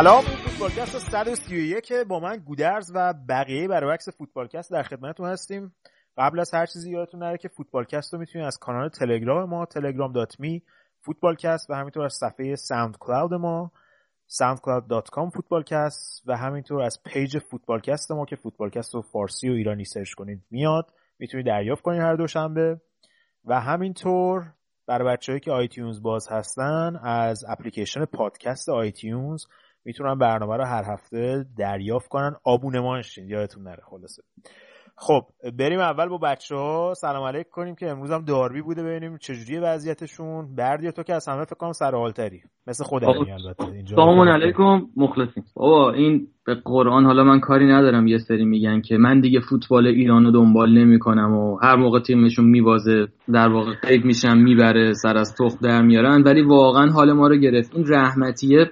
سلام. 0.00 0.22
فوتبالکست 0.22 0.98
131 0.98 1.92
با 2.08 2.20
من 2.20 2.36
گودرز 2.36 2.92
و 2.94 3.14
بقیه 3.28 3.68
برعکس 3.68 4.08
فوتبالکست 4.08 4.70
در 4.70 4.82
خدمتتون 4.82 5.28
هستیم. 5.28 5.74
قبل 6.16 6.40
از 6.40 6.54
هر 6.54 6.66
چیزی 6.66 6.90
یادتون 6.90 7.22
نره 7.22 7.38
که 7.38 7.48
فوتبالکست 7.48 8.12
رو 8.12 8.20
می‌تونید 8.20 8.46
از 8.46 8.58
کانال 8.58 8.88
تلگرام 8.88 9.48
ما 9.50 9.64
telegram.me 9.64 10.60
فوتبالکست 11.00 11.70
و 11.70 11.74
همینطور 11.74 12.04
از 12.04 12.12
صفحه 12.20 12.54
SoundCloud 12.54 13.34
ما 13.34 13.72
soundcloud.com 14.42 15.30
فوتبالکست 15.34 16.22
و 16.26 16.36
همینطور 16.36 16.82
از 16.82 17.02
page 17.06 17.38
فوتبالکست 17.38 18.12
ما 18.12 18.24
که 18.24 18.36
فوتبالکست 18.36 18.94
رو 18.94 19.02
فارسی 19.02 19.50
و 19.50 19.52
ایرانی 19.52 19.84
search 19.84 20.12
کنید 20.12 20.42
میاد. 20.50 20.92
می‌تونید 21.18 21.46
دریافت 21.46 21.82
کنید 21.82 22.00
هر 22.00 22.14
دوشنبه. 22.14 22.80
و 23.44 23.60
همینطور 23.60 24.52
برای 24.86 25.08
بچههایی 25.08 25.40
که 25.40 25.52
iTunes 25.52 26.02
باز 26.02 26.28
هستن 26.30 26.96
از 27.02 27.44
اپلیکیشن 27.48 28.04
پادکست 28.04 28.68
iTunes 28.68 29.44
می‌تونن 29.84 30.18
برنامه 30.18 30.56
رو 30.56 30.64
هر 30.64 30.84
هفته 30.92 31.44
دریافت 31.58 32.08
کنن. 32.08 32.32
آبونمان 32.44 33.02
شین 33.02 33.28
یادتون 33.28 33.62
نره 33.62 33.82
خلاصه. 33.90 34.22
خب 34.96 35.22
بریم 35.58 35.80
اول 35.80 36.08
با 36.08 36.18
بچه 36.18 36.56
ها 36.56 36.94
سلام 36.96 37.24
علیک 37.24 37.48
کنیم 37.48 37.74
که 37.74 37.90
امروز 37.90 38.10
هم 38.10 38.24
داربی 38.24 38.62
بوده 38.62 38.82
ببینیم 38.82 39.16
چجوری 39.16 39.58
وضعیتشون. 39.58 40.54
بردی 40.54 40.92
تو 40.92 41.02
که 41.02 41.14
از 41.14 41.28
همه 41.28 41.44
فکر 41.44 41.54
کنم 41.54 41.72
سر 41.72 41.90
حالتری. 41.90 42.42
مثل 42.66 42.84
خود 42.84 43.04
البته 43.04 43.84
سلام 43.96 44.28
علیکم. 44.28 44.82
مخلصیم. 44.96 45.44
بابا 45.54 45.92
این 45.92 46.26
به 46.46 46.54
قرآن 46.54 47.04
حالا 47.04 47.24
من 47.24 47.40
کاری 47.40 47.66
ندارم 47.66 48.06
یه 48.06 48.18
سری 48.18 48.44
میگن 48.44 48.80
که 48.80 48.96
من 48.96 49.20
دیگه 49.20 49.40
فوتبال 49.40 49.86
ایران 49.86 50.24
رو 50.24 50.30
دنبال 50.30 50.78
نمی‌کنم 50.78 51.34
و 51.34 51.56
هر 51.62 51.76
موقع 51.76 52.00
تیمشون 52.00 52.44
میبازه 52.44 53.06
در 53.32 53.48
واقع 53.48 53.72
قید 53.82 54.04
میشم 54.04 54.36
می‌بره 54.36 54.92
سر 54.92 55.16
از 55.16 55.34
تخم 55.34 55.58
در 55.62 55.82
میارن. 55.82 56.22
ولی 56.22 56.42
واقعا 56.42 56.90
حال 56.90 57.12
ما 57.12 57.28
رو 57.28 57.36
گرفت. 57.36 57.74
این 57.74 57.84
رحمتیه. 57.88 58.70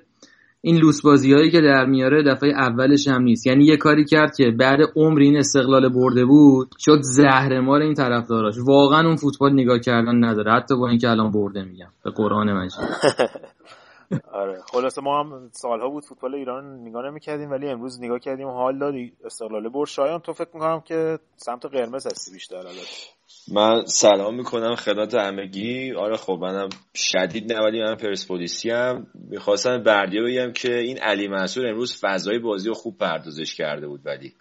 این 0.61 0.77
لوس 0.77 1.03
بازی 1.03 1.33
هایی 1.33 1.51
که 1.51 1.61
در 1.61 1.87
میاره 1.87 2.23
دفعه 2.23 2.51
اولش 2.51 3.09
هم 3.09 3.23
نیست. 3.23 3.47
یعنی 3.47 3.65
یه 3.65 3.77
کاری 3.77 4.05
کرد 4.05 4.37
که 4.37 4.51
بعد 4.51 4.79
عمر 4.97 5.21
این 5.21 5.37
استقلال 5.37 5.89
برده 5.89 6.25
بود 6.25 6.69
شد 6.79 6.99
زهرمار 7.03 7.81
این 7.81 7.95
طرفداراش. 7.95 8.55
واقعا 8.67 9.07
اون 9.07 9.17
فوتبال 9.17 9.53
نگاه 9.53 9.79
کردن 9.79 10.25
نداره. 10.25 10.53
حتی 10.53 10.77
با 10.77 10.89
اینکه 10.89 11.09
الان 11.09 11.31
برده 11.31 11.63
میگم. 11.63 11.91
به 12.05 12.11
قرآن 12.11 12.53
مجید. 12.53 12.81
آره. 14.33 14.61
خلاصه 14.73 15.03
ما 15.03 15.21
هم 15.21 15.49
سالها 15.53 15.89
بود 15.89 16.05
فوتبال 16.05 16.35
ایران 16.35 16.81
نگاه 16.81 17.11
نمی‌کردیم 17.11 17.51
ولی 17.51 17.69
امروز 17.69 18.03
نگاه 18.03 18.19
کردیم 18.19 18.49
حال 18.49 18.79
داد 18.79 18.95
استقلال 19.25 19.69
برد. 19.69 19.89
شایان 19.89 20.21
تو 20.21 20.33
فکر 20.33 20.51
می‌کنم 20.55 20.81
که 20.81 21.19
سمت 21.37 21.67
قرمز 21.67 22.07
هستی 22.07 22.33
بیشتر 22.33 22.57
البته. 22.57 23.18
من 23.53 23.85
سلام 23.87 24.35
می‌کنم 24.35 24.75
خدمت 24.75 25.15
همگی. 25.15 25.93
آره 25.93 26.17
خب 26.17 26.39
منم 26.43 26.69
شدید 26.95 27.53
نه 27.53 27.61
ولی 27.61 27.83
من 27.83 27.95
پرسپولیسی 27.95 28.71
هم 28.71 29.07
می‌خواستم 29.15 29.83
بردیه 29.83 30.23
بگم 30.23 30.53
که 30.53 30.79
این 30.79 30.99
علی 30.99 31.29
منصور 31.29 31.67
امروز 31.67 32.01
فضای 32.01 32.39
بازی 32.39 32.69
رو 32.69 32.75
خوب 32.75 32.99
پردازش 32.99 33.55
کرده 33.55 33.89
بود 33.89 34.01
ولی. 34.05 34.35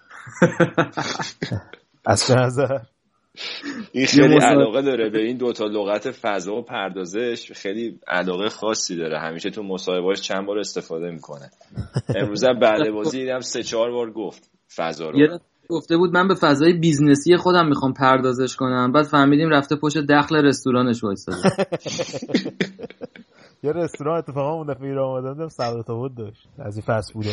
از 2.05 2.27
چه 2.27 2.35
نظر. 2.35 2.79
این 3.91 4.05
خیلی 4.05 4.37
علاقه 4.37 4.81
داره 4.81 5.09
به 5.09 5.21
این 5.21 5.37
دوتا 5.37 5.65
لغت 5.65 6.11
فضا 6.11 6.55
و 6.55 6.61
پردازش. 6.61 7.51
خیلی 7.51 7.99
علاقه 8.07 8.49
خاصی 8.49 8.95
داره. 8.95 9.19
همیشه 9.19 9.49
تو 9.49 9.63
مصاحبهاش 9.63 10.21
چند 10.21 10.45
بار 10.45 10.59
استفاده 10.59 11.11
می‌کنه. 11.11 11.51
امروز 12.15 12.45
بعد 12.45 12.91
بازی 12.91 13.19
دیدم 13.19 13.39
سه 13.39 13.63
چهار 13.63 13.91
بار 13.91 14.11
گفت 14.11 14.49
فضا 14.75 15.09
رو. 15.09 15.39
گفته 15.69 15.97
بود 15.97 16.13
من 16.13 16.27
به 16.27 16.35
فضای 16.35 16.73
business 16.73 17.30
ی 17.30 17.37
خودم 17.37 17.67
می‌خوام 17.67 17.93
پردازش 17.93 18.55
کنم. 18.55 18.91
بعد 18.91 19.05
فهمیدیم 19.05 19.49
رفته 19.49 19.75
پشت 19.75 19.97
دخل 19.97 20.35
رستورانش 20.35 21.03
وایساده 21.03 21.37
یه 23.63 23.71
رستوران 23.71 24.17
اتفاقا 24.17 24.53
اون 24.53 24.67
دفعه 24.67 24.87
ایران 24.87 25.25
اومدم 25.25 25.47
دیدم 25.47 25.93
آباد 25.93 26.15
داشت. 26.15 26.49
از 26.59 26.77
این 26.77 26.85
فست 26.87 27.13
فود 27.13 27.25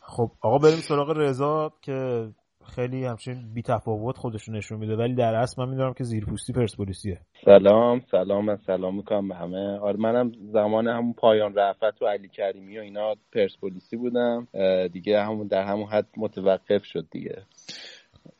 خب 0.00 0.30
آقا 0.40 0.58
بریم 0.58 0.80
سراغ 0.80 1.10
رضا 1.10 1.72
که 1.82 2.28
خیلی 2.64 3.04
همچین 3.04 3.54
بی 3.54 3.62
تفاوت 3.62 4.16
خودشون 4.16 4.56
نشون 4.56 4.78
میده. 4.78 4.96
ولی 4.96 5.14
در 5.14 5.34
اصل 5.34 5.62
من 5.62 5.68
می‌دونم 5.68 5.92
که 5.92 6.04
زیرپوستی 6.04 6.52
پرسپولیسیه. 6.52 7.18
سلام 7.44 8.00
سلام 8.10 8.44
من 8.44 8.56
سلام 8.56 8.96
می‌کنم 8.96 9.28
به 9.28 9.34
همه. 9.34 9.78
آره 9.78 9.96
منم 9.96 10.32
زمان 10.52 10.88
همون 10.88 11.12
پایان 11.12 11.54
رفت 11.54 12.02
و 12.02 12.06
علی 12.06 12.28
کریمی 12.28 12.78
و 12.78 12.80
اینا 12.80 13.14
پرسپولیسی 13.32 13.96
بودم. 13.96 14.48
دیگه 14.92 15.22
همون 15.22 15.46
در 15.46 15.64
همون 15.64 15.86
حد 15.86 16.06
متوقف 16.16 16.84
شد 16.84 17.06
دیگه. 17.10 17.42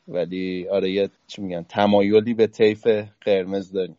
ولی 0.07 0.67
آره 0.69 0.91
یه 0.91 1.09
چی 1.27 1.41
میگن 1.41 1.63
تمایلی 1.63 2.33
به 2.33 2.47
طیف 2.47 2.87
قرمز 3.21 3.71
داریم. 3.71 3.97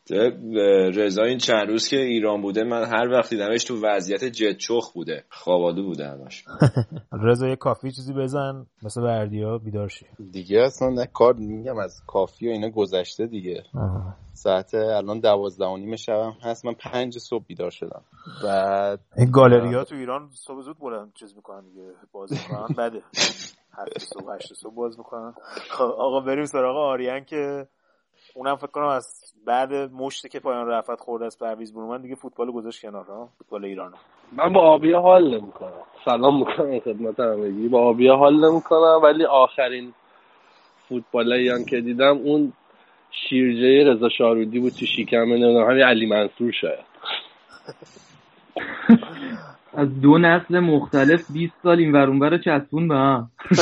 رضا 0.94 1.22
این 1.22 1.38
چند 1.38 1.68
روز 1.68 1.88
که 1.88 1.96
ایران 1.96 2.42
بوده 2.42 2.64
من 2.64 2.84
هر 2.84 3.08
وقت 3.08 3.30
دیدمش 3.30 3.64
تو 3.64 3.80
وضعیت 3.82 4.24
جتچخ 4.24 4.92
بوده. 4.92 5.24
خوابالو 5.30 5.82
بوده 5.82 6.08
همش. 6.08 6.44
رضا 7.26 7.48
یه 7.48 7.56
کافی 7.56 7.90
چیزی 7.92 8.12
بزن 8.12 8.66
مثل 8.82 9.02
بردیا 9.02 9.58
بیدار 9.58 9.88
شی. 9.88 10.06
دیگه 10.32 10.60
اصلا 10.60 10.88
نه 10.88 11.06
کار 11.06 11.34
میگم 11.34 11.78
از 11.78 12.02
کافی 12.06 12.48
و 12.48 12.50
اینا 12.50 12.70
گذشته 12.70 13.26
دیگه. 13.26 13.62
ساعت 14.32 14.74
الان 14.74 15.20
دوازده 15.20 15.64
و 15.66 15.76
نیم 15.76 15.96
شبم 15.96 16.36
هست 16.42 16.66
من 16.66 16.74
پنج 16.74 17.18
صبح 17.18 17.44
بیدار 17.46 17.70
شدم. 17.70 18.02
بعد 18.44 19.00
این 19.16 19.30
گالری 19.30 19.74
ها 19.74 19.84
تو 19.84 19.94
ایران 19.94 20.30
صبح 20.32 20.62
زود 20.62 20.78
بلند 20.78 21.12
چیز 21.14 21.36
می‌کنن 21.36 21.64
دیگه 21.68 21.92
بازی 22.12 22.36
بده. 22.78 23.02
هفت 23.76 23.98
صبح 23.98 24.34
هشت 24.34 24.54
صبح 24.54 24.74
باز 24.74 24.98
می‌کنن. 24.98 25.34
خب 25.70 25.84
آقا 25.84 26.20
بریم 26.20 26.44
سراغ 26.44 26.76
آریان 26.76 27.24
که 27.24 27.66
اونم 28.34 28.56
فکر 28.56 28.66
کنم 28.66 28.86
از 28.86 29.32
بعد 29.46 29.74
مشتی 29.74 30.28
که 30.28 30.40
پایان 30.40 30.66
رفت 30.66 31.00
خورده 31.00 31.26
از 31.26 31.38
پرویز 31.38 31.74
برومن 31.74 32.02
دیگه 32.02 32.14
فوتبال 32.14 32.50
گذاشت 32.50 32.82
کنار 32.82 33.04
ها 33.04 33.28
فوتبال 33.38 33.64
ایران. 33.64 33.94
من 34.32 34.52
با 34.52 34.60
آبیا 34.60 35.00
حال 35.00 35.40
نمی‌کنم. 35.40 35.82
سلام 36.04 36.38
می‌کنم 36.38 36.80
خدمت 36.80 37.20
همگی. 37.20 37.68
با 37.68 37.80
آبیا 37.80 38.16
حال 38.16 38.50
نمی‌کنم 38.50 39.00
ولی 39.02 39.24
آخرین 39.24 39.94
فوتبال 40.88 41.32
ایران 41.32 41.64
که 41.64 41.80
دیدم 41.80 42.18
اون 42.18 42.52
شیرجه 43.28 43.90
رضا 43.90 44.08
شارودی 44.08 44.58
بود 44.58 44.72
تو 44.72 44.86
شیکم 44.86 45.16
نمی‌دونم 45.16 45.70
همین 45.70 45.82
علی 45.82 46.06
منصور 46.06 46.52
شاید. 46.52 46.86
از 49.76 50.00
دو 50.00 50.18
نسل 50.18 50.58
مختلف 50.58 51.30
20 51.32 51.54
سال 51.62 51.78
این 51.78 51.92
ورون 51.92 52.20
رو 52.20 52.38
چسبون 52.38 52.88
به 52.88 52.94
هم. 52.94 53.30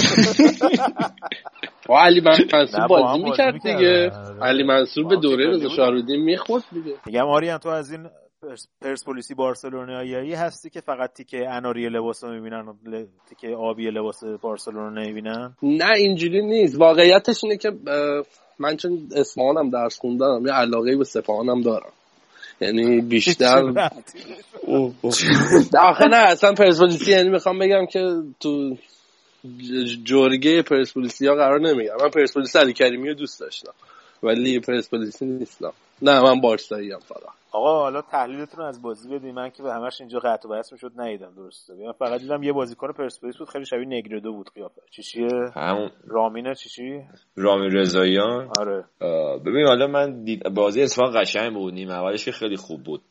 با 1.88 2.00
علی 2.00 2.20
منصور 2.20 2.86
بازی 2.86 3.22
می‌کرد 3.22 3.62
دیگه. 3.62 4.10
علی 4.42 4.62
منصور 4.62 5.04
به 5.04 5.16
دوره 5.16 5.50
رضا 5.50 5.68
شارودی 5.68 6.16
می‌خورد 6.16 6.64
دیگه. 6.72 6.94
میگم 7.06 7.28
آریان 7.28 7.58
تو 7.58 7.68
از 7.68 7.92
این 7.92 8.06
پرسپولیسی 8.82 9.34
بارسلونایی 9.34 10.34
هستی 10.34 10.70
که 10.70 10.80
فقط 10.80 11.12
تیکه 11.12 11.50
اناری 11.50 11.88
لباس 11.88 12.24
رو 12.24 12.30
می‌بینن 12.30 12.74
تیکه 13.28 13.56
آبی 13.56 13.90
لباس 13.90 14.24
بارسلونا 14.40 14.90
نمی‌بینن؟ 14.90 15.54
نه 15.62 15.90
اینجوری 15.96 16.46
نیست. 16.46 16.80
واقعیتش 16.80 17.44
اینه 17.44 17.56
که 17.56 17.72
من 18.58 18.76
چون 18.76 19.08
اسمانم 19.16 19.70
درس 19.70 19.98
خوندم 19.98 20.42
یه 20.46 20.52
علاقه 20.52 20.96
به 20.96 21.04
سپاهانم 21.04 21.62
دارم. 21.62 21.92
یعنی 22.60 23.00
بیشتر 23.10 23.90
آخه 25.78 26.04
نه 26.04 26.16
اصلا 26.16 26.52
پرسپولیسی 26.52 27.10
یعنی 27.10 27.28
می‌خوام 27.28 27.58
بگم 27.58 27.86
که 27.86 28.22
تو 28.40 28.76
جرگه 30.04 30.62
پرسپولیسی 30.62 31.26
ها 31.26 31.34
قرار 31.34 31.60
نمیگم. 31.60 31.94
من 32.00 32.08
پرسپولیسی 32.08 32.58
علی 32.58 32.72
کریمی 32.72 33.08
رو 33.08 33.14
دوست 33.14 33.40
داشتم 33.40 33.72
ولی 34.22 34.60
پرسپولیسی 34.60 35.24
نیستم. 35.24 35.72
نه 36.02 36.20
من 36.20 36.40
بارسایی 36.40 36.92
هم 36.92 36.98
فقط. 36.98 37.43
آقا 37.54 37.78
حالا 37.78 38.02
تحلیلتون 38.02 38.64
از 38.64 38.82
بازی 38.82 39.08
بدید 39.08 39.34
من 39.34 39.50
که 39.50 39.62
به 39.62 39.72
همش 39.72 40.00
اینجا 40.00 40.18
قطع 40.18 40.48
و 40.48 40.52
بحث 40.52 40.72
می‌شد 40.72 40.92
ندیدم 40.96 41.34
درسته. 41.36 41.74
من 41.74 41.92
فقط 41.92 42.20
دیدم 42.20 42.42
یه 42.42 42.52
بازیکن 42.52 42.92
پرسپولیس 42.92 43.38
بود 43.38 43.48
خیلی 43.48 43.66
شبیه 43.66 43.86
نگردو 43.86 44.32
بود 44.32 44.50
قیافه. 44.54 44.80
چیشیه 44.90 45.28
همون 45.56 45.90
رامینه 46.06 46.54
چیشی 46.54 47.02
رامین 47.36 47.70
رضاییان. 47.70 48.50
آره. 48.60 48.84
ببین 49.38 49.66
حالا 49.66 49.86
من 49.86 50.24
دید... 50.24 50.54
بازی 50.54 50.82
اتفاق 50.82 51.16
قشنگ 51.16 51.54
بود 51.54 51.74
نیمه 51.74 51.92
اولش 51.92 52.24
که 52.24 52.32
خیلی 52.32 52.56
خوب 52.56 52.82
بود. 52.82 53.02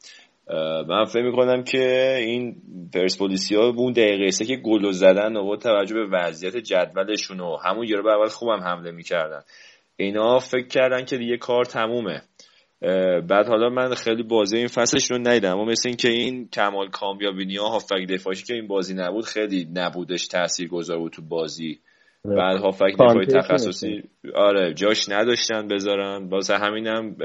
من 0.87 1.05
فکر 1.05 1.23
می‌کنم 1.23 1.63
که 1.63 2.15
این 2.19 2.55
پرسپولیسی 2.93 3.55
ها 3.55 3.67
اون 3.77 3.91
دقیقه 3.91 4.31
سه 4.31 4.45
که 4.45 4.55
گل 4.55 4.91
زدن 4.91 5.37
و 5.37 5.55
توجه 5.55 5.95
به 5.95 6.07
وضعیت 6.11 6.57
جدولشون 6.57 7.39
و 7.39 7.57
همون 7.65 7.87
یورو 7.87 8.09
اول 8.09 8.27
خوبم 8.27 8.59
حمله 8.63 8.91
می‌کردن. 8.91 9.41
اینا 9.95 10.39
فکر 10.39 10.67
کردن 10.67 11.05
که 11.05 11.17
دیگه 11.17 11.37
کار 11.37 11.65
تمومه. 11.65 12.21
بعد 13.29 13.47
حالا 13.47 13.69
من 13.69 13.93
خیلی 13.93 14.23
بازی 14.23 14.57
این 14.57 14.67
فصلش 14.67 15.11
رو 15.11 15.17
ندیدم 15.17 15.53
اما 15.53 15.65
مثل 15.65 15.89
این 15.89 15.97
که 15.97 16.09
این 16.09 16.49
کمال 16.49 16.89
کامیابینی 16.89 17.57
ها 17.57 17.67
هافک 17.67 18.07
دفاعشی 18.09 18.45
که 18.45 18.53
این 18.53 18.67
بازی 18.67 18.93
نبود 18.93 19.25
خیلی 19.25 19.67
نبودش 19.73 20.27
تاثیر 20.27 20.67
گذار 20.67 20.97
بود 20.97 21.11
تو 21.11 21.21
بازی. 21.21 21.79
بعد 22.25 22.57
هافک 22.57 22.93
دفاعی 22.99 23.25
تخصصی 23.25 24.03
آره 24.35 24.73
جاش 24.73 25.09
نداشتن 25.09 25.67
بذارن. 25.67 26.29
واسه 26.29 26.57
همینم 26.57 27.15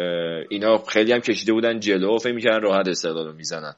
اینا 0.51 0.79
خیلی 0.79 1.13
هم 1.13 1.21
کشیده 1.21 1.53
بودن 1.53 1.81
جلو 1.81 2.15
و 2.15 2.19
فکر 2.19 2.35
می‌کردن 2.35 2.61
راحت 2.61 2.89
استقلال 2.89 3.27
رو 3.27 3.33
می‌زنن. 3.33 3.75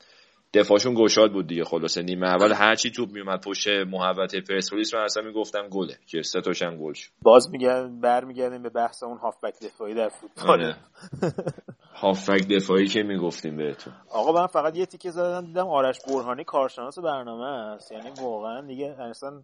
دفاعشون 0.54 0.94
گشاد 0.94 1.32
بود 1.32 1.46
دیگه 1.46 1.64
خلاصه 1.64 2.02
نیمه 2.02 2.26
اول 2.26 2.52
هر 2.52 2.74
چی 2.74 2.90
توپ 2.90 3.10
میومد 3.10 3.40
پشت 3.40 3.68
محوطه 3.68 4.40
پرسپولیس 4.40 4.94
من 4.94 5.00
اصلا 5.00 5.22
می‌گفتم 5.22 5.68
گله 5.68 5.96
که 6.06 6.22
سه 6.22 6.40
تاش 6.40 6.62
هم 6.62 6.76
گل 6.76 6.92
شد. 6.92 7.10
باز 7.22 7.50
میگن 7.50 8.00
برمیگردیم 8.00 8.62
به 8.62 8.68
بحث 8.68 9.02
اون 9.02 9.18
هافبک 9.18 9.54
دفاعی 9.62 9.94
در 9.94 10.08
فوتبال. 10.08 10.50
آره. 10.50 10.76
هافبک 11.94 12.48
دفاعی 12.48 12.86
که 12.86 13.02
می‌گفتیم 13.02 13.56
بهتون. 13.56 13.92
آقا 14.10 14.32
من 14.32 14.46
فقط 14.46 14.76
یه 14.76 14.86
تیکه 14.86 15.10
زدم 15.10 15.46
دیدم 15.46 15.68
آرش 15.68 15.98
برهانی 16.08 16.44
کارشناس 16.44 16.98
برنامه 16.98 17.46
است. 17.46 17.92
یعنی 17.92 18.10
واقعا 18.22 18.60
دیگه 18.60 18.96
اصلا 19.00 19.42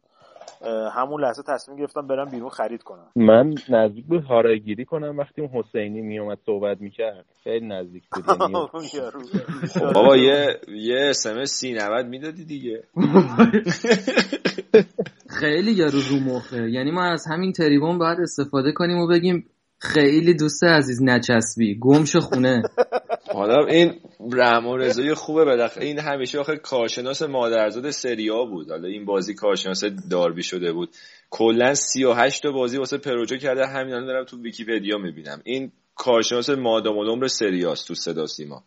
همون 0.95 1.25
لحظه 1.25 1.43
تصمیم 1.43 1.79
گرفتم 1.79 2.07
برم 2.07 2.31
بیرون 2.31 2.49
خرید 2.49 2.83
کنم. 2.83 3.07
من 3.17 3.55
نزدیک 3.69 4.07
بود 4.07 4.25
هارایگیری 4.25 4.85
کنم 4.85 5.19
وقتی 5.19 5.41
اون 5.41 5.51
حسینی 5.51 6.01
میومد 6.01 6.39
صحبت 6.47 6.81
می‌کرد. 6.81 7.25
خیلی 7.45 7.67
نزدیک 7.67 8.03
بود. 8.13 8.25
یعنی 8.39 8.55
خب 9.69 9.93
بابا 9.93 10.17
یه 10.17 10.61
یه 10.69 11.07
اسمس 11.11 11.51
سی 11.51 11.75
90 11.75 12.07
می‌دادی 12.07 12.45
دیگه. 12.45 12.83
خیلی 15.41 15.73
یارو 15.73 16.01
رو 16.11 16.17
مخه. 16.17 16.71
یعنی 16.71 16.91
ما 16.91 17.05
از 17.05 17.25
همین 17.31 17.53
تریبون 17.53 17.99
باید 17.99 18.21
استفاده 18.21 18.73
کنیم 18.73 18.99
و 18.99 19.07
بگیم 19.07 19.47
خیلی 19.79 20.35
دوست 20.35 20.65
عزیز 20.65 21.03
نچسبی. 21.03 21.79
گمش 21.81 22.17
خونه. 22.17 22.63
حالا 23.37 23.67
این 23.67 23.95
رحمان 24.33 24.81
رضایی 24.81 25.15
خوبه 25.15 25.45
بالاخره. 25.45 25.85
این 25.85 25.99
همیشه 25.99 26.39
آخه 26.39 26.57
کارشناس 26.57 27.23
مادرزاد 27.23 27.91
سریا 27.91 28.45
بود. 28.45 28.71
حالا 28.71 28.89
این 28.89 29.05
بازی 29.05 29.35
کارشناس 29.35 29.85
داربی 30.11 30.43
شده 30.43 30.73
بود. 30.73 30.89
کلا 31.31 31.75
38 31.75 32.43
تا 32.43 32.53
بازی 32.53 32.79
واسه 32.79 32.99
پروژه 32.99 33.39
کرده. 33.39 33.67
همین 33.67 33.95
الان 33.95 34.07
دارم 34.07 34.25
تو 34.25 34.43
ویکیپدیا 34.43 34.99
می‌بینم. 34.99 35.41
این 35.45 35.73
کارشناس 35.95 36.51
مادام 36.51 36.99
العمر 36.99 37.27
سریاست 37.27 37.89
تو 37.89 37.95
صدا 37.95 38.27
سیما. 38.27 38.63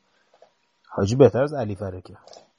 حاجی 0.89 1.15
بهتر 1.15 1.43
از 1.43 1.53
علی 1.53 1.75
فرکه. 1.75 2.13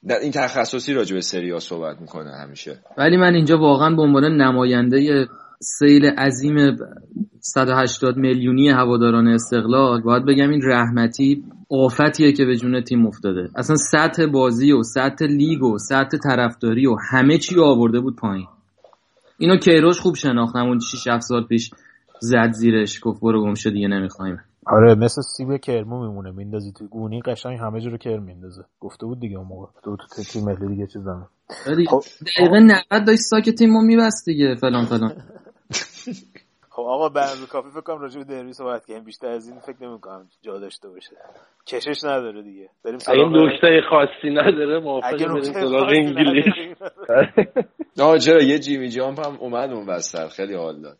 در 0.07 0.19
این 0.19 0.31
تخصصی 0.31 0.93
راجع 0.93 1.15
به 1.15 1.21
سریا 1.21 1.59
صحبت 1.59 2.01
می‌کنه 2.01 2.31
همیشه. 2.31 2.79
ولی 2.97 3.17
من 3.17 3.33
اینجا 3.33 3.57
واقعا 3.57 3.95
به 3.95 4.01
عنوان 4.01 4.23
نماینده 4.23 5.27
سیل 5.59 6.05
عظیم 6.05 6.77
180 7.39 8.17
میلیونی 8.17 8.69
هواداران 8.69 9.27
استقلال 9.27 10.01
باید 10.01 10.25
بگم 10.25 10.49
این 10.49 10.61
رحمتی 10.63 11.43
آفتیه 11.71 12.31
که 12.31 12.45
به 12.45 12.55
جون 12.55 12.81
تیم 12.81 13.05
افتاده. 13.05 13.49
اصلا 13.55 13.75
سطح 13.75 14.25
بازی 14.25 14.71
و 14.71 14.83
سطح 14.83 15.25
لیگ 15.25 15.63
و 15.63 15.77
سطح 15.77 16.17
طرفداری 16.23 16.87
و 16.87 16.95
همه 17.11 17.37
چی 17.37 17.59
آورده 17.59 17.99
بود 17.99 18.15
پایین. 18.15 18.47
اینو 19.37 19.57
کیروش 19.57 19.99
خوب 19.99 20.15
شناختم 20.15 20.65
اون 20.67 20.79
6 20.79 21.07
7 21.07 21.21
سال 21.21 21.43
پیش 21.43 21.71
زد 22.19 22.51
زیرش 22.51 22.99
گفت 23.03 23.21
برو 23.21 23.43
گم 23.43 23.53
دیگه 23.53 23.87
نمی‌خوایم. 23.87 24.37
آره 24.65 24.95
مثل 24.95 25.21
سیب 25.21 25.57
کرمو 25.57 26.07
میمونه. 26.07 26.31
میندازی 26.31 26.71
تو 26.71 26.87
گونی 26.87 27.21
قشنگ 27.21 27.59
همه 27.59 27.81
جا 27.81 27.89
رو 27.89 27.97
کرم 27.97 28.23
میندازه. 28.23 28.63
گفته 28.79 29.05
بود 29.05 29.19
دیگه 29.19 29.37
اون 29.37 29.47
موقع. 29.47 29.67
تو 29.83 29.97
تو 29.97 30.23
تیم 30.23 30.45
ملی 30.45 30.67
دیگه 30.67 30.87
خب. 31.89 32.03
دقیقه 32.37 32.59
90 32.59 33.07
داشت 33.07 33.19
ساک 33.19 33.49
تیمو 33.49 33.81
میبست 33.81 34.25
دیگه 34.25 34.55
فلان 34.55 34.85
فلان. 34.85 35.13
خب 36.73 36.81
آقا 36.81 37.09
بعد 37.09 37.37
کافی 37.49 37.69
فکر 37.69 37.81
کنم 37.81 38.01
راجع 38.01 38.19
به 38.19 38.23
دربی 38.25 38.53
صحبت 38.53 38.85
کنیم 38.85 39.03
بیشتر 39.03 39.27
از 39.27 39.47
این 39.47 39.59
فکر 39.59 39.83
نمی‌کنم 39.87 40.27
جا 40.41 40.59
داشته 40.59 40.89
باشه. 40.89 41.15
کشش 41.67 42.03
نداره 42.03 42.41
دیگه. 42.43 42.69
بریم 42.85 42.99
این 43.13 43.47
نکته 43.47 43.81
خاصی 43.89 44.29
نداره 44.29 44.79
موافقم 44.79 45.17
بریم 45.17 45.41
سراغ 45.41 45.89
انگلیس. 45.89 46.45
نه 47.97 48.19
چرا؟ 48.25 48.41
یه 48.41 48.59
جیمی 48.59 48.89
جامپ 48.89 49.27
هم 49.27 49.37
اومد 49.39 49.71
اون 49.71 49.85
وسط. 49.89 50.27
خیلی 50.27 50.55
حال 50.55 50.81
داد. 50.81 50.97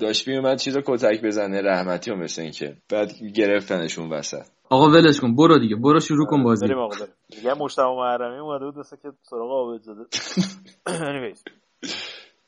داشت 0.00 0.28
اومد 0.28 0.58
چیزو 0.58 0.80
کتک 0.86 1.22
بزنه 1.22 1.60
رحمتی 1.62 2.10
و 2.10 2.16
مثل 2.16 2.42
اینکه. 2.42 2.76
بعد 2.90 3.10
گرفتنشون 3.34 4.10
وسط. 4.10 4.46
آقا 4.70 4.86
ولش 4.86 5.20
کن. 5.20 5.36
برو 5.36 5.58
دیگه. 5.58 5.76
برو 5.76 6.00
شروع 6.00 6.26
کن 6.26 6.42
بازی. 6.42 6.66
بریم 6.66 6.78
آقا 6.78 6.96
بریم. 6.96 7.14
دیگه 7.28 7.54
مجتبی 7.54 7.96
محرمی 7.96 8.38
اومده 8.38 8.64
بود 8.64 8.74
که 9.02 9.12
سراغ 9.22 9.50
عابد 9.50 9.80
زاده 9.82 10.04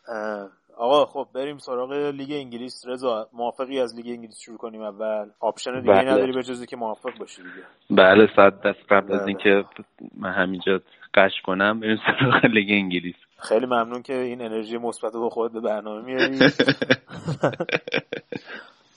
آقا 0.76 1.06
خب 1.06 1.28
بریم 1.34 1.58
سراغ 1.58 1.92
لیگ 1.92 2.32
انگلیس. 2.32 2.82
رضا 2.86 3.28
موافقی 3.32 3.80
از 3.80 3.96
لیگ 3.96 4.06
انگلیس 4.06 4.40
شروع 4.40 4.58
کنیم 4.58 4.82
اول؟ 4.82 5.30
option 5.40 5.80
دیگه 5.80 5.92
بله. 5.92 6.10
نداری 6.10 6.32
به 6.32 6.42
جز 6.42 6.66
اینکه 6.66 6.76
موافق 6.76 7.18
باشی 7.18 7.42
دیگه. 7.42 7.64
بله 7.90 8.28
صد 8.36 8.60
دست 8.60 8.92
قبل 8.92 9.08
بله. 9.08 9.20
از 9.20 9.26
اینکه 9.26 9.64
من 10.16 10.32
همینجا 10.32 10.80
قش 11.14 11.32
کنم 11.44 11.80
بریم 11.80 11.96
سراغ 12.06 12.44
لیگ 12.44 12.70
انگلیس. 12.70 13.14
خیلی 13.38 13.66
ممنون 13.66 14.02
که 14.02 14.14
این 14.14 14.42
انرژی 14.42 14.78
مثبت 14.78 15.14
رو 15.14 15.28
خود 15.28 15.52
به 15.52 15.60
برنامه 15.60 16.02
میاری. 16.02 16.38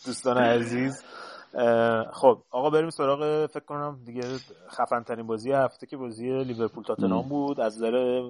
دوستان 0.05 0.37
عزیز. 0.37 1.03
خب 2.13 2.37
آقا 2.51 2.69
بریم 2.69 2.89
سراغ 2.89 3.45
فکر 3.45 3.65
کنم 3.65 3.99
دیگه 4.05 4.21
خفن 4.69 5.03
ترین 5.03 5.27
بازی 5.27 5.51
هفته 5.51 5.87
که 5.87 5.97
بازی 5.97 6.43
لیورپول 6.43 6.83
تاتنهام 6.83 7.29
بود. 7.29 7.59
از 7.59 7.77
نظر 7.77 8.21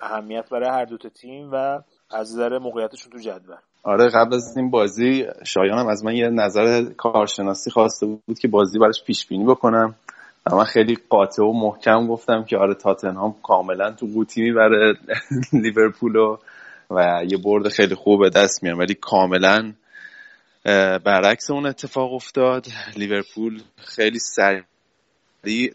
اهمیت 0.00 0.50
برای 0.50 0.68
هر 0.68 0.84
دو 0.84 0.96
تیم 0.96 1.48
و 1.52 1.82
از 2.10 2.32
نظر 2.34 2.58
موقعیتشون 2.58 3.12
تو 3.12 3.18
جدول. 3.18 3.56
آره 3.82 4.08
قبل 4.08 4.34
از 4.34 4.56
این 4.56 4.70
بازی 4.70 5.26
شایانم 5.44 5.86
از 5.86 6.04
من 6.04 6.14
یه 6.16 6.28
نظر 6.28 6.84
کارشناسی 6.96 7.70
خواسته 7.70 8.06
بود 8.06 8.38
که 8.38 8.48
بازی 8.48 8.78
براش 8.78 9.04
پیش 9.06 9.26
بینی 9.26 9.44
بکنم. 9.44 9.94
و 10.46 10.56
من 10.56 10.64
خیلی 10.64 10.98
قاطع 11.08 11.42
و 11.42 11.52
محکم 11.52 12.06
گفتم 12.06 12.44
که 12.44 12.56
آره 12.56 12.74
تاتنهام 12.74 13.34
کاملا 13.42 13.90
تو 13.90 14.06
قوطی 14.06 14.42
می‌بره 14.42 14.94
لیورپول 15.62 16.16
و 16.90 17.24
یه 17.30 17.38
برد 17.44 17.68
خیلی 17.68 17.94
خوب 17.94 18.20
به 18.20 18.30
دست 18.30 18.62
میاره 18.62 18.78
ولی 18.78 18.94
کاملا 18.94 19.72
برعکس 21.04 21.50
اون 21.50 21.66
اتفاق 21.66 22.12
افتاد. 22.12 22.66
لیورپول 22.96 23.62
خیلی 23.76 24.18
سریع 24.18 24.62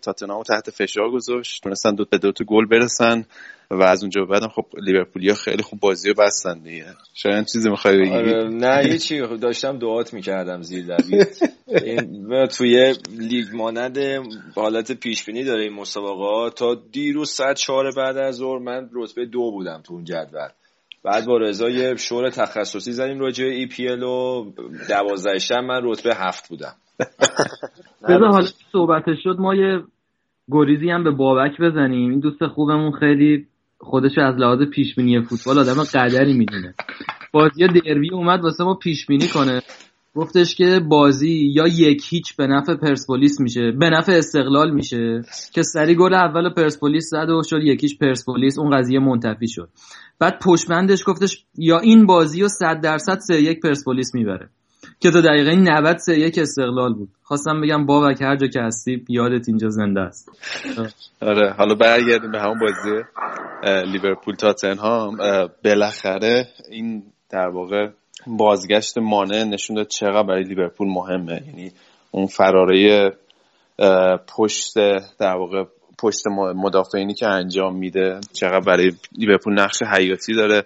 تاتنهام 0.02 0.44
تحت 0.44 0.70
فشار 0.70 1.12
گذاشت 1.12 1.64
تونستن 1.64 1.96
دو 1.96 2.06
به 2.10 2.18
دو 2.18 2.32
تا 2.32 2.46
گل 2.46 2.66
برسن 2.66 3.26
و 3.72 3.84
از 3.84 4.04
اونجا 4.04 4.26
بعدم 4.26 4.48
خب 4.48 4.66
لیورپولیا 4.82 5.34
خیلی 5.34 5.64
خوب 5.64 5.80
بازی 5.80 6.10
رو 6.10 6.16
بستن 6.16 6.60
دیگه. 6.60 6.86
شاید 7.14 7.46
چیزی 7.46 7.70
می‌خوای 7.70 7.98
بگی؟ 7.98 8.12
آره 8.12 8.50
نه 8.50 8.90
یه 8.90 8.98
چی 8.98 9.38
داشتم 9.38 9.80
دعات 9.80 10.14
می‌کردم 10.14 10.62
زیر 10.62 10.86
دوید 10.86 11.28
این 11.68 12.48
توی 12.48 12.94
لیگ 13.18 13.46
مانند 13.54 13.98
حالت 14.56 14.92
پیش 14.92 15.26
بینی 15.26 15.44
داره 15.44 15.64
این 15.64 15.74
مسابقات 15.74 16.56
تا 16.56 16.76
دیروز 16.92 17.32
ساعت 17.32 17.58
چهار 17.58 17.92
بعد 17.92 18.18
از 18.18 18.36
ظهر 18.36 18.60
من 18.60 18.90
رتبه 18.94 19.26
دو 19.26 19.52
بودم 19.52 19.82
تو 19.84 19.94
اون 19.94 20.04
جدول. 20.04 20.48
بعد 21.04 21.26
با 21.26 21.38
رضا 21.38 21.70
یه 21.70 21.96
شور 21.96 22.30
تخصصی 22.30 22.92
زدیم 22.92 23.20
راجع 23.20 23.46
ای 23.46 23.66
پی 23.66 23.88
ال 23.88 24.04
و 24.04 24.52
دوازده 24.90 25.62
من 25.62 25.82
رتبه 25.84 26.16
هفت 26.16 26.50
بودم. 26.50 26.76
رضا 28.10 28.28
حالا 28.28 28.48
صحبتش 28.72 29.24
شد 29.24 29.36
ما 29.40 29.56
یه 29.56 29.80
گریزی 30.52 30.90
هم 30.90 31.04
به 31.04 31.12
بابک 31.12 31.62
بزنیم. 31.62 32.10
این 32.10 32.20
دوست 32.20 32.48
خوبمون 32.48 32.92
خیلی 32.92 33.48
خودش 33.80 34.18
از 34.18 34.36
لحاظ 34.36 34.60
پیش 34.62 34.96
بینی 34.96 35.22
فوتبال 35.22 35.60
آدم 35.60 35.84
قدری 35.84 36.34
می‌دونه. 36.34 36.74
بازی 37.32 37.68
دربی 37.68 38.12
اومد 38.14 38.44
واسه 38.44 38.64
ما 38.64 38.74
پیش 38.76 39.06
بینی 39.06 39.28
کنه. 39.28 39.62
گفتش 40.16 40.56
که 40.56 40.80
بازی 40.90 41.52
یا 41.56 41.68
یک 41.68 42.04
هیچ 42.10 42.36
به 42.36 42.48
نفع 42.48 42.76
پرسپولیس 42.76 43.40
میشه. 43.40 43.72
به 43.72 43.90
نفع 43.90 44.12
استقلال 44.12 44.72
میشه. 44.72 45.22
که 45.54 45.64
سری 45.64 45.96
گل 45.96 46.14
اول 46.14 46.50
پرسپولیس 46.50 47.10
زد 47.10 47.30
و 47.30 47.44
شد 47.44 47.62
یکیش 47.64 47.98
پرسپولیس. 47.98 48.60
اون 48.60 48.78
قضیه 48.78 49.00
منتفی 49.00 49.48
شد. 49.48 49.70
بعد 50.20 50.40
پشمندش 50.46 51.04
گفتش 51.08 51.46
یا 51.58 51.80
این 51.80 52.06
بازی 52.06 52.42
رو 52.42 52.48
صد 52.48 52.82
درصد 52.84 53.20
سه 53.20 53.42
یک 53.42 53.60
پرسپولیس 53.62 54.16
می‌بره. 54.16 54.50
که 55.02 55.12
تا 55.12 55.22
دقیقه 55.22 55.56
90 55.56 55.98
سه 55.98 56.20
یک 56.20 56.38
استقلال 56.38 56.94
بود. 56.94 57.10
خواستم 57.24 57.62
بگم 57.62 57.86
بابک 57.86 58.22
هر 58.22 58.36
جا 58.36 58.48
که 58.48 58.60
هستی 58.62 59.06
یادت 59.10 59.48
اینجا 59.48 59.70
زنده 59.70 60.00
است. 60.00 60.32
آره 61.22 61.54
حالا 61.58 61.76
برگردیم 61.76 62.32
به 62.32 62.40
همون 62.40 62.60
بازی 62.60 63.04
لیورپول 63.92 64.36
تاتنهام. 64.36 65.18
بالاخره 65.66 66.48
این 66.72 67.04
در 67.30 67.48
واقع 67.48 67.88
بازگشت 68.28 68.98
مانع 68.98 69.44
نشون 69.44 69.76
داد 69.76 69.88
چقدر 69.88 70.24
برای 70.24 70.44
لیورپول 70.44 70.88
مهمه. 70.88 71.42
یعنی 71.48 71.72
اون 72.12 72.26
فراره 72.26 73.12
پشت 74.38 74.74
در 75.20 75.36
واقع 75.36 75.64
پشت 76.00 76.28
مدافعینی 76.56 77.14
که 77.14 77.28
انجام 77.28 77.78
میده 77.78 78.20
چقدر 78.34 78.60
برای 78.60 78.92
لیورپول 79.18 79.54
نقش 79.54 79.84
حیاتی 79.98 80.34
داره. 80.34 80.64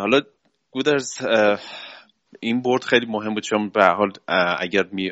حالا 0.00 0.20
گودرز 0.70 1.18
این 2.40 2.62
برد 2.62 2.84
خیلی 2.84 3.06
مهم 3.06 3.34
بود 3.34 3.42
چون 3.42 3.68
به 3.68 3.84
حال 3.84 4.12
اگر 4.58 4.82
می 4.92 5.10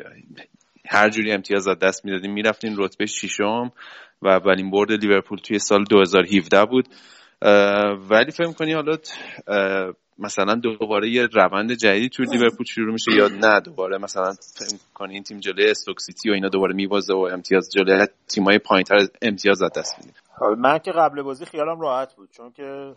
هر 0.89 1.09
جوری 1.09 1.31
امتیاز 1.31 1.67
از 1.67 1.79
دست 1.79 2.05
می‌دادیم 2.05 2.33
می‌رفتیم 2.33 2.75
رتبه 2.77 3.05
ششم 3.05 3.71
و 4.21 4.27
اولین 4.27 4.71
برد 4.71 4.91
لیورپول 4.91 5.37
توی 5.37 5.59
سال 5.59 5.83
2017 5.83 6.65
بود. 6.65 6.87
ولی 8.09 8.31
فکر 8.31 8.51
کنی 8.51 8.73
حالا 8.73 8.97
مثلا 10.19 10.55
دوباره 10.55 11.09
یه 11.09 11.27
روند 11.33 11.73
جدیدی 11.73 12.09
توی 12.09 12.25
لیورپول 12.25 12.65
شروع 12.65 12.93
میشه 12.93 13.11
یا 13.11 13.27
نه؟ 13.27 13.59
دوباره 13.59 13.97
مثلا 13.97 14.33
فکر 14.55 14.77
کنی 14.93 15.13
این 15.13 15.23
تیم 15.23 15.39
جلوی 15.39 15.69
استوک 15.69 15.99
سیتی 15.99 16.29
و 16.29 16.33
اینا 16.33 16.49
دوباره 16.49 16.75
میبازه 16.75 17.13
و 17.13 17.29
امتیاز 17.33 17.69
جلوی 17.77 18.07
تیمای 18.27 18.59
پایینتر 18.59 18.97
امتیاز 19.21 19.61
از 19.61 19.71
دست 19.77 19.99
میده؟ 19.99 20.13
من 20.57 20.79
که 20.79 20.91
قبل 20.91 21.21
بازی 21.21 21.45
خیالم 21.45 21.79
راحت 21.79 22.15
بود 22.15 22.29
چون 22.31 22.51
که 22.51 22.95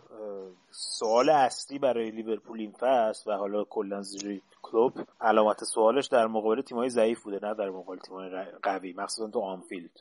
سوال 0.71 1.29
اصلی 1.29 1.79
برای 1.79 2.11
لیورپول 2.11 2.59
این 2.59 2.71
فصل 2.71 3.31
و 3.31 3.37
حالا 3.37 3.63
کلا 3.63 4.01
زیری 4.01 4.41
کلوب 4.61 4.93
علامت 5.21 5.63
سوالش 5.63 6.07
در 6.07 6.27
مقابل 6.27 6.61
تیمای 6.61 6.89
ضعیف 6.89 7.23
بوده 7.23 7.47
نه 7.47 7.53
در 7.53 7.69
مقابل 7.69 7.99
تیمای 7.99 8.29
قوی 8.63 8.93
مخصوصا 8.93 9.31
تو 9.31 9.39
آنفیلد 9.39 9.99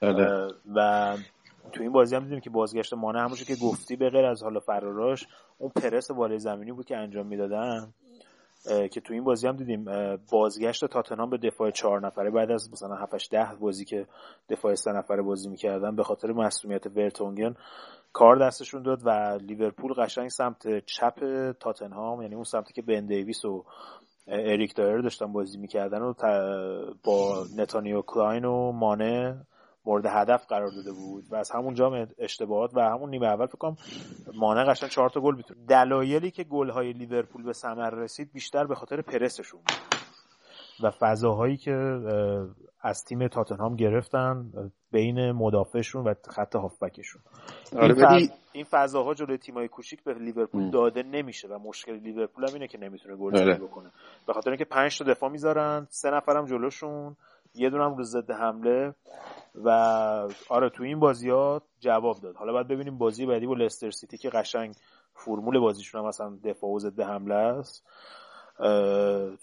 بله. 0.00 0.48
و 0.74 1.16
تو 1.72 1.82
این 1.82 1.92
بازی 1.92 2.16
هم 2.16 2.24
دیدیم 2.24 2.40
که 2.40 2.50
بازگشت 2.50 2.94
مانه 2.94 3.20
همونجور 3.20 3.46
که 3.46 3.56
گفتی 3.62 3.96
به 3.96 4.10
غیر 4.10 4.26
از 4.26 4.42
حالا 4.42 4.60
فراراش 4.60 5.26
اون 5.58 5.70
پرس 5.70 6.10
بالای 6.10 6.38
زمینی 6.38 6.72
بود 6.72 6.86
که 6.86 6.96
انجام 6.96 7.26
می‌دادن 7.26 7.94
که 8.64 9.00
تو 9.00 9.12
این 9.14 9.24
بازی 9.24 9.46
هم 9.46 9.56
دیدیم 9.56 9.84
بازگشت 10.30 10.84
تاتنهام 10.84 11.30
به 11.30 11.38
دفاع 11.38 11.70
چهار 11.70 12.06
نفره 12.06 12.30
بعد 12.30 12.50
از 12.50 12.72
مثلا 12.72 12.94
7 12.94 13.30
ده 13.30 13.48
بازی 13.60 13.84
که 13.84 14.06
دفاع 14.48 14.74
سه 14.74 14.92
نفره 14.92 15.22
بازی 15.22 15.48
می‌کردن 15.48 15.96
به 15.96 16.02
خاطر 16.02 16.32
مسئولیت 16.32 16.86
ورتونگن 16.86 17.54
کار 18.12 18.36
دستشون 18.36 18.82
داد 18.82 19.06
و 19.06 19.38
لیورپول 19.42 19.92
قشنگ 19.92 20.28
سمت 20.28 20.84
چپ 20.86 21.52
تاتنهام 21.52 22.22
یعنی 22.22 22.34
اون 22.34 22.44
سمتی 22.44 22.72
که 22.72 22.82
بن 22.82 23.06
دیویس 23.06 23.44
و 23.44 23.64
اریک 24.26 24.74
دایر 24.74 25.00
داشتن 25.00 25.32
بازی 25.32 25.58
می‌کردن 25.58 26.02
و 26.02 26.14
با 27.04 27.46
نتنیل 27.56 28.02
کلاین 28.02 28.44
و 28.44 28.72
مانه 28.72 29.46
مورد 29.88 30.06
هدف 30.06 30.46
قرار 30.46 30.70
داده 30.70 30.92
بود 30.92 31.24
و 31.30 31.36
از 31.36 31.50
همون 31.50 31.74
جام 31.74 32.08
اشتباهات 32.18 32.70
و 32.74 32.80
همون 32.80 33.10
نیمه 33.10 33.26
اول 33.26 33.46
فکر 33.46 33.56
کنم 33.58 33.76
مانه 34.34 34.64
قشنگ 34.64 34.90
چهار 34.90 35.10
تا 35.10 35.20
گل 35.20 35.34
می‌تونه 35.34 35.60
دلایلی 35.68 36.30
که 36.30 36.44
گل 36.44 36.70
های 36.70 36.92
لیورپول 36.92 37.42
به 37.42 37.52
ثمر 37.52 37.90
رسید 37.90 38.32
بیشتر 38.32 38.66
به 38.66 38.74
خاطر 38.74 39.02
پرسشون 39.02 39.60
و 40.82 40.90
فضاهایی 40.90 41.56
که 41.56 41.72
از 42.80 43.04
تیم 43.04 43.28
تاتنهام 43.28 43.76
گرفتن 43.76 44.52
بین 44.92 45.32
مدافعشون 45.32 46.04
و 46.04 46.14
خط 46.28 46.56
هافبکشون. 46.56 47.22
آره 47.76 48.12
این, 48.12 48.30
این 48.52 48.64
فضاها 48.64 49.14
جلوی 49.14 49.38
تیمای 49.38 49.68
کوچیک 49.68 50.04
به 50.04 50.14
لیورپول 50.14 50.70
داده 50.70 51.02
نمیشه 51.02 51.48
و 51.48 51.58
مشکل 51.58 51.92
لیورپول 51.92 52.48
هم 52.48 52.54
اینه 52.54 52.68
که 52.68 52.78
نمی‌تونه 52.78 53.16
گل 53.16 53.36
آره. 53.36 53.54
بکنه. 53.54 53.90
به 54.26 54.32
خاطر 54.32 54.50
اینکه 54.50 54.64
5 54.64 54.98
تا 54.98 55.04
دفاع 55.04 55.30
می‌ذارن 55.30 55.86
سه 55.90 56.10
نفرم 56.10 56.46
جلوشون 56.46 57.16
یه 57.54 57.70
دونه 57.70 57.84
هم 57.84 57.96
رو 57.96 58.04
ضد 58.04 58.30
حمله. 58.30 58.94
و 59.64 59.68
آره 60.48 60.68
تو 60.68 60.82
این 60.82 61.00
بازی 61.00 61.30
ها 61.30 61.62
جواب 61.80 62.20
داد. 62.20 62.36
حالا 62.36 62.52
باید 62.52 62.68
ببینیم 62.68 62.98
بازی 62.98 63.26
بعدی 63.26 63.46
با 63.46 63.54
لستر 63.54 63.90
سیتی 63.90 64.18
که 64.18 64.30
قشنگ 64.30 64.74
فرمول 65.14 65.58
بازیشون 65.58 66.00
هم 66.00 66.08
مثلا 66.08 66.38
دفاع 66.44 66.70
و 66.70 66.78
ضد 66.78 67.00
حمله 67.00 67.34
است. 67.34 67.84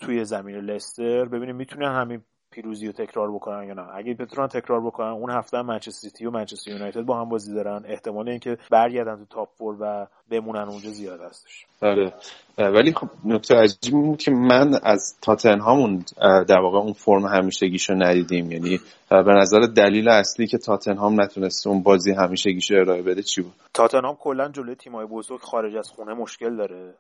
توی 0.01 0.25
زمین 0.25 0.55
لستر. 0.55 1.25
ببینیم 1.25 1.55
می‌تونن 1.55 1.91
همین 1.91 2.21
پیروزی 2.55 2.87
رو 2.87 2.91
تکرار 2.91 3.31
بکنن 3.31 3.67
یا 3.67 3.73
نه. 3.73 3.95
اگه 3.95 4.13
بتونن 4.13 4.47
تکرار 4.47 4.81
بکنن 4.81 5.07
اون 5.07 5.31
هفته 5.31 5.61
منچستر 5.61 6.09
سیتی 6.09 6.25
و 6.25 6.31
منچستر 6.31 6.71
یونایتد 6.71 7.01
با 7.01 7.21
هم 7.21 7.29
بازی 7.29 7.53
دارن. 7.53 7.85
احتمال 7.87 8.29
اینکه 8.29 8.57
برگردن 8.71 9.15
تو 9.15 9.25
top 9.25 9.49
four 9.57 9.77
و 9.79 10.07
بمونن 10.31 10.69
اونجا 10.69 10.89
زیاد 10.89 11.21
هستش. 11.21 11.65
آره. 11.81 12.13
ولی 12.57 12.93
خب 12.93 13.07
نکته 13.25 13.55
عجیب 13.55 13.95
این 13.95 14.17
که 14.17 14.31
من 14.31 14.79
از 14.83 15.15
تاتنهامون 15.21 16.03
در 16.21 16.59
واقع 16.59 16.77
اون 16.77 16.93
فرم 16.93 17.25
همیشگیشو 17.25 17.93
ندیدیم. 17.93 18.51
یعنی 18.51 18.79
به 19.09 19.33
نظر 19.41 19.59
دلیل 19.59 20.09
اصلی 20.09 20.47
که 20.47 20.57
تاتنهام 20.57 21.21
نتونست 21.21 21.67
اون 21.67 21.83
بازی 21.83 22.11
همیشگیشو 22.11 22.75
ارائه 22.75 23.01
بده 23.01 23.23
چی 23.23 23.41
بود؟ 23.41 23.53
تاتنهام 23.73 24.15
کلا 24.15 24.49
جلوی 24.49 24.75
تیمای 24.75 25.05
بزرگ 25.05 25.39
خارج 25.39 25.75
از 25.75 25.89
خونه 25.89 26.13
مشکل 26.13 26.55
داره. 26.55 26.93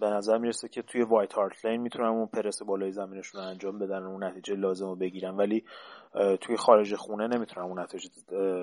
به 0.00 0.06
نظر 0.06 0.38
می‌رسه 0.38 0.68
که 0.68 0.82
توی 0.82 1.02
وایت 1.02 1.32
هارت 1.32 1.64
لین 1.64 1.80
می‌تونن 1.80 2.08
اون 2.08 2.26
پرس 2.26 2.62
بالای 2.62 2.92
زمینشون 2.92 3.40
رو 3.40 3.46
انجام 3.46 3.78
بدن 3.78 4.02
اون 4.02 4.24
نتیجه 4.24 4.54
لازم 4.54 4.86
رو 4.86 4.96
بگیرن. 4.96 5.36
ولی 5.36 5.64
توی 6.40 6.56
خارج 6.56 6.94
خونه 6.94 7.26
نمی‌تونن 7.26 7.66
اون 7.66 7.78
نتیجه 7.78 8.08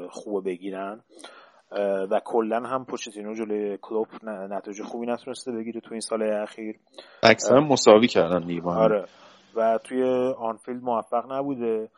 خوب 0.10 0.46
بگیرن. 0.46 1.04
و 2.12 2.22
کلا 2.26 2.60
هم 2.60 2.86
پوچتینو 2.86 3.34
جلوی 3.34 3.78
کلوب 3.82 4.08
نتیجه 4.24 4.84
خوبی 4.84 5.06
نتونسته 5.06 5.52
بگیره 5.52 5.82
توی 5.82 5.92
این 5.92 6.00
سال 6.00 6.24
اخیر. 6.24 6.76
اکثرا 7.24 7.62
مساوی 7.62 8.08
کردن 8.08 8.46
دیگه 8.48 8.70
آره. 8.70 9.06
و 9.56 9.80
توی 9.84 10.04
آنفیلد 10.40 10.84
موفق 10.84 11.32
نبوده. 11.32 11.90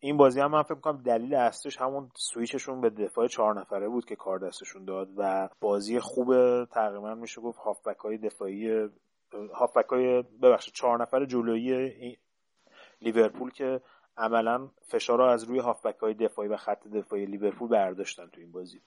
این 0.00 0.16
بازی 0.16 0.40
هم 0.40 0.50
من 0.50 0.62
فکر 0.62 0.74
می‌کنم 0.74 1.02
دلیل 1.02 1.34
اصلیش 1.34 1.76
همون 1.76 2.10
سویچشون 2.14 2.80
به 2.80 2.90
دفاع 2.90 3.26
چهار 3.26 3.60
نفره 3.60 3.88
بود 3.88 4.04
که 4.04 4.16
کار 4.16 4.38
دستشون 4.38 4.84
داد 4.84 5.08
و 5.16 5.48
بازی 5.60 6.00
خوب 6.00 6.34
تقریبا 6.64 7.14
میشه 7.14 7.40
گفت 7.40 7.58
هافبک 7.58 7.96
های 7.96 8.18
دفاعی 8.18 8.88
هافبک 9.54 9.86
های 9.86 10.22
ببخشید 10.42 10.74
چهار 10.74 11.02
نفر 11.02 11.24
جلویی 11.24 12.18
لیورپول 13.02 13.50
که 13.50 13.80
عملا 14.16 14.68
فشار 14.88 15.18
رو 15.18 15.24
از 15.24 15.44
روی 15.44 15.58
هافبک 15.58 15.98
های 15.98 16.14
دفاعی 16.14 16.48
و 16.48 16.56
خط 16.56 16.88
دفاعی 16.88 17.26
لیورپول 17.26 17.68
برداشتن 17.68 18.26
تو 18.26 18.40
این 18.40 18.52
بازی 18.52 18.80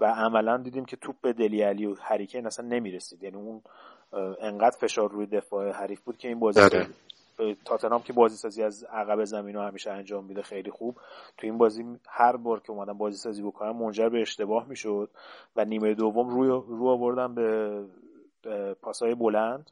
و 0.00 0.04
عملا 0.04 0.56
دیدیم 0.56 0.84
که 0.84 0.96
توپ 0.96 1.16
به 1.20 1.32
دلی 1.32 1.62
علی 1.62 1.86
و 1.86 1.94
هریکین 2.00 2.46
اصلا 2.46 2.66
نمی‌رسید 2.66 3.22
یعنی 3.22 3.36
اون 3.36 3.62
انقدر 4.40 4.76
فشار 4.80 5.10
روی 5.10 5.26
دفاع 5.26 5.70
حریف 5.70 6.00
بود 6.00 6.18
که 6.18 6.28
این 6.28 6.38
بازی 6.38 6.60
داره. 6.60 6.86
تاتنهام 7.64 8.02
که 8.02 8.12
بازی 8.12 8.36
سازی 8.36 8.62
از 8.62 8.84
عقب 8.84 9.24
زمین 9.24 9.54
رو 9.54 9.62
همیشه 9.62 9.90
انجام 9.90 10.24
میده 10.24 10.42
خیلی 10.42 10.70
خوب. 10.70 10.96
تو 11.38 11.46
این 11.46 11.58
بازی 11.58 11.84
هر 12.08 12.36
بار 12.36 12.60
که 12.60 12.70
اومدن 12.70 12.92
بازی 12.92 13.16
سازی 13.16 13.42
بکنن 13.42 13.70
منجر 13.70 14.08
به 14.08 14.22
اشتباه 14.22 14.68
می‌شد 14.68 15.10
و 15.56 15.64
نیمه 15.64 15.94
دوم 15.94 16.28
روی 16.28 16.48
رو 16.48 16.88
آوردن 16.88 17.34
به 17.34 18.74
پاسای 18.82 19.14
بلند. 19.14 19.70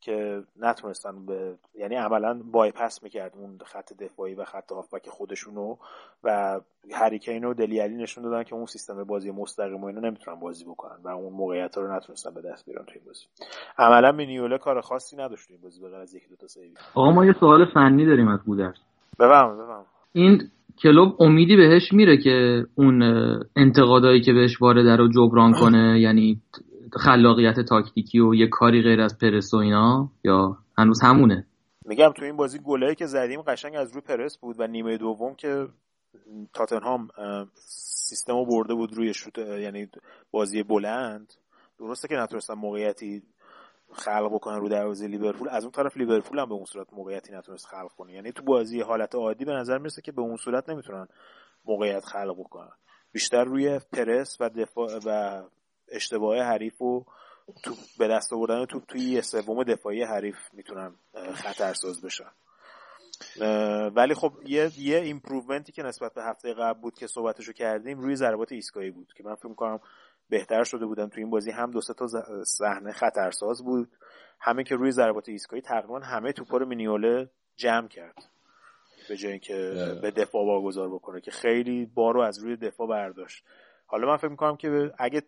که 0.00 0.42
نتونستن 0.60 1.26
به 1.26 1.54
یعنی 1.74 1.94
عملا 1.94 2.40
بایپس 2.52 3.02
می‌کرد 3.02 3.32
اون 3.36 3.58
خط 3.66 3.92
دفاعی 3.92 4.34
و 4.34 4.44
خط 4.44 4.72
هافبک 4.72 5.08
خودشونو 5.08 5.76
و 6.24 6.60
هریکین 6.92 7.44
و 7.44 7.54
دلیالی 7.54 7.94
نشون 7.94 8.24
دادن 8.24 8.42
که 8.42 8.54
اون 8.54 8.66
سیستم 8.66 9.04
بازی 9.04 9.30
مستقیم 9.30 9.80
و 9.80 9.86
اینو 9.86 10.00
نمی‌تونن 10.00 10.40
بازی 10.40 10.64
بکنن 10.64 10.96
و 11.04 11.08
اون 11.08 11.32
موقعیت 11.32 11.78
رو 11.78 11.96
نتونستن 11.96 12.34
به 12.34 12.40
دست 12.40 12.66
بیارن 12.66 12.84
تو 12.84 12.92
این 12.94 13.04
بازی. 13.06 13.24
عملا 13.78 14.12
مینیوله 14.12 14.58
کار 14.58 14.80
خاصی 14.80 15.16
نداشت 15.16 15.48
تو 15.48 15.54
این 15.54 15.62
بازی 15.62 15.80
به 15.80 15.96
از 15.96 16.14
یکی 16.14 16.28
دو 16.28 16.36
تا 16.36 16.46
سیوی 16.46 16.74
آقا 16.94 17.10
ما 17.10 17.26
یه 17.26 17.34
سوال 17.40 17.64
فنی 17.64 18.06
داریم 18.06 18.28
از 18.28 18.40
بودرس 18.46 18.76
بفهم 19.18 19.58
بفهم 19.58 19.84
این 20.12 20.42
کلوب 20.82 21.22
امیدی 21.22 21.56
بهش 21.56 21.92
میره 21.92 22.16
که 22.16 22.66
اون 22.74 23.02
انتقادایی 23.56 24.20
که 24.20 24.32
بهش 24.32 24.62
وارده 24.62 24.96
رو 24.96 25.08
جبران 25.08 25.52
کنه 25.52 26.00
یعنی 26.00 26.40
خلاقیت 26.92 27.60
تاکتیکی 27.60 28.20
و 28.20 28.34
یه 28.34 28.48
کاری 28.48 28.82
غیر 28.82 29.00
از 29.00 29.18
پرس 29.18 29.54
و 29.54 29.56
اینا؟ 29.56 30.10
یا 30.24 30.58
هنوز 30.78 31.02
همونه؟ 31.02 31.46
میگم 31.84 32.12
تو 32.16 32.24
این 32.24 32.36
بازی 32.36 32.58
گلایی 32.58 32.94
که 32.94 33.06
زدیم 33.06 33.42
قشنگ 33.42 33.76
از 33.76 33.92
روی 33.92 34.00
پرس 34.00 34.38
بود 34.38 34.56
و 34.58 34.66
نیمه 34.66 34.96
دوم 34.96 35.34
که 35.34 35.68
تاتنهام 36.54 37.08
سیستم 37.54 38.32
رو 38.32 38.46
برده 38.46 38.74
بود 38.74 38.94
روی 38.94 39.14
شوت 39.14 39.38
یعنی 39.38 39.88
بازی 40.30 40.62
بلند. 40.62 41.34
درسته 41.78 42.08
که 42.08 42.14
نتونستن 42.14 42.54
موقعیتی 42.54 43.22
خلق 43.92 44.34
بکنن 44.34 44.60
رو 44.60 44.68
دروازه 44.68 45.06
لیورپول. 45.06 45.48
از 45.48 45.64
اون 45.64 45.72
طرف 45.72 45.96
لیورپول 45.96 46.38
هم 46.38 46.48
به 46.48 46.54
اون 46.54 46.64
صورت 46.64 46.86
موقعیتی 46.92 47.32
نتونست 47.32 47.66
خلق 47.66 47.92
کنه. 47.98 48.12
یعنی 48.12 48.32
تو 48.32 48.42
بازی 48.42 48.80
حالت 48.80 49.14
عادی 49.14 49.44
به 49.44 49.52
نظر 49.52 49.78
می‌رسه 49.78 50.02
که 50.02 50.12
به 50.12 50.22
اون 50.22 50.36
صورت 50.36 50.68
نمی‌تونن 50.68 51.08
موقعیت 51.64 52.04
خلق 52.04 52.36
بکنن. 52.38 52.72
بیشتر 53.12 53.44
روی 53.44 53.80
پرس 53.92 54.36
و 54.40 54.48
دفاع 54.48 54.98
و 55.06 55.42
اشتباه 55.90 56.38
حریف 56.38 56.82
و 56.82 57.04
تو 57.64 57.74
به 57.98 58.08
دست 58.08 58.32
آوردن 58.32 58.64
توپ 58.64 58.84
توی 58.88 59.00
یه 59.00 59.20
سوم 59.20 59.62
دفاعی 59.62 60.02
حریف 60.02 60.36
می‌تونن 60.52 60.94
خطرساز 61.34 62.02
بشن. 62.02 62.30
ولی 63.96 64.14
خب 64.14 64.32
یه 64.46 64.70
یه 64.78 64.98
improvement 64.98 65.66
ی 65.66 65.72
که 65.72 65.82
نسبت 65.82 66.14
به 66.14 66.22
هفته 66.22 66.54
قبل 66.54 66.80
بود 66.80 66.94
که 66.94 67.06
صحبتشو 67.06 67.52
کردیم 67.52 68.00
روی 68.00 68.16
ضربات 68.16 68.52
ایستگاهی 68.52 68.90
بود 68.90 69.12
که 69.16 69.24
من 69.24 69.34
فکر 69.34 69.48
می‌کنم 69.48 69.80
بهتر 70.28 70.64
شده 70.64 70.86
بودن 70.86 71.08
تو 71.08 71.20
این 71.20 71.30
بازی. 71.30 71.50
هم 71.50 71.70
دو 71.70 71.80
تا 71.80 72.06
صحنه 72.44 72.92
خطرساز 72.92 73.64
بود. 73.64 73.88
همه 74.40 74.64
که 74.64 74.74
روی 74.74 74.90
ضربات 74.90 75.28
ایستگاهی 75.28 75.62
تقریبا 75.62 75.98
همه 75.98 76.32
توپا 76.32 76.56
رو 76.56 76.66
مینیوله 76.66 77.30
جمع 77.56 77.88
کرد. 77.88 78.14
به 79.08 79.16
جای 79.16 79.30
اینکه 79.30 79.54
به 80.02 80.10
دفاع 80.10 80.46
واگذار 80.46 80.88
بکنه 80.88 81.20
که 81.20 81.30
خیلی 81.30 81.86
بارو 81.94 82.20
از 82.20 82.38
روی 82.38 82.56
دفاع 82.56 82.88
برداشت. 82.88 83.44
حالا 83.86 84.08
من 84.08 84.16
فکر 84.16 84.28
می‌کنم 84.28 84.56
که 84.56 84.92
اگه 84.98 85.22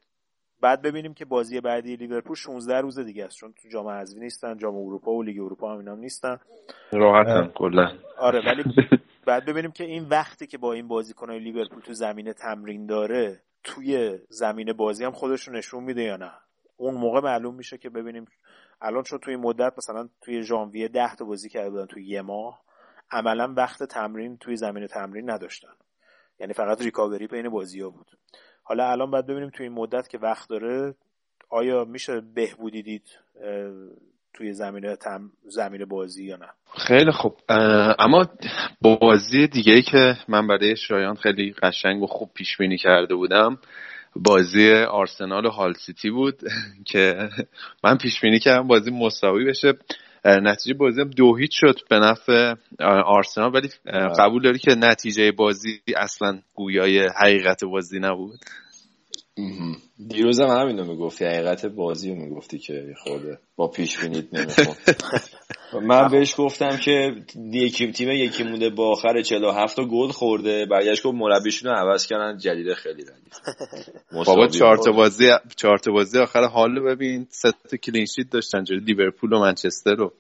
بعد 0.62 0.82
ببینیم 0.82 1.14
که 1.14 1.24
بازی 1.24 1.60
بعدی 1.60 1.96
لیورپول 1.96 2.36
16 2.36 2.80
روز 2.80 2.98
دیگه 2.98 3.24
است 3.24 3.36
چون 3.36 3.54
تو 3.62 3.68
جام 3.68 3.88
حذفی 3.88 4.20
نیستن 4.20 4.56
جام 4.56 4.76
اروپا 4.76 5.12
و 5.12 5.22
لیگ 5.22 5.40
اروپا 5.40 5.72
هم 5.72 5.78
اینا 5.78 5.94
نیستن. 5.94 6.40
راحتن 6.92 7.46
کلا. 7.54 7.92
آره 8.18 8.40
ولی 8.46 8.64
بعد 9.26 9.44
ببینیم 9.44 9.70
که 9.70 9.84
این 9.84 10.08
وقتی 10.08 10.46
که 10.46 10.58
با 10.58 10.72
این 10.72 10.88
بازیکنای 10.88 11.38
لیورپول 11.38 11.80
تو 11.80 11.92
زمین 11.92 12.32
تمرین 12.32 12.86
داره 12.86 13.42
توی 13.64 14.18
زمین 14.28 14.72
بازی 14.72 15.04
هم 15.04 15.12
خودش 15.12 15.48
رو 15.48 15.54
نشون 15.54 15.84
میده 15.84 16.02
یا 16.02 16.16
نه؟ 16.16 16.32
اون 16.76 16.94
موقع 16.94 17.20
معلوم 17.20 17.54
میشه 17.54 17.78
که 17.78 17.90
ببینیم 17.90 18.24
الان 18.80 19.02
چون 19.02 19.18
توی 19.18 19.36
مدت 19.36 19.72
مثلا 19.78 20.08
توی 20.20 20.42
ژانویه 20.42 20.88
10 20.88 21.14
تا 21.14 21.24
بازی 21.24 21.48
کرده 21.48 21.70
بودن 21.70 21.86
توی 21.86 22.06
یه 22.06 22.22
ماه 22.22 22.62
عملا 23.10 23.54
وقت 23.56 23.82
تمرین 23.82 24.36
توی 24.36 24.56
زمین 24.56 24.86
تمرین 24.86 25.30
نداشتن. 25.30 25.72
یعنی 26.40 26.52
فقط 26.52 26.82
ریکاوری 26.82 27.26
بین 27.26 27.48
بازی 27.48 27.80
ها 27.80 27.90
بود. 27.90 28.06
حالا 28.72 28.90
الان 28.90 29.10
باید 29.10 29.26
ببینیم 29.26 29.50
توی 29.50 29.66
این 29.66 29.74
مدت 29.74 30.08
که 30.08 30.18
وقت 30.18 30.48
داره 30.48 30.94
آیا 31.50 31.84
میشه 31.84 32.20
بهبودی 32.34 32.82
دید 32.82 33.02
توی 34.34 34.52
زمینه 34.52 34.96
تم 34.96 35.30
زمین 35.44 35.84
بازی 35.84 36.24
یا 36.24 36.36
نه؟ 36.36 36.46
خیلی 36.76 37.10
خوب. 37.10 37.36
اما 37.98 38.26
بازی 38.80 39.46
دیگه 39.46 39.72
ای 39.72 39.82
که 39.82 40.16
من 40.28 40.46
برای 40.46 40.76
شایان 40.76 41.14
خیلی 41.14 41.54
قشنگ 41.62 42.02
و 42.02 42.06
خوب 42.06 42.30
پیش 42.34 42.56
بینی 42.56 42.78
کرده 42.78 43.14
بودم 43.14 43.58
بازی 44.16 44.72
آرسنال 44.72 45.46
و 45.46 45.50
هال 45.50 45.74
سیتی 45.74 46.10
بود 46.10 46.40
که 46.90 47.28
من 47.84 47.98
پیش 47.98 48.20
بینی 48.20 48.38
کردم 48.38 48.68
بازی 48.68 48.90
مساوی 48.90 49.44
بشه. 49.44 49.72
نتیجه 50.24 50.74
بازی 50.74 51.00
هم 51.00 51.10
دو 51.10 51.36
هیچ 51.36 51.50
شد 51.52 51.78
به 51.90 51.98
نفع 51.98 52.54
آرسنال. 53.06 53.54
ولی 53.54 53.68
قبول 54.18 54.42
داری 54.42 54.58
که 54.58 54.74
نتیجه 54.74 55.32
بازی 55.32 55.80
اصلا 55.96 56.40
گویای 56.54 57.08
حقیقت 57.22 57.64
بازی 57.64 57.98
نبود؟ 57.98 58.38
دیروز 60.08 60.40
هم 60.40 60.48
همین 60.48 60.82
می‌گفتی 60.82 61.24
حقیقت 61.24 61.66
بازی 61.66 62.10
رو 62.10 62.16
می‌گفتی 62.16 62.58
که 62.58 62.94
خورده 63.04 63.38
با 63.56 63.68
پیش 63.68 63.98
بینید 63.98 64.28
نمی‌خورد 64.32 64.78
من 65.82 66.08
بهش 66.08 66.34
گفتم 66.38 66.76
که 66.76 67.14
یکی 67.52 67.92
تیم 67.92 68.10
یکی 68.10 68.42
مونده 68.42 68.70
با 68.70 68.90
آخر 68.90 69.22
47 69.22 69.76
تا 69.76 69.84
گل 69.84 70.08
خورده. 70.08 70.66
برگشت 70.66 71.02
گفت 71.02 71.14
مربیشون 71.14 71.70
رو 71.70 71.76
عوض 71.76 72.06
کردن. 72.06 72.38
جدید 72.38 72.74
خیلی 72.74 73.02
ردیف 73.02 73.56
بابا 74.26 74.46
چهار 74.46 74.76
تا 74.76 74.92
بازی 74.92 75.30
چهار 75.56 75.78
بازی 75.92 76.18
آخر 76.18 76.44
حال 76.44 76.80
ببین. 76.80 77.26
سه 77.30 77.52
تا 77.70 77.76
کلین 77.76 78.06
شیت 78.06 78.30
داشتن 78.30 78.64
جوری 78.64 78.80
لیورپول 78.80 79.32
و 79.32 79.40
منچستر 79.40 80.00
و 80.00 80.12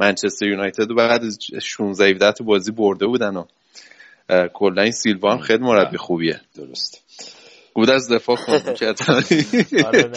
منچستر 0.00 0.46
یونایتد 0.46 0.90
و 0.90 0.94
بعد 0.94 1.22
16 1.62 2.04
17 2.04 2.32
تا 2.32 2.44
بازی 2.44 2.72
برده 2.72 3.06
بودن 3.06 3.36
و 3.36 3.44
کلا 4.54 4.82
این 4.82 4.92
سیلوا 4.92 5.32
هم 5.32 5.38
خیلی 5.38 5.64
مربی 5.64 5.96
خوبیه. 5.96 6.40
درست. 6.54 7.04
بود 7.78 7.90
از 7.90 8.12
دفاع 8.12 8.36
کن 8.36 8.52
آره 9.86 10.10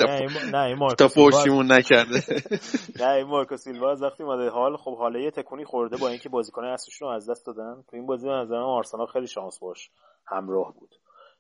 نه 0.51 0.63
این 0.63 0.96
تا 1.00 1.08
پشتیمون 1.08 1.72
نکرده. 1.72 2.24
نه 3.01 3.10
این 3.10 3.27
مارکو 3.27 3.58
سیلوا 3.58 3.91
از 3.91 4.03
وقتی 4.03 4.24
اومده 4.24 4.50
حال 4.50 4.77
خب 4.77 4.98
حالا 4.98 5.20
یه 5.20 5.32
تکونی 5.32 5.65
خورده 5.65 5.98
با 5.98 6.08
اینکه 6.08 6.30
بازیکن 6.30 6.63
اصلیشون 6.63 7.08
رو 7.08 7.13
از 7.13 7.30
دست 7.30 7.46
دادن. 7.46 7.84
تو 7.88 7.96
این 7.96 8.06
بازی 8.06 8.27
به 8.27 8.34
نظرم 8.34 8.63
آرسنال 8.63 9.08
خیلی 9.08 9.27
شانس 9.27 9.60
باش 9.60 9.91
همراه 10.27 10.74
بود. 10.74 10.96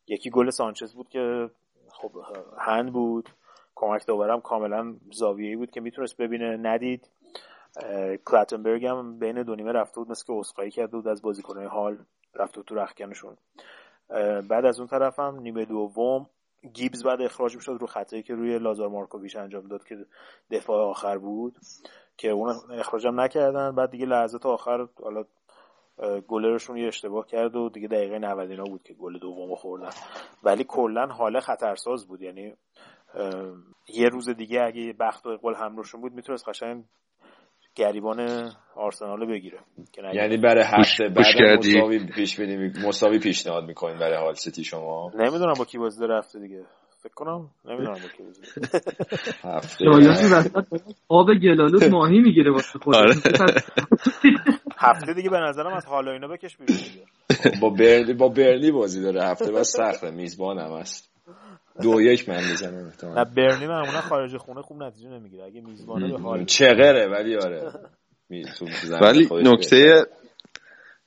یکی 0.07 0.29
گل 0.29 0.49
سانچز 0.49 0.93
بود 0.93 1.09
که 1.09 1.49
خب 1.91 2.11
هند 2.59 2.93
بود. 2.93 3.29
کمک 3.75 4.05
داورم 4.07 4.41
کاملا 4.41 4.95
زاویه‌ای 5.11 5.55
بود 5.55 5.71
که 5.71 5.81
می‌تونست 5.81 6.17
ببینه. 6.17 6.57
ندید. 6.57 7.09
کلاتنبرگ 8.25 8.85
هم 8.85 9.19
بین 9.19 9.43
دو 9.43 9.55
نیمه 9.55 9.71
رفته 9.71 9.95
بود 9.99 10.11
مثل 10.11 10.25
که 10.27 10.33
عذرخواهی 10.33 10.71
کرده 10.71 10.97
بود 10.97 11.07
از 11.07 11.21
بازیکن‌های 11.21 11.67
حال 11.67 11.97
رفته 12.35 12.61
تو 12.63 12.75
رختکنشون 12.75 13.37
بعد 14.49 14.65
از 14.65 14.79
اون 14.79 14.87
طرف 14.87 15.19
هم 15.19 15.39
نیمه 15.39 15.65
دوم 15.65 16.29
گیبز 16.73 17.03
بعد 17.03 17.21
اخراج 17.21 17.55
می‌شد 17.55 17.77
رو 17.79 17.87
خطایی 17.87 18.23
که 18.23 18.35
روی 18.35 18.59
لازار 18.59 18.89
مارکوویچ 18.89 19.35
انجام 19.35 19.67
داد 19.67 19.83
که 19.83 20.05
دفاع 20.51 20.89
آخر 20.89 21.17
بود 21.17 21.57
که 22.17 22.29
اون 22.29 22.55
اخراجم 22.71 23.19
نکردن. 23.19 23.75
بعد 23.75 23.91
دیگه 23.91 24.05
لحظات 24.05 24.45
آخر 24.45 24.87
حالا 25.03 25.23
گلرشون 26.27 26.77
یه 26.77 26.87
اشتباه 26.87 27.27
کرد 27.27 27.55
و 27.55 27.69
دیگه 27.69 27.87
دقیقه 27.87 28.19
90 28.19 28.51
اینا 28.51 28.63
بود 28.63 28.83
که 28.83 28.93
گل 28.93 29.19
دومو 29.19 29.55
خوردن. 29.55 29.89
ولی 30.43 30.63
کلا 30.63 31.05
حاله 31.07 31.39
خطرساز 31.39 32.07
بود. 32.07 32.21
یعنی 32.21 32.53
یه 33.87 34.09
روز 34.09 34.29
دیگه 34.29 34.61
اگه 34.63 34.93
بخت 34.99 35.25
و 35.25 35.29
اقبال 35.29 35.55
همروشون 35.55 36.01
بود 36.01 36.13
می‌تونست 36.13 36.49
قشنگ 36.49 36.83
گریبان 37.75 38.51
آرسنال 38.75 39.25
بگیره. 39.25 39.59
یعنی 40.13 40.37
برای 40.37 40.63
هفته 40.63 41.03
بعد 41.07 41.59
مساوی 41.59 42.05
پیش 42.05 42.39
مساوی 42.85 43.19
پیشنهاد 43.19 43.63
می‌کنین 43.63 43.99
برای 43.99 44.17
حال 44.17 44.33
سیتی 44.33 44.63
شما؟ 44.63 45.11
نمی‌دونم 45.15 45.53
با 45.57 45.65
کی 45.65 45.77
بازی 45.77 45.99
داره 45.99 46.17
هفته 46.17 46.39
دیگه. 46.39 46.65
فکر 47.03 47.13
کنم 47.13 47.49
نمی‌دونم 47.65 47.93
با 47.93 48.07
کی 48.17 48.23
بازی 48.23 48.41
هفته 49.55 49.85
آب 51.09 51.27
گلالود 51.43 51.83
ماهی 51.83 52.19
می‌گیره 52.19 52.51
واسه 52.51 52.79
خودش. 52.79 52.97
آره. 52.97 53.15
هفته 54.77 55.13
دیگه 55.13 55.29
به 55.29 55.39
نظرم 55.39 55.73
از 55.73 55.85
حالا 55.85 56.11
اینا 56.11 56.27
بکش 56.27 56.57
بیرون 56.57 56.77
با 57.61 57.69
برلی 57.69 58.13
با 58.13 58.29
برلی 58.29 58.71
بازی 58.71 59.01
داره 59.01 59.23
هفته 59.23 59.51
بعد 59.51 59.63
سخته 59.63 60.11
میزبان 60.11 60.59
هم 60.59 60.71
هست. 60.71 61.10
دو 61.81 62.01
یک 62.01 62.29
من 62.29 62.49
می‌زنم 62.49 62.93
نه 63.15 63.25
برنی 63.25 63.67
معمولا 63.67 64.01
خارج 64.01 64.37
خونه 64.37 64.61
خوب 64.61 64.83
نتیجه 64.83 65.09
نمی‌گیره. 65.09 65.43
اگه 65.43 65.61
میزبانه 65.61 66.11
به 66.11 66.19
حال 66.19 66.45
چغره 66.45 67.07
ولی 67.07 67.35
آره. 67.35 67.73
ولی 69.01 69.27
نکته 69.31 70.05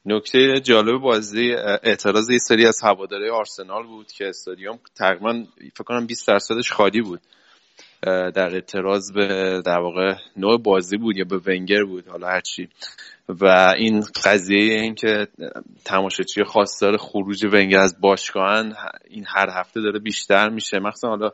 نکته 0.06 0.60
جالب 0.60 1.00
بازی 1.00 1.52
اعتراض 1.82 2.30
یه 2.30 2.38
سری 2.38 2.66
از 2.66 2.80
هواداره 2.82 3.32
آرسنال 3.32 3.86
بود 3.86 4.12
که 4.12 4.28
استادیوم 4.28 4.78
تقریبا 4.94 5.44
فکر 5.74 5.84
کنم 5.84 6.06
20 6.06 6.28
درصدش 6.28 6.72
خالی 6.72 7.02
بود. 7.02 7.20
در 8.34 8.54
اعتراض 8.54 9.12
به 9.12 9.62
در 9.66 9.78
واقع 9.78 10.14
نوع 10.36 10.62
بازی 10.62 10.96
بود 10.96 11.16
یا 11.16 11.24
به 11.24 11.40
ونگر 11.46 11.84
بود 11.84 12.08
حالا 12.08 12.26
هرچی 12.26 12.68
و 13.28 13.74
این 13.78 14.04
قضیه 14.24 14.80
این 14.80 14.94
که 14.94 15.28
تماشاچی 15.84 16.44
خواستار 16.44 16.96
خروج 16.96 17.44
ونگر 17.44 17.78
از 17.78 18.00
باشگاهن 18.00 18.74
این 19.10 19.24
هر 19.28 19.50
هفته 19.50 19.80
داره 19.80 19.98
بیشتر 19.98 20.48
میشه. 20.48 20.78
مخصوصا 20.78 21.08
حالا 21.08 21.30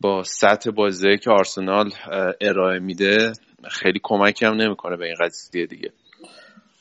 با 0.00 0.22
سطح 0.22 0.70
بازی 0.70 1.18
که 1.18 1.30
آرسنال 1.30 1.90
ارائه 2.40 2.78
میده 2.78 3.32
خیلی 3.70 4.00
کمکی 4.02 4.44
هم 4.44 4.54
نمی‌کنه 4.54 4.96
به 4.96 5.04
این 5.04 5.16
قضیه 5.20 5.66
دیگه. 5.66 5.92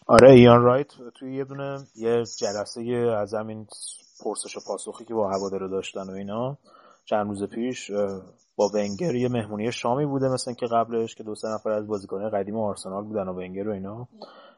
آره 0.07 0.31
ایان 0.31 0.61
رایت 0.61 0.87
توی 1.19 1.35
یه 1.35 1.43
دونه 1.43 1.79
یه 1.95 2.23
جلسه 2.39 2.81
از 3.21 3.33
همین 3.33 3.67
پرسش 4.23 4.57
و 4.57 4.59
پاسخی 4.67 5.05
که 5.05 5.13
با 5.13 5.29
هوادارا 5.29 5.67
داشتن 5.67 6.09
و 6.09 6.11
اینا. 6.11 6.57
چند 7.05 7.27
روز 7.27 7.43
پیش 7.43 7.91
با 8.55 8.69
ونگر 8.75 9.15
یه 9.15 9.29
مهمونی 9.29 9.71
شامی 9.71 10.05
بوده 10.05 10.29
مثل 10.33 10.53
که 10.53 10.65
قبلش 10.71 11.15
که 11.15 11.23
دو 11.23 11.35
سه 11.35 11.47
نفر 11.47 11.69
از 11.69 11.87
بازیکنان 11.87 12.29
قدیم 12.29 12.57
آرسنال 12.57 13.03
بودن 13.03 13.27
و 13.27 13.33
ونگر 13.33 13.69
و 13.69 13.71
اینا. 13.71 14.07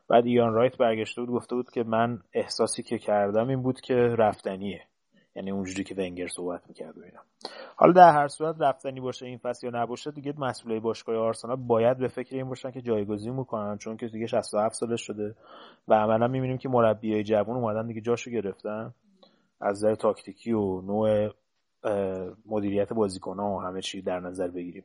بعد 0.09 0.25
ایان 0.25 0.53
رایت 0.53 0.77
برگشته 0.77 1.21
بود 1.21 1.29
گفته 1.29 1.55
بود 1.55 1.71
که 1.71 1.83
من 1.83 2.19
احساسی 2.33 2.83
که 2.83 2.97
کردم 2.97 3.47
این 3.47 3.61
بود 3.61 3.81
که 3.81 3.93
رفتنیه. 3.95 4.81
یعنی 5.35 5.51
اونجوری 5.51 5.83
که 5.83 5.95
ونگر 5.95 6.27
صحبت 6.27 6.61
می‌کرد 6.67 6.97
و 6.97 7.01
اینا. 7.03 7.19
حالا 7.75 7.93
در 7.93 8.13
هر 8.13 8.27
صورت 8.27 8.55
رفتنی 8.59 8.99
باشه 8.99 9.25
این 9.25 9.37
فصل 9.37 9.67
یا 9.67 9.83
نباشه 9.83 10.11
دیگه 10.11 10.33
مسئولای 10.37 10.79
باشگاه 10.79 11.15
آرسنال 11.15 11.55
باید 11.55 11.97
به 11.97 12.07
فکر 12.07 12.35
این 12.35 12.49
باشن 12.49 12.71
که 12.71 12.81
جایگزین 12.81 13.33
می‌کنن 13.33 13.77
چون 13.77 13.97
که 13.97 14.07
دیگه 14.07 14.25
67 14.25 14.75
سالش 14.75 15.01
شده 15.01 15.35
و 15.87 15.93
عملا 15.93 16.27
می‌بینیم 16.27 16.57
که 16.57 16.69
مربیای 16.69 17.23
جوان 17.23 17.57
اومدن 17.57 17.87
دیگه 17.87 18.01
جاشو 18.01 18.31
گرفتن. 18.31 18.93
از 19.61 19.77
نظر 19.77 19.95
تاکتیکی 19.95 20.51
و 20.51 20.81
نوع 20.81 21.29
مدیریت 22.45 22.93
بازیکن 22.93 23.39
ها 23.39 23.49
و 23.51 23.61
همه 23.61 23.81
چی 23.81 24.01
در 24.01 24.19
نظر 24.19 24.47
بگیریم. 24.47 24.83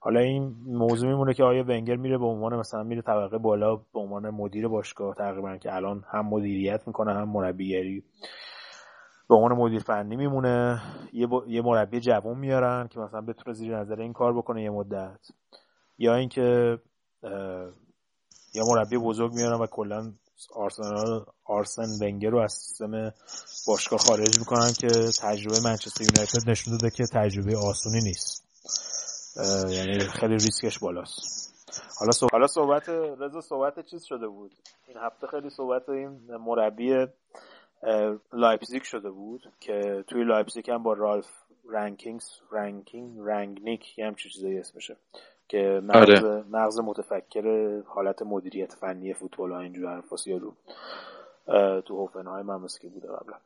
حالا 0.00 0.20
این 0.20 0.54
موضوع 0.66 1.08
میمونه 1.08 1.34
که 1.34 1.44
آیا 1.44 1.64
ونگر 1.64 1.96
میره 1.96 2.18
به 2.18 2.24
عنوان 2.24 2.56
مثلا 2.56 2.82
میره 2.82 3.02
طبقه 3.02 3.38
بالا 3.38 3.76
به 3.76 4.00
عنوان 4.00 4.30
مدیر 4.30 4.68
باشگاه 4.68 5.14
تقریبا 5.14 5.56
که 5.56 5.74
الان 5.74 6.04
هم 6.08 6.26
مدیریت 6.26 6.86
می‌کنه 6.86 7.14
هم 7.14 7.28
مربیگری 7.28 8.04
به 9.28 9.34
عنوان 9.34 9.52
مدیر 9.52 9.80
فنی 9.80 10.16
میمونه. 10.16 10.82
یه, 11.12 11.28
یه 11.46 11.62
مربی 11.62 12.00
جوان 12.00 12.38
میارن 12.38 12.88
که 12.88 13.00
مثلا 13.00 13.20
بتونه 13.20 13.54
زیر 13.54 13.76
نظر 13.78 14.00
این 14.00 14.12
کار 14.12 14.32
بکنه 14.32 14.62
یه 14.62 14.70
مدت. 14.70 15.20
یا 15.98 16.14
اینکه 16.14 16.78
یا 18.54 18.64
مربی 18.72 18.98
بزرگ 18.98 19.32
میارن 19.32 19.60
و 19.60 19.66
کلا 19.66 20.12
آرسنال 20.54 21.24
آرسن 21.44 21.88
ونگر 22.02 22.30
رو 22.30 22.38
از 22.38 22.52
سیستم 22.52 23.12
باشگاه 23.66 23.98
خارج 23.98 24.38
می‌کنن 24.38 24.72
که 24.80 24.88
تجربه 25.22 25.60
منچستر 25.64 26.04
یونایتد 26.04 26.50
نشون 26.50 26.76
داده 26.76 26.90
که 26.90 27.04
تجربه 27.12 27.56
آسونی 27.56 28.00
نیست. 28.02 28.44
یعنی 29.68 29.98
خیلی 29.98 30.32
ریسکش 30.32 30.78
بالاست. 30.78 31.50
حالا 31.98 32.12
صحبت 32.12 32.32
حالا 32.32 32.46
صحبت 32.46 32.88
رضا 32.88 33.40
صحبت 33.40 33.86
چیز 33.86 34.04
شده 34.04 34.28
بود؟ 34.28 34.54
این 34.88 34.96
هفته 34.96 35.26
خیلی 35.26 35.50
صحبت 35.50 35.88
این 35.88 36.20
مربی 36.36 37.06
لایپزیگ 38.32 38.82
شده 38.82 39.10
بود 39.10 39.52
که 39.60 40.04
توی 40.08 40.24
لایپزیگ 40.24 40.70
هم 40.70 40.82
با 40.82 40.92
رالف 40.92 41.26
رانگنیک 41.64 42.24
رانگنیک 42.50 43.18
رنگنیک 43.20 43.98
یه 43.98 44.06
همچین 44.06 44.30
چیزایی 44.30 44.58
اسمشه. 44.58 44.96
که 45.50 45.80
مغز, 45.84 46.24
آره. 46.24 46.44
مغز 46.50 46.78
متفکر 46.78 47.80
حالت 47.86 48.22
مدیریت 48.22 48.72
فنی 48.72 49.14
فوتبال 49.14 49.52
ها 49.52 49.60
اینجور 49.60 49.94
حرفاس 49.94 50.28
رو 50.28 50.54
تو 51.80 51.96
هوفنهایم 51.96 52.50
هم 52.50 52.66
که 52.80 52.88
بوده 52.88 53.08
قبلا 53.08 53.36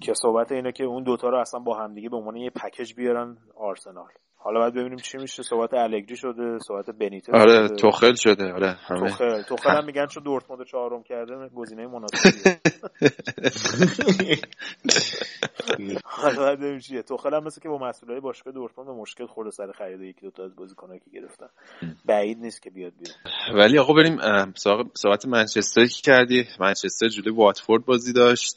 که 0.00 0.14
صحبت 0.14 0.52
اینه 0.52 0.72
که 0.72 0.84
اون 0.84 1.02
دوتا 1.02 1.28
رو 1.28 1.38
اصلا 1.38 1.60
با 1.60 1.76
همدیگه 1.78 2.08
به 2.08 2.16
عنوان 2.16 2.36
یه 2.36 2.50
پکیج 2.50 2.94
بیارن 2.94 3.36
آرسنال 3.56 4.08
حالا 4.48 4.60
باید 4.60 4.74
ببینیم 4.74 4.96
چی 4.96 5.18
میشه. 5.18 5.42
صحبت 5.42 5.74
الگری 5.74 6.16
شده 6.16 6.58
صحبت 6.58 6.90
بنیتس 6.90 7.30
آره. 7.30 7.68
توخل 7.68 8.14
شده 8.14 8.52
آره 8.52 8.72
همه. 8.72 9.08
توخل. 9.08 9.42
توخل 9.42 9.70
هم 9.70 9.84
میگن 9.84 10.06
چون 10.06 10.22
دورتموند 10.22 10.66
چهارم 10.66 11.02
کرده 11.02 11.48
گزینه 11.54 11.86
مناسبیه. 11.86 12.60
حالا 16.04 16.36
باید 16.36 16.58
ببینیم 16.58 16.78
چیه. 16.78 17.02
توخل 17.02 17.34
هم 17.34 17.44
مثل 17.44 17.60
که 17.60 17.68
با 17.68 17.78
مسئولای 17.78 18.20
باشگاه 18.20 18.54
دورتموند 18.54 18.90
مشکل 18.90 19.26
خورده 19.26 19.50
سر 19.50 19.72
خرید 19.72 20.00
یکی 20.00 20.20
دو 20.20 20.30
تا 20.30 20.44
از 20.44 20.56
بازیکنایی 20.56 21.00
که 21.00 21.10
گرفتن. 21.10 21.46
بعید 22.04 22.38
نیست 22.38 22.62
که 22.62 22.70
بیاد 22.70 22.92
بیرون. 22.98 23.16
ولی 23.60 23.78
آقا 23.78 23.92
بریم 23.92 24.18
صحبت 24.94 25.26
منچستر 25.26 25.84
که 25.84 26.02
کردی؟ 26.02 26.44
منچستر 26.60 27.08
جلوی 27.08 27.32
واتفورد 27.32 27.84
بازی 27.84 28.12
داشت. 28.12 28.56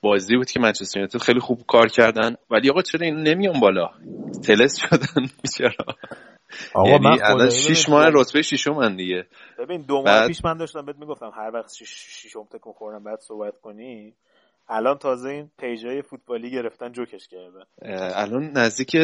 بازی 0.00 0.36
بود 0.36 0.50
که 0.50 0.60
منچستر 0.60 0.98
یونایتد 0.98 1.18
خیلی 1.18 1.40
خوب 1.40 1.58
کار 1.68 1.88
کردن. 1.88 2.34
ولی 2.50 2.70
آقا 2.70 2.82
چرا 2.82 3.06
این 3.06 3.16
نمیان 3.16 3.60
بالا؟ 3.60 3.90
تلس 4.46 4.76
شدن. 4.76 5.21
چرا؟ 5.58 5.96
آقا 6.74 6.88
یعنی 6.88 7.04
من 7.08 7.18
الان 7.22 7.50
6 7.50 7.88
ماه 7.88 8.10
رتبه 8.12 8.42
ششم 8.42 8.70
من 8.70 8.96
دیگه. 8.96 9.26
ببین 9.58 9.82
دو 9.82 9.94
ماه 9.94 10.04
بعد... 10.04 10.28
پیش 10.28 10.44
من 10.44 10.56
داشتم 10.56 10.86
بهت 10.86 10.96
می‌گفتم 10.96 11.32
هر 11.36 11.50
وقت 11.54 11.72
ششم 11.84 12.44
تکون 12.44 12.72
خوردم 12.72 13.04
بعد 13.04 13.20
صحبت 13.20 13.60
کنی. 13.60 14.14
الان 14.68 14.98
تازه 14.98 15.28
این 15.28 15.50
پیجای 15.58 16.02
فوتبالی 16.02 16.50
گرفتن 16.50 16.92
جوکش 16.92 17.28
کردن 17.28 17.64
الان 18.14 18.50
نزدیک 18.50 18.96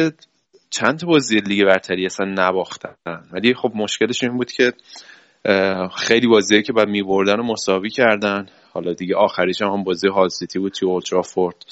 چند 0.69 0.99
تا 0.99 1.07
بازی 1.07 1.39
لیگ 1.39 1.65
برتری 1.65 2.05
اصلا 2.05 2.33
نباختن. 2.37 2.95
ولی 3.31 3.53
خب 3.53 3.71
مشکلش 3.75 4.23
این 4.23 4.37
بود 4.37 4.51
که 4.51 4.73
خیلی 5.95 6.27
بازیه 6.27 6.61
که 6.61 6.73
بعد 6.73 6.87
میبردن 6.87 7.39
و 7.39 7.43
مساوی 7.43 7.89
کردن. 7.89 8.45
حالا 8.73 8.93
دیگه 8.93 9.15
آخریش 9.15 9.61
هم 9.61 9.83
بازی 9.83 10.07
هال 10.07 10.29
سیتی 10.29 10.59
بود 10.59 10.71
توی 10.71 10.89
اولترافورد 10.89 11.65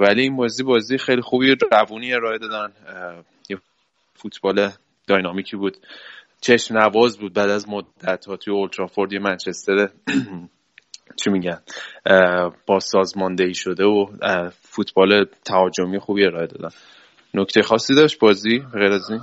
ولی 0.00 0.22
این 0.22 0.36
بازی 0.36 0.62
بازی 0.62 0.98
خیلی 0.98 1.22
خوبی 1.22 1.56
روونی 1.72 2.14
ارائه 2.14 2.38
دادن. 2.38 2.72
یه 3.48 3.58
فوتبال 4.14 4.70
داینامیکی 5.06 5.56
بود. 5.56 5.76
چشم 6.40 6.78
نواز 6.78 7.18
بود 7.18 7.34
بعد 7.34 7.50
از 7.50 7.68
مدت 7.68 8.26
ها 8.26 8.36
توی 8.36 8.54
اولترافورد 8.54 9.12
یه 9.12 9.18
منچستر. 9.18 9.88
چی 11.24 11.30
میگن؟ 11.30 11.60
با 12.66 12.80
سازماندهی 12.80 13.54
شده 13.54 13.84
و 13.84 14.06
فوتبال 14.50 15.26
تهاجمی 15.44 15.98
خوبی 15.98 16.24
ارائه 16.24 16.46
دادن. 16.46 16.74
نکته 17.34 17.62
خاصی 17.62 17.94
داشت 17.94 18.18
بازی 18.18 18.62
غیر 18.72 18.92
از 18.92 19.10
این؟ 19.10 19.20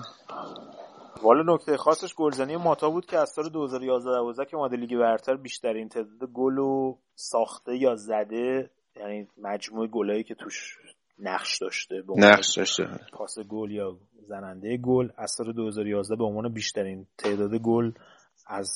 والا 1.24 1.54
نکته 1.54 1.78
خاصش 1.78 2.16
گلزنی 2.16 2.56
ماتا 2.56 2.90
بود 2.90 3.06
که 3.06 3.18
از 3.18 3.30
سال 3.30 3.50
2011 3.50 4.12
12 4.12 4.46
که 4.46 4.58
اومده 4.58 4.78
لیگ 4.78 4.98
برتر 4.98 5.36
بیشترین 5.36 5.90
تعداد 5.90 6.30
گل 6.34 6.58
و 6.58 6.98
ساخته 7.16 7.78
یا 7.78 7.96
زده 7.96 8.70
یعنی 8.96 9.28
مجموع 9.38 9.88
گلایی 9.88 10.24
که 10.24 10.36
توش 10.36 10.78
نقش 11.20 11.58
داشته 11.58 12.04
نقش 12.16 12.58
داشته. 12.58 12.90
پاس 13.14 13.40
گل 13.40 13.72
یا 13.72 13.98
زننده 14.28 14.78
گل 14.78 15.10
از 15.18 15.32
سال 15.32 15.54
2011 15.54 16.16
به 16.16 16.24
عنوان 16.24 16.54
بیشترین 16.54 17.08
تعداد 17.18 17.56
گل 17.56 17.92
از 18.48 18.70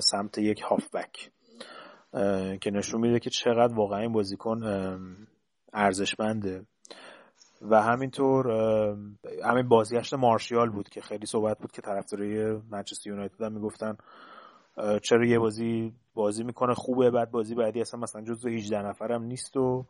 سمت 0.00 0.38
یک 0.38 0.60
هافبک. 0.60 1.30
که 2.60 2.70
نشون 2.70 3.00
میده 3.00 3.18
که 3.18 3.30
چقدر 3.30 3.74
واقعا 3.74 3.98
این 3.98 4.12
بازیکن 4.12 4.62
ارزشمنده. 5.72 6.66
و 7.62 7.82
همینطور 7.82 8.50
همین 9.44 9.68
بازیگشت 9.68 10.14
مارشیال 10.14 10.70
بود 10.70 10.88
که 10.88 11.00
خیلی 11.00 11.26
صحبت 11.26 11.58
بود 11.58 11.72
که 11.72 11.82
طرفدارای 11.82 12.58
منچستر 12.70 13.10
یونایتد 13.10 13.42
هم 13.42 13.52
می‌گفتن 13.52 13.96
چرا 15.02 15.26
یه 15.26 15.38
بازی 15.38 15.92
بازی 16.14 16.44
می‌کنه 16.44 16.74
خوبه 16.74 17.10
بعد 17.10 17.30
بازی 17.30 17.54
بعدی 17.54 17.80
اصلا 17.80 18.00
مثلا 18.00 18.22
جزو 18.22 18.48
18 18.48 18.82
نفرم 18.82 19.22
نیست 19.22 19.56
و 19.56 19.86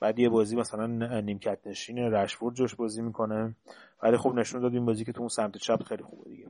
بعد 0.00 0.18
یه 0.18 0.28
بازی 0.28 0.56
مثلا 0.56 0.86
نیمکت 1.20 1.58
نشین 1.66 1.98
رشفورد 1.98 2.54
جوش 2.54 2.74
بازی 2.74 3.02
می‌کنه. 3.02 3.54
ولی 4.02 4.16
خب 4.16 4.34
نشون 4.34 4.60
داد 4.60 4.72
این 4.72 4.86
بازی 4.86 5.04
که 5.04 5.12
تو 5.12 5.20
اون 5.20 5.28
سمت 5.28 5.56
چپ 5.56 5.82
خیلی 5.82 6.02
خوبه 6.02 6.30
دیگه. 6.30 6.46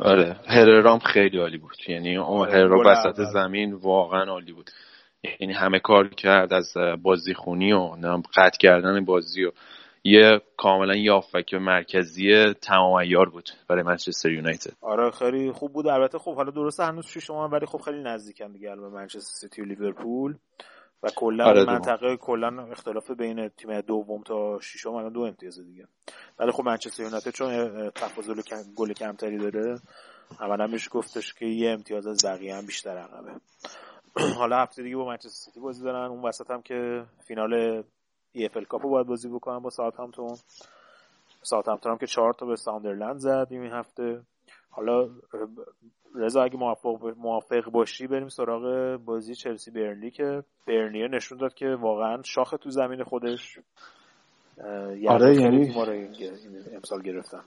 آره 0.00 0.36
هررام 0.46 0.98
خیلی 0.98 1.38
عالی 1.38 1.58
بود. 1.58 1.76
یعنی 1.88 2.16
هررام 2.16 2.86
وسط 2.86 3.22
زمین 3.32 3.72
واقعا 3.72 4.24
عالی 4.24 4.52
بود. 4.52 4.70
یعنی 5.40 5.52
همه 5.52 5.78
کار 5.78 6.08
کرد 6.08 6.52
از 6.52 6.76
بازی 7.02 7.34
خونی 7.34 7.72
و 7.72 7.96
قطع 8.36 8.58
کردن 8.58 9.04
بازی 9.04 9.44
و 9.44 9.52
یه 10.04 10.40
کاملا 10.56 10.96
یافک 10.96 11.54
مرکزی 11.54 12.54
تمام 12.54 12.92
ایار 12.92 13.28
بود 13.28 13.50
برای 13.68 13.82
منچستر 13.82 14.30
یونایتد. 14.30 14.72
آره 14.80 15.10
خیلی 15.10 15.52
خوب 15.52 15.72
بود. 15.72 15.86
البته 15.86 16.18
خب 16.18 16.34
حالا 16.34 16.50
درسته 16.50 16.84
هنوز 16.84 17.06
شما 17.06 17.48
ولی 17.48 17.66
خب 17.66 17.78
خیلی 17.78 18.02
نزدیکن 18.02 18.52
دیگه 18.52 18.76
به 18.76 18.88
منچستر 18.88 19.20
سیتی 19.20 19.62
و 19.62 19.64
لیورپول. 19.64 20.34
و 21.02 21.08
کلا 21.16 21.44
آره 21.44 21.64
منطقه 21.64 22.16
کلا 22.16 22.66
اختلاف 22.70 23.10
بین 23.10 23.48
تیم 23.48 23.80
دوم 23.80 24.22
تا 24.22 24.58
ششم 24.60 24.94
الان 24.94 25.12
دو 25.12 25.20
امتیاز 25.20 25.60
دیگه. 25.60 25.86
ولی 26.38 26.52
خب 26.52 26.64
منچستر 26.64 27.02
یونایتد 27.02 27.30
چون 27.30 27.90
تفاضل 27.90 28.40
گل 28.76 28.92
کمتری 28.92 29.38
داره 29.38 29.80
اولا 30.40 30.66
میشه 30.66 30.90
گفتش 30.90 31.34
که 31.34 31.46
یه 31.46 31.70
امتیاز 31.70 32.06
از 32.06 32.24
بقیه 32.24 32.56
هم 32.56 32.66
بیشتر 32.66 32.98
عقبه. 32.98 33.30
حالا 34.38 34.56
هفته 34.56 34.82
دیگه 34.82 34.96
با 34.96 35.04
منچستر 35.04 35.28
سیتی 35.28 35.60
بازی 35.60 35.84
دارن. 35.84 36.10
اون 36.10 36.22
وسط 36.22 36.50
هم 36.50 36.62
که 36.62 37.04
فینال 37.26 37.82
EFL 38.32 38.64
Cup 38.64 38.82
باید 38.82 39.06
بازی 39.06 39.28
بکنن 39.28 39.58
با 39.58 39.70
ساوثهامپتون. 39.70 40.36
ساوثهامپتون 41.42 41.92
هم 41.92 41.98
که 41.98 42.06
چهار 42.06 42.32
تا 42.32 42.46
به 42.46 42.56
ساندرلند 42.56 43.18
زد 43.18 43.46
این 43.50 43.66
هفته. 43.66 44.20
حالا 44.70 45.08
رضا 46.14 46.42
اگه 46.42 46.56
موافق, 46.56 47.14
موافق 47.16 47.70
باشی 47.70 48.06
بریم 48.06 48.28
سراغ 48.28 48.96
بازی 49.04 49.34
چلسی 49.34 49.70
برنلی 49.70 50.10
که 50.10 50.42
برنیه 50.66 51.08
نشون 51.08 51.38
داد 51.38 51.54
که 51.54 51.66
واقعا 51.66 52.22
شاخ 52.22 52.54
تو 52.60 52.70
زمین 52.70 53.04
خودش. 53.04 53.58
یعنی 54.58 55.08
آره 55.08 55.36
یعنی 55.36 55.72
رو 55.72 56.74
امسال 56.74 57.02
گرفتن. 57.02 57.40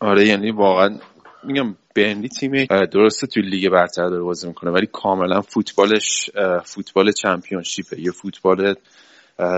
آره 0.00 0.26
یعنی 0.26 0.50
واقعا 0.50 0.98
میگم 1.42 1.76
برنلی 1.96 2.28
تیم 2.28 2.64
درسته 2.64 3.26
توی 3.26 3.42
لیگ 3.42 3.68
برتر 3.68 4.08
داره 4.08 4.22
بازی 4.22 4.48
می‌کنه 4.48 4.70
ولی 4.70 4.86
کاملا 4.92 5.40
فوتبالش 5.40 6.30
فوتبال 6.64 7.12
چمپیونشیپه. 7.12 8.00
یه 8.00 8.10
فوتبال 8.10 8.74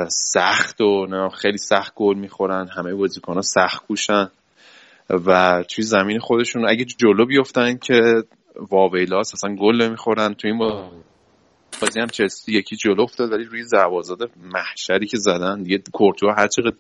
سخت 0.08 0.80
و 0.80 1.28
خیلی 1.28 1.58
سخت 1.58 1.92
گل 1.94 2.18
می‌خورن 2.18 2.68
همه 2.68 2.94
بازیکن 2.94 3.34
ها 3.34 3.40
سخت 3.40 3.86
کوشن 3.86 4.30
و 5.10 5.62
توی 5.68 5.84
زمین 5.84 6.18
خودشون 6.18 6.68
اگه 6.68 6.84
جلو 6.84 7.26
بیفتن 7.26 7.76
که 7.76 8.22
واویلاس 8.70 9.34
اصلا 9.34 9.54
گل 9.54 9.82
نمی‌خورن. 9.82 10.34
توی 10.34 10.50
این 10.50 10.58
بازی 11.80 12.00
هم 12.00 12.06
چلسی 12.06 12.52
یکی 12.52 12.76
جلو 12.76 13.02
افتاد 13.02 13.32
ولی 13.32 13.44
روی 13.44 13.62
زوازاده 13.62 14.26
محشری 14.42 15.06
که 15.06 15.16
زدن 15.18 15.62
دیگه 15.62 15.82
کورتوا 15.92 16.32
هر 16.32 16.46
چقدر 16.46 16.76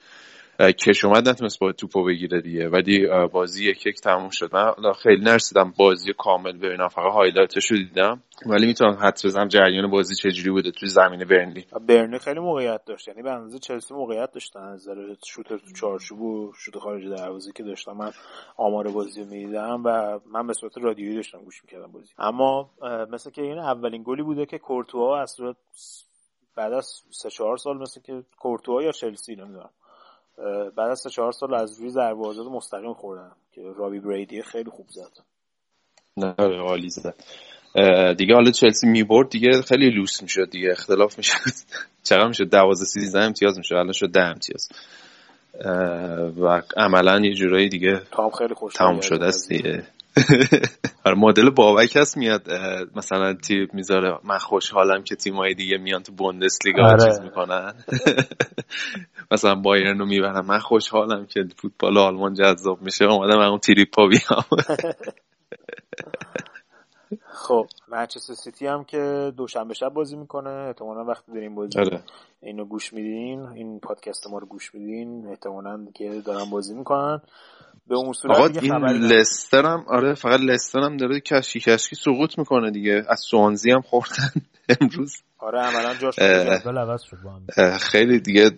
کش 0.60 1.04
اومد 1.04 1.28
نتونست 1.28 1.58
با 1.58 1.72
توپو 1.72 2.04
بگیره 2.04 2.40
دیگه. 2.40 2.68
ولی 2.68 3.06
بازی 3.32 3.70
یک 3.70 3.86
یک 3.86 4.00
تموم 4.00 4.30
شد. 4.30 4.50
من 4.54 4.92
خیلی 4.92 5.24
نرسیدم 5.24 5.74
بازی 5.78 6.12
کامل 6.18 6.52
ببینم 6.52 6.88
فقط 6.88 7.12
highlight 7.12 7.60
ش 7.60 7.70
رو 7.70 7.76
دیدم. 7.76 8.22
ولی 8.46 8.66
می‌تونم 8.66 8.92
حدس 8.92 9.20
بزنم 9.24 9.48
جریان 9.48 9.90
بازی 9.90 10.14
چجوری 10.14 10.50
بوده 10.50 10.70
توی 10.70 10.88
زمین 10.88 11.24
برنلی. 11.24 11.66
برنلی 11.88 12.18
خیلی 12.18 12.40
موقعیت 12.40 12.84
داشت. 12.84 13.08
یعنی 13.08 13.22
به 13.22 13.30
اندازه 13.30 13.58
چلسی 13.58 13.94
موقعیت 13.94 14.32
داشتن 14.32 14.60
از 14.60 14.88
نظر 14.88 15.14
شوت 15.26 15.58
تو 15.58 15.72
چارچوب 15.80 16.20
و 16.20 16.52
شوت 16.56 16.78
خارج 16.78 17.08
دروازه 17.08 17.52
که 17.52 17.62
داشتم. 17.62 17.92
من 17.92 18.12
آمار 18.56 18.88
بازی 18.88 19.24
می‌دیدم 19.24 19.82
و 19.84 20.18
من 20.32 20.46
به 20.46 20.52
صورت 20.52 20.78
رادیویی 20.78 21.14
داشتم 21.14 21.38
گوش 21.38 21.64
می‌کردم 21.64 21.92
بازی. 21.92 22.12
اما 22.18 22.70
مثل 23.10 23.30
که 23.30 23.42
این 23.42 23.58
اولین 23.58 24.02
گلی 24.06 24.22
بوده 24.22 24.46
که 24.46 24.58
کورتوا 24.58 25.20
از 25.20 25.36
بعد 26.56 26.72
از 26.72 27.02
سه 27.10 27.30
چهار 27.30 27.56
سال 27.56 27.78
مثل 27.78 28.00
که 28.00 28.22
کورتوا 28.38 28.82
یا 28.82 28.92
چلسی 28.92 29.36
نمی‌دونم. 29.36 29.70
بعد 30.76 30.90
از 30.90 31.02
چهار 31.02 31.32
سال 31.32 31.54
از 31.54 31.80
روی 31.80 31.90
ضربه 31.90 32.26
آزاد 32.26 32.46
مستقیم 32.46 32.92
خوردن 32.92 33.30
که 33.52 33.62
رابی 33.76 34.00
بریدی 34.00 34.42
خیلی 34.42 34.70
خوب 34.70 34.86
زد. 34.88 35.22
نه 36.16 36.34
آره، 36.38 36.60
عالی 36.60 36.90
زد. 36.90 37.14
دیگه 38.18 38.34
حالا 38.34 38.50
چلسی 38.50 38.86
می‌برد 38.86 39.28
دیگه 39.28 39.62
خیلی 39.62 39.90
لوس 39.90 40.22
می‌شد 40.22 40.50
دیگه 40.50 40.70
اختلاف 40.70 41.18
می‌شد. 41.18 41.50
چقدر 42.08 42.28
می‌شد؟ 42.28 42.50
12 42.50 42.84
13 42.84 43.18
امتیاز 43.18 43.58
می‌شد 43.58 43.74
الان 43.74 43.92
شد 43.92 44.12
10 44.12 44.20
امتیاز. 44.20 44.68
و 46.40 46.62
عملا 46.76 47.20
یه 47.20 47.34
جورایی 47.34 47.68
دیگه 47.68 48.02
تام 48.10 48.30
خیلی 48.30 48.54
خوش 48.54 48.74
تمام 48.74 49.00
شده 49.00 49.24
است 49.24 49.48
دیگه. 49.48 49.84
آره 51.06 51.18
مدل 51.18 51.50
بابک 51.50 51.96
هست 51.96 52.16
میاد 52.16 52.42
مثلا 52.96 53.34
تیپ 53.34 53.74
می‌ذاره 53.74 54.18
من 54.24 54.38
خوشحالم 54.38 55.02
که 55.02 55.16
تیمای 55.16 55.54
دیگه 55.54 55.78
میان 55.78 56.02
تو 56.02 56.12
بوندسلیگا 56.12 56.82
آره. 56.82 57.04
چیز 57.04 57.20
می‌کنن. 57.20 57.74
مثلا 59.32 59.54
بایرن 59.54 59.98
رو 59.98 60.06
می‌برم 60.06 60.46
من 60.46 60.58
خوشحالم 60.58 61.26
که 61.26 61.44
فوتبال 61.56 61.98
آلمان 61.98 62.34
جذاب 62.34 62.82
میشه. 62.82 63.04
اومدم 63.04 63.38
من 63.38 63.48
اون 63.48 63.58
تریپا 63.58 64.06
بیام. 64.06 64.44
خب 67.32 67.66
منچستر 67.88 68.34
سیتی 68.34 68.66
هم 68.66 68.84
که 68.84 69.32
دوشنبه 69.36 69.74
شب 69.74 69.88
بازی 69.88 70.16
می‌کنه. 70.16 70.50
احتمالا 70.50 71.04
وقتی 71.04 71.32
داریم 71.32 71.54
بازی 71.54 71.78
آره. 71.78 72.00
اینو 72.42 72.64
گوش 72.64 72.92
میدین. 72.92 73.46
این 73.46 73.80
پادکست 73.80 74.26
ما 74.30 74.38
رو 74.38 74.46
گوش 74.46 74.74
میدین. 74.74 75.26
احتمالا 75.28 75.86
که 75.94 76.22
دارن 76.24 76.50
بازی 76.50 76.74
می‌کنن. 76.74 77.20
به 77.90 77.96
اون 77.96 78.12
صورت 78.12 78.36
آقا 78.36 78.60
این 78.60 78.74
لستر 78.84 79.66
هم 79.66 79.84
آره 79.88 80.14
فقط 80.14 80.40
لستر 80.40 80.80
هم 80.80 80.96
داره 80.96 81.20
کشکی 81.20 81.60
کشکی 81.60 81.96
سقوط 81.96 82.38
می‌کنه 82.38 82.70
دیگه. 82.70 83.02
از 83.08 83.20
سوانزی 83.20 83.70
هم 83.70 83.80
خوردن 83.80 84.32
امروز. 84.80 85.12
آره 85.38 85.60
عملا 85.60 85.94
جاش 85.94 86.18
عوض 86.18 87.02
شد 87.02 87.16
خیلی 87.80 88.20
دیگه 88.20 88.50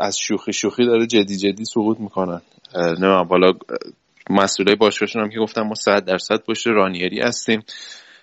از 0.00 0.18
شوخی 0.18 0.52
شوخی 0.52 0.86
داره 0.86 1.06
جدی 1.06 1.36
جدی 1.36 1.64
سقوط 1.64 2.00
می‌کنن. 2.00 2.40
نه 3.00 3.24
بالا 3.24 3.52
مسئولای 4.30 4.76
باشگاهشون 4.76 5.22
هم 5.22 5.30
که 5.30 5.38
گفتم 5.38 5.62
ما 5.62 5.74
100 5.74 6.04
درصد 6.04 6.38
پشت 6.48 6.66
رانیری 6.66 7.20
هستیم. 7.20 7.62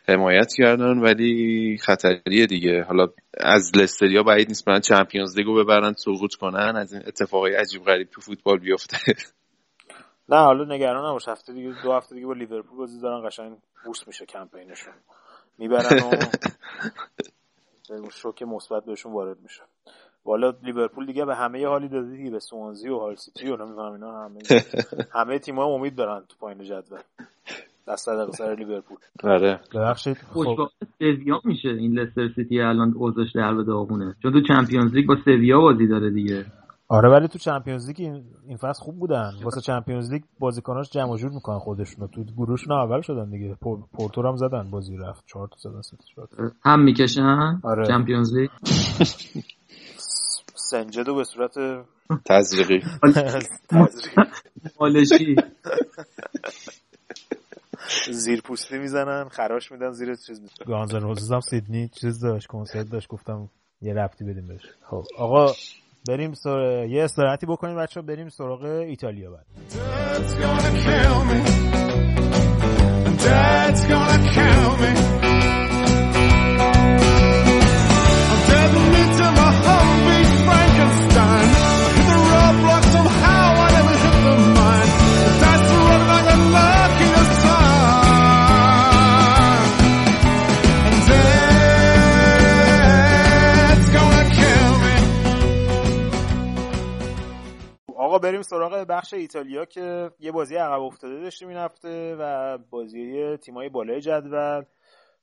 حمایت 0.09 0.53
کردن 0.57 0.97
ولی 0.97 1.77
خطریه 1.81 2.45
دیگه. 2.45 2.83
حالا 2.83 3.07
از 3.37 3.71
لستریا 3.75 4.23
بعید 4.23 4.47
نیست 4.47 4.65
برن 4.65 4.79
چمپیونز 4.79 5.37
لیگو 5.37 5.63
ببرن 5.63 5.93
سقوط 5.93 6.33
کنن 6.33 6.75
از 6.75 6.93
این 6.93 7.01
اتفاقای 7.07 7.55
عجیب 7.55 7.83
غریب 7.83 8.09
تو 8.11 8.21
فوتبال 8.21 8.59
بیفته. 8.59 8.97
نه 10.31 10.37
حالا 10.37 10.75
نگران 10.75 11.05
نباش. 11.05 11.27
هفته 11.27 11.53
دیگه 11.53 11.75
دو 11.83 11.93
هفته 11.93 12.15
دیگه 12.15 12.27
با 12.27 12.33
لیورپول 12.33 12.77
بازی 12.77 13.01
دارن 13.01 13.27
قشنگ 13.27 13.57
بوست 13.85 14.07
میشه 14.07 14.25
کمپینشون. 14.25 14.93
می‌برن 15.57 15.99
و 17.89 18.09
شوک 18.11 18.43
مثبت 18.43 18.85
بهشون 18.85 19.13
وارد 19.13 19.37
میشه. 19.43 19.61
والا 20.25 20.53
لیورپول 20.63 21.05
دیگه 21.05 21.25
به 21.25 21.35
همه 21.35 21.67
حالی 21.67 21.87
داده 21.87 22.09
دیگه 22.17 22.31
به 22.31 22.39
سوانزی 22.39 22.89
و 22.89 22.97
هال 22.97 23.15
سیتی 23.15 23.47
و 23.47 23.57
نمی‌دونم 23.57 23.91
اینا 23.91 24.23
همه 24.25 24.39
همه 25.19 25.39
تیم‌ها 25.39 25.65
امید 25.65 25.95
دارن 25.95 26.23
تو 26.29 26.35
پایین 26.39 26.63
جدول. 26.63 26.99
دست 27.87 28.09
دقیقه 28.09 28.31
سر 28.31 28.55
لیورپول. 28.55 28.97
آره. 29.23 29.59
ببخشید. 29.75 30.17
خب. 30.17 30.67
سویا 30.99 31.41
میشه. 31.43 31.69
این 31.69 31.99
لستر 31.99 32.29
سیتی 32.35 32.61
الان 32.61 32.93
اوضاعش 32.97 33.31
در 33.35 33.53
به 33.53 33.63
داغونه. 33.63 34.15
چون 34.23 34.31
تو 34.31 34.41
چمپیونز 34.41 34.93
لیگ 34.93 35.07
با 35.07 35.15
سویا 35.25 35.59
بازی 35.61 35.87
داره 35.87 36.09
دیگه. 36.09 36.45
آره 36.91 37.09
ولی 37.09 37.27
تو 37.27 37.39
چمپیونز 37.39 37.87
لیگ 37.87 37.99
این, 38.47 38.57
فصل 38.57 38.83
خوب 38.83 38.99
بودن. 38.99 39.31
واسه 39.43 39.61
چمپیونز 39.61 40.11
لیگ 40.11 40.23
بازیکناش 40.39 40.89
جمع 40.89 41.17
جور 41.17 41.31
می‌کنن 41.31 41.59
خودشونو. 41.59 42.07
تو 42.07 42.23
گروهشون 42.23 42.71
اول 42.71 43.01
شدن 43.01 43.29
دیگه. 43.29 43.57
پورتو 43.93 44.27
هم 44.27 44.35
زدن 44.35 44.71
بازی 44.71 44.97
رفت. 44.97 45.23
چهار 45.25 45.47
تا 45.47 45.55
زدن 45.57 45.81
سه 45.81 45.97
هم 46.63 46.83
می‌کشن 46.83 47.59
آره. 47.63 47.87
چمپیونز 47.87 48.33
لیگ؟ 48.33 48.49
سنجدو 50.55 51.15
به 51.15 51.23
صورت 51.23 51.53
تزریقی. 52.25 52.81
مالشی. 54.79 55.35
زیر 58.11 58.41
پوستی 58.41 58.77
می‌زنن 58.77 59.29
خراش 59.29 59.71
میدن 59.71 59.91
زیر 59.91 60.15
چیز 60.15 60.41
گانز 60.67 60.95
روزز 60.95 61.31
هم 61.31 61.39
سیدنی 61.39 61.87
چیز 61.87 62.19
داشت 62.19 62.47
کنسرت 62.47 62.89
داشت. 62.89 63.07
گفتم 63.07 63.49
یه 63.81 63.93
رفتی 63.93 64.25
بدیم 64.25 64.47
بهش. 64.47 64.61
خب 64.89 65.03
آقا 65.17 65.53
بریم 66.07 66.33
سر... 66.33 66.85
یه 66.89 67.03
استراحتی 67.03 67.45
بکنیم 67.45 67.75
بچه 67.75 68.01
بریم 68.01 68.29
سراغ 68.29 68.63
ایتالیا 68.63 69.31
بعد. 69.31 69.45
بریم 98.21 98.41
سراغ 98.41 98.85
بخش 98.89 99.13
ایتالیا 99.13 99.65
که 99.65 100.11
یه 100.19 100.31
بازی 100.31 100.55
عقب 100.55 100.81
افتاده 100.81 101.19
داشتیم 101.19 101.47
این 101.47 101.57
هفته 101.57 102.15
و 102.19 102.57
بازی 102.69 103.37
تیمای 103.37 103.69
بالای 103.69 104.01
جدول. 104.01 104.63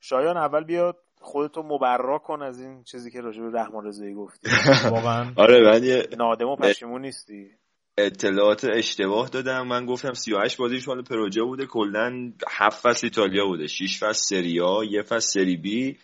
شایان 0.00 0.36
اول 0.36 0.64
بیاد 0.64 0.96
خودتو 1.20 1.62
مبرا 1.62 2.18
کن 2.18 2.42
از 2.42 2.60
این 2.60 2.82
چیزی 2.82 3.10
که 3.10 3.20
راجع 3.20 3.42
به 3.42 3.58
رحمان 3.58 3.86
رضایی 3.86 4.14
گفتی. 4.14 4.50
واقعا. 4.90 5.32
آره 5.36 5.70
من 5.70 5.84
یه 5.84 6.08
نادم 6.18 6.48
و 6.48 6.56
پشیمون 6.56 7.00
نیستی. 7.00 7.50
اطلاعات 7.98 8.64
اشتباه 8.64 9.28
دادم. 9.28 9.66
من 9.66 9.86
گفتم 9.86 10.12
38 10.12 10.56
بازیش 10.56 10.88
مال 10.88 11.02
پروژه 11.02 11.42
بوده. 11.42 11.66
کلا 11.66 12.32
7 12.50 12.82
فصل 12.82 13.06
ایتالیا 13.06 13.46
بوده. 13.46 13.66
6 13.66 14.02
فصل 14.02 14.12
سریا 14.12 14.80
یه 14.90 15.02
فصل 15.02 15.40
سری 15.40 15.56
بی. 15.56 15.98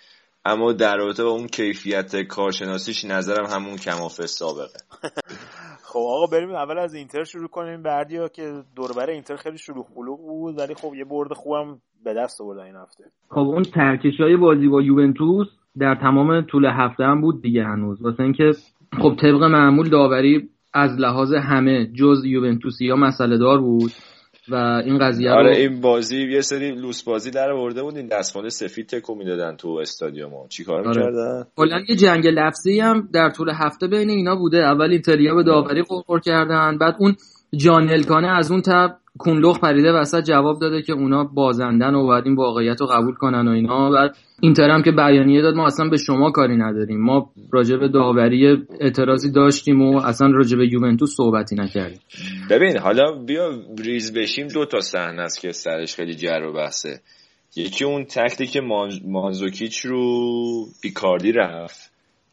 اما 0.47 0.73
در 0.73 0.97
رابطه 0.97 1.25
با 1.25 1.31
اون 1.31 1.47
کیفیت 1.47 2.23
کارشناسیش 2.23 3.05
نظرم 3.05 3.47
همون 3.47 3.77
کمافه 3.77 4.27
سابقه. 4.27 4.79
خب 5.89 6.01
آقا 6.01 6.27
بریم 6.27 6.51
اول 6.51 6.79
از 6.79 6.95
اینتر 6.95 7.25
شروع 7.25 7.49
کنیم. 7.49 7.83
بردیا 7.83 8.29
که 8.29 8.63
دور 8.77 8.94
و 8.94 8.99
بر 8.99 9.11
اینتر 9.11 9.37
خیلی 9.37 9.59
شلوغ 9.59 9.87
پلوغ 9.95 10.21
بود 10.21 10.59
ولی 10.59 10.75
خب 10.75 10.95
یه 10.95 11.05
برد 11.05 11.33
خوبم 11.33 11.79
به 12.05 12.15
دست 12.15 12.41
آوردن 12.41 12.63
این 12.63 12.77
هفته. 12.77 13.05
خب 13.29 13.39
اون 13.39 13.63
ترکش 13.63 14.21
های 14.21 14.37
بازی 14.37 14.69
با 14.69 14.83
یوونتوس 14.83 15.47
در 15.79 15.95
تمام 15.95 16.41
طول 16.41 16.67
هفته 16.67 17.05
هم 17.05 17.21
بود 17.21 17.43
دیگه 17.43 17.65
هنوز. 17.65 18.03
واسه 18.03 18.21
اینکه 18.23 18.51
خب 19.03 19.17
طبق 19.23 19.43
معمول 19.43 19.89
داوری 19.89 20.49
از 20.75 21.01
لحاظ 21.01 21.33
همه 21.33 21.87
جز 21.87 22.25
یوونتوسی 22.25 22.89
ها 22.89 22.97
مسئله 22.97 23.39
دار 23.39 23.61
بود. 23.61 23.91
و 24.49 24.55
این 24.55 24.99
قضیه 24.99 25.31
آره 25.31 25.51
رو... 25.51 25.57
این 25.57 25.81
بازی 25.81 26.27
یه 26.31 26.41
سری 26.41 26.71
لوس 26.71 27.03
بازی 27.03 27.31
در 27.31 27.51
آورده 27.51 27.83
بود 27.83 27.97
این 27.97 28.07
دستمال 28.07 28.49
سفید 28.49 28.87
تکون 28.87 29.15
می‌دادن 29.15 29.57
تو 29.57 29.69
استادیوم 29.69 30.49
چیکار 30.49 30.79
آره. 30.79 30.89
می‌کردن؟ 30.89 31.45
کلا 31.57 31.81
یه 31.89 31.97
جنگ 31.97 32.27
لفظی 32.27 32.81
هم 32.81 33.09
در 33.13 33.31
طول 33.31 33.51
هفته 33.55 33.87
بین 33.87 34.11
اینا 34.11 34.37
بوده. 34.37 34.59
اول 34.59 34.91
ایتالیا 34.91 35.35
به 35.35 35.43
داوری 35.43 35.83
قرقر 35.83 36.19
کردن 36.19 36.79
بعد 36.79 36.95
اون 36.99 37.17
جان 37.57 37.91
الکانه 37.91 38.29
از 38.29 38.51
اون 38.51 38.63
تب 38.63 38.97
کونلخ 39.19 39.61
پریده 39.61 39.93
وسط 39.93 40.25
جواب 40.25 40.61
داده 40.61 40.83
که 40.83 40.93
اونا 40.93 41.25
بازندن 41.25 41.95
و 41.95 42.07
باید 42.07 42.25
این 42.27 42.35
واقعیت 42.35 42.81
رو 42.81 42.87
قبول 42.87 43.15
کنن 43.15 43.49
و 43.49 43.51
اینا. 43.51 43.91
بعد 43.91 44.17
اینتر 44.41 44.71
هم 44.71 44.83
که 44.83 44.93
بیانیه 44.93 45.43
داد 45.43 45.55
ما 45.55 45.67
اصلا 45.67 45.89
به 45.89 45.97
شما 45.97 46.31
کاری 46.31 46.57
نداریم. 46.57 47.01
ما 47.01 47.31
راجع 47.53 47.77
به 47.77 47.89
داوری 47.89 48.67
اعتراضی 48.81 49.33
داشتیم 49.33 49.83
و 49.83 49.97
اصلا 49.97 50.29
راجع 50.29 50.57
به 50.57 50.73
یوونتوس 50.73 51.17
صحبتی 51.17 51.57
نکردیم. 51.57 52.01
ببین 52.51 52.79
حالا 52.79 53.13
بیا 53.13 53.51
ریز 53.79 54.15
بشیم 54.15 54.49
دو 54.49 54.65
تا 54.65 54.81
صحنه 54.81 55.23
است 55.23 55.41
که 55.41 55.53
سرش 55.53 55.95
خیلی 55.95 56.15
جر 56.15 56.43
و 56.43 56.53
بحثه. 56.53 57.01
یکی 57.57 57.85
اون 57.85 58.05
تکتیک 58.05 58.57
مانزوکیچ 59.05 59.79
رو 59.79 60.03
بیکاردی 60.83 61.33
رفت. 61.33 61.84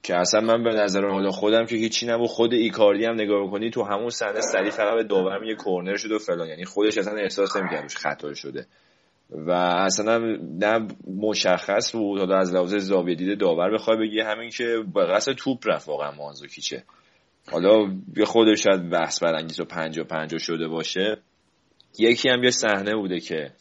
که 0.03 0.15
اصلا 0.15 0.41
من 0.41 0.63
به 0.63 0.69
نظر 0.69 1.05
حالا 1.05 1.31
خودم 1.31 1.65
که 1.65 1.75
هیچی 1.75 2.07
نبود 2.07 2.27
خود 2.27 2.53
ایکاردی 2.53 3.05
هم 3.05 3.13
نگاه 3.13 3.51
کنی 3.51 3.69
تو 3.69 3.83
همون 3.83 4.09
صحنه 4.09 4.41
سری 4.41 4.69
فقط 4.69 4.93
به 4.95 5.03
داورم 5.03 5.43
یه 5.43 5.55
کورنر 5.55 5.97
شد 5.97 6.11
و 6.11 6.19
فلان. 6.19 6.47
یعنی 6.47 6.65
خودش 6.65 6.97
اصلا 6.97 7.17
احساس 7.17 7.55
نمی‌کرد 7.55 7.91
خطا 7.91 8.33
شده. 8.33 8.65
و 9.31 9.51
اصلا 9.51 10.17
نه 10.59 10.87
مشخص 11.17 11.91
بود 11.91 12.19
حالا 12.19 12.37
از 12.37 12.53
لحاظ 12.53 12.75
زاویه 12.75 13.15
دیده 13.15 13.35
داور 13.35 13.73
بخوای 13.73 13.97
بگی 13.97 14.19
همین 14.19 14.49
که 14.49 14.77
به 14.93 15.05
قصد 15.05 15.31
توپ 15.33 15.57
رفت 15.65 15.87
واقعا 15.87 16.11
مانزوکیچه 16.11 16.83
حالا 17.51 17.93
یه 18.17 18.25
خودش 18.25 18.63
شاید 18.63 18.89
بحث 18.89 19.23
برانگیز 19.23 19.59
و 19.59 19.65
پنجا 19.65 20.03
پنجا 20.03 20.37
شده 20.37 20.67
باشه. 20.67 21.17
یکی 21.99 22.29
هم 22.29 22.43
یه 22.43 22.51
صحنه 22.51 22.95
بوده 22.95 23.19
که 23.19 23.51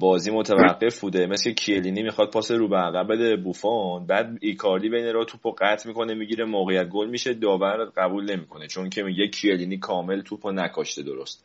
بازی 0.00 0.30
متوقف 0.30 1.00
بوده. 1.00 1.26
مثل 1.26 1.52
کیلینی 1.52 2.02
می‌خواد 2.02 2.30
پاس 2.30 2.50
رو 2.50 2.68
به 2.68 2.76
عقب 2.76 3.12
بده. 3.12 3.36
بوفون. 3.36 4.06
بعد 4.06 4.38
ایکاردی 4.40 4.88
بین 4.88 5.06
رو 5.06 5.24
توپو 5.24 5.50
قطع 5.50 5.88
می‌کنه 5.88 6.14
می‌گیره 6.14 6.44
موقعیت 6.44 6.88
گل 6.88 7.08
میشه. 7.08 7.34
داور 7.34 7.84
قبول 7.96 8.32
نمی‌کنه. 8.32 8.66
چون 8.66 8.90
که 8.90 9.02
میگه 9.02 9.28
کیلینی 9.28 9.78
کامل 9.78 10.20
توپو 10.20 10.52
نکاشته 10.52 11.02
درست. 11.02 11.44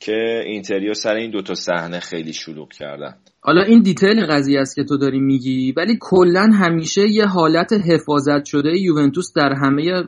که 0.00 0.42
اینتریا 0.46 0.94
سر 0.94 1.14
این 1.14 1.30
دوتا 1.30 1.54
صحنه 1.54 2.00
خیلی 2.00 2.32
شلوغ 2.32 2.72
کردن. 2.72 3.14
حالا 3.40 3.62
این 3.62 3.82
detail 3.82 4.26
قضیه 4.26 4.60
است 4.60 4.76
که 4.76 4.84
تو 4.84 4.96
داری 4.96 5.20
میگی 5.20 5.72
ولی 5.72 5.98
کلا 6.00 6.50
همیشه 6.52 7.08
یه 7.08 7.26
حالت 7.26 7.72
حفاظت 7.72 8.44
شده 8.44 8.78
یوونتوس 8.78 9.32
در 9.36 9.52
همه 9.52 10.04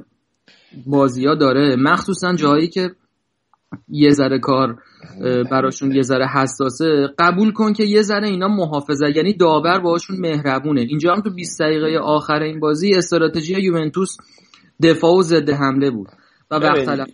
بازی 0.86 1.26
ها 1.26 1.34
داره. 1.34 1.76
مخصوصا 1.76 2.34
جایی 2.34 2.68
که 2.68 2.90
یه 3.88 4.10
ذره 4.10 4.38
کار 4.38 4.76
براشون 5.50 5.92
یه 5.92 6.02
ذره 6.02 6.26
حساسه. 6.28 7.08
قبول 7.18 7.52
کن 7.52 7.72
که 7.72 7.84
یه 7.84 8.02
ذره 8.02 8.28
اینا 8.28 8.48
محافظه 8.48 9.12
یعنی 9.16 9.32
داور 9.32 9.80
باشون 9.80 10.16
مهربونه. 10.20 10.80
اینجا 10.80 11.14
هم 11.14 11.20
تو 11.20 11.30
20 11.30 11.60
دقیقه 11.62 11.98
آخر 11.98 12.42
این 12.42 12.60
بازی 12.60 12.94
استراتژی 12.94 13.60
یوونتوس 13.60 14.16
دفاع 14.82 15.14
و 15.14 15.22
ضد 15.22 15.50
حمله 15.50 15.90
بود 15.90 16.08
و 16.50 16.54
وقت 16.54 17.08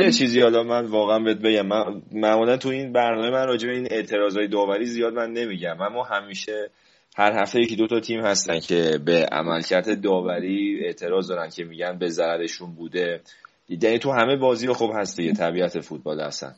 یه 0.00 0.12
چیزی 0.12 0.40
حالا 0.40 0.62
من 0.62 0.86
واقعا 0.86 1.18
بهت 1.18 1.38
بگم. 1.38 1.66
من 1.66 2.02
معمولا 2.12 2.56
تو 2.56 2.68
این 2.68 2.92
برنامه 2.92 3.30
من 3.30 3.46
راجع 3.46 3.68
به 3.68 3.74
این 3.74 3.88
اعتراضای 3.90 4.48
داوری 4.48 4.84
زیاد 4.84 5.12
من 5.12 5.32
نمیگم. 5.32 5.80
اما 5.80 6.04
همیشه 6.04 6.70
هر 7.16 7.42
هفته 7.42 7.60
یکی 7.60 7.76
دو 7.76 7.86
تا 7.86 8.00
تیم 8.00 8.20
هستن 8.20 8.60
که 8.60 8.98
به 9.04 9.26
عملکرد 9.32 10.00
داوری 10.00 10.80
اعتراض 10.84 11.28
دارن 11.28 11.48
که 11.48 11.64
میگن 11.64 11.98
به 11.98 12.08
ضررشون 12.08 12.74
بوده. 12.74 13.20
یعنی 13.68 13.98
تو 13.98 14.12
همه 14.12 14.36
بازی 14.36 14.68
خب 14.68 14.90
هست 14.94 15.16
دیگه 15.16 15.32
طبیعت 15.32 15.80
فوتبال 15.80 16.20
هستن. 16.20 16.54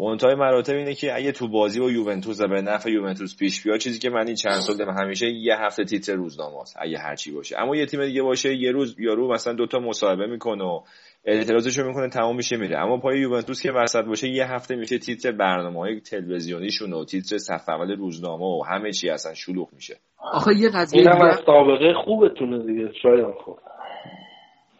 منتهای 0.00 0.34
مراتب 0.34 0.74
اینه 0.74 0.94
که 0.94 1.16
اگه 1.16 1.32
تو 1.32 1.48
بازی 1.48 1.80
با 1.80 1.90
یوونتوس 1.90 2.40
و 2.40 2.48
به 2.48 2.62
نفع 2.62 2.90
یوونتوس 2.90 3.36
پیش 3.36 3.62
بیاد 3.62 3.78
چیزی 3.78 3.98
که 3.98 4.10
من 4.10 4.26
این 4.26 4.34
چند 4.34 4.60
سال 4.60 4.76
دارم 4.76 4.98
همیشه 4.98 5.26
یه 5.26 5.56
هفته 5.56 5.84
تیتر 5.84 6.14
روزنامه 6.14 6.60
است 6.60 6.76
اگه 6.80 6.98
هرچی 6.98 7.32
باشه. 7.32 7.56
اما 7.58 7.76
یه 7.76 7.86
تیم 7.86 8.04
دیگه 8.04 8.22
باشه 8.22 8.54
یه 8.54 8.72
روز 8.72 8.96
یارو 8.98 9.32
مثلا 9.32 9.52
دوتا 9.52 9.78
مصاحبه 9.78 10.26
می‌کنه 10.26 10.64
و 10.64 10.80
اعتراضشو 11.24 11.86
می‌کنه 11.86 12.08
تمام 12.08 12.36
میشه 12.36 12.56
میره. 12.56 12.78
اما 12.78 12.96
پای 12.96 13.20
یوونتوس 13.20 13.62
که 13.62 13.72
وسط 13.72 14.04
باشه 14.04 14.28
یه 14.28 14.46
هفته 14.46 14.76
میشه 14.76 14.98
تیتر 14.98 15.32
برنامه 15.32 15.80
های 15.80 16.00
تلویزیونیشون 16.00 16.92
و 16.92 17.04
تیتر 17.04 17.38
صفحه 17.38 17.74
اول 17.74 17.96
روزنامه 17.96 18.44
و 18.44 18.62
همه 18.68 18.92
چی 18.92 19.10
اصلا 19.10 19.34
شلوغ 19.34 19.68
میشه. 19.72 19.96
آخه 20.32 20.54
یه 20.56 20.68
قضیه 20.68 21.00
اینم 21.00 21.22
از 21.22 21.40
سابقه 21.46 21.94
خوبتونه 22.04 22.66
دیگه 22.66 22.92
شاید 23.02 23.34
خوب 23.44 23.58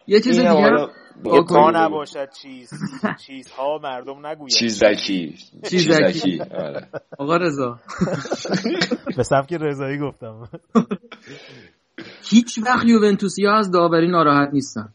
یه 0.07 0.19
چیز 0.19 0.39
دیگه 0.39 0.87
تا 1.49 1.71
نباشد 1.71 2.29
چیز 2.41 2.69
چیزها 3.25 3.79
مردم 3.83 4.25
نگوید 4.25 4.51
چیزکی. 4.51 5.35
چیزکی. 5.69 6.41
آره. 6.41 6.87
آقا 7.19 7.37
رضا. 7.37 7.79
به 9.17 9.23
سبک 9.23 9.53
رضایی 9.53 9.97
گفتم. 9.99 10.49
هیچ 12.29 12.59
وقت 12.65 12.85
یوونتوسی 12.85 13.45
ها 13.45 13.57
از 13.57 13.71
داوری 13.71 14.07
ناراحت 14.07 14.49
نیستن. 14.53 14.93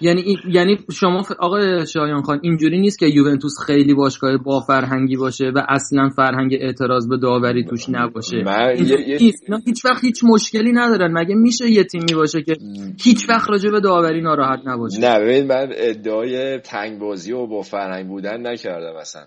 یعنی 0.00 0.36
یعنی 0.48 0.78
شما 0.92 1.22
آقای 1.38 1.86
شایان 1.86 2.22
خان 2.22 2.40
اینجوری 2.42 2.80
نیست 2.80 2.98
که 2.98 3.06
یوونتوس 3.06 3.54
خیلی 3.66 3.94
باشگاه 3.94 4.36
با 4.36 4.60
فرهنگی 4.60 5.16
باشه 5.16 5.44
و 5.54 5.62
اصلا 5.68 6.08
فرهنگ 6.16 6.56
اعتراض 6.60 7.08
به 7.08 7.16
داوری 7.16 7.64
توش 7.64 7.88
نباشه؟ 7.88 8.36
اینا 8.36 9.58
هیچ 9.66 9.84
وقت 9.84 10.04
هیچ 10.04 10.24
مشکلی 10.24 10.72
ندارن. 10.72 11.12
مگه 11.12 11.34
میشه 11.34 11.70
یه 11.70 11.84
تیمی 11.84 12.14
باشه 12.14 12.42
که 12.42 12.56
هیچ 13.02 13.28
وقت 13.28 13.50
راجع 13.50 13.70
به 13.70 13.80
داوری 13.80 14.20
ناراحت 14.20 14.60
نباشه؟ 14.64 15.00
نه 15.00 15.20
ببین 15.20 15.46
من 15.46 15.72
ادعای 15.76 16.58
تنگ 16.58 16.98
بازی 16.98 17.32
و 17.32 17.46
با 17.46 17.62
فرهنگ 17.62 18.08
بودن 18.08 18.46
نکردم 18.46 18.96
اصلا. 18.96 19.22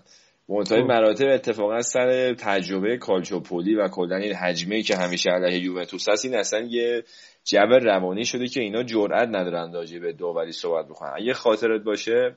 منتهای 0.48 0.82
خب. 0.82 0.88
مراتب 0.88 1.26
اتفاقا 1.28 1.82
سر 1.82 2.34
تجربه 2.34 2.96
کالچوپولی 2.96 3.74
و 3.74 3.88
کلا 3.88 4.16
این 4.16 4.34
حجمه 4.34 4.82
که 4.82 4.96
همیشه 4.96 5.30
علیه 5.30 5.58
یوونتوس 5.58 6.08
هست 6.08 6.24
این 6.24 6.34
اصلا 6.34 6.60
یه 6.60 7.04
جو 7.50 7.58
روانی 7.82 8.24
شده 8.24 8.46
که 8.46 8.60
اینا 8.60 8.82
جرئت 8.82 9.28
ندارن 9.28 9.72
راجع 9.72 9.98
به 9.98 10.12
داوری 10.12 10.52
صحبت 10.52 10.86
بکنن. 10.86 11.12
اگه 11.16 11.32
خاطرت 11.32 11.82
باشه 11.82 12.36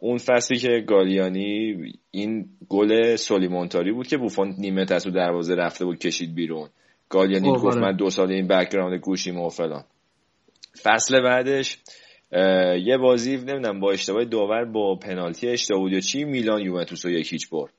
اون 0.00 0.18
فصلی 0.18 0.58
که 0.58 0.84
گالیانی 0.86 1.76
این 2.10 2.48
گل 2.68 3.16
سولیمونتاری 3.16 3.92
بود 3.92 4.06
که 4.06 4.16
بوفون 4.16 4.54
نیمه 4.58 4.84
تسو 4.84 5.10
دروازه 5.10 5.54
رفته 5.54 5.84
بود 5.84 5.98
کشید 5.98 6.34
بیرون. 6.34 6.68
گالیانی 7.08 7.50
گفت 7.50 7.64
آره. 7.64 7.80
من 7.80 7.96
دو 7.96 8.10
سال 8.10 8.32
این 8.32 8.48
background 8.48 9.00
گوشی 9.00 9.30
و 9.30 9.48
فلان. 9.48 9.84
فصل 10.82 11.22
بعدش 11.22 11.78
یه 12.82 12.98
بازی 13.02 13.36
نمی‌دونم 13.36 13.80
با 13.80 13.92
اشتباه 13.92 14.24
داور 14.24 14.64
با 14.64 14.96
پنالتی 14.96 15.48
اشتباه 15.48 15.80
بود 15.80 15.92
یا 15.92 16.00
چی 16.00 16.24
میلان 16.24 16.60
یوونتوس 16.60 17.06
رو 17.06 17.12
یک 17.12 17.32
هیچ 17.32 17.50
برد. 17.50 17.72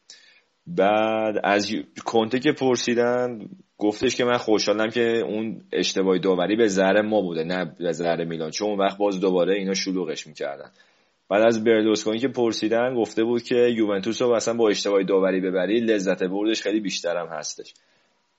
بعد 0.67 1.35
از 1.43 1.75
کنته 2.05 2.39
که 2.39 2.51
پرسیدن 2.51 3.39
گفتش 3.79 4.15
که 4.15 4.25
من 4.25 4.37
خوشحالم 4.37 4.89
که 4.89 5.01
اون 5.01 5.61
اشتباه 5.73 6.17
داوری 6.17 6.55
به 6.55 6.67
ضرر 6.67 7.01
ما 7.01 7.21
بوده 7.21 7.43
نه 7.43 7.75
به 7.79 7.91
ضرر 7.91 8.25
میلان 8.25 8.51
چون 8.51 8.69
اون 8.69 8.79
وقت 8.79 8.97
باز 8.97 9.19
دوباره 9.19 9.55
اینا 9.55 9.73
شلوغش 9.73 10.27
می‌کردن. 10.27 10.71
بعد 11.29 11.41
از 11.41 11.63
برلوسکونی 11.63 12.19
که 12.19 12.27
پرسیدن 12.27 12.95
گفته 12.95 13.23
بود 13.23 13.43
که 13.43 13.55
یوونتوس 13.55 14.21
رو 14.21 14.31
اصلا 14.31 14.53
با 14.53 14.69
اشتباه 14.69 15.03
داوری 15.03 15.41
ببری 15.41 15.79
لذت 15.79 16.23
بردش 16.23 16.61
خیلی 16.61 16.79
بیشترم 16.79 17.27
هستش. 17.27 17.73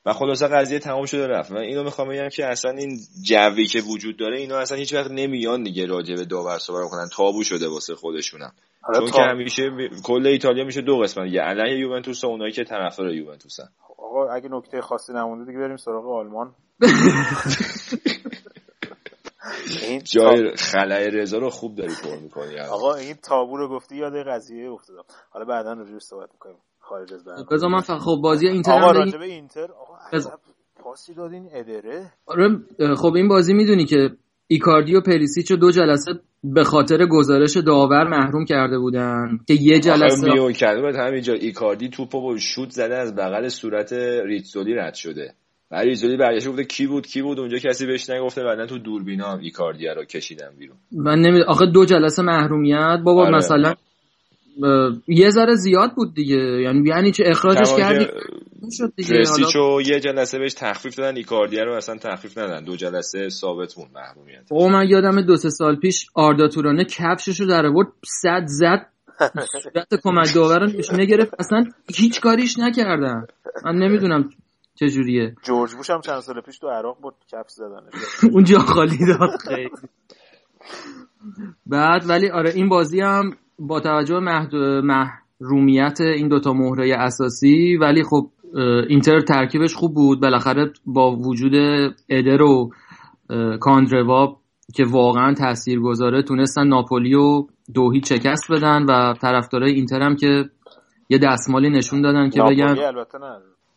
و 0.07 0.13
خلاصه 0.13 0.49
قضیه 0.49 0.79
تمام 0.79 1.07
شده 1.07 1.27
رفت. 1.27 1.53
من 1.53 1.61
اینو 1.61 1.85
می‌خوام 1.85 2.09
بگم 2.09 2.29
که 2.29 2.47
اصلا 2.47 2.71
این 2.71 2.99
جوی 3.25 3.67
که 3.67 3.81
وجود 3.81 4.17
داره 4.17 4.39
اینا 4.39 4.59
اصلا 4.59 4.79
هیچ 4.79 4.95
وقت 4.95 5.11
نمیان 5.11 5.63
دیگه 5.63 5.87
راجع 5.87 6.15
به 6.15 6.25
داور 6.25 6.59
صحبت 6.59 6.91
کنن. 6.91 7.09
تابو 7.13 7.45
شده 7.45 7.69
واسه 7.69 7.95
خودشونم. 7.95 8.53
چون 8.97 9.07
تا... 9.07 9.17
که 9.17 9.23
همیشه 9.23 9.63
کل 10.05 10.27
ایتالیا 10.27 10.65
میشه 10.65 10.81
دو 10.81 10.99
قسمت. 10.99 11.33
یه 11.33 11.41
علیه 11.41 11.79
یوونتوس 11.79 12.25
و 12.25 12.27
اونایی 12.27 12.53
که 12.53 12.65
طرفدار 12.65 13.15
یوونتوسن. 13.15 13.69
آقا 14.01 14.29
اگه 14.29 14.49
نکته 14.49 14.81
خاصی 14.81 15.13
نمونده 15.13 15.45
دیگه 15.45 15.59
بریم 15.59 15.77
سراغ 15.77 16.07
آلمان. 16.07 16.55
این 19.89 20.03
جای 20.05 20.57
خلای 20.57 21.11
رضا 21.11 21.39
رو 21.39 21.51
خوب 21.51 21.75
داری 21.75 21.95
پر 22.05 22.17
می‌کنی. 22.23 22.59
آقا 22.59 22.95
این 22.95 23.15
تابو 23.15 23.57
رو 23.57 23.69
گفتی 23.69 23.97
یاد 23.97 24.13
قضیه 24.27 24.71
افتادم. 24.71 25.03
حالا 25.31 25.45
بعدا 25.45 25.73
رو 25.73 26.01
صحبت 26.01 26.29
می‌کنیم. 26.33 26.59
خارج 26.79 27.15
از 27.15 27.25
برنامه. 27.25 27.47
بذار 27.51 27.71
من 27.71 27.81
خب 27.81 28.21
بازی 28.23 28.49
اینتر 28.49 28.73
آقا 28.73 28.91
راجع 28.91 29.19
به 29.19 29.25
اینتر 29.25 29.73
آقا 29.73 29.95
پاسی 30.77 31.15
دادین 31.15 31.49
ادره. 31.53 32.13
آره 32.27 32.49
خب 32.97 33.15
این 33.15 33.29
بازی 33.29 33.55
می‌دونی 33.55 33.85
که 33.85 34.11
ایکاردی 34.53 34.95
و 34.95 35.01
پریسیچ 35.01 35.53
دو 35.53 35.71
جلسه 35.71 36.13
به 36.45 36.65
خاطر 36.65 37.07
گزارش 37.07 37.57
داور 37.57 38.09
محروم 38.09 38.45
کرده 38.45 38.79
بودن 38.79 39.39
که 39.47 39.55
یه 39.55 39.81
جلسه 39.81 40.33
میون 40.33 40.53
کرده 40.53 40.83
بود. 40.83 40.95
همینجا 40.95 41.33
ایکاردی 41.33 41.89
توپو 41.89 42.21
با 42.21 42.37
شوت 42.37 42.71
زده 42.71 42.97
از 42.97 43.15
بغل 43.15 43.49
صورت 43.49 43.93
ریتزولی 44.27 44.75
رد 44.75 44.95
شده. 44.95 45.35
بعد 45.71 45.85
ریتزولی 45.85 46.17
برگشت 46.17 46.49
گفته 46.49 46.65
کی 46.65 46.87
بود 46.87 47.07
کی 47.07 47.23
بود؟ 47.23 47.39
اونجا 47.39 47.59
کسی 47.59 47.87
بهش 47.87 48.11
نگفته. 48.11 48.43
بعدا 48.43 48.67
تو 48.67 48.79
دوربینا 48.79 49.27
هم 49.33 49.39
ایکاردی 49.39 49.87
رو 49.87 50.05
کشیدن 50.05 50.51
بیرون. 50.59 50.77
من 50.93 51.19
نمی 51.19 51.43
آخه 51.43 51.67
دو 51.67 51.85
جلسه 51.85 52.23
محرومیت. 52.23 53.01
بابا 53.05 53.23
آره. 53.27 53.37
مثلا 53.37 53.75
یه 55.09 55.31
ذره 55.31 55.55
زیاد 55.55 55.95
بود 55.95 56.15
دیگه. 56.15 56.37
یعنی 56.37 56.89
یعنی 56.89 57.11
چه 57.11 57.25
اخراجش 57.27 57.75
کردی؟ 57.77 58.07
شد 58.79 58.93
دیگه. 58.97 59.23
حالا... 59.55 59.83
یه 59.83 60.01
جلسه 60.01 60.39
بهش 60.39 60.55
تخفیف 60.55 60.97
دادن 60.97 61.17
ایکاردیا 61.17 61.65
رو 61.65 61.75
اصلا 61.75 61.97
تخفیف 61.97 62.39
ندادن. 62.39 62.65
دو 62.65 62.77
جلسه 62.77 63.29
ثابت 63.29 63.79
مون 63.79 63.89
محرومیت 63.95 64.47
او 64.51 64.69
من 64.69 64.89
یادم 64.89 65.21
دو 65.21 65.37
سه 65.37 65.51
سال 65.51 65.77
پیش 65.77 66.07
آردا 66.15 66.49
تورانه 66.49 66.85
کفشش 66.85 67.41
رو 67.41 67.47
در 67.47 67.67
آورد 67.67 67.89
صد 68.23 68.45
زد. 68.47 68.87
صورت 69.63 70.01
کمک 70.03 70.35
داور 70.35 70.67
نشونه 70.67 71.05
گرفت. 71.05 71.35
اصلا 71.39 71.65
هیچ 71.97 72.21
کاریش 72.21 72.59
نکردن. 72.59 73.27
من 73.65 73.75
نمی‌دونم 73.75 74.31
چجوریه 74.75 75.35
جورج 75.43 75.75
بوش 75.75 75.91
هم 75.91 76.01
چند 76.01 76.21
سال 76.21 76.41
پیش 76.41 76.59
تو 76.59 76.69
عراق 76.69 76.99
بود 77.01 77.15
کفش 77.33 77.51
زدنش 77.51 77.95
اونجا 78.35 78.59
خالی 78.59 79.07
داد 79.07 79.31
خیلی. 79.49 79.71
بعد 81.67 82.09
ولی 82.09 82.31
آره 82.31 82.51
این 82.55 82.69
بازی 82.69 83.01
هم 83.01 83.37
با 83.61 83.81
توجه 83.81 84.15
به 84.15 84.81
محرومیت 84.81 86.01
این 86.01 86.29
دوتا 86.29 86.53
مهره 86.53 86.97
اساسی 86.99 87.77
ولی 87.77 88.03
خب 88.03 88.31
اینتر 88.89 89.21
ترکیبش 89.21 89.75
خوب 89.75 89.95
بود. 89.95 90.21
بالاخره 90.21 90.73
با 90.87 91.17
وجود 91.17 91.55
ادر 92.09 92.43
و 92.43 92.71
کاندروا 93.61 94.37
که 94.75 94.85
واقعا 94.85 95.35
تأثیر 95.35 95.81
گذاره 95.81 96.23
تونستن 96.23 96.67
ناپولی 96.67 97.15
و 97.15 97.47
دو 97.75 97.91
هیچ 97.91 98.13
شکست 98.13 98.53
بدن 98.53 98.83
و 98.83 99.15
طرفدارای 99.15 99.73
اینتر 99.73 100.03
هم 100.03 100.17
که 100.17 100.45
یه 101.09 101.19
دستمالی 101.19 101.71
نشون 101.71 102.03
دادن 102.03 102.31
که 102.31 102.43
بگن 102.43 102.77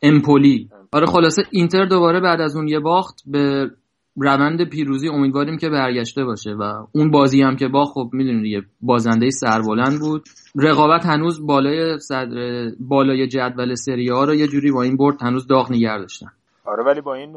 امپولی. 0.01 0.69
آره 0.91 1.05
خلاصه 1.05 1.43
اینتر 1.51 1.85
دوباره 1.85 2.19
بعد 2.19 2.41
از 2.41 2.55
اون 2.55 2.67
یه 2.67 2.79
باخت 2.79 3.15
به 3.25 3.69
روند 4.15 4.69
پیروزی 4.69 5.09
امیدواریم 5.09 5.57
که 5.57 5.69
برگشته 5.69 6.25
باشه 6.25 6.51
و 6.51 6.85
اون 6.95 7.11
بازی 7.11 7.41
هم 7.41 7.55
که 7.55 7.67
با 7.67 7.85
خب 7.85 8.09
می‌دونید 8.13 8.43
دیگه 8.43 8.61
بازنده 8.81 9.29
سربلند 9.29 9.99
بود. 9.99 10.23
رقابت 10.55 11.05
هنوز 11.05 11.45
بالای 11.45 11.99
صدر 11.99 12.69
بالای 12.79 13.27
جدول 13.27 13.75
سری 13.75 14.09
ها 14.09 14.23
رو 14.23 14.35
یه 14.35 14.47
جوری 14.47 14.71
با 14.71 14.81
این 14.81 14.97
برد 14.97 15.21
هنوز 15.21 15.47
داغ 15.47 15.71
نگه 15.71 15.97
داشتن. 15.97 16.27
آره 16.65 16.83
ولی 16.83 17.01
با 17.01 17.13
این 17.13 17.33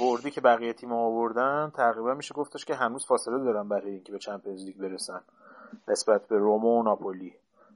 بردی 0.00 0.30
که 0.30 0.40
بقیه 0.40 0.72
تیم 0.72 0.92
آوردن 0.92 1.72
تقریبا 1.76 2.14
میشه 2.14 2.34
گفتش 2.34 2.64
که 2.64 2.74
هنوز 2.74 3.06
فاصله 3.06 3.38
دارن 3.38 3.68
برای 3.68 3.90
اینکه 3.90 4.12
به 4.12 4.18
چمپیونز 4.18 4.64
لیگ 4.64 4.76
برسن. 4.76 5.20
نسبت 5.88 6.28
به 6.28 6.38
روم 6.38 6.64
و 6.64 6.82
ناپولی. 6.82 7.32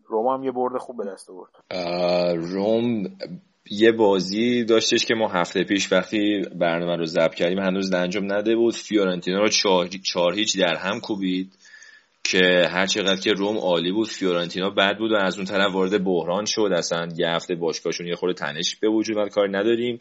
روم 0.09 0.27
هم 0.27 0.45
یه 0.45 0.53
برد 0.53 0.79
خوب 0.79 0.97
به 0.97 1.05
دست 1.05 1.31
آورد. 1.31 1.51
روم 2.53 3.05
یه 3.73 3.93
بازی 3.93 4.65
داشتش 4.65 5.07
که 5.07 5.15
ما 5.15 5.29
هفته 5.29 5.65
پیش 5.65 5.93
وقتی 5.93 6.43
برنامه 6.55 6.97
رو 6.97 7.07
ضبط 7.07 7.35
کردیم 7.35 7.59
هنوز 7.59 7.93
انجام 7.93 8.33
نده 8.33 8.57
بود. 8.57 8.75
فیورنتینا 8.75 9.39
رو 9.39 9.49
چهار 10.03 10.35
هیچ 10.35 10.59
در 10.59 10.77
هم 10.77 11.01
کوبید 11.01 11.53
که 12.25 12.69
هر 12.71 12.87
چقدر 12.87 13.21
که 13.21 13.33
روم 13.33 13.57
عالی 13.57 13.93
بود 13.93 14.09
فیورنتینا 14.09 14.71
بد 14.71 14.99
بود 14.99 15.13
و 15.13 15.17
از 15.17 15.37
اون 15.37 15.45
طرف 15.45 15.75
وارد 15.75 16.05
بحران 16.05 16.45
شد. 16.45 16.71
اصلا 16.77 17.09
یه 17.17 17.29
هفته 17.29 17.55
باشگاهشون 17.55 18.07
یه 18.07 18.15
خورده 18.15 18.35
تنش 18.35 18.77
به 18.77 18.89
وجود 18.89 19.17
و 19.17 19.29
کار 19.29 19.59
نداریم. 19.59 20.01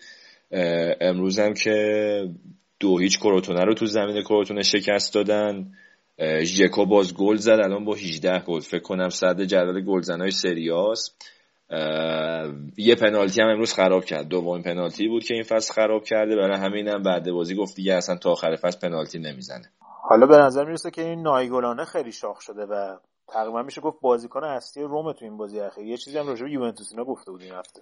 امروز 1.01 1.39
هم 1.39 1.53
که 1.53 2.29
دو 2.79 2.97
هیچ 2.97 3.19
کروتونه 3.19 3.63
رو 3.63 3.73
تو 3.73 3.85
زمین 3.85 4.21
کروتونه 4.21 4.61
شکست 4.61 5.13
دادن. 5.13 5.71
ژکو 6.43 6.85
باز 6.85 7.13
گل 7.13 7.35
زد 7.35 7.59
الان 7.63 7.85
با 7.85 7.93
18 7.93 8.39
گل. 8.39 8.59
فکر 8.59 8.79
کنم 8.79 9.09
صد 9.09 9.41
جدول 9.41 9.85
گلزنای 9.85 10.31
سریاس 10.31 11.11
یه 12.77 12.95
پنالتی 12.95 13.41
هم 13.41 13.47
امروز 13.47 13.73
خراب 13.73 14.05
کرد. 14.05 14.27
دومین 14.27 14.63
پنالتی 14.63 15.07
بود 15.07 15.23
که 15.23 15.33
این 15.33 15.43
فصل 15.43 15.73
خراب 15.73 16.03
کرده. 16.03 16.35
برای 16.35 16.57
همینم 16.57 16.93
هم 16.93 17.03
بعد 17.03 17.31
بازی 17.31 17.55
گفت 17.55 17.75
دیگه 17.75 17.93
اصلا 17.93 18.17
تا 18.17 18.31
آخر 18.31 18.55
فصل 18.55 18.79
پنالتی 18.89 19.19
نمی‌زنه. 19.19 19.71
حالا 20.09 20.27
به 20.27 20.37
نظر 20.37 20.65
می‌رسه 20.65 20.91
که 20.91 21.01
این 21.01 21.21
نایگلانه 21.21 21.85
خیلی 21.85 22.11
شاخ 22.11 22.41
شده 22.41 22.65
و 22.65 22.97
تقریبا 23.33 23.61
میشه 23.61 23.81
گفت 23.81 23.97
بازیکن 24.01 24.43
اصلی 24.43 24.83
روم 24.83 25.13
تو 25.13 25.25
این 25.25 25.37
بازی 25.37 25.59
اخیر. 25.59 25.85
یه 25.85 25.97
چیزی 25.97 26.17
هم 26.17 26.27
راجع 26.27 26.43
به 26.43 26.51
یوونتوس 26.51 26.91
اینا 26.91 27.03
گفته 27.03 27.31
بود 27.31 27.41
این 27.41 27.53
هفته. 27.53 27.81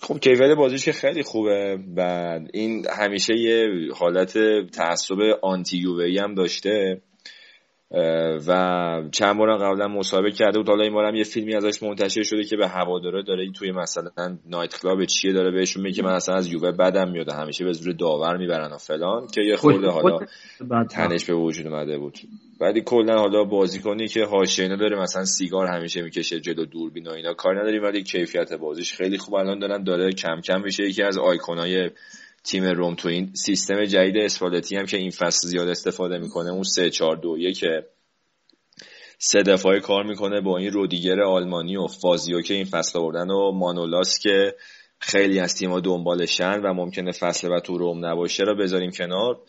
خب 0.00 0.18
کیفیت 0.18 0.56
بازیش 0.56 0.84
که 0.84 0.92
خیلی 0.92 1.22
خوبه 1.22 1.78
بعد 1.96 2.48
این 2.52 2.86
همیشه 2.98 3.34
یه 3.34 3.68
حالت 3.94 4.38
تعصب 4.72 5.16
آنتی 5.42 5.78
یووی 5.78 6.18
هم 6.18 6.34
داشته. 6.34 7.02
و 8.46 9.02
چند 9.12 9.38
بار 9.38 9.56
قبلا 9.56 9.88
مصاحبه 9.88 10.30
کرده 10.30 10.58
بود. 10.58 10.68
حالا 10.68 10.82
این 10.82 10.92
بارم 10.92 11.14
یه 11.14 11.24
فیلمی 11.24 11.54
ازش 11.54 11.82
منتشر 11.82 12.22
شده 12.22 12.44
که 12.44 12.56
به 12.56 12.68
هواداره 12.68 13.22
داره. 13.22 13.42
این 13.42 13.52
توی 13.52 13.72
مثلا 13.72 14.10
نایت 14.46 14.80
کلاب 14.82 15.04
چیه 15.04 15.32
داره 15.32 15.50
بهشون 15.50 15.82
میگه 15.82 16.02
من 16.02 16.12
اصلا 16.12 16.34
از 16.34 16.52
یووه 16.52 16.72
بدم 16.72 17.10
میاد 17.10 17.30
همیشه 17.32 17.64
به 17.64 17.72
زور 17.72 17.92
داور 17.92 18.36
می‌برن 18.36 18.72
و 18.72 18.76
فلان 18.76 19.26
که 19.34 19.42
یه 19.42 19.56
خورده 19.56 19.88
حالا 19.88 20.18
تنش 20.90 21.24
به 21.24 21.34
وجود 21.34 21.66
اومده 21.66 21.98
بود. 21.98 22.18
بعدی 22.60 22.82
کلا 22.86 23.18
حالا 23.18 23.44
بازیکنی 23.44 24.08
که 24.08 24.24
حاشیه 24.24 24.76
داره 24.76 25.00
مثلا 25.00 25.24
سیگار 25.24 25.66
همیشه 25.66 26.02
می‌کشه 26.02 26.40
جلو 26.40 26.64
دوربین 26.64 27.08
و 27.08 27.10
اینا 27.10 27.34
کار 27.34 27.60
نداریم 27.60 27.82
ولی 27.82 28.02
کیفیت 28.02 28.52
بازیش 28.52 28.94
خیلی 28.94 29.18
خوب. 29.18 29.34
الان 29.34 29.58
دارن 29.58 29.84
داره 29.84 30.12
کم 30.12 30.40
کم 30.40 30.60
میشه. 30.60 30.84
یکی 30.84 31.02
از 31.02 31.18
آیکونای 31.18 31.90
تیم 32.44 32.64
روم 32.64 32.94
تو 32.94 33.08
این 33.08 33.34
سیستم 33.34 33.84
جدید 33.84 34.16
اسپالتی 34.16 34.76
هم 34.76 34.86
که 34.86 34.96
این 34.96 35.10
فصل 35.10 35.48
زیاد 35.48 35.68
استفاده 35.68 36.18
می‌کنه 36.18 36.50
اون 36.50 36.62
3 36.62 36.90
4 36.90 37.16
2 37.16 37.52
که 37.52 37.86
سه 39.18 39.42
دفاعی 39.42 39.80
کار 39.80 40.04
می‌کنه 40.04 40.40
با 40.40 40.58
این 40.58 40.72
رودیگر 40.72 41.20
آلمانی 41.20 41.76
و 41.76 41.86
فازیو 41.86 42.40
که 42.40 42.54
این 42.54 42.64
فصل 42.64 42.98
آوردن 42.98 43.30
و 43.30 43.52
مانولاس 43.52 44.18
که 44.18 44.54
خیلی 44.98 45.40
از 45.40 45.54
تیم‌ها 45.54 45.80
دنبالشن 45.80 46.60
و 46.60 46.74
ممکنه 46.74 47.12
فصل 47.12 47.48
و 47.48 47.60
تو 47.60 47.78
روم 47.78 48.06
نباشه 48.06 48.42
رو 48.42 48.56
بذاریم 48.56 48.90
کنار. 48.90 49.40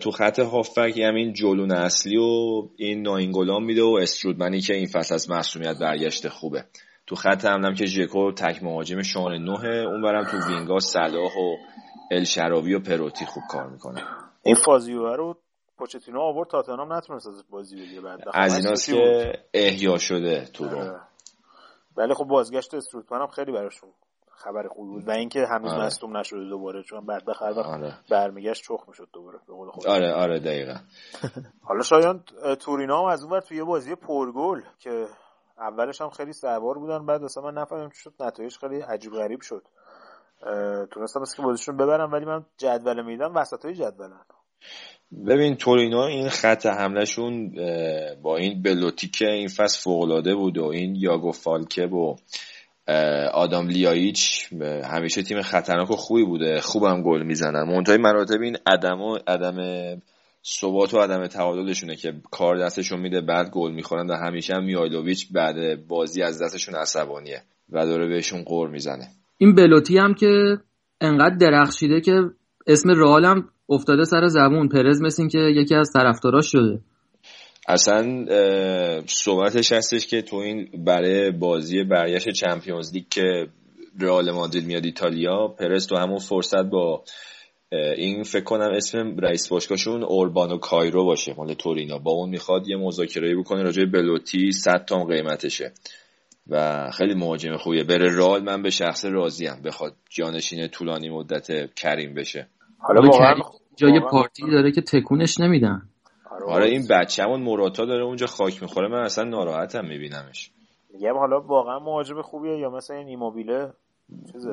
تو 0.00 0.10
خط 0.10 0.38
هافک 0.38 0.98
همین 0.98 1.32
جلون 1.32 1.72
اصلی 1.72 2.16
و 2.16 2.62
این 2.76 3.02
ناینگولان 3.02 3.62
میده 3.62 3.82
و 3.82 3.98
استرودمنی 4.02 4.60
که 4.60 4.74
این 4.74 4.86
فصل 4.86 5.14
از 5.14 5.30
مسئولیت 5.30 5.78
برگشته 5.78 6.28
خوبه. 6.28 6.64
تو 7.06 7.14
خط 7.14 7.44
هم 7.44 7.74
که 7.74 7.86
ژکو 7.86 8.32
تک 8.32 8.62
مهاجم 8.62 9.02
شان 9.02 9.32
نوه 9.32 9.68
اون 9.68 10.02
برم 10.02 10.24
تو 10.24 10.36
وینگا 10.48 10.80
صلاح 10.80 11.32
و 11.36 11.56
الشراوی 12.10 12.74
و 12.74 12.80
پروتی 12.80 13.26
خوب 13.26 13.42
کار 13.50 13.66
می‌کنه. 13.66 14.02
این 14.42 14.54
فازیو 14.54 15.16
رو 15.16 15.36
پوچتینو 15.78 16.20
آورد 16.20 16.48
تاتنهام 16.48 16.92
نتونست 16.92 17.26
از 17.26 17.44
بازی 17.50 17.76
بگیره 17.76 18.00
بعد 18.00 18.20
از 18.34 18.56
ایناست 18.56 18.86
که 18.86 19.32
احیا 19.54 19.98
شده 19.98 20.44
تو 20.44 20.68
رو 20.68 20.98
ولی 21.96 22.14
خب 22.14 22.24
بازگشت 22.24 22.74
استروتمن 22.74 23.20
هم 23.20 23.26
خیلی 23.26 23.52
براشون 23.52 23.90
خبر 24.30 24.68
خوبی 24.68 24.90
بود 24.90 25.08
و 25.08 25.10
اینکه 25.10 25.46
هنوز 25.46 25.72
آره. 25.72 25.84
مصدوم 25.84 26.16
نشده 26.16 26.44
دوباره 26.44 26.82
چون 26.82 27.06
بعد 27.06 27.24
به 27.24 27.34
خبر 27.34 27.60
آره. 27.60 27.94
برمیگشت 28.10 28.64
چخ 28.64 28.88
می‌شد 28.88 29.08
دوباره 29.12 29.38
به 29.46 29.54
قول 29.54 29.70
آره 29.88 30.12
آره 30.12 30.38
دقیقا. 30.38 30.76
حالا 31.68 31.82
شایان 31.82 32.24
تورینا 32.60 32.98
هم 32.98 33.04
از 33.04 33.24
اون 33.24 33.40
توی 33.40 33.64
بازی 33.64 33.94
پرگل 33.94 34.60
که 34.78 35.06
اولش 35.58 36.00
هم 36.00 36.10
خیلی 36.10 36.32
سوار 36.32 36.78
بودن 36.78 37.06
بعد 37.06 37.24
اصلا 37.24 37.42
من 37.42 37.54
نفهمیدم 37.54 37.90
شد 37.90 38.14
نتایج 38.20 38.56
خیلی 38.56 38.80
عجیب 38.80 39.12
غریب 39.12 39.40
شد. 39.40 39.62
تونستم 40.90 41.24
که 41.36 41.42
بازیشون 41.42 41.76
ببرم 41.76 42.12
ولی 42.12 42.24
من 42.24 42.44
جدول 42.58 43.04
میدم 43.04 43.34
وسط 43.34 43.64
های 43.64 43.74
جدولن 43.74 44.20
ببین 45.26 45.56
تورینو 45.56 45.98
این 45.98 46.28
خط 46.28 46.66
حملهشون 46.66 47.54
با 48.22 48.36
این 48.36 48.62
بلوتی 48.62 49.08
که 49.08 49.26
این 49.26 49.48
فصل 49.48 49.80
فوقلاده 49.80 50.34
بود 50.34 50.58
و 50.58 50.64
این 50.64 50.94
یاگو 50.96 51.32
فالکه 51.32 51.86
و 51.86 52.16
آدام 53.32 53.68
لیایچ 53.68 54.52
همیشه 54.84 55.22
تیم 55.22 55.42
خطرناک 55.42 55.90
و 55.90 55.96
خوبی 55.96 56.24
بوده. 56.24 56.60
خوبم 56.60 57.02
گل 57.02 57.22
می‌زنن. 57.22 57.62
منتهای 57.62 57.98
مراتب 57.98 58.40
این 58.40 58.56
عدم 58.66 59.00
و 59.00 59.18
عدم 59.26 59.56
ثبات 60.44 60.94
و 60.94 60.98
عدم 60.98 61.26
تعادلشونه 61.26 61.96
که 61.96 62.12
کار 62.30 62.58
دستشون 62.58 63.00
میده 63.00 63.20
بعد 63.20 63.50
گل 63.50 63.72
می‌خورن 63.72 64.10
و 64.10 64.14
همیشه 64.14 64.54
هم 64.54 64.64
میایلوویچ 64.64 65.32
بعد 65.32 65.86
بازی 65.86 66.22
از 66.22 66.42
دستشون 66.42 66.74
عصبانیه 66.74 67.42
و 67.70 67.86
داره 67.86 68.06
بهشون 68.06 68.42
قور 68.42 68.68
می‌زنه. 68.68 69.08
این 69.38 69.54
بلوتی 69.54 69.98
هم 69.98 70.14
که 70.14 70.58
انقدر 71.00 71.36
درخشیده 71.36 72.00
که 72.00 72.22
اسم 72.66 72.90
رئال 72.90 73.42
افتاده 73.68 74.04
سر 74.04 74.26
زبون. 74.26 74.68
پرز 74.68 75.02
مثل 75.02 75.28
که 75.28 75.38
یکی 75.38 75.74
از 75.74 75.90
طرفداراش 75.94 76.46
شده. 76.52 76.80
اصلا 77.68 78.24
صحبتش 79.06 79.72
هستش 79.72 80.06
که 80.06 80.22
تو 80.22 80.36
این 80.36 80.84
برای 80.84 81.30
بازی 81.30 81.84
برگشت 81.84 82.28
چمپیونز 82.28 82.92
لیگ 82.94 83.04
که 83.10 83.46
رئال 84.00 84.30
مادرید 84.30 84.66
میاد 84.66 84.84
ایتالیا 84.84 85.48
پرز 85.48 85.86
تو 85.86 85.96
همون 85.96 86.18
فرصت 86.18 86.64
با 86.64 87.04
این 87.96 88.22
فکر 88.22 88.44
کنم 88.44 88.70
اسم 88.76 89.16
رئیس 89.16 89.48
باشگاهشون 89.48 90.02
اوربانو 90.02 90.58
کایرو 90.58 91.04
باشه 91.04 91.34
مال 91.36 91.54
تورینا 91.54 91.98
با 91.98 92.10
اون 92.10 92.30
می‌خواد 92.30 92.68
یه 92.68 92.76
مذاکره 92.76 93.36
بکنه 93.36 93.62
راجع 93.62 93.84
بلوتی 93.84 94.52
100 94.52 94.84
تا 94.84 95.04
قیمتشه. 95.04 95.72
و 96.48 96.86
خیلی 96.90 97.14
مهاجم 97.14 97.56
خوبیه. 97.56 97.84
بره 97.84 98.16
رال 98.16 98.42
من 98.42 98.62
به 98.62 98.70
شخص 98.70 99.04
راضیم. 99.04 99.62
بخواد 99.64 99.92
جانشین 100.10 100.68
طولانی 100.68 101.10
مدت 101.10 101.74
کریم 101.74 102.14
بشه. 102.14 102.48
حالا 102.78 103.00
واقعا 103.00 103.34
جای 103.76 104.00
پارتی 104.00 104.50
داره 104.50 104.72
که 104.72 104.80
تکونش 104.80 105.40
نمیدن. 105.40 105.82
آره, 106.30 106.44
آره، 106.46 106.66
این 106.66 106.86
بچه‌مون 106.90 107.42
موراتا 107.42 107.84
داره 107.84 108.04
اونجا 108.04 108.26
خاک 108.26 108.62
می‌خوره. 108.62 108.88
من 108.88 109.04
اصلا 109.04 109.24
ناراحتم 109.24 109.84
میبینمش. 109.84 110.50
میگم 110.92 111.14
حالا 111.18 111.40
واقعا 111.40 111.78
مهاجم 111.78 112.22
خوبیه 112.22 112.58
یا 112.58 112.70
مثلا 112.70 112.96
این 112.96 113.08
ایموبیله؟ 113.08 113.72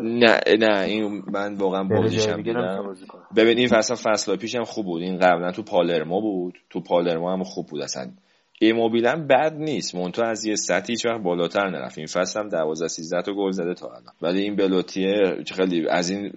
نه 0.01 0.39
نه 0.59 0.81
این 0.81 1.23
من 1.27 1.55
واقعا 1.55 1.83
بازیشم 1.83 2.41
دیدم. 2.41 2.95
ببین 3.35 3.57
این 3.57 3.67
فصل 3.67 3.95
فصل 3.95 4.35
پیشم 4.35 4.63
خوب 4.63 4.85
بود. 4.85 5.01
این 5.01 5.17
قبلا 5.17 5.51
تو 5.51 5.63
پالرمو 5.63 6.21
بود. 6.21 6.57
تو 6.69 6.79
پالرمو 6.79 7.29
هم 7.29 7.43
خوب 7.43 7.67
بود 7.67 7.81
اصلا. 7.81 8.11
ایموبیل 8.61 9.05
هم 9.05 9.27
بد 9.27 9.53
نیست. 9.57 9.95
مونتو 9.95 10.23
از 10.23 10.45
یه 10.45 10.55
سطحی 10.55 10.93
هیچ 10.93 11.05
وقت 11.05 11.21
بالاتر 11.21 11.69
نرفت. 11.69 11.97
این 11.97 12.07
فصل 12.07 12.39
هم 12.39 12.49
12 12.49 12.87
13 12.87 13.21
تا 13.21 13.33
گل 13.33 13.51
زده 13.51 13.73
تا 13.73 13.87
الان. 13.87 14.13
ولی 14.21 14.41
این 14.41 14.55
بلوتیه 14.55 15.43
خیلی 15.55 15.87
از 15.89 16.09
این 16.09 16.31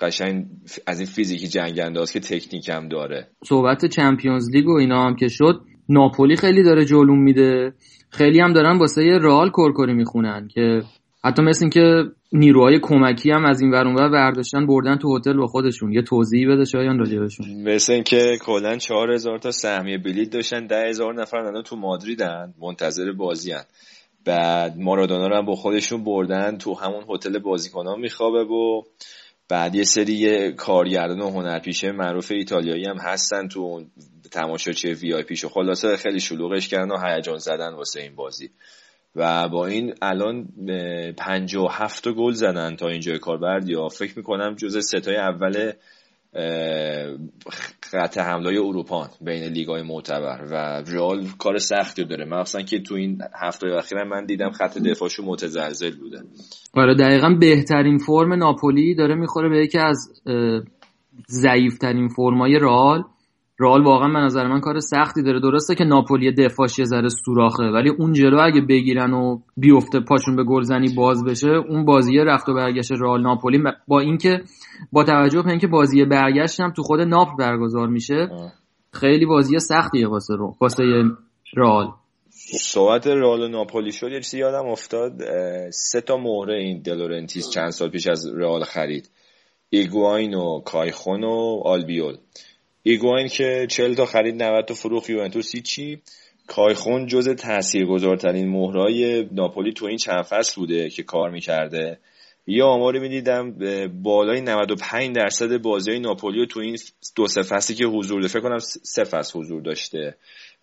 قشنگ 0.00 0.46
از 0.86 0.98
این 1.00 1.08
فیزیکی 1.08 1.48
جنگ 1.48 1.80
انداز 1.80 2.12
که 2.12 2.20
تکنیک 2.20 2.68
هم 2.68 2.88
داره. 2.88 3.28
صحبت 3.44 3.86
چمپیونز 3.86 4.50
لیگ 4.50 4.68
و 4.68 4.76
اینا 4.76 5.06
هم 5.06 5.16
که 5.16 5.28
شد 5.28 5.60
ناپولی 5.88 6.36
خیلی 6.36 6.62
داره 6.62 6.84
جلوم 6.84 7.22
میده. 7.22 7.72
خیلی 8.10 8.40
هم 8.40 8.52
دارن 8.52 8.78
واسه 8.78 9.02
رئال 9.02 9.50
کرکری 9.50 9.94
می‌خونن 9.94 10.48
که 10.48 10.82
حتی 11.24 11.42
مثل 11.42 11.68
که 11.68 12.04
نیروهای 12.32 12.78
کمکی 12.82 13.30
هم 13.30 13.44
از 13.44 13.60
این 13.60 13.70
ور 13.70 13.86
اونور 13.86 14.08
برداشتن 14.08 14.66
بردن 14.66 14.96
تو 14.96 15.16
هتل 15.16 15.36
با 15.36 15.46
خودشون. 15.46 15.92
یه 15.92 16.02
توضیحی 16.02 16.46
بده 16.46 16.64
شایان 16.64 16.98
راجبشون 16.98 17.46
مثل 17.62 17.92
اینکه 17.92 18.38
کلا 18.40 18.76
4000 18.76 19.38
تا 19.38 19.50
سهمیه 19.50 19.98
بلیت 19.98 20.30
داشتن 20.30 20.66
10000 20.66 21.14
نفر 21.14 21.36
الان 21.36 21.62
تو 21.62 21.76
مادریدن 21.76 22.54
منتظر 22.60 23.12
بازیان 23.12 23.64
بعد 24.24 24.76
مارادونا 24.78 25.26
رو 25.28 25.36
هم 25.36 25.46
با 25.46 25.54
خودشون 25.54 26.04
بردن 26.04 26.56
تو 26.56 26.74
همون 26.74 27.04
هتل 27.08 27.38
بازیکنان 27.38 28.00
میخوابه 28.00 28.44
و 28.44 28.82
بعد 29.48 29.74
یه 29.74 29.84
سری 29.84 30.52
کارگردان 30.52 31.20
و 31.20 31.30
هنرپیشه 31.30 31.92
معروف 31.92 32.32
ایتالیایی 32.32 32.84
هم 32.84 32.98
هستن 32.98 33.48
تو 33.48 33.60
اون 33.60 33.90
تماشاچی 34.32 34.92
وی 34.92 35.14
آی 35.14 35.24
خلاصه 35.54 35.96
خیلی 35.96 36.20
شلوغش 36.20 36.68
کردن 36.68 36.90
و 36.90 37.06
هیجان 37.06 37.38
زدن 37.38 37.74
واسه 37.74 38.00
این 38.00 38.14
بازی. 38.14 38.50
و 39.16 39.48
با 39.48 39.66
این 39.66 39.94
الان 40.02 40.48
هفت 41.70 42.08
گل 42.08 42.32
زدن 42.32 42.76
تا 42.76 42.88
اینجای 42.88 43.18
کار 43.18 43.60
یا 43.66 43.88
فکر 43.88 44.12
می‌کنم 44.16 44.54
جز 44.54 44.86
ستای 44.86 45.16
اول 45.16 45.72
خط 47.82 48.18
حمله 48.18 48.60
اروپا 48.60 49.08
بین 49.20 49.42
لیگای 49.44 49.82
معتبر 49.82 50.40
و 50.50 50.82
رئال 50.92 51.26
کار 51.38 51.58
سختی 51.58 52.04
داره. 52.04 52.24
مخصوصا 52.24 52.62
که 52.62 52.80
تو 52.80 52.94
این 52.94 53.18
هفته 53.42 53.66
اخیر 53.66 54.04
من 54.04 54.26
دیدم 54.26 54.50
خط 54.50 54.78
دفاعشو 54.78 55.22
متزلزل 55.24 55.96
بوده. 55.96 56.22
آره 56.74 56.94
دقیقا 56.94 57.28
بهترین 57.40 57.98
فرم 57.98 58.32
ناپولی 58.32 58.94
داره 58.94 59.14
می‌خوره 59.14 59.48
به 59.48 59.58
یکی 59.58 59.78
از 59.78 60.22
ضعیفترین 61.28 62.08
فرمای 62.08 62.58
رئال. 62.58 63.04
رئال 63.58 63.82
واقعا 63.84 64.08
به 64.08 64.18
نظر 64.18 64.46
من 64.46 64.60
کار 64.60 64.80
سختی 64.80 65.22
داره. 65.22 65.40
درسته 65.40 65.74
که 65.74 65.84
ناپولی 65.84 66.32
دفاعش 66.32 66.78
یه 66.78 66.84
ذره 66.84 67.08
سوراخه 67.08 67.62
ولی 67.62 67.90
اون 67.90 68.12
جلو 68.12 68.38
اگه 68.40 68.60
بگیرن 68.60 69.12
و 69.12 69.38
بیفته 69.56 70.00
پاشون 70.00 70.36
به 70.36 70.44
گلزنی 70.44 70.94
باز 70.96 71.24
بشه 71.24 71.48
اون 71.48 71.84
بازی 71.84 72.18
رفت 72.18 72.48
و 72.48 72.54
برگشت 72.54 72.92
رئال 72.92 73.22
ناپولی. 73.22 73.62
با 73.88 74.00
اینکه 74.00 74.40
با 74.92 75.04
توجه 75.04 75.42
به 75.42 75.50
اینکه 75.50 75.66
بازی 75.66 76.04
برگشت 76.04 76.60
هم 76.60 76.72
تو 76.72 76.82
خود 76.82 77.00
ناپل 77.00 77.36
برگزار 77.38 77.88
میشه 77.88 78.28
خیلی 78.92 79.26
بازی 79.26 79.58
سختیه 79.58 80.08
واسه 80.08 80.34
رو 80.36 80.56
واسه 80.60 80.84
رئال. 81.56 81.88
صحبت 82.60 83.06
رئال 83.06 83.42
و 83.42 83.48
ناپولی 83.48 83.92
شد 83.92 84.12
یه 84.12 84.20
چیزی 84.20 84.38
یادم 84.38 84.66
افتاد. 84.66 85.12
سه 85.70 86.00
تا 86.00 86.16
مهره 86.16 86.58
این 86.58 86.82
دلورنتیس 86.82 87.50
چند 87.50 87.70
سال 87.70 87.90
پیش 87.90 88.06
از 88.06 88.26
رئال 88.36 88.64
خرید. 88.64 89.10
ایگواین 89.70 90.34
و 90.34 90.60
کایخون 90.60 91.24
و 91.24 91.60
آلبیول. 91.64 92.16
ایگواین 92.86 93.28
که 93.28 93.66
40 93.70 93.94
تا 93.94 94.06
خرید 94.06 94.42
90 94.42 94.64
تا 94.64 94.74
فروخت 94.74 95.10
یوونتوس 95.10 95.56
چی 95.56 96.02
کایخون 96.46 97.06
جز 97.06 97.28
تاثیرگذارترین 97.28 98.48
مهرای 98.48 99.28
ناپولی 99.32 99.72
تو 99.72 99.86
این 99.86 99.96
چند 99.96 100.22
فصل 100.22 100.60
بوده 100.60 100.90
که 100.90 101.02
کار 101.02 101.30
می‌کرده. 101.30 101.98
یه 102.46 102.64
آماری 102.64 102.98
می‌دیدم 102.98 103.54
بالای 104.02 104.40
95 104.40 105.16
درصد 105.16 105.56
بازی 105.56 105.90
های 105.90 106.00
ناپولی 106.00 106.46
تو 106.46 106.60
این 106.60 106.76
دو 107.16 107.26
سه 107.26 107.42
فصلی 107.42 107.76
که 107.76 107.84
حضور 107.84 108.20
داشته 108.20 108.38
فکر 108.38 108.48
کنم 108.48 108.58
سه 108.82 109.04
فصل 109.04 109.38
حضور 109.38 109.62
داشته. 109.62 110.16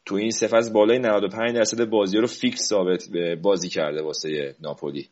تو 0.05 0.15
این 0.15 0.31
سه 0.31 0.47
فصل 0.47 0.73
بالای 0.73 0.99
95 0.99 1.55
درصد 1.55 1.85
بازی 1.85 2.17
رو 2.17 2.27
فیکس 2.27 2.69
ثابت 2.69 3.03
بازی 3.41 3.69
کرده 3.69 4.03
واسه 4.03 4.55
ناپولی. 4.59 5.09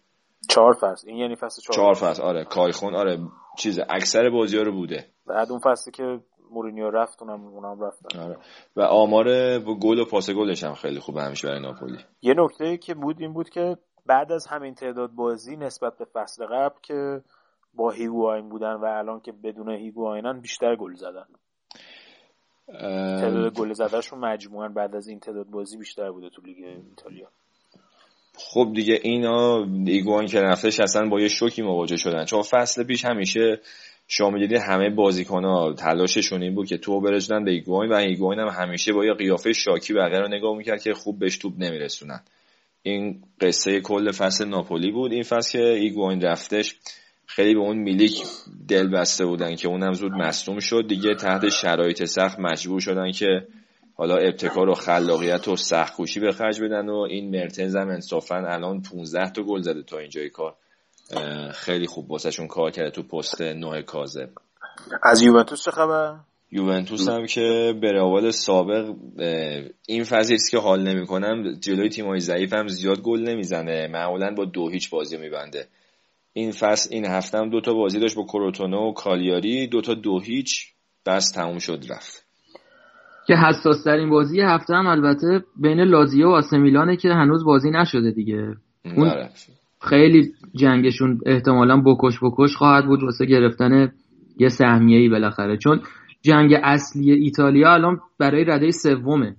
چهار 0.50 0.74
فصل. 0.82 1.10
این 1.10 1.18
یعنی 1.18 1.36
فصل 1.36 1.62
چهار, 1.62 1.76
چهار 1.76 2.12
فصل. 2.12 2.22
آره 2.22 2.44
کایخون 2.44 2.96
آره 2.96 3.20
چیز 3.58 3.80
اکثر 3.90 4.30
بازی 4.30 4.58
ها 4.58 4.64
رو 4.64 4.72
بوده. 4.72 5.06
بعد 5.28 5.52
اون 5.52 5.60
فصلی 5.60 5.92
که 5.92 6.20
مورینیو 6.52 6.90
رفت 6.90 7.22
اونم 7.22 7.48
اونم 7.48 7.84
رفتن. 7.84 8.20
آره. 8.20 8.38
و 8.76 8.82
آمار 8.82 9.60
گل 9.60 10.00
و 10.00 10.06
پاس 10.06 10.30
گلش 10.30 10.64
هم 10.64 10.74
خیلی 10.74 11.00
خوبه 11.00 11.22
همیشه 11.22 11.48
برای 11.48 11.62
ناپولی. 11.62 11.98
یه 12.22 12.34
نکته 12.38 12.78
که 12.78 12.94
بود 12.94 13.22
این 13.22 13.34
بود 13.34 13.50
که 13.50 13.78
بعد 14.06 14.32
از 14.32 14.48
همین 14.48 14.76
تعداد 14.76 15.12
بازی 15.12 15.56
نسبت 15.56 15.98
به 15.98 16.06
فصل 16.06 16.46
قبل 16.46 16.80
که 16.82 17.22
با 17.74 17.92
هیگواین 17.92 18.50
بودن 18.50 18.74
و 18.74 18.86
الان 18.86 19.20
که 19.20 19.32
بدون 19.32 19.70
هیگواینن 19.70 20.40
بیشتر 20.40 20.76
گل 20.76 20.94
زدن. 20.94 21.26
تعداد 23.20 23.54
گل 23.54 23.74
زدهشون 23.74 24.20
مجموعا 24.20 24.68
بعد 24.68 24.96
از 24.96 25.08
این 25.08 25.20
تعداد 25.20 25.48
بازی 25.48 25.78
بیشتر 25.78 26.12
بوده 26.12 26.30
تو 26.30 26.42
لیگ 26.42 26.58
ایتالیا. 26.90 27.28
خب 28.36 28.72
دیگه 28.74 29.00
اینا 29.04 29.66
ایگواین 29.86 30.26
که 30.26 30.42
رفتش 30.42 30.80
اصلا 30.80 31.10
با 31.10 31.20
یه 31.20 31.28
شوکی 31.28 31.62
مواجه 31.62 31.98
شدن. 31.98 32.26
چون 32.26 32.42
فصل 32.42 32.84
پیش 32.84 33.06
همیشه 33.06 33.62
شما 34.12 34.30
می‌دیدی 34.30 34.56
همه 34.56 34.90
بازیکن 34.90 35.44
ها 35.44 35.74
تلاششون 35.74 36.42
این 36.42 36.56
بود 36.56 36.68
که 36.68 36.78
تو 36.78 37.02
برسونن 37.02 37.46
به 37.46 37.52
ایگواین 37.52 37.92
و 37.92 37.96
ایگواین 37.96 38.40
هم 38.40 38.48
همیشه 38.48 38.94
با 38.94 39.06
یه 39.06 39.14
قیافه 39.14 39.54
شاکی 39.54 39.94
بقیه 39.94 40.20
رو 40.20 40.28
نگاه 40.28 40.58
می‌کرد 40.58 40.82
که 40.82 40.94
خوب 40.94 41.20
بهش 41.20 41.38
توپ 41.38 41.54
نمیرسونن. 41.58 42.20
این 42.84 43.22
قصه 43.42 43.80
کل 43.80 44.12
فصل 44.12 44.48
ناپولی 44.48 44.92
بود. 44.92 45.12
این 45.12 45.24
فصل 45.24 45.52
که 45.52 45.66
ایگواین 45.66 46.22
رفتش 46.22 46.76
خیلی 47.26 47.54
به 47.54 47.60
اون 47.60 47.78
میلیک 47.78 48.24
دل 48.68 48.88
بسته 48.88 49.26
بودن 49.26 49.56
که 49.56 49.68
اونم 49.68 49.94
زود 49.94 50.12
مصدوم 50.12 50.60
شد. 50.60 50.88
دیگه 50.88 51.16
تحت 51.16 51.50
شرایط 51.50 52.04
سخت 52.04 52.40
مجبور 52.40 52.80
شدن 52.80 53.12
که 53.12 53.48
حالا 53.96 54.16
ابتکار 54.16 54.70
و 54.70 54.74
خلاقیت 54.74 55.48
و 55.48 55.56
سخت 55.56 55.96
کوشی 55.96 56.20
به 56.20 56.32
خرج 56.32 56.62
بدن 56.62 56.90
و 56.90 56.96
این 56.96 57.30
مرتنز 57.30 57.76
هم 57.76 57.90
انصافا 57.90 58.36
الان 58.36 58.82
15 58.82 59.30
تا 59.30 59.44
گل 59.44 59.62
زده 59.62 59.84
تا 59.84 59.98
اینجای 59.98 60.30
کار. 60.30 60.56
خیلی 61.54 61.88
خوب 61.88 62.12
واسهشون 62.12 62.48
کار 62.48 62.72
کرده 62.72 62.92
تو 62.92 63.04
پست 63.04 63.42
نوع 63.42 63.82
کازه. 63.82 64.30
از 65.04 65.22
یوونتوس 65.22 65.64
چه 65.64 65.72
خبر؟ 65.72 66.16
یوونتوس 66.52 67.10
هم 67.10 67.26
که 67.26 67.76
به 67.82 67.92
روال 67.92 68.32
سابق 68.32 68.96
این 69.88 70.04
فصل 70.04 70.38
که 70.52 70.58
حال 70.58 70.84
نمی‌کنم. 70.84 71.54
جلوی 71.60 71.90
تیمای 71.90 72.20
ضعیف 72.20 72.54
هم 72.54 72.68
زیاد 72.68 73.02
گل 73.02 73.20
نمی‌زنه. 73.20 73.88
معمولا 73.88 74.34
با 74.38 74.46
دو 74.46 74.70
هیچ 74.70 74.90
بازی 74.90 75.18
میبنده. 75.18 75.68
این 76.34 76.52
فصل 76.52 76.90
این 76.94 77.06
هفته 77.06 77.38
هم 77.38 77.50
دو 77.50 77.62
تا 77.62 77.74
بازی 77.74 78.00
داشت 78.00 78.16
با 78.16 78.24
کروتونو 78.24 78.90
و 78.90 78.94
کالیاری. 78.94 79.68
دو 79.68 79.82
تا 79.82 79.94
دو 79.94 80.20
هیچ 80.20 80.74
بس 81.06 81.32
تموم 81.32 81.60
شد 81.60 81.84
رفت. 81.90 82.26
که 83.28 83.36
حساس 83.36 83.84
ترین 83.84 84.10
بازی 84.10 84.42
هفته 84.42 84.74
هم 84.74 84.88
البته 84.88 85.44
بین 85.56 85.82
لازیو 85.82 86.28
و 86.28 86.32
آسمیلانه 86.32 86.98
که 86.98 87.10
هنوز 87.10 87.46
بازی 87.46 87.72
نشده 87.72 88.12
دیگه. 88.12 88.56
اون. 88.86 89.30
خیلی 89.82 90.34
جنگشون 90.56 91.20
احتمالا 91.26 91.82
بکش 91.86 92.20
بکش 92.24 92.56
خواهد 92.56 92.86
بود 92.86 93.04
واسه 93.04 93.26
گرفتن 93.26 93.92
یه 94.40 94.50
سهمیه 94.50 95.00
ای 95.00 95.10
بالاخره. 95.10 95.58
چون 95.58 95.82
جنگ 96.22 96.54
اصلی 96.64 97.12
ایتالیا 97.12 97.74
الان 97.74 98.00
برای 98.20 98.44
رده 98.44 98.72
سومه 98.72 99.36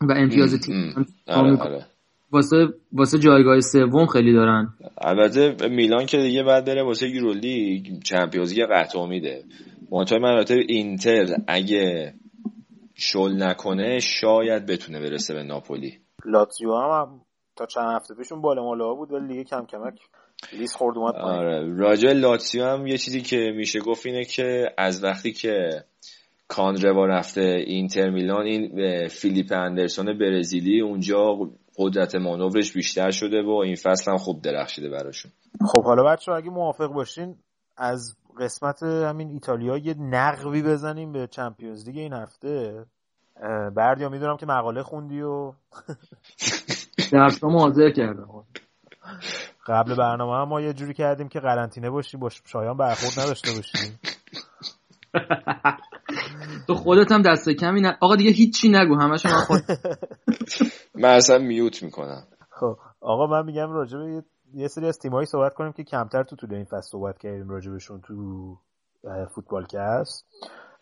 و 0.00 0.12
امتیاز 0.12 0.60
تیم 0.60 1.06
آره 1.26 1.56
آره. 1.56 1.86
واسه 2.32 2.68
واسه 2.92 3.18
جایگاه 3.18 3.60
سوم 3.60 4.06
خیلی 4.06 4.32
دارن. 4.32 4.68
البته 4.98 5.68
میلان 5.68 6.06
که 6.06 6.18
دیگه 6.18 6.42
بعد 6.42 6.64
بره 6.64 6.82
واسه 6.82 7.08
یورولیگ 7.08 8.02
چمپیونز 8.02 8.54
لیگ 8.54 8.68
قطع 8.70 8.98
امیده 8.98 9.44
منتها 9.92 10.18
مراتب 10.18 10.56
اینتر 10.68 11.26
اگه 11.46 12.14
شل 12.94 13.42
نکنه 13.42 13.98
شاید 14.00 14.66
بتونه 14.66 15.00
برسه 15.00 15.34
به 15.34 15.42
ناپولی. 15.42 15.98
لاتزیو 16.24 16.74
هم 16.74 17.20
تا 17.56 17.66
چند 17.66 17.92
هفته 17.96 18.14
پیشون 18.14 18.40
بالا 18.40 18.62
مالا 18.62 18.94
بود 18.94 19.12
ولی 19.12 19.28
دیگه 19.28 19.44
کم 19.44 19.66
کمک 19.66 20.00
لیز 20.52 20.74
خورد 20.74 20.98
اومد. 20.98 21.14
آره. 21.14 21.76
راجع 21.76 22.12
لاتسیو 22.12 22.64
هم 22.64 22.86
یه 22.86 22.98
چیزی 22.98 23.22
که 23.22 23.36
میشه 23.56 23.80
گفت 23.80 24.06
اینه 24.06 24.24
که 24.24 24.70
از 24.78 25.04
وقتی 25.04 25.32
که 25.32 25.84
کاندروا 26.48 27.06
رفته 27.06 27.40
اینتر 27.66 28.10
میلان 28.10 28.46
این 28.46 29.08
فیلیپ 29.08 29.52
اندرسون 29.52 30.18
برزیلی 30.18 30.80
اونجا 30.80 31.38
قدرت 31.76 32.14
مانورش 32.14 32.72
بیشتر 32.72 33.10
شده 33.10 33.42
و 33.42 33.50
این 33.50 33.74
فصل 33.74 34.10
هم 34.10 34.16
خوب 34.16 34.42
درخشیده 34.42 34.88
براشون. 34.88 35.32
خب 35.66 35.84
حالا 35.84 36.02
بچه 36.02 36.32
اگه 36.32 36.50
موافق 36.50 36.86
باشین 36.86 37.36
از 37.76 38.16
قسمت 38.40 38.82
همین 38.82 39.30
ایتالیا 39.30 39.76
یه 39.76 39.94
نقبی 39.98 40.62
بزنیم 40.62 41.12
به 41.12 41.26
چمپیونز 41.26 41.88
لیگ 41.88 41.98
این 41.98 42.12
هفته. 42.12 42.84
بردیا 43.76 44.08
می‌دونم 44.08 44.36
که 44.36 44.46
مقاله 44.46 44.82
خوندی 44.82 45.22
و 45.22 45.52
درسامو 47.14 47.58
حاضر 47.58 47.90
کردم. 47.90 48.44
قبل 49.66 49.94
برنامه 49.94 50.36
هم 50.36 50.48
ما 50.48 50.60
یه 50.60 50.72
جوری 50.72 50.94
کردیم 50.94 51.28
که 51.28 51.40
قرنطینه 51.40 51.90
باشی 51.90 52.16
با 52.16 52.28
شایان 52.28 52.76
برخورد 52.76 53.20
نداشته 53.20 53.50
باشیم 53.56 54.00
تو 56.66 56.74
خودت 56.74 57.12
هم 57.12 57.22
دست 57.22 57.48
کمی 57.50 57.80
نه 57.80 57.98
آقا 58.00 58.16
دیگه 58.16 58.30
هیچی 58.30 58.68
نگو 58.68 58.94
همشو 58.94 59.28
من 59.28 59.40
خود 59.40 59.60
من 61.02 61.08
اصلا 61.16 61.38
میوت 61.38 61.82
می‌کنم. 61.82 62.24
خب 62.50 62.78
آقا 63.00 63.26
من 63.26 63.46
میگم 63.46 63.72
راجع 63.72 63.98
به 63.98 64.22
یه- 64.54 64.68
سری 64.68 64.86
از 64.86 64.98
تیمایی 64.98 65.26
صحبت 65.26 65.54
کنیم 65.54 65.72
که 65.72 65.84
کمتر 65.84 66.22
تو 66.22 66.36
طول 66.36 66.54
این 66.54 66.64
فصل 66.64 66.90
صحبت 66.90 67.18
کردیم 67.18 67.48
راجع 67.48 67.70
بهشون 67.70 68.00
تو 68.00 68.14
فوتبال 69.34 69.66
کست. 69.66 70.26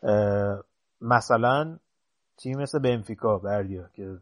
اه، 0.03 0.65
مثلا 1.01 1.79
تیم 2.37 2.59
مثل 2.59 2.79
بنفیکا 2.79 3.39
بردیا 3.39 3.89
که 3.93 4.19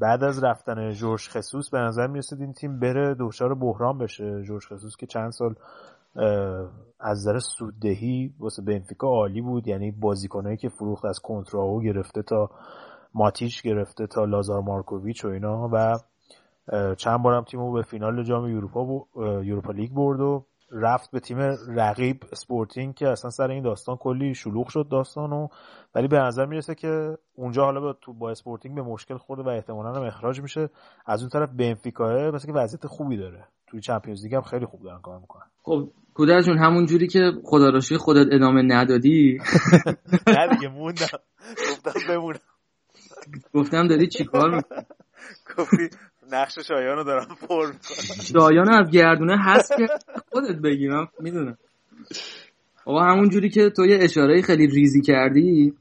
بعد 0.00 0.24
از 0.24 0.44
رفتن 0.44 0.90
جورج 0.90 1.28
خصوص 1.28 1.70
به 1.70 1.78
نظر 1.78 2.06
می‌رسید 2.06 2.40
این 2.40 2.52
تیم 2.52 2.78
بره 2.78 3.16
دچار 3.20 3.54
بحران 3.54 3.98
بشه. 3.98 4.42
جورج 4.42 4.66
خصوص 4.66 4.96
که 4.96 5.06
چند 5.06 5.30
سال 5.30 5.54
از 7.00 7.18
نظر 7.18 7.38
سوددهی 7.38 8.34
واسه 8.38 8.62
بنفیکا 8.62 9.08
عالی 9.08 9.40
بود. 9.40 9.68
یعنی 9.68 9.90
بازیکنایی 9.90 10.56
که 10.56 10.68
فروخت 10.68 11.04
از 11.04 11.18
کنتراو 11.18 11.82
گرفته 11.82 12.22
تا 12.22 12.50
ماتیچ 13.14 13.62
گرفته 13.62 14.06
تا 14.06 14.24
لازار 14.24 14.60
مارکوویچ 14.60 15.24
و 15.24 15.28
اینا 15.28 15.68
و 15.72 15.98
چند 16.94 17.22
بارم 17.22 17.44
تیمو 17.44 17.72
به 17.72 17.82
فینال 17.82 18.22
جام 18.22 18.44
اه، 18.44 18.50
اروپا 19.16 19.72
لیگ 19.72 19.92
برد 19.92 20.20
و 20.20 20.44
رفت 20.72 21.10
به 21.10 21.20
تیم 21.20 21.38
رقیب 21.68 22.24
اسپورتینگ 22.32 22.94
که 22.94 23.08
اصلا 23.08 23.30
سر 23.30 23.50
این 23.50 23.62
داستان 23.62 23.96
کلی 23.96 24.34
شلوغ 24.34 24.68
شد 24.68 24.88
داستان 24.90 25.32
و 25.32 25.48
ولی 25.94 26.08
به 26.08 26.18
نظر 26.18 26.46
می‌رسه 26.46 26.74
که 26.74 27.18
اونجا 27.34 27.64
حالا 27.64 27.80
با 27.80 27.92
تو 27.92 28.12
با 28.12 28.30
اسپورتینگ 28.30 28.74
به 28.74 28.82
مشکل 28.82 29.16
خورده 29.16 29.42
و 29.42 29.48
احتمالاً 29.48 29.94
هم 29.94 30.02
اخراج 30.02 30.40
میشه. 30.40 30.70
از 31.06 31.20
اون 31.20 31.28
طرف 31.30 31.48
بنفیکا 31.56 32.30
مثل 32.34 32.46
که 32.46 32.52
وضعیت 32.52 32.86
خوبی 32.86 33.16
داره. 33.16 33.44
توی 33.66 33.80
Champions 33.80 34.24
League 34.24 34.34
هم 34.34 34.42
خیلی 34.42 34.66
خوب 34.66 34.82
دارن 34.82 35.00
کار 35.00 35.18
می‌کنن. 35.18 35.46
خب 35.62 35.88
کودر 36.14 36.40
جون 36.40 36.58
همون 36.58 36.86
جوری 36.86 37.06
که 37.06 37.32
خدا 37.44 37.80
خودت 37.98 38.26
ادامه 38.32 38.62
ندادی. 38.62 39.38
نه 40.36 40.48
دیگه 40.48 40.68
موندم. 40.68 41.06
گفتم 41.70 42.00
بمونم. 42.08 42.38
گفتم 43.54 43.88
داری 43.88 44.06
چیکار 44.06 44.50
می‌کنی؟ 44.56 44.82
گفتی 45.58 45.90
نقش 46.32 46.58
شایانو 46.68 47.04
دارم 47.04 47.26
پر 47.48 47.72
شایان 48.32 48.68
از 48.68 48.90
گردونه 48.90 49.36
هست 49.38 49.72
که 49.76 49.86
خودت 50.32 50.56
بگی 50.56 50.88
من 50.88 51.06
می‌دونم. 51.20 51.58
آقا 52.84 53.00
همون 53.00 53.28
جوری 53.28 53.48
که 53.50 53.70
تو 53.70 53.86
یه 53.86 53.98
اشاره 54.00 54.42
خیلی 54.42 54.66
ریزی 54.66 55.00
کردی 55.00 55.74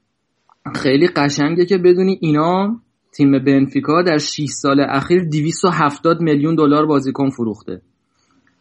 خیلی 0.75 1.07
قشنگه 1.07 1.65
که 1.65 1.77
بدونی 1.77 2.17
اینا 2.21 2.81
تیم 3.11 3.43
بنفیکا 3.43 4.01
در 4.01 4.17
6 4.17 4.45
سال 4.49 4.79
اخیر 4.89 5.23
270 5.23 6.21
میلیون 6.21 6.55
دلار 6.55 6.85
بازیکن 6.85 7.29
فروخته. 7.29 7.81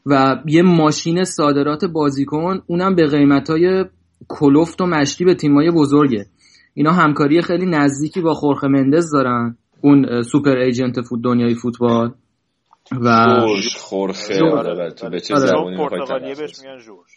و 0.06 0.42
یه 0.46 0.62
ماشین 0.62 1.24
صادرات 1.24 1.84
بازیکن 1.84 2.62
اونم 2.66 2.94
به 2.94 3.06
قیمت 3.06 3.50
های 3.50 3.84
کلفت 4.28 4.80
و 4.80 4.86
مشتی 4.86 5.24
به 5.24 5.34
تیمای 5.34 5.70
بزرگه. 5.70 6.26
اینا 6.74 6.92
همکاری 6.92 7.42
خیلی 7.42 7.66
نزدیکی 7.66 8.20
با 8.20 8.34
خورخه 8.34 8.68
مندز 8.68 9.12
دارن. 9.12 9.56
اون 9.86 10.22
سوپر 10.22 10.56
ایجنت 10.56 11.00
فوت 11.00 11.20
دنیای 11.24 11.54
فوتبال 11.54 12.14
و 12.92 13.26
جورج 13.40 13.76
خورخه. 13.76 14.44
آره 14.52 14.74
بله، 14.74 14.90
تو 14.90 15.10
به 15.10 15.20
چه 15.20 15.34
آره. 15.34 16.06
تلفظ 16.06 16.40
بهش؟ 16.40 16.60
میگن 16.60 16.78
جورج 16.78 17.08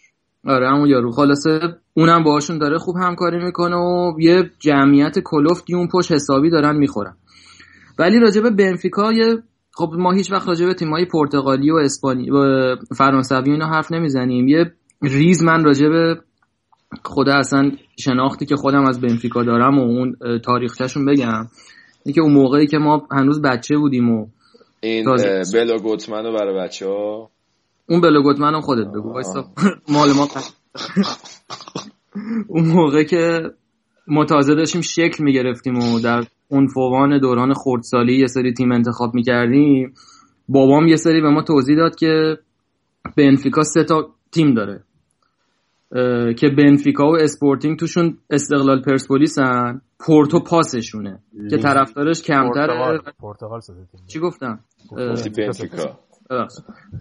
آره 0.46 0.68
همون 0.68 0.88
یارو 0.88 1.10
خلاصه 1.10 1.60
اونم 1.94 2.22
باهاشون 2.24 2.58
داره 2.58 2.78
خوب 2.78 2.96
همکاری 2.96 3.44
می‌کنه 3.44 3.76
و 3.76 4.12
یه 4.20 4.50
جمعیت 4.58 5.18
کلفتی 5.24 5.74
اون 5.74 5.88
پشت 5.92 6.12
حسابی 6.12 6.50
دارن 6.50 6.76
می‌خورن 6.76 7.16
ولی 7.98 8.20
راجب 8.20 8.50
بنفیکا 8.56 9.12
یه 9.12 9.38
خب 9.72 9.90
ما 9.98 10.12
هیچ 10.12 10.32
وقت 10.32 10.48
راجب 10.48 10.72
تیمای 10.72 11.04
پرتغالی 11.04 11.70
و 11.70 11.76
اسپانی 11.76 12.30
و 12.30 12.76
فرانسوی 12.96 13.52
اینا 13.52 13.66
حرف 13.66 13.92
نمی‌زنیم 13.92 14.48
یه 14.48 14.72
ریز 15.02 15.42
من 15.42 15.64
راجب 15.64 16.18
خود 17.04 17.28
اصلا 17.28 17.70
شناختی 18.00 18.46
که 18.46 18.56
خودم 18.56 18.84
از 18.84 19.00
بنفیکا 19.00 19.42
دارم 19.42 19.78
و 19.78 19.82
اون 19.82 20.16
تاریخچهشون 20.44 21.04
بگم 21.06 21.46
اینکه 22.04 22.20
اون 22.20 22.32
موقعی 22.32 22.66
که 22.66 22.78
ما 22.78 23.06
هنوز 23.10 23.42
بچه 23.42 23.76
بودیم 23.76 24.10
و 24.10 24.26
این 24.80 25.04
بلا 25.54 25.78
گوتمن 25.78 26.24
رو 26.24 26.32
برای 26.32 26.54
بچه 26.58 26.86
ها 26.86 27.30
اون 27.88 28.00
بلوگوت 28.00 28.40
منم 28.40 28.60
خودت 28.60 28.86
بگو 28.86 29.12
وایسا. 29.12 29.44
مال 29.88 30.12
ما 30.12 30.28
اون 32.48 32.64
موقع 32.64 33.02
که 33.02 33.40
ما 34.06 34.24
تازه 34.24 34.54
داشتیم 34.54 34.80
شکل 34.80 35.24
می‌گرفتیم 35.24 35.78
و 35.78 36.00
در 36.00 36.24
اون 36.48 36.66
عنفوان 36.66 37.18
دوران 37.18 37.54
خردسالی 37.54 38.20
یه 38.20 38.26
سری 38.26 38.52
تیم 38.52 38.72
انتخاب 38.72 39.14
می‌کردیم 39.14 39.94
بابام 40.48 40.88
یه 40.88 40.96
سری 40.96 41.20
به 41.20 41.30
ما 41.30 41.42
توضیح 41.42 41.76
داد 41.76 41.94
که 41.94 42.38
بنفیکا 43.16 43.62
سه 43.62 43.84
تا 43.84 44.10
تیم 44.32 44.54
داره. 44.54 44.84
که 46.34 46.48
بنفیکا 46.48 47.12
و 47.12 47.16
اسپورتینگ 47.16 47.78
توشون 47.78 48.18
استقلال 48.30 48.82
پرسپولیسن. 48.82 49.80
پورتو 50.06 50.40
پاسشونه 50.40 51.18
که 51.50 51.56
طرفدارش 51.56 52.22
کمتره. 52.22 52.66
پرتغال. 52.66 53.00
پرتغال 53.20 53.60
سه 53.60 53.72
تیم 53.72 54.00
چی 54.06 54.18
گفتم. 54.18 54.60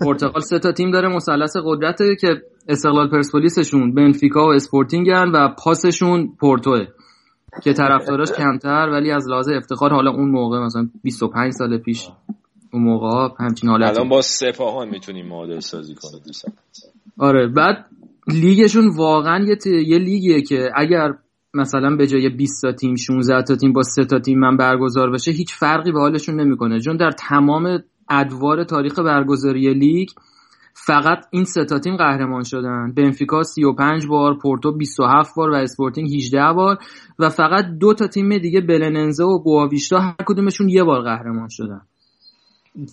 پرتغال 0.01 0.41
سه 0.41 0.59
تا 0.59 0.71
تیم. 0.71 0.91
داره 0.91 1.15
مثلث 1.15 1.57
قدرته 1.65 2.15
که 2.21 2.27
استقلال 2.67 3.09
پرسپولیسشون 3.09 3.93
بنفیکا 3.93 4.45
و 4.47 4.53
اسپورتینگن 4.53 5.31
و 5.33 5.49
پاسشون 5.63 6.35
پورتوه 6.39 6.85
که 7.63 7.73
طرفداراش 7.73 8.31
کمتر 8.31 8.89
ولی 8.91 9.11
از 9.11 9.29
لحاظ 9.29 9.49
افتخار 9.49 9.93
حالا 9.93 10.11
اون 10.11 10.29
موقع 10.31 10.59
مثلا 10.59 10.89
25 11.03 11.53
سال 11.53 11.77
پیش 11.77 12.07
اون 12.73 12.83
موقع 12.83 13.07
ها 13.07 13.35
همچین 13.39 13.69
حالتی. 13.69 13.89
الان 13.95 14.09
با 14.09 14.21
سپاهان 14.21 14.89
می‌تونیم 14.89 15.27
معادل 15.27 15.59
سازی 15.59 15.95
کنه 15.95 16.19
دوستان. 16.25 16.53
آره 17.17 17.47
بعد 17.47 17.85
لیگشون 18.27 18.89
واقعا 18.97 19.45
یه, 19.45 19.55
ت- 19.55 19.67
یه 19.67 19.97
لیگیه 19.97 20.41
که 20.41 20.69
اگر 20.75 21.13
مثلا 21.53 21.95
به 21.95 22.07
جای 22.07 22.29
20 22.29 22.61
تا 22.61 22.71
تیم 22.71 22.95
16 22.95 23.43
تا 23.43 23.55
تیم 23.55 23.73
با 23.73 23.83
3 23.83 24.05
تا 24.05 24.19
تیم 24.19 24.39
من 24.39 24.57
برگزار 24.57 25.11
بشه 25.11 25.31
هیچ 25.31 25.53
فرقی 25.55 25.91
به 25.91 25.99
حالشون 25.99 26.39
نمی‌کنه. 26.39 26.79
چون 26.79 26.97
در 26.97 27.11
تمام 27.11 27.79
ادوار 28.09 28.63
تاریخ 28.63 28.99
برگزاری 28.99 29.73
لیگ 29.73 30.09
فقط 30.73 31.25
این 31.31 31.43
سه 31.43 31.65
تا 31.65 31.79
تیم 31.79 31.97
قهرمان 31.97 32.43
شدن. 32.43 32.93
بنفیکا 32.97 33.43
35 33.43 34.07
بار 34.07 34.37
پورتو 34.37 34.71
27 34.71 35.35
بار 35.35 35.49
و 35.49 35.55
اسپورتینگ 35.55 36.15
18 36.15 36.53
بار 36.53 36.77
و 37.19 37.29
فقط 37.29 37.65
دو 37.79 37.93
تا 37.93 38.07
تیم 38.07 38.37
دیگه 38.37 38.61
بلننزه 38.61 39.23
و 39.23 39.43
بواویشتا 39.43 39.99
هر 39.99 40.15
کدومشون 40.25 40.69
یه 40.69 40.83
بار 40.83 41.01
قهرمان 41.01 41.47
شدن. 41.49 41.81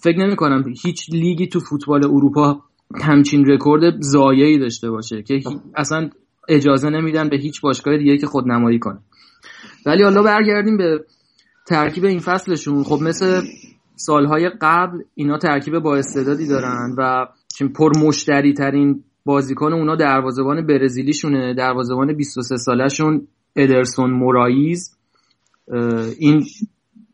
فکر 0.02 0.18
نمی 0.18 0.36
کنم 0.36 0.64
هیچ 0.84 1.10
لیگی 1.12 1.46
تو 1.46 1.60
فوتبال 1.60 2.04
اروپا 2.04 2.60
همچین 3.02 3.46
رکورد 3.46 4.00
ضایعی 4.00 4.58
داشته 4.58 4.90
باشه 4.90 5.22
که 5.22 5.40
اصلا 5.74 6.10
اجازه 6.48 6.90
نمیدن 6.90 7.28
به 7.28 7.36
هیچ 7.36 7.60
باشگاه 7.60 7.96
دیگه 7.96 8.18
که 8.18 8.26
خودنمایی 8.26 8.78
کنه. 8.78 8.98
ولی 9.86 10.02
حالا 10.02 10.22
برگردیم 10.22 10.76
به 10.76 11.04
ترکیب 11.66 12.04
این 12.04 12.18
فصلشون. 12.18 12.82
خب 12.82 13.02
مثل 13.02 13.40
سالهای 13.94 14.50
قبل 14.60 14.98
اینا 15.14 15.38
ترکیب 15.38 15.78
با 15.78 15.96
استعدادی 15.96 16.46
دارن 16.46 16.94
و 16.98 17.26
چون 17.58 17.68
پر 17.68 17.92
مشتری 17.98 18.52
ترین 18.52 19.04
بازیکن 19.24 19.72
اونا 19.72 19.96
دروازه‌بان 19.96 20.66
برزیلیشونه. 20.66 21.54
دروازه‌بان 21.54 22.16
23 22.16 22.56
سالشون 22.56 23.26
ادرسون 23.56 24.10
مورایز. 24.10 24.96
این 26.18 26.44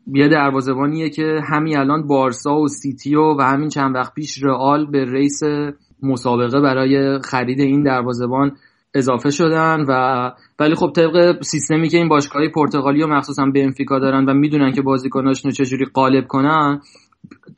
یه 0.07 0.27
دروازه‌بانیه 0.27 1.09
که 1.09 1.39
همین 1.49 1.77
الان 1.77 2.07
بارسا 2.07 2.55
و 2.55 2.67
سیتی 2.67 3.15
و, 3.15 3.21
و 3.21 3.41
همین 3.41 3.69
چند 3.69 3.95
وقت 3.95 4.13
پیش 4.13 4.43
رئال 4.43 4.91
به 4.91 5.05
ریس 5.11 5.39
مسابقه 6.03 6.61
برای 6.61 7.19
خرید 7.19 7.59
این 7.59 7.83
دروازه‌بان 7.83 8.51
اضافه 8.95 9.29
شدن 9.29 9.85
و 9.87 10.31
ولی 10.59 10.75
خب 10.75 10.91
طبق 10.95 11.41
سیستمی 11.41 11.89
که 11.89 11.97
این 11.97 12.09
باشگاهی 12.09 12.49
پرتغالی 12.49 13.03
و 13.03 13.07
مخصوصا 13.07 13.45
بنفیکا 13.45 13.99
دارن 13.99 14.25
و 14.25 14.33
می‌دونن 14.33 14.71
که 14.71 14.81
بازیکناشونو 14.81 15.51
چجوری 15.51 15.85
قالب 15.93 16.27
کنن 16.27 16.81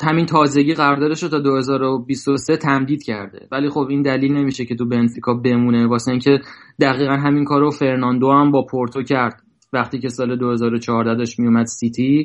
همین 0.01 0.25
تازگی 0.25 0.73
قراردادش 0.73 1.23
رو 1.23 1.29
تا 1.29 1.39
2023 1.39 2.57
تمدید 2.57 3.03
کرده. 3.03 3.47
ولی 3.51 3.69
خب 3.69 3.87
این 3.89 4.01
دلیل 4.01 4.33
نمیشه 4.37 4.65
که 4.65 4.75
تو 4.75 4.85
بنفیکا 4.85 5.33
بمونه. 5.33 5.87
واسه 5.87 6.11
اینکه 6.11 6.39
دقیقا 6.81 7.13
همین 7.13 7.45
کارو 7.45 7.69
فرناندو 7.69 8.31
هم 8.31 8.51
با 8.51 8.65
پورتو 8.71 9.03
کرد. 9.03 9.41
وقتی 9.73 9.99
که 9.99 10.09
سال 10.09 10.35
2014 10.35 11.15
داشت 11.15 11.39
میومد 11.39 11.65
سیتی 11.65 12.23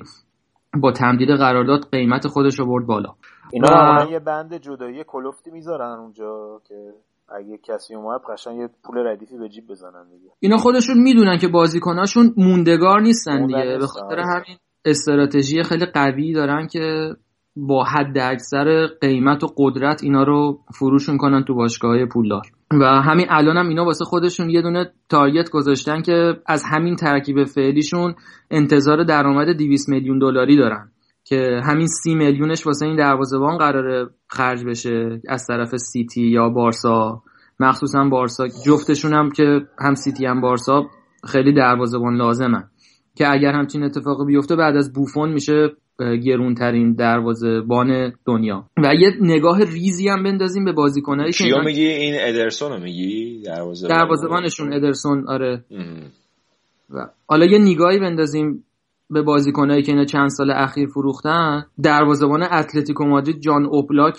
با 0.81 0.93
تمدید 0.93 1.29
قرارداد 1.29 1.89
قیمت 1.93 2.27
خودش 2.27 2.59
رو 2.59 2.67
برد 2.67 2.87
بالا. 2.87 3.15
اینا 3.53 4.07
و... 4.07 4.11
یه 4.11 4.19
بند 4.19 4.55
جدایی 4.55 5.05
کلفتی 5.07 5.51
می‌ذارن 5.51 5.99
اونجا 5.99 6.61
که 6.69 6.75
اگه 7.39 7.59
کسی 7.65 7.95
اومد 7.95 8.21
قشنگ 8.33 8.59
یه 8.59 8.69
پول 8.85 8.99
ردیفی 9.07 9.39
به 9.39 9.49
جیب 9.49 9.65
بزنن 9.71 10.09
دیگه. 10.11 10.31
اینا 10.41 10.57
خودشون 10.57 10.99
می‌دونن 10.99 11.39
که 11.39 11.49
بازیکناشون 11.49 12.35
موندگار 12.37 13.01
نیستن 13.01 13.47
دیگه. 13.47 13.77
به 13.81 13.87
خاطر 13.87 14.19
همین 14.19 14.57
استراتژی 14.85 15.63
خیلی 15.63 15.87
قوی 15.87 16.33
دارن 16.33 16.67
که 16.67 17.15
با 17.57 17.85
حد 17.85 18.19
اکثر 18.19 18.87
قیمت 19.01 19.45
و 19.45 19.47
قدرت 19.57 20.03
اینا 20.05 20.23
رو 20.23 20.59
فروش 20.79 21.11
کنن 21.11 21.45
تو 21.45 21.55
باشگاه 21.55 22.07
پولدار. 22.07 22.43
و 22.81 22.85
همین 22.85 23.27
الان 23.31 23.57
هم 23.57 23.69
اینا 23.69 23.85
واسه 23.85 24.05
خودشون 24.05 24.51
یه 24.51 24.63
دونه 24.63 24.93
تارگت 25.09 25.51
گذاشتن 25.51 26.03
که 26.03 26.35
از 26.47 26.65
همین 26.73 26.97
ترکیب 26.97 27.45
فعلیشون 27.45 28.15
انتظار 28.51 29.05
درآمد 29.05 29.57
200 29.57 29.89
میلیون 29.89 30.19
دلاری 30.19 30.57
دارن. 30.57 30.91
که 31.31 31.61
همین 31.65 31.87
سی 31.87 32.15
میلیونش 32.15 32.67
واسه 32.67 32.87
این 32.87 32.97
دروازه‌بان 32.97 33.59
قراره 33.59 34.09
خرج 34.29 34.65
بشه 34.65 35.21
از 35.29 35.47
طرف 35.47 35.77
سیتی 35.77 36.23
یا 36.23 36.49
بارسا. 36.49 37.23
مخصوصا 37.61 38.05
بارسا. 38.05 38.49
جفتشون 38.67 39.13
هم 39.15 39.31
که 39.31 39.61
هم 39.79 39.95
سیتی 39.95 40.27
هم 40.27 40.41
بارسا 40.41 40.87
خیلی 41.25 41.53
دروازه‌بان 41.53 42.17
لازمن. 42.17 42.65
که 43.15 43.33
اگر 43.33 43.53
همچین 43.53 43.83
اتفاقی 43.83 44.25
بیفته 44.27 44.57
بعد 44.57 44.77
از 44.77 44.93
بوفون 44.93 45.33
میشه 45.33 45.69
گرونترین 46.25 46.97
بان 47.69 48.13
دنیا. 48.27 48.65
و 48.85 48.95
یه 48.95 49.11
نگاه 49.21 49.59
ریزی 49.59 50.09
هم 50.09 50.23
بندازیم 50.23 50.65
به 50.65 50.73
بازیکنایی 50.73 51.33
که 51.33 51.45
میگی؟ 51.65 51.87
این 51.87 52.15
ادرسون 52.19 52.73
رو 52.73 52.79
میگی 52.79 53.43
دروازه‌بانشون 53.89 54.73
ادرسون 54.73 55.29
آره. 55.29 55.65
و 56.91 57.07
حالا 57.29 57.47
یه 57.47 57.59
نگاهی 57.59 57.99
بندازیم 57.99 58.65
به 59.11 59.23
بازیکنایی 59.23 59.83
که 59.83 59.93
اینا 59.93 60.05
چند 60.05 60.29
سال 60.29 60.51
اخیر 60.51 60.89
فروختن 60.89 61.67
دروازه‌بان 61.83 62.43
اتلتیکو 62.43 63.05
مادرید 63.05 63.41
جان 63.41 63.67
اوبلاک 63.67 64.19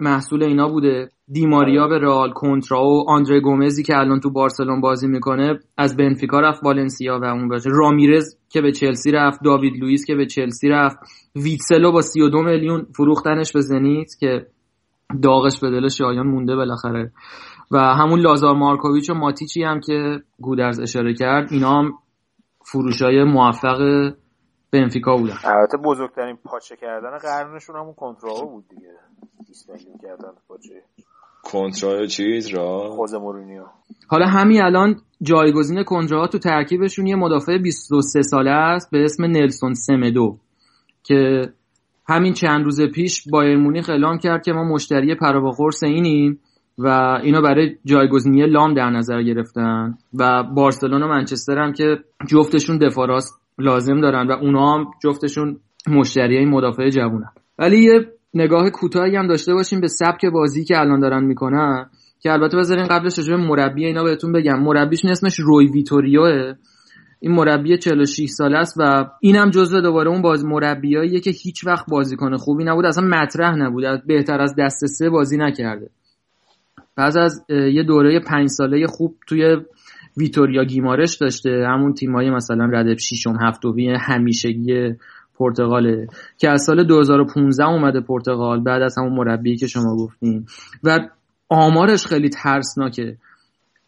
محصول 0.00 0.42
اینا 0.42 0.68
بوده. 0.68 1.10
دیماریا 1.32 1.88
به 1.88 1.98
رئال 1.98 2.30
کنترا 2.30 2.84
و 2.84 3.10
آندره 3.10 3.40
گومزی 3.40 3.82
که 3.82 3.96
الان 3.96 4.20
تو 4.20 4.30
بارسلون 4.30 4.80
بازی 4.80 5.08
می‌کنه 5.08 5.58
از 5.76 5.96
بنفیکا 5.96 6.40
رفت 6.40 6.64
والنسیا 6.64 7.18
و 7.22 7.24
اون 7.24 7.48
باشه 7.48 7.70
رامیرز 7.72 8.36
که 8.48 8.60
به 8.60 8.72
چلسی 8.72 9.10
رفت 9.10 9.40
داوید 9.44 9.76
لوئیس 9.76 10.04
که 10.04 10.14
به 10.14 10.26
چلسی 10.26 10.68
رفت. 10.68 10.98
ویتسلو 11.36 11.92
با 11.92 12.00
32 12.00 12.42
میلیون 12.42 12.86
فروختنش 12.96 13.52
به 13.52 13.60
زنیت 13.60 14.10
که 14.20 14.46
داغش 15.22 15.60
به 15.60 15.70
دل 15.70 15.88
شایان 15.88 16.26
مونده 16.26 16.56
بالاخره. 16.56 17.12
و 17.70 17.78
همون 17.78 18.20
لازار 18.20 18.54
مارکوویچ 18.54 19.10
و 19.10 19.14
ماتیچی 19.14 19.62
هم 19.62 19.80
که 19.80 20.22
گودرز 20.40 20.80
اشاره 20.80 21.14
کرد 21.14 21.52
اینا 21.52 21.78
هم 21.78 21.92
فروشای 22.72 23.24
موفق 23.24 24.10
بنفیکا 24.72 25.16
بودن. 25.16 25.34
البته 25.44 25.76
بزرگترین 25.76 26.36
پاچه 26.44 26.76
کردن 26.76 27.18
قرنشون 27.18 27.76
همون 27.76 27.94
کنترا 27.94 28.44
بود 28.44 28.64
دیگه. 28.68 28.92
20 29.48 29.70
میلیون 29.70 29.98
کردن 30.02 30.28
پاچه. 30.48 30.82
کنترا 31.42 32.06
چیز 32.06 32.48
را؟ 32.48 32.90
خوزه 32.90 33.18
مورینیو. 33.18 33.64
حالا 34.08 34.26
همین 34.26 34.62
الان 34.62 34.96
جایگزین 35.22 35.82
کنترا 35.82 36.26
تو 36.26 36.38
ترکیبشون 36.38 37.06
یه 37.06 37.16
مدافع 37.16 37.58
23 37.58 38.22
ساله 38.22 38.50
است 38.50 38.90
به 38.90 39.04
اسم 39.04 39.24
نلسون 39.24 39.74
سمدو 39.74 40.38
که 41.02 41.48
همین 42.08 42.32
چند 42.32 42.64
روز 42.64 42.80
پیش 42.80 43.28
بایر 43.30 43.56
مونیخ 43.56 43.90
اعلام 43.90 44.18
کرد 44.18 44.42
که 44.42 44.52
ما 44.52 44.64
مشتری 44.64 45.14
پرا 45.14 45.50
قرص 45.50 45.82
اینیم. 45.82 46.40
و 46.78 46.88
اینو 47.22 47.42
برای 47.42 47.76
جایگزینی 47.84 48.46
لام 48.46 48.74
در 48.74 48.90
نظر 48.90 49.22
گرفتن 49.22 49.94
و 50.18 50.42
بارسلون 50.42 51.02
و 51.02 51.08
منچستر 51.08 51.58
هم 51.58 51.72
که 51.72 51.98
جفتشون 52.28 52.78
دفاع 52.78 53.18
لازم 53.58 54.00
دارن 54.00 54.26
و 54.26 54.32
اونا 54.32 54.74
هم 54.74 54.86
جفتشون 55.02 55.60
مشتری 55.88 56.44
مدافع 56.44 56.88
جوونن. 56.88 57.30
ولی 57.58 57.78
یه 57.78 58.12
نگاه 58.34 58.70
کوتاهی 58.70 59.16
هم 59.16 59.26
داشته 59.26 59.54
باشیم 59.54 59.80
به 59.80 59.88
سبک 59.88 60.26
بازی 60.26 60.64
که 60.64 60.78
الان 60.80 61.00
دارن 61.00 61.24
می‌کنن 61.24 61.90
که 62.20 62.32
البته 62.32 62.56
بذارین 62.56 62.86
قبلش 62.86 63.18
راجع 63.18 63.36
مربی 63.36 63.86
اینا 63.86 64.04
بهتون 64.04 64.32
بگم. 64.32 64.62
مربیش 64.62 65.04
اسمش 65.04 65.40
روی 65.40 65.66
ویتوریوه. 65.66 66.54
این 67.20 67.32
مربی 67.32 67.78
46 67.78 68.28
ساله 68.28 68.58
است 68.58 68.76
و 68.80 69.10
اینم 69.20 69.50
جزو 69.50 69.80
دوباره 69.80 70.10
اون 70.10 70.22
باز 70.22 70.44
مربیاییه 70.44 71.20
که 71.20 71.30
هیچ 71.30 71.66
وقت 71.66 71.86
بازیکن 71.90 72.36
خوبی 72.36 72.64
نبود. 72.64 72.84
اصلا 72.84 73.06
مطرح 73.06 73.54
نبود. 73.54 74.06
بهتر 74.06 74.40
از 74.40 74.54
دست 74.58 74.86
سه 74.86 75.10
بازی 75.10 75.36
نکرده. 75.36 75.90
پس 76.98 77.16
از 77.16 77.44
یه 77.48 77.82
دوره 77.82 78.20
پنج 78.20 78.48
ساله 78.48 78.86
خوب 78.86 79.16
توی 79.26 79.56
ویتوریا 80.16 80.64
گیمارش 80.64 81.16
داشته. 81.16 81.66
همون 81.68 81.94
تیمایی 81.94 82.30
مثلا 82.30 82.64
ردب 82.64 82.98
شیشم 82.98 83.36
هفتمی 83.40 83.94
همیشگی 84.00 84.94
پرتغاله 85.38 86.06
که 86.38 86.50
از 86.50 86.62
سال 86.62 86.84
2015 86.84 87.64
اومده 87.64 88.00
پرتغال 88.00 88.62
بعد 88.62 88.82
از 88.82 88.98
همون 88.98 89.12
مربی 89.12 89.56
که 89.56 89.66
شما 89.66 89.96
گفتین. 89.96 90.46
و 90.84 90.98
آمارش 91.48 92.06
خیلی 92.06 92.28
ترسناکه. 92.28 93.16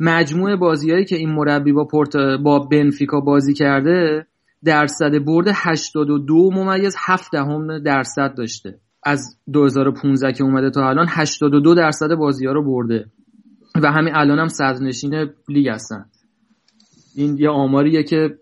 مجموع 0.01 0.57
بازیهایی 0.57 1.05
که 1.05 1.17
این 1.17 1.31
مربی 1.31 1.73
با 1.73 1.85
پورت 1.85 2.17
با 2.45 2.59
بنفیکا 2.59 3.21
بازی 3.21 3.55
کرده 3.55 4.27
درصد 4.65 5.25
برد 5.27 5.47
82 5.55 6.51
ممیز 6.51 6.97
7 7.07 7.33
دهم 7.33 7.79
درصد 7.79 8.35
داشته. 8.37 8.79
از 9.03 9.37
2015 9.53 10.33
که 10.33 10.45
اومده 10.45 10.71
تا 10.71 10.89
الان 10.89 11.07
82 11.11 11.75
درصد 11.75 12.15
بازی 12.15 12.47
ها 12.47 12.53
رو 12.53 12.65
برده. 12.65 13.07
و 13.83 13.93
همین 13.93 14.15
الان 14.15 14.39
هم 14.39 14.49
صدرنشین 14.49 15.31
لیگ 15.49 15.69
هستن. 15.69 16.05
این 17.15 17.37
یه 17.39 17.51
آماریه 17.51 18.03
که 18.03 18.39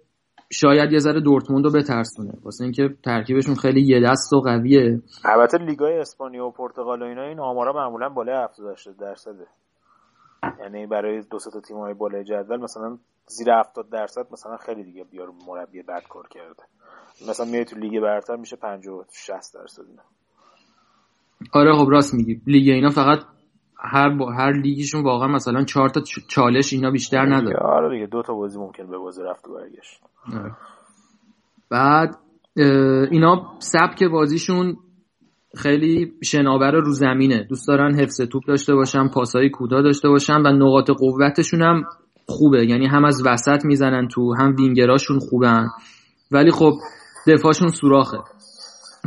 شاید 0.50 0.92
یه 0.92 0.98
ذره 0.98 1.20
دورتموند 1.20 1.64
رو 1.64 1.70
بترسونه. 1.70 2.32
واسه 2.42 2.64
اینکه 2.64 2.96
ترکیبشون 3.04 3.54
خیلی 3.54 3.80
یه 3.80 4.00
دست 4.00 4.32
و 4.32 4.40
قویه. 4.40 5.02
البته 5.24 5.58
لیگای 5.58 5.98
اسپانیا 5.98 6.46
و 6.46 6.50
پرتغال 6.50 7.02
و 7.02 7.04
اینا 7.04 7.22
این 7.22 7.40
آمارا 7.40 7.72
معمولا 7.72 8.08
بالای 8.08 8.44
70 8.44 8.96
درصده. 9.00 9.46
یعنی 10.60 10.86
برای 10.86 11.22
دو 11.30 11.38
تا 11.38 11.60
تیم 11.60 11.76
های 11.76 11.94
بالای 11.94 12.24
جدول 12.24 12.60
مثلا 12.60 12.98
زیر 13.26 13.52
70 13.52 13.90
درصد 13.90 14.26
مثلا 14.32 14.56
خیلی 14.56 14.84
دیگه 14.84 15.04
بیار 15.04 15.32
مربی 15.46 15.82
بد 15.82 16.02
کار 16.08 16.28
کرده. 16.28 16.62
مثلا 17.28 17.46
میای 17.46 17.64
تو 17.64 17.76
لیگ 17.76 18.02
برتر 18.02 18.36
میشه 18.36 18.56
50 18.56 19.04
60 19.12 19.54
درصد. 19.54 19.82
اینا 19.88 20.02
آره 21.52 21.76
خب 21.76 21.86
راست 21.90 22.14
میگی. 22.14 22.40
لیگ 22.46 22.68
اینا 22.68 22.88
فقط 22.88 23.18
هر 23.80 24.16
با 24.16 24.32
هر 24.32 24.52
لیگشون 24.52 25.04
واقعا 25.04 25.28
مثلا 25.28 25.64
چهار 25.64 25.88
تا 25.88 26.00
چالش 26.28 26.72
اینا 26.72 26.90
بیشتر 26.90 27.34
نداره 27.34 27.58
آره 27.58 27.94
دیگه 27.94 28.06
دو 28.06 28.22
تا 28.22 28.34
بازی 28.34 28.58
ممکن 28.58 28.90
به 28.90 28.98
بازی 28.98 29.22
رفت 29.22 29.48
و 29.48 29.54
برگشت. 29.54 30.00
آره. 30.34 30.52
بعد 31.70 32.16
اینا 33.10 33.56
سبک 33.58 34.04
بازیشون 34.04 34.76
خیلی 35.56 36.12
شناور 36.24 36.70
رو 36.70 36.90
زمینه. 36.90 37.46
دوست 37.48 37.68
دارن 37.68 37.94
حفظ 37.94 38.20
توپ 38.20 38.42
داشته 38.46 38.74
باشن 38.74 39.08
پاسای 39.08 39.50
کوتاه 39.50 39.82
داشته 39.82 40.08
باشن 40.08 40.40
و 40.40 40.52
نقاط 40.52 40.90
قوتشون 40.90 41.62
هم 41.62 41.84
خوبه. 42.26 42.66
یعنی 42.66 42.86
هم 42.86 43.04
از 43.04 43.22
وسط 43.26 43.64
می‌زنن 43.64 44.08
تو 44.08 44.34
هم 44.38 44.54
وینگراشون 44.58 45.18
خوبن. 45.18 45.68
ولی 46.30 46.50
خب 46.50 46.72
دفاعشون 47.26 47.68
سوراخه. 47.68 48.18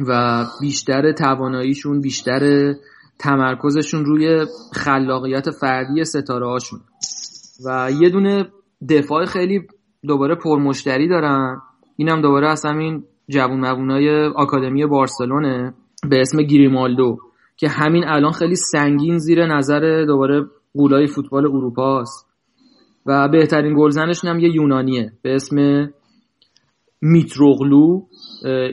و 0.07 0.43
بیشتر 0.61 1.11
تواناییشون 1.11 2.01
بیشتر 2.01 2.73
تمرکزشون 3.19 4.05
روی 4.05 4.45
خلاقیت 4.73 5.51
فردی 5.51 6.05
ستاره 6.05 6.47
هاشون. 6.47 6.79
و 7.65 7.89
یه 8.01 8.09
دونه 8.09 8.45
دفاع 8.89 9.25
خیلی 9.25 9.67
دوباره 10.07 10.35
پرمشتری 10.35 11.07
دارن. 11.07 11.61
اینم 11.95 12.21
دوباره 12.21 12.49
از 12.49 12.65
همین 12.65 13.03
جوون 13.29 13.65
مبونای 13.65 14.25
آکادمی 14.25 14.85
بارسلونه 14.85 15.73
به 16.09 16.21
اسم 16.21 16.41
گریمالدو 16.41 17.17
که 17.57 17.69
همین 17.69 18.03
الان 18.07 18.31
خیلی 18.31 18.55
سنگین 18.55 19.17
زیر 19.17 19.45
نظر 19.45 20.05
دوباره 20.07 20.45
قولای 20.73 21.07
فوتبال 21.07 21.45
اروپا 21.45 22.01
است 22.01 22.27
و 23.05 23.29
بهترین 23.29 23.75
گلزنشون 23.77 24.29
هم 24.29 24.39
یه 24.39 24.55
یونانیه 24.55 25.13
به 25.21 25.35
اسم 25.35 25.87
میتروغلو. 27.01 28.01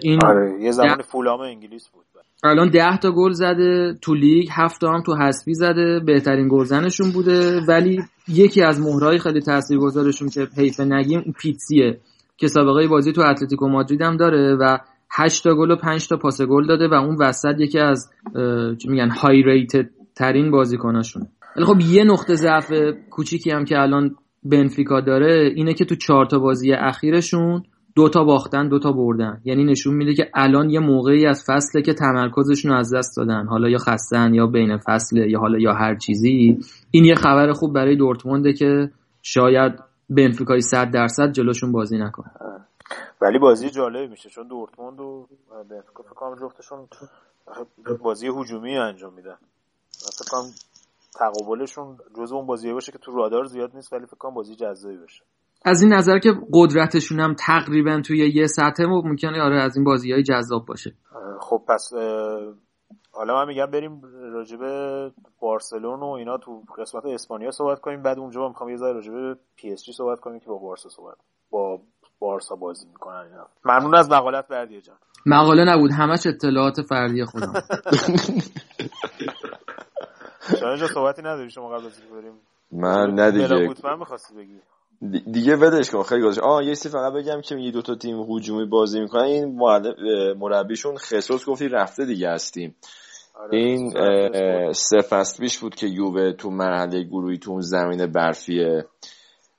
این 0.02 0.24
آره 0.24 0.62
یه 0.62 0.70
زمان 0.70 1.02
فولام 1.02 1.40
انگلیس 1.40 1.88
بود. 1.88 2.04
الان 2.44 2.70
ده 2.70 2.96
تا 2.96 3.12
گل 3.12 3.32
زده 3.32 3.94
تو 4.02 4.14
لیگ 4.14 4.48
هفت 4.52 4.84
هم 4.84 5.02
تو 5.02 5.16
حسبی 5.16 5.54
زده 5.54 6.00
بهترین 6.00 6.48
گلزنشون 6.48 7.10
بوده. 7.10 7.60
ولی 7.68 8.02
یکی 8.28 8.62
از 8.62 8.80
مهرهای 8.80 9.18
خیلی 9.18 9.40
تاثیرگذارشون 9.40 10.28
که 10.28 10.48
حیف 10.56 10.80
نگیم 10.80 11.34
پیتسیه 11.40 12.00
که 12.36 12.48
سابقه 12.48 12.88
بازی 12.88 13.12
تو 13.12 13.20
اتلتیکو 13.20 13.68
مادرید 13.68 14.02
هم 14.02 14.16
داره 14.16 14.56
و 14.60 14.78
8 15.10 15.44
تا 15.44 15.54
گل 15.54 15.70
و 15.70 15.76
5 15.76 16.08
تا 16.08 16.16
پاس 16.16 16.42
گل 16.42 16.66
داده 16.66 16.88
و 16.88 16.94
اون 16.94 17.16
وسط 17.20 17.54
یکی 17.58 17.78
از 17.78 18.10
چی 18.78 18.88
میگن 18.88 19.10
های 19.10 19.42
ریتد 19.42 19.90
ترین 20.16 20.50
بازیکناشونه 20.50 21.26
ولی 21.56 21.64
خب 21.64 21.80
یه 21.80 22.04
نقطه 22.04 22.34
ضعف 22.34 22.72
کوچیکی 23.10 23.50
هم 23.50 23.64
که 23.64 23.78
الان 23.78 24.16
بنفیکا 24.44 25.00
داره 25.00 25.52
اینه 25.56 25.74
که 25.74 25.84
تو 25.84 25.94
چهار 25.94 26.26
تا 26.26 26.38
بازی 26.38 26.72
اخیرشون 26.72 27.62
دو 27.98 28.08
تا 28.08 28.24
باختن 28.24 28.68
دو 28.68 28.78
تا 28.78 28.92
بردن. 28.92 29.40
یعنی 29.44 29.64
نشون 29.64 29.94
میده 29.94 30.14
که 30.14 30.30
الان 30.34 30.70
یه 30.70 30.80
موقعی 30.80 31.26
از 31.26 31.44
فصله 31.46 31.82
که 31.82 31.94
تمرکزشون 31.94 32.72
از 32.72 32.94
دست 32.94 33.16
دادن. 33.16 33.46
حالا 33.46 33.68
یا 33.68 33.78
خستن 33.78 34.34
یا 34.34 34.46
بین 34.46 34.78
فصله 34.78 35.30
یا 35.30 35.38
حالا 35.38 35.58
یا 35.58 35.72
هر 35.72 35.94
چیزی. 35.96 36.58
این 36.90 37.04
یه 37.04 37.14
خبر 37.14 37.52
خوب 37.52 37.74
برای 37.74 37.96
دورتمونده 37.96 38.52
که 38.52 38.90
شاید 39.22 39.72
بنفیکای 40.10 40.60
100 40.60 40.90
درصد 40.90 41.32
جلوشون 41.32 41.72
بازی 41.72 41.98
نکنه. 41.98 42.30
ولی 43.20 43.38
بازی 43.38 43.70
جالب 43.70 44.10
میشه 44.10 44.28
چون 44.28 44.48
دورتموند 44.48 45.00
و 45.00 45.26
بنفیکا 45.70 46.02
فکر 46.02 46.46
جفتشون 46.46 46.88
بازی 48.02 48.28
هجومی 48.28 48.76
انجام 48.76 49.14
میدن. 49.14 49.36
کنم 50.30 50.50
تقابلشون 51.18 51.98
جزو 52.16 52.34
اون 52.34 52.46
بازی 52.46 52.72
باشه 52.72 52.92
که 52.92 52.98
تو 52.98 53.12
رادار 53.12 53.44
زیاد 53.44 53.70
نیست 53.74 53.92
ولی 53.92 54.06
فکر 54.06 54.16
کنم 54.16 54.34
بازی 54.34 54.54
جذابی 54.54 54.96
باشه. 54.96 55.22
از 55.64 55.82
این 55.82 55.92
نظر 55.92 56.18
که 56.18 56.32
قدرتشون 56.52 57.20
هم 57.20 57.34
تقریبا 57.34 58.00
توی 58.00 58.32
یه 58.34 58.46
سطح 58.46 58.84
ممکنه 58.84 59.42
آره 59.42 59.62
از 59.62 59.76
این 59.76 59.84
بازی 59.84 60.12
های 60.12 60.22
جذاب 60.22 60.66
باشه. 60.66 60.94
خب 61.40 61.62
پس 61.68 61.90
حالا 63.12 63.34
من 63.34 63.46
میگم 63.46 63.66
بریم 63.66 64.00
راجب 64.32 64.58
بارسلون 65.40 66.00
و 66.00 66.06
اینا 66.06 66.38
تو 66.38 66.62
قسمت 66.78 67.06
اسپانیا 67.06 67.50
صحبت 67.50 67.80
کنیم. 67.80 68.02
بعد 68.02 68.18
اونجا 68.18 68.48
می‌خوام 68.48 68.70
یه 68.70 68.76
ذره 68.76 68.92
راجب 68.92 69.38
پی 69.56 69.72
اس 69.72 69.84
جی 69.84 69.92
صحبت 69.92 70.20
کنیم 70.20 70.40
که 70.40 70.46
با 70.46 70.58
بارسا 70.58 70.88
صحبت 70.88 71.16
با 71.50 71.80
بارسا 72.18 72.54
بازی 72.56 72.86
می‌کنن 72.86 73.16
اینا. 73.16 73.46
ممنون 73.64 73.94
از 73.94 74.10
مقالت 74.10 74.48
بردیا 74.48 74.80
جان. 74.80 74.96
مقاله 75.26 75.64
نبود 75.64 75.92
همش 75.92 76.26
اطلاعات 76.26 76.82
فردی 76.82 77.24
خودم. 77.24 77.52
شما 80.60 80.76
صحبتی 80.76 81.22
نداری 81.22 81.50
شما 81.50 81.68
قبل 81.68 81.86
از 81.86 82.00
بریم. 82.12 82.32
من 82.72 83.14
نه 83.14 83.30
دیگه. 83.30 83.74
من 83.84 83.98
می‌خواستی 83.98 84.34
بگی؟ 84.34 84.60
دیگه 85.32 85.56
ولش 85.56 85.90
کن 85.90 86.02
خیلی 86.02 86.22
گذاشت. 86.22 86.38
آه 86.38 86.64
یه 86.64 86.74
چیزی 86.74 86.88
فقط 86.88 87.12
بگم 87.12 87.40
که 87.40 87.56
یه 87.56 87.70
دو 87.70 87.82
تا 87.82 87.94
تیم 87.94 88.26
هجومی 88.30 88.64
بازی 88.64 89.00
می‌کنن 89.00 89.24
این 89.24 89.58
مربیشون 90.38 90.96
خصوص 90.96 91.44
گفتی 91.44 91.68
رفته 91.68 92.04
دیگه 92.04 92.30
هستیم 92.30 92.76
آره 93.34 93.58
این 93.58 93.92
سه 94.72 95.00
فصل 95.00 95.42
پیش 95.42 95.58
بود 95.58 95.74
که 95.74 95.86
یووه 95.86 96.32
تو 96.32 96.50
مرحله 96.50 97.02
گروهی 97.02 97.38
تو 97.38 97.50
اون 97.50 97.60
زمین 97.60 98.06
برفی 98.06 98.82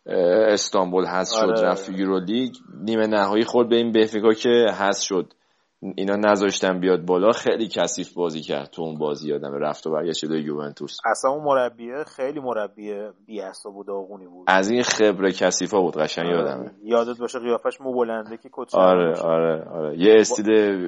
استانبول 0.06 1.06
هست 1.06 1.36
شد 1.36 1.44
آره. 1.44 1.62
رفت 1.62 1.90
یورو 1.90 2.20
لیگ 2.20 2.54
نیمه 2.84 3.08
نهایی 3.08 3.44
خورد 3.44 3.70
به 3.70 3.76
این 3.76 3.92
بفیکا 3.92 4.34
که 4.34 4.66
هست 4.74 5.02
شد. 5.02 5.34
اینا 5.82 6.16
نذاشتن 6.16 6.80
بیاد 6.80 7.06
بالا 7.06 7.32
خیلی 7.32 7.68
کثیف 7.68 8.14
بازی 8.14 8.42
کرد 8.42 8.70
تو 8.70 8.82
اون 8.82 8.98
بازی 8.98 9.30
یادم 9.30 9.54
رفت 9.54 9.88
و 9.88 9.92
برگشت 9.92 10.26
به 10.26 10.42
یوونتوس. 10.42 10.98
اصلا 11.06 11.32
اون 11.32 11.44
مربیه 11.44 12.04
خیلی 12.04 12.40
مربی 12.40 12.94
بی 13.26 13.42
بود 13.64 13.90
آقونی 13.90 14.28
بود. 14.28 14.46
از 14.48 14.70
این 14.70 14.84
خبره 14.84 15.32
کثیفا 15.32 15.82
بود 15.82 15.98
قشنگ 15.98 16.26
آره. 16.26 16.38
یادمه. 16.38 16.72
یادت 16.84 17.20
باشه 17.20 17.40
قیافش 17.40 17.82
مو 17.82 17.94
بلنده 17.94 18.38
که 18.38 18.50
کت 18.54 18.76
آره 18.76 19.20
آره 19.20 19.64
آره. 19.64 20.00
یه 20.00 20.16
استیل 20.20 20.80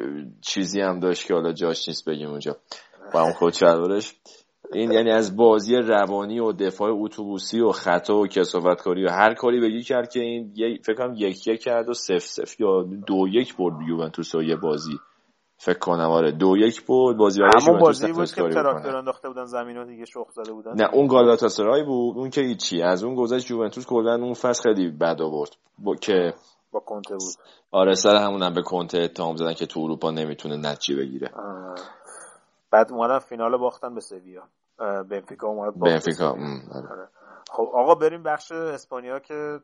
چیزی 0.41 0.81
هم 0.81 0.99
داشت 0.99 1.27
که 1.27 1.33
حالا 1.33 1.53
جاش 1.53 1.87
نیست 1.87 2.09
بگیم 2.09 2.29
اونجا. 2.29 2.57
با 3.13 3.21
اون 3.21 3.33
خود 3.33 3.53
این 4.73 4.91
یعنی 4.91 5.11
از 5.11 5.35
بازی 5.35 5.75
روانی 5.75 6.39
و 6.39 6.51
دفاع 6.51 6.91
اتوبوسی 6.93 7.61
و 7.61 7.71
خطا 7.71 8.17
و 8.17 8.27
کسافتکاری 8.27 9.05
و 9.05 9.09
هر 9.09 9.33
کاری 9.33 9.59
بگی 9.59 9.83
کرد 9.83 10.09
که 10.09 10.19
این 10.19 10.53
فکر 10.83 10.95
کنم 10.95 11.13
یک 11.17 11.47
یک 11.47 11.61
کرد 11.61 11.89
و 11.89 11.93
سف 11.93 12.17
سف 12.17 12.59
یا 12.59 12.83
دو 13.07 13.27
یک 13.27 13.57
برد 13.57 13.75
یوونتوس 13.87 14.35
و 14.35 14.43
یه 14.43 14.55
بازی. 14.55 14.99
فکر 15.57 15.79
کنم 15.79 16.09
آره. 16.09 16.31
دو 16.31 16.57
یک 16.57 16.85
برد 16.85 17.17
بازی 17.17 17.41
همون 17.41 17.79
بازی 17.79 18.11
بود 18.11 18.33
که 18.33 18.49
تراکتور 18.49 18.95
انداخته 18.95 19.27
بودن 19.27 19.45
زمین 19.45 19.77
و 19.77 19.85
دیگه 19.85 20.05
شخ 20.05 20.31
زده 20.31 20.53
بودن. 20.53 20.73
نه 20.73 20.89
اون 20.93 21.07
گالاتاسرای 21.07 21.83
بود 21.83 22.17
اون 22.17 22.29
که 22.29 22.41
هیچی. 22.41 22.81
از 22.81 23.03
اون 23.03 23.15
گذشت 23.15 23.51
یوونتوس 23.51 23.85
کلا 23.85 24.15
اون 24.15 24.33
فصل 24.33 24.63
خیلی 24.63 24.91
بد 24.91 25.21
آورد. 25.21 25.49
با 25.79 25.95
که 25.95 26.33
با 26.71 26.79
کنته 26.79 27.13
بود. 27.13 27.33
آره 27.71 27.93
سر 27.93 28.15
همون 28.15 28.43
هم 28.43 28.53
به 28.53 28.61
کنته 28.61 28.97
اتهام 28.97 29.35
زدن 29.35 29.53
که 29.53 29.65
تو 29.65 29.79
اروپا 29.79 30.11
نمی‌تونه 30.11 30.57
نتیجه 30.57 30.99
بگیره. 30.99 31.31
بعد 32.71 32.91
اومدن 32.91 33.19
فینال 33.19 33.57
باختن 33.57 33.95
به 33.95 34.01
سویا. 34.01 34.43
بنفیکا 35.09 35.47
اومد 35.47 35.79
بنفیکا 35.79 36.29
آره. 36.29 36.89
آره. 36.89 37.09
خب 37.49 37.71
آقا 37.73 37.95
بریم 37.95 38.23
بخش 38.23 38.51
اسپانیا 38.51 39.19
که 39.19 39.59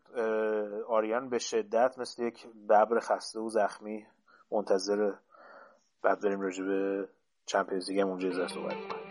آریان 0.89 1.29
به 1.29 1.39
شدت 1.39 1.99
مثل 1.99 2.23
یک 2.23 2.47
ببر 2.69 2.99
خسته 2.99 3.39
و 3.39 3.49
زخمی 3.49 4.05
منتظر 4.51 5.13
بعد 6.03 6.21
بریم 6.21 6.41
راجع 6.41 6.63
به 6.63 7.09
چمپیونز 7.45 7.91
لیگ 7.91 8.07
اونجا 8.07 8.47
صحبت 8.47 8.73
کنیم 8.73 9.06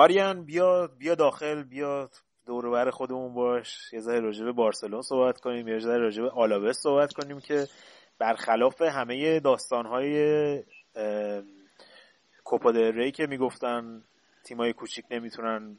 آریان 0.00 0.44
بیا 0.44 0.86
بیا 0.98 1.14
داخل 1.14 1.62
بیا 1.62 2.10
دور 2.46 2.90
خودمون 2.90 3.34
باش. 3.34 3.92
یه 3.92 4.00
ذره 4.00 4.20
راجع 4.20 4.44
به 4.44 4.52
بارسلون 4.52 5.02
صحبت 5.02 5.40
کنیم 5.40 5.68
یه 5.68 5.78
ذره 5.78 5.98
راجع 5.98 6.22
به 6.22 6.30
آلاوس 6.30 6.78
صحبت 6.78 7.12
کنیم 7.12 7.40
که 7.40 7.66
برخلاف 8.18 8.82
همه 8.82 9.40
داستانهای 9.40 10.62
کوپا 12.44 12.70
ری 12.70 13.10
که 13.10 13.26
می‌گفتن 13.26 14.02
تیمای 14.44 14.72
کوچیک 14.72 15.04
نمی‌تونن 15.10 15.76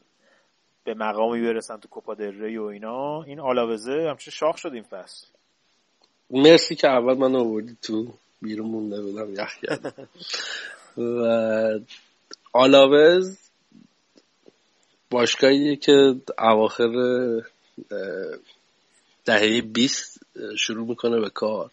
به 0.84 0.94
مقامی 0.94 1.42
برسن 1.42 1.78
تو 1.78 1.88
کوپا 1.88 2.14
ری 2.14 2.58
و 2.58 2.64
اینا 2.64 3.24
این 3.24 3.40
آلاوزه 3.40 4.08
همچه 4.10 4.32
شاخ 4.32 4.58
شد 4.58 4.74
این 4.74 4.84
فصل. 4.84 5.28
مرسی 6.30 6.76
که 6.76 6.88
اول 6.88 7.18
من 7.18 7.36
آوردی 7.36 7.78
تو 7.82 8.14
بیرون 8.42 8.68
مونده 8.68 9.02
بودم 9.02 9.34
یخ 9.34 9.58
و 10.98 11.80
آلاوز 12.54 13.51
باشگاهی 15.12 15.76
که 15.76 16.16
اواخر 16.40 16.92
دهه 19.26 19.62
20 19.62 20.20
شروع 20.58 20.88
می‌کنه 20.88 21.20
به 21.20 21.30
کار. 21.30 21.72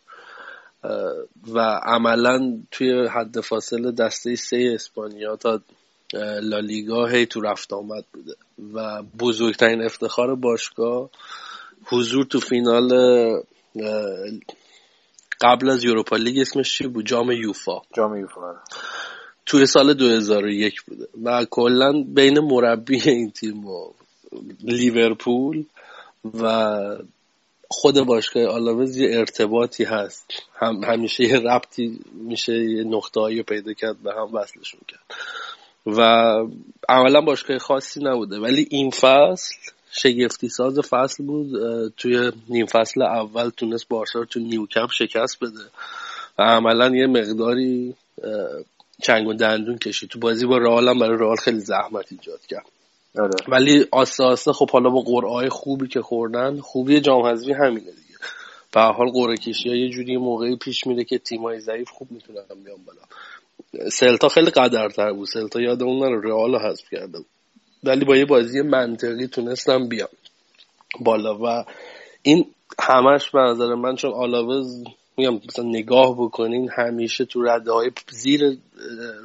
و 1.55 1.59
عملا 1.82 2.59
توی 2.70 3.07
حد 3.07 3.41
فاصل 3.41 3.93
دسته 3.93 4.36
سه 4.36 4.72
اسپانیا 4.74 5.36
تا 5.36 5.61
لالیگا 6.43 7.07
هی 7.07 7.26
تو 7.26 7.41
رفت 7.41 7.72
آمد 7.72 8.05
بوده. 8.12 8.34
و 8.74 9.03
بزرگترین 9.03 9.82
افتخار 9.82 10.34
باشگاه 10.34 11.11
حضور 11.84 12.24
تو 12.24 12.41
فینال 12.41 12.91
قبل 15.41 15.70
از 15.70 15.84
یوروپا 15.84 16.16
لیگ 16.16 16.39
اسمش 16.39 16.78
چی 16.78 16.86
بود؟ 16.86 17.07
جام 17.07 17.32
یوفا. 17.32 17.82
جام 17.97 18.16
یوفا 18.16 18.41
آره. 18.41 18.59
توی 19.49 19.67
سال 19.67 19.95
2001 19.95 20.83
بوده. 20.83 21.07
و 21.25 21.45
کلا 21.51 22.05
بین 22.09 22.39
مربی 22.39 23.01
این 23.11 23.31
تیم 23.31 23.67
و 23.67 23.91
لیورپول 24.61 25.65
و 26.41 26.79
خود 27.69 28.01
باشگاه 28.01 28.45
آلاوز 28.45 28.97
یه 28.97 29.19
ارتباطی 29.19 29.85
هست. 29.85 30.33
هم 30.55 30.85
همیشه 30.85 31.25
یه 31.25 31.37
ربطی 31.37 32.01
میشه 32.13 32.53
یه 32.53 32.85
نقطه 32.85 33.43
پیدا 33.43 33.73
کرد 33.73 34.03
به 34.03 34.13
هم 34.13 34.35
وصلشون 34.35 34.81
کرد. 34.89 35.15
و 35.87 36.01
عملا 36.89 37.21
باشگاه 37.21 37.59
خاصی 37.59 38.01
نبوده. 38.01 38.39
ولی 38.39 38.67
این 38.71 38.91
فصل 38.91 39.55
شگفتی 39.91 40.49
ساز 40.49 40.79
فصل 40.79 41.25
بود. 41.25 41.49
توی 41.97 42.33
نیم 42.49 42.67
فصل 42.67 43.03
اول 43.03 43.51
تونست 43.51 43.89
بارسا 43.89 44.19
رو 44.19 44.25
تو 44.25 44.41
نیوکمپ 44.41 44.91
شکست 44.91 45.39
بده. 45.41 45.65
و 46.39 46.43
عملا 46.43 46.97
یه 46.97 47.07
مقداری 47.07 47.95
چنگ 49.03 49.29
و 49.29 49.35
دندون 49.35 49.79
کشید. 49.79 50.11
تو 50.11 50.19
بازی 50.19 50.47
با 50.47 50.59
رئال 50.59 50.89
هم 50.89 50.99
برای 50.99 51.19
رئال 51.19 51.37
خیلی 51.37 51.61
زحمت 51.61 52.13
ایجاد 52.13 52.41
کرد. 52.47 52.67
آره. 53.19 53.31
ولی 53.49 53.87
آسته 53.91 54.25
آسته 54.25 54.53
خب 54.53 54.71
حالا 54.71 54.91
با 54.91 55.01
قرعه 55.01 55.49
خوبی 55.49 55.89
که 55.89 56.01
خوردن 56.01 56.61
خوبی 56.61 57.01
جام 57.01 57.27
حذفی 57.27 57.53
همینه 57.53 57.91
دیگه. 57.91 58.19
به 58.73 58.81
حال 58.81 59.11
قرعه 59.11 59.37
کشی 59.37 59.69
ها 59.69 59.75
یه 59.75 59.89
جوری 59.89 60.17
موقعی 60.17 60.57
پیش 60.57 60.87
میره 60.87 61.05
که 61.05 61.19
تیمای 61.19 61.61
ضعیف 61.61 61.91
خوب 61.91 62.11
می‌تونن 62.11 62.43
بیان 62.65 62.79
بالا. 62.87 63.89
سلتا 63.91 64.29
خیلی 64.29 64.51
قدرتر 64.51 65.13
بود. 65.13 65.29
سلتا 65.29 65.61
یادمون 65.61 65.99
نره 65.99 66.21
رئال 66.25 66.53
رو 66.53 66.59
حذف 66.59 66.91
کرده 66.91 67.19
ولی 67.85 68.05
با 68.05 68.17
یه 68.17 68.25
بازی 68.25 68.63
منطقی 68.63 69.27
تونستم 69.27 69.89
بیان 69.89 70.09
بالا. 71.01 71.39
و 71.39 71.65
این 72.23 72.47
همش 72.81 73.31
به 73.31 73.39
نظر 73.39 73.75
من 73.75 73.97
چون 73.97 74.13
آلاوز 74.13 74.85
میگم 75.19 75.35
مثلا 75.49 75.64
نگاه 75.64 76.14
بکنین 76.14 76.71
همیشه 76.77 77.25
تو 77.25 77.43
رده 77.43 77.73
های 77.73 77.91
زیر 78.11 78.59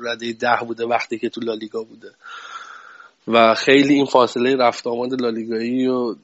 رده 0.04 0.34
ده 0.34 0.66
بوده 0.68 0.86
وقتی 0.86 1.20
که 1.20 1.30
تو 1.30 1.42
لالیگا 1.42 1.84
بوده. 1.84 2.12
و 3.28 3.54
خیلی 3.56 3.94
این 3.94 4.06
فاصله 4.06 4.56
رفت 4.56 4.88
آمد 4.88 5.22
لالیگایی 5.22 5.86
رو 5.86 6.16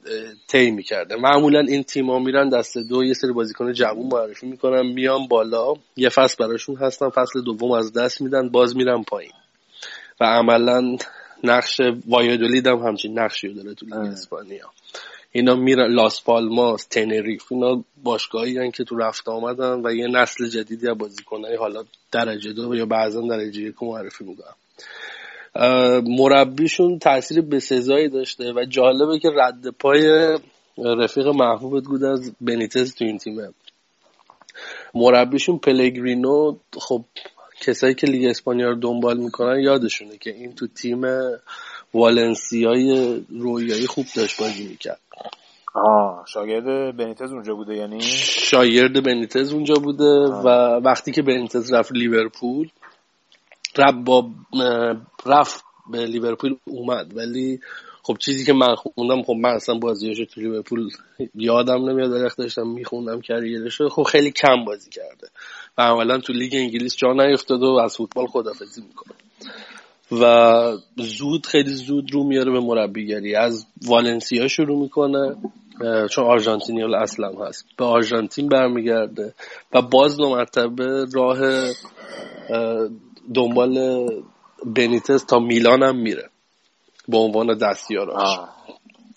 طی 0.48 0.70
می‌کرده. 0.70 1.16
معمولا 1.16 1.60
این 1.60 1.82
تیما 1.82 2.18
میرن 2.18 2.48
دست 2.48 2.78
دو 2.78 3.04
یه 3.04 3.14
سری 3.14 3.32
بازیکن 3.32 3.72
جوون 3.72 4.06
معرفی 4.12 4.46
می‌کنن 4.46 4.86
میان 4.86 5.26
بالا 5.28 5.74
یه 5.96 6.08
فصل 6.08 6.36
براشون 6.46 6.76
هستن 6.76 7.08
فصل 7.08 7.40
دوم 7.40 7.72
از 7.72 7.92
دست 7.92 8.20
میدن 8.20 8.48
باز 8.48 8.76
میرن 8.76 9.02
پایین. 9.02 9.32
و 10.20 10.24
عملا 10.24 10.96
نقش 11.44 11.80
وایادولید 12.08 12.66
هم 12.66 12.78
همچین 12.78 13.18
نقشی 13.18 13.48
رو 13.48 13.54
داره 13.54 13.74
تو 13.74 13.86
لیگ 13.86 13.94
اسپانیا. 13.94 14.70
اینا 15.32 15.54
میرن 15.54 15.92
لاس 15.92 16.22
پالماس 16.24 16.84
تنریف 16.84 17.52
اینا 17.52 17.84
باشگاهی 18.02 18.70
که 18.70 18.84
تو 18.84 18.96
رفت 18.96 19.28
آمدن 19.28 19.86
و 19.86 19.94
یه 19.94 20.06
نسل 20.06 20.48
جدیدی 20.48 20.88
از 20.88 20.98
بازیکنای 20.98 21.56
حالا 21.56 21.84
درجه 22.12 22.52
دو 22.52 22.74
یا 22.74 22.86
بعضا 22.86 23.20
درجه 23.20 23.62
یک 23.62 23.82
معرفی 23.82 24.24
می‌کنن 24.24 24.54
مربیشون 26.18 26.98
تاثیر 26.98 27.40
بسزایی 27.40 28.08
داشته 28.08 28.52
و 28.52 28.64
جالبه 28.64 29.18
که 29.18 29.28
رد 29.36 29.68
پای 29.68 30.38
رفیق 30.78 31.26
محبوبت 31.26 31.84
بود 31.84 32.04
از 32.04 32.32
بنیتز 32.40 32.94
تو 32.94 33.04
این 33.04 33.18
تیمه. 33.18 33.48
مربیشون 34.94 35.58
پلگرینو 35.58 36.56
خب 36.72 37.04
کسایی 37.60 37.94
که 37.94 38.06
لیگ 38.06 38.30
اسپانیا 38.30 38.68
رو 38.68 38.74
دنبال 38.74 39.18
می‌کنن 39.18 39.60
یادشونه 39.60 40.16
که 40.16 40.30
این 40.30 40.54
تو 40.54 40.66
تیم 40.66 41.00
والنسیای 41.94 43.20
رویایی 43.28 43.86
خوب 43.86 44.06
داشت 44.16 44.40
بازی 44.40 44.68
می‌کرد. 44.68 45.00
آه 45.74 46.24
شاگرد 46.28 46.96
بنیتز 46.96 47.32
اونجا 47.32 47.54
بوده 47.54 47.74
یعنی؟ 47.76 48.00
شاگرد 48.00 49.04
بنیتز 49.04 49.52
اونجا 49.52 49.74
بوده 49.74 50.10
و 50.44 50.48
وقتی 50.84 51.12
که 51.12 51.22
بنیتز 51.22 51.72
رفت 51.72 51.92
لیورپول 51.92 52.68
رفت 53.78 53.98
با 54.04 54.30
رفت 55.26 55.64
به 55.90 56.06
لیورپول 56.06 56.56
اومد. 56.64 57.16
ولی 57.16 57.60
خب 58.02 58.16
چیزی 58.18 58.44
که 58.44 58.52
من 58.52 58.74
خوندم 58.74 59.22
خب 59.22 59.32
من 59.32 59.50
اصلا 59.50 59.74
بازیاشو 59.74 60.24
تو 60.24 60.40
لیورپول 60.40 60.90
یادم 61.34 61.90
نمیاد 61.90 62.10
درخت 62.10 62.38
داشتم 62.38 62.66
میخوندم 62.66 63.20
کریرش 63.20 63.82
خب 63.82 64.02
خیلی 64.02 64.30
کم 64.30 64.64
بازی 64.64 64.90
کرده. 64.90 65.28
و 65.78 65.82
عملا 65.82 66.18
تو 66.18 66.32
لیگ 66.32 66.54
انگلیس 66.54 66.96
جا 66.96 67.12
نیفتاده 67.12 67.66
و 67.66 67.80
از 67.84 67.96
فوتبال 67.96 68.26
خدافزی 68.26 68.82
می‌کنه. 68.82 69.14
و 70.12 70.24
زود 70.96 71.46
خیلی 71.46 71.70
زود 71.70 72.12
رو 72.12 72.24
میاره 72.24 72.52
به 72.52 72.60
مربیگری. 72.60 73.34
از 73.34 73.66
والنسیا 73.86 74.48
شروع 74.48 74.78
می‌کنه 74.78 75.36
چون 76.10 76.24
آرژانتینیال 76.24 76.94
اصلا 76.94 77.28
هست. 77.46 77.64
به 77.76 77.84
آرژانتین 77.84 78.48
برمیگرده 78.48 79.34
و 79.72 79.82
باز 79.82 80.16
دو 80.16 80.30
مرتبه 80.30 81.06
راه 81.14 81.38
دنبال 83.34 84.06
بنیتز 84.66 85.26
تا 85.26 85.38
میلان 85.38 85.82
هم 85.82 85.96
میره 85.96 86.28
به 87.08 87.18
عنوان 87.18 87.58
دستیاراش. 87.58 88.38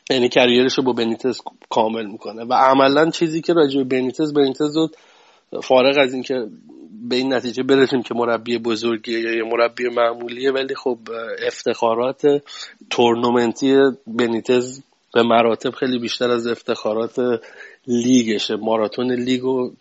یعنی 0.10 0.30
کریرش 0.30 0.74
رو 0.74 0.84
با 0.84 0.94
بنیتز 0.94 1.40
کامل 1.70 2.06
می‌کنه. 2.06 2.44
و 2.44 2.54
عملا 2.54 3.10
چیزی 3.10 3.42
که 3.42 3.54
راجع 3.54 3.78
به 3.78 3.84
بنیتز 3.84 4.34
بنیتز 4.34 4.78
رو 4.78 4.90
فارغ 5.64 5.98
از 5.98 6.14
اینکه 6.14 6.48
به 7.10 7.16
این 7.16 7.34
نتیجه 7.34 7.64
برسیم 7.64 8.02
که 8.04 8.14
مربی 8.14 8.58
بزرگیه 8.58 9.20
یا 9.20 9.36
یه 9.36 9.44
مربی 9.44 9.90
معمولیه 9.90 10.52
ولی 10.52 10.76
خب 10.76 10.98
افتخارات 11.48 12.22
تورنمنتی 12.90 13.80
بنیتز 14.08 14.82
به 15.14 15.24
مراتب 15.24 15.70
خیلی 15.72 16.00
بیشتر 16.00 16.32
از 16.32 16.48
افتخارات 16.48 17.20
لیگشه. 17.88 18.56
ماراتون 18.56 19.12
لیگ 19.12 19.46
و 19.46 19.72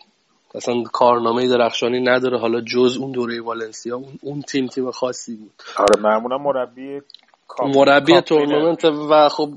اصلا 0.55 0.83
کارنامه 0.83 1.47
درخشانی 1.47 1.99
نداره. 1.99 2.39
حالا 2.39 2.61
جز 2.61 2.97
اون 2.97 3.11
دوره 3.11 3.41
والنسیا 3.41 3.95
اون, 3.95 4.19
اون 4.21 4.41
تیم 4.41 4.67
تیم 4.67 4.91
خاصی 4.91 5.35
بود. 5.35 5.51
آره 5.77 6.01
معمولا 6.01 6.37
مربی 6.37 7.01
مربی 7.59 8.21
تورنمنت 8.21 8.85
و 8.85 9.29
خب 9.29 9.49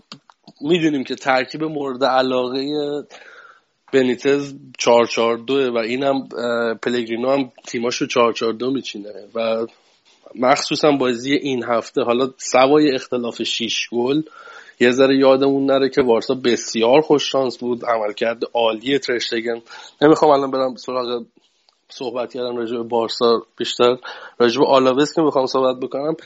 می‌دونیم 0.61 1.05
که 1.05 1.15
ترکیب 1.15 1.65
مورد 1.65 2.05
علاقه 2.05 2.67
بنیتز 3.97 4.55
442 4.79 5.75
و 5.75 5.79
اینم 5.79 6.29
پلگرینو 6.83 7.31
هم 7.31 7.53
تیماشو 7.67 8.07
442 8.07 8.71
میچینه 8.71 9.11
و 9.35 9.67
مخصوصا 10.35 10.91
بازی 10.91 11.33
این 11.33 11.65
هفته 11.65 12.03
حالا 12.03 12.31
سوای 12.39 12.95
اختلاف 12.95 13.43
6 13.43 13.89
گل 13.93 14.23
یه 14.81 14.91
ذره 14.91 15.19
یادمون 15.19 15.67
نره 15.67 15.89
که 15.89 16.03
وارسا 16.03 16.35
بسیار 16.35 17.01
خوش 17.01 17.31
شانس 17.31 17.59
بود 17.59 17.85
عملکرد 17.85 18.43
عالی 18.55 18.99
ترشتگن. 18.99 19.63
نمی‌خوام 20.03 20.31
الان 20.31 20.51
برم 20.51 20.75
سراغ 20.75 21.25
صحبت 21.89 22.33
کردم 22.33 22.57
راجع 22.57 22.77
به 22.77 22.83
بارسا 22.83 23.43
بیشتر. 23.59 23.97
راجع 24.39 24.59
به 24.61 24.67
آلاوس 24.67 25.15
که 25.15 25.23
می‌خوام 25.23 25.47
صحبت 25.47 25.77
بکنم. 25.81 26.17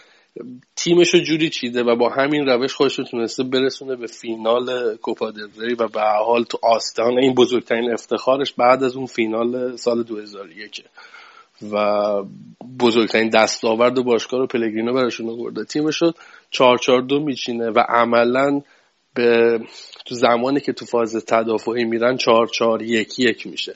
تیمشو 0.77 1.19
جوری 1.19 1.51
چیده 1.51 1.83
و 1.83 1.97
با 1.97 2.09
همین 2.09 2.47
روش 2.47 2.75
خودش 2.75 2.99
رو 2.99 3.05
تونسته 3.05 3.43
برسونه 3.43 3.97
به 3.97 4.07
فینال 4.07 4.97
کوپا 4.97 5.33
ری 5.59 5.75
و 5.75 5.89
به 5.89 6.01
حال 6.27 6.45
تو 6.45 6.59
آستان 6.63 7.19
این 7.19 7.35
بزرگترین 7.35 7.93
افتخارش 7.93 8.53
بعد 8.53 8.85
از 8.85 8.97
اون 8.97 9.07
فینال 9.07 9.77
سال 9.77 10.03
2001 10.03 10.85
و 11.73 11.87
بزرگترین 12.81 13.29
دستاورد 13.29 13.99
و 13.99 14.03
باشگاه 14.03 14.41
رو 14.41 14.47
پلگرینو 14.47 14.95
براشون 14.95 15.29
آورده. 15.29 15.65
تیمشو 15.65 16.13
442 16.51 17.21
میچینه 17.21 17.71
و 17.71 17.79
عملا 17.89 18.61
به 19.15 19.61
تو 20.07 20.15
زمانی 20.15 20.61
که 20.61 20.73
تو 20.73 20.85
فاز 20.87 21.25
تدافعی 21.25 21.85
میرن 21.85 22.17
441 22.17 23.47
میشه. 23.47 23.75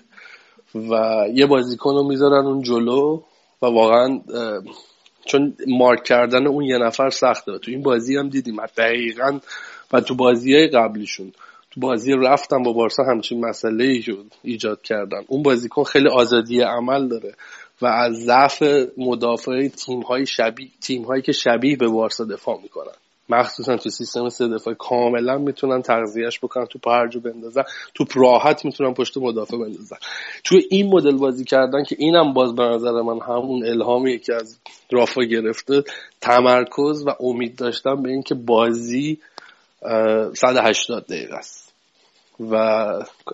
و 0.74 1.24
یه 1.34 1.46
بازیکن 1.46 1.94
رو 1.94 2.08
می‌ذارن 2.08 2.46
اون 2.46 2.62
جلو 2.62 3.22
و 3.62 3.66
واقعا 3.66 4.20
چون 5.26 5.56
مارک 5.66 6.04
کردن 6.04 6.46
اون 6.46 6.64
یه 6.64 6.78
نفر 6.78 7.10
سخته. 7.10 7.58
تو 7.58 7.70
این 7.70 7.82
بازی 7.82 8.16
هم 8.16 8.28
دیدیم. 8.28 8.56
دقیقا 8.66 9.38
و 9.92 10.00
تو 10.00 10.14
بازی 10.14 10.54
های 10.54 10.68
قبلیشون. 10.68 11.32
تو 11.70 11.80
بازی 11.80 12.12
رفتن 12.12 12.62
با 12.62 12.72
بارسا 12.72 13.02
همچین 13.02 13.44
مسئله 13.46 13.84
ای 13.84 14.04
ایجاد 14.42 14.82
کردن. 14.82 15.20
اون 15.26 15.42
بازیکن 15.42 15.84
خیلی 15.84 16.08
آزادی 16.08 16.60
عمل 16.60 17.08
داره 17.08 17.34
و 17.82 17.86
از 17.86 18.12
ضعف 18.24 18.62
مدافع 18.98 19.68
تیم 19.68 20.00
های 20.00 20.26
شبیه 20.26 20.68
تیم 20.80 21.02
هایی 21.02 21.22
که 21.22 21.32
شبیه 21.32 21.76
به 21.76 21.88
بارسا 21.88 22.24
دفاع 22.24 22.60
می‌کنن. 22.62 22.94
مخصوصا 23.28 23.76
تو 23.76 23.90
سیستم 23.90 24.28
سه 24.28 24.48
دفاعی 24.48 24.76
کاملا 24.78 25.38
می‌تونن 25.38 25.82
تغذیهش 25.82 26.38
بکنن 26.38 26.66
تو 26.66 26.78
پرجو 26.78 27.20
بندازن 27.20 27.62
تو 27.94 28.04
راحت 28.14 28.64
می‌تونن 28.64 28.94
پشت 28.94 29.16
مدافع 29.16 29.56
بندازن. 29.56 29.96
توی 30.44 30.62
این 30.70 30.90
مدل 30.90 31.16
بازی 31.16 31.44
کردن 31.44 31.84
که 31.84 31.96
اینم 31.98 32.32
باز 32.32 32.54
به 32.54 32.62
نظر 32.62 32.92
من 32.92 33.20
همون 33.20 33.66
الهامی 33.66 34.18
که 34.18 34.34
از 34.34 34.58
رافا 34.90 35.22
گرفته 35.22 35.84
تمرکز 36.20 37.06
و 37.06 37.10
امید 37.20 37.56
داشتن 37.56 38.02
به 38.02 38.10
اینکه 38.10 38.34
بازی 38.34 39.18
180 40.34 41.06
دقیقه 41.06 41.34
است. 41.34 41.64
و 42.40 42.54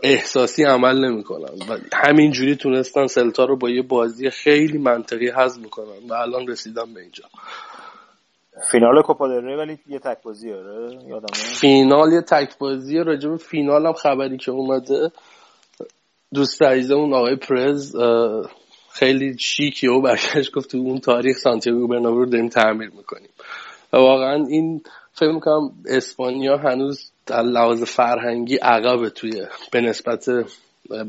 احساسی 0.03 0.64
عمل 0.64 1.05
نمی‌کنن. 1.05 1.55
و 1.68 1.78
همینجوری 1.93 2.57
تونستن 2.57 3.07
سلتا 3.07 3.45
رو 3.45 3.57
با 3.57 3.70
یه 3.70 3.82
بازی 3.82 4.30
خیلی 4.30 4.78
منطقی 4.78 5.30
حذف 5.30 5.59
می‌کنن. 5.59 6.09
و 6.09 6.14
الان 6.14 6.47
رسیدن 6.47 6.95
به 6.95 7.01
اینجا. 7.01 7.24
فینال 8.71 9.03
کوپا 9.03 9.25
ولی 9.59 9.79
یه 9.87 9.99
تک 9.99 10.23
بازی 10.23 10.53
آره 10.53 10.99
فینال 11.35 12.13
یه 12.13 12.21
تک 12.21 12.59
بازی 12.59 12.99
راجع 12.99 13.37
فینال 13.37 13.87
هم 13.87 13.93
خبری 13.93 14.37
که 14.37 14.51
اومده. 14.51 15.11
دوست 16.35 16.63
عزیزمون 16.63 17.15
آقای 17.15 17.37
پرز 17.37 17.97
خیلی 18.93 19.39
شیکی 19.39 19.87
و 19.87 20.01
برگشت 20.01 20.53
گفت 20.53 20.71
تو 20.71 20.79
اون 20.79 20.99
تاریخ 20.99 21.37
سانتیاگو 21.37 21.87
برنابو 21.87 22.19
رو 22.19 22.27
داریم 22.27 22.49
تعمیر 22.49 22.91
می‌کنیم. 22.97 23.29
و 23.93 23.97
واقعا 23.97 24.45
این 24.49 24.83
فکر 25.13 25.33
می‌کنم 25.33 25.71
اسپانیا 25.87 26.57
هنوز 26.57 27.13
در 27.27 27.43
لحاظ 27.43 27.83
فرهنگی 27.83 28.57
عقبه 28.57 29.11
توی 29.11 29.47
به 29.73 29.81
نسبت 29.81 30.27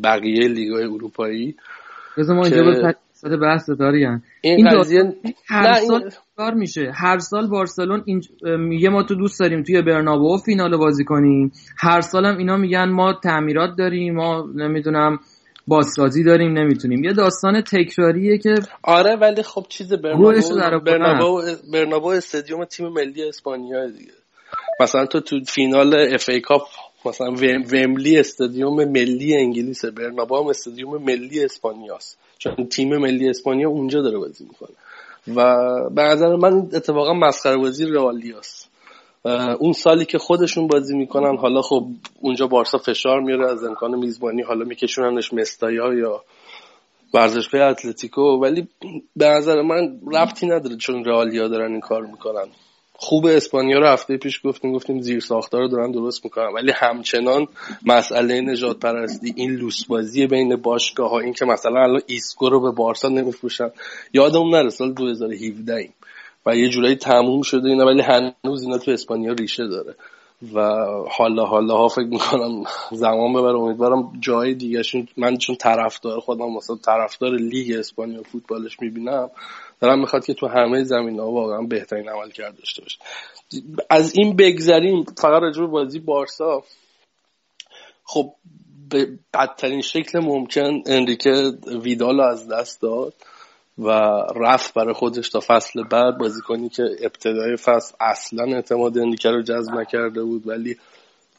بقیه 0.03 0.47
لیگای 0.47 0.83
اروپایی. 0.83 1.55
بذار 2.17 2.35
ما 2.35 2.45
اینجا 2.45 2.93
به 3.29 3.37
بحث 3.37 3.69
داریان 3.69 4.23
این, 4.41 4.67
این 4.67 4.79
قضیه 4.79 5.15
هر 5.47 5.73
سال 5.73 6.11
کار 6.37 6.53
میشه؟ 6.53 6.91
هر 6.95 7.19
سال 7.19 7.47
بارسلون 7.47 8.03
این 8.05 8.21
میگه 8.57 8.89
ما 8.89 9.03
تو 9.03 9.15
دوست 9.15 9.39
داریم 9.39 9.63
توی 9.63 9.81
برنابو 9.81 10.37
فینال 10.37 10.77
بازی 10.77 11.03
کنیم. 11.03 11.51
هر 11.77 12.01
سالم 12.01 12.37
اینا 12.37 12.57
میگن 12.57 12.89
ما 12.89 13.13
تعمیرات 13.23 13.69
داریم 13.77 14.15
ما 14.15 14.47
نمی‌دونم 14.55 15.19
بازسازی 15.67 16.23
داریم 16.23 16.57
نمی‌تونیم. 16.57 17.03
یه 17.03 17.13
داستان 17.13 17.61
تکراریه 17.61 18.37
که 18.37 18.55
آره 18.83 19.15
ولی 19.15 19.43
خب 19.43 19.65
چیز 19.69 19.93
برنابو 19.93 20.79
برنابو, 20.85 21.41
برنابو 21.73 22.07
استادیوم 22.07 22.65
تیم 22.65 22.87
ملی 22.87 23.23
اسپانیا 23.23 23.87
دیگه. 23.87 24.11
مثلا 24.79 25.05
تو 25.05 25.19
تو 25.19 25.39
فینال 25.47 26.13
اف 26.13 26.29
ای 26.29 26.41
کاپ 26.41 26.61
مثلا 27.05 27.27
وملی 27.73 28.19
استادیوم 28.19 28.85
ملی 28.85 29.35
انگلیسه 29.37 29.91
برنابو 29.91 30.37
هم 30.37 30.47
استادیوم 30.47 31.03
ملی 31.03 31.43
اسپانیاست. 31.43 32.17
چون 32.41 32.67
تیم 32.69 32.97
ملی 32.97 33.29
اسپانیا 33.29 33.69
اونجا 33.69 34.01
داره 34.01 34.17
بازی 34.17 34.43
می‌کنه. 34.43 34.75
و 35.35 35.89
به 35.89 36.01
نظر 36.01 36.35
من 36.35 36.53
اتفاقا 36.73 37.13
مسخره 37.13 37.57
بازی 37.57 37.85
رئالیاست 37.85 38.69
اون 39.59 39.73
سالی 39.73 40.05
که 40.05 40.17
خودشون 40.17 40.67
بازی 40.67 40.97
می‌کنن 40.97 41.37
حالا 41.37 41.61
خب 41.61 41.87
اونجا 42.21 42.47
بارسا 42.47 42.77
فشار 42.77 43.19
میاره 43.19 43.51
از 43.51 43.63
امکان 43.63 43.95
میزبانی 43.99 44.41
حالا 44.41 44.65
میکشوننش 44.65 45.33
مستایا 45.33 45.93
یا 45.93 46.23
ورزشگاه 47.13 47.61
اتلتیکو 47.61 48.21
ولی 48.21 48.67
به 49.15 49.25
نظر 49.25 49.61
من 49.61 49.99
ربطی 50.13 50.47
نداره 50.47 50.75
چون 50.75 51.05
رئالیا 51.05 51.47
دارن 51.47 51.71
این 51.71 51.81
کار 51.81 52.05
می‌کنن. 52.05 52.47
خوب 53.03 53.25
اسپانیا 53.25 53.79
رو 53.79 53.87
هفته 53.87 54.17
پیش 54.17 54.41
گفتیم 54.43 54.73
گفتیم 54.73 55.01
زیر 55.01 55.19
ساختا 55.19 55.61
رو 55.61 55.67
دارن 55.67 55.91
درست 55.91 56.25
می‌کنن. 56.25 56.53
ولی 56.53 56.71
همچنان 56.75 57.47
مسئله 57.85 58.41
نژاد 58.41 58.79
پرستی 58.79 59.33
این 59.37 59.51
لوس 59.51 59.85
بازی 59.85 60.27
بین 60.27 60.55
باشگاه 60.55 61.09
ها 61.09 61.19
این 61.19 61.33
که 61.33 61.45
مثلا 61.45 61.83
الان 61.83 62.01
ایسکو 62.05 62.49
رو 62.49 62.59
به 62.59 62.71
بارسا 62.71 63.07
نمیفروشن. 63.07 63.69
یادمون 64.13 64.55
نره 64.55 64.69
سال 64.69 64.93
2017 64.93 65.75
ایم 65.75 65.93
و 66.45 66.55
یه 66.55 66.69
جورایی 66.69 66.95
تموم 66.95 67.41
شده 67.41 67.69
اینا 67.69 67.85
ولی 67.85 68.01
هنوز 68.01 68.63
اینا 68.63 68.77
تو 68.77 68.91
اسپانیا 68.91 69.33
ریشه 69.33 69.67
داره. 69.67 69.95
و 70.53 70.59
حالا 71.11 71.45
حالا 71.45 71.77
ها 71.77 71.87
فکر 71.87 72.07
می‌کنم 72.07 72.63
زمان 72.91 73.33
ببر 73.33 73.55
امیدوارم 73.55 74.13
جای 74.19 74.53
دیگه 74.53 74.81
من 75.17 75.37
چون 75.37 75.55
طرفدار 75.55 76.19
خودم 76.19 76.51
مثلا 76.51 76.75
طرفدار 76.75 77.31
لیگ 77.31 77.79
اسپانیا 77.79 78.23
فوتبالش 78.23 78.81
می‌بینم. 78.81 79.29
دارم 79.81 79.99
می‌خواد 79.99 80.25
که 80.25 80.33
تو 80.33 80.47
همه 80.47 80.83
زمین 80.83 81.19
ها 81.19 81.31
واقعا 81.31 81.61
بهترین 81.61 82.09
عمل 82.09 82.29
کرده 82.29 82.57
داشته 82.57 82.81
باشه. 82.81 82.97
از 83.89 84.13
این 84.15 84.35
بگذریم 84.35 85.03
فقط 85.03 85.41
راجع 85.41 85.65
بازی 85.65 85.99
بارسا. 85.99 86.63
خب 88.03 88.33
به 88.89 89.09
بدترین 89.33 89.81
شکل 89.81 90.19
ممکن 90.19 90.81
انریکه 90.85 91.51
ویدال 91.83 92.19
از 92.19 92.47
دست 92.47 92.81
داد 92.81 93.13
و 93.77 93.89
رفت 94.35 94.73
برای 94.73 94.93
خودش 94.93 95.29
تا 95.29 95.39
فصل 95.47 95.83
بعد. 95.83 96.17
بازیکنی 96.17 96.69
که 96.69 96.83
ابتدای 97.01 97.55
فصل 97.55 97.95
اصلا 98.01 98.55
اعتماد 98.55 98.97
انریکه 98.97 99.29
رو 99.29 99.41
جذب 99.41 99.73
نکرده 99.73 100.23
بود 100.23 100.47
ولی 100.47 100.77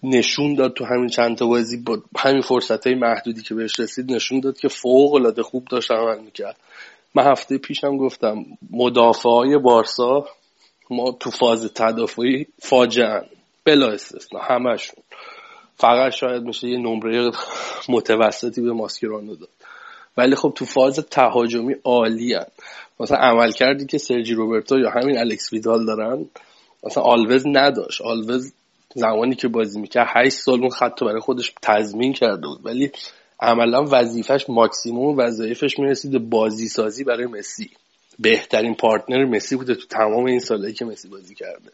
نشون 0.03 0.55
داد 0.55 0.73
تو 0.73 0.85
همین 0.85 1.09
چند 1.09 1.37
تا 1.37 1.47
بازی 1.47 1.77
با 1.77 1.99
همین 2.19 2.43
فرصت 2.43 2.87
محدودی 2.87 3.43
که 3.43 3.55
بهش 3.55 3.81
رسید 3.81 4.13
نشون 4.13 4.41
داد 4.41 4.59
که 4.59 4.69
فوق 4.69 5.15
العاده 5.15 5.43
خوب 5.43 5.65
داشت 5.65 5.91
عمل 5.91 6.19
می‌کرد. 6.19 6.57
من 7.15 7.31
هفته 7.31 7.59
پیشم 7.59 7.97
گفتم 7.97 8.45
مدافع 8.71 9.29
های 9.29 9.59
بارسا 9.59 10.27
ما 10.91 11.13
تو 11.21 11.31
فاز 11.31 11.73
تدافعی 11.75 12.47
فاجعه 12.59 13.23
بلا 13.65 13.89
استثنا 13.89 14.41
همشون. 14.41 15.03
فقط 15.77 16.13
شاید 16.13 16.43
میشه 16.43 16.69
یه 16.69 16.79
نمره 16.79 17.31
متوسطی 17.89 18.61
به 18.61 18.73
ماسکرانو 18.73 19.35
داد. 19.35 19.49
ولی 20.17 20.35
خب 20.35 20.53
تو 20.57 20.65
فاز 20.65 20.97
تهاجمی 21.11 21.75
عالی 21.85 22.35
هن. 22.35 22.47
مثلا 23.01 23.19
عملکردی 23.19 23.87
که 23.87 23.99
سرجی 23.99 24.35
روبرتو 24.35 24.79
یا 24.79 24.91
همین 24.91 25.19
الکس 25.19 25.53
ویدال 25.53 25.87
دارن 25.87 26.27
مثلا 26.85 27.03
آلوز 27.03 27.47
نداشت. 27.47 28.03
آلوز 28.03 28.53
زمانی 28.95 29.35
که 29.35 29.49
بازی 29.49 29.81
می‌کرد 29.81 30.07
8 30.11 30.33
سال 30.33 30.61
اون 30.61 30.71
خط 30.71 31.01
برای 31.01 31.21
خودش 31.21 31.53
تضمین 31.63 32.13
کرده 32.13 32.47
بود. 32.47 32.67
ولی 32.67 32.91
عملا 33.43 33.85
وظیفش 33.91 34.45
ماکسیموم 34.49 35.19
وظایفش 35.19 35.79
می‌رسید 35.79 36.31
بازی 36.31 36.69
سازی 36.69 37.05
برای 37.05 37.27
مسی. 37.27 37.71
بهترین 38.19 38.75
partner 38.75 39.25
مسی 39.25 39.57
بوده 39.57 39.75
تو 39.75 39.87
تمام 39.87 40.25
این 40.25 40.41
سالهایی 40.41 40.75
که 40.75 40.85
مسی 40.85 41.09
بازی 41.09 41.35
کرده. 41.35 41.71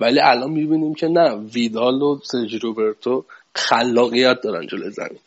ولی 0.00 0.20
الان 0.20 0.50
می‌بینیم 0.50 0.94
که 0.94 1.08
نه 1.08 1.34
ویدال 1.34 2.02
و 2.02 2.18
سرجی 2.24 2.58
روبرتو 2.58 3.24
خلاقیت 3.54 4.40
دارن 4.40 4.66
جلو 4.66 4.90
زمین. 4.90 5.18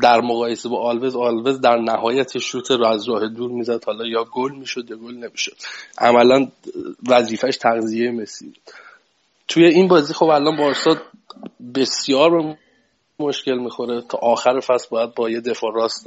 در 0.00 0.20
مقایسه 0.20 0.68
با 0.68 0.80
آلوز 0.80 1.16
آلوز 1.16 1.60
در 1.60 1.76
نهایت 1.76 2.38
شوت 2.38 2.70
رو 2.70 2.86
از 2.86 3.08
راه 3.08 3.28
دور 3.28 3.50
می‌زد. 3.50 3.84
حالا 3.84 4.06
یا 4.06 4.24
گل 4.32 4.52
می‌شد 4.52 4.90
یا 4.90 4.96
گل 4.96 5.14
نمی‌شد. 5.14 5.56
عملا 5.98 6.48
وظیفش 7.08 7.56
تغذیه 7.56 8.10
مسی 8.10 8.52
توی 9.48 9.64
این 9.66 9.88
بازی 9.88 10.14
خب 10.14 10.26
الان 10.26 10.56
بارسا 10.56 10.96
بسیار 11.74 12.56
مشکل 13.20 13.58
می‌خوره. 13.58 14.02
تا 14.08 14.18
آخر 14.18 14.60
فصل 14.60 14.86
باید 14.90 15.14
با 15.14 15.30
یه 15.30 15.40
دفاع 15.40 15.72
راست 15.74 16.06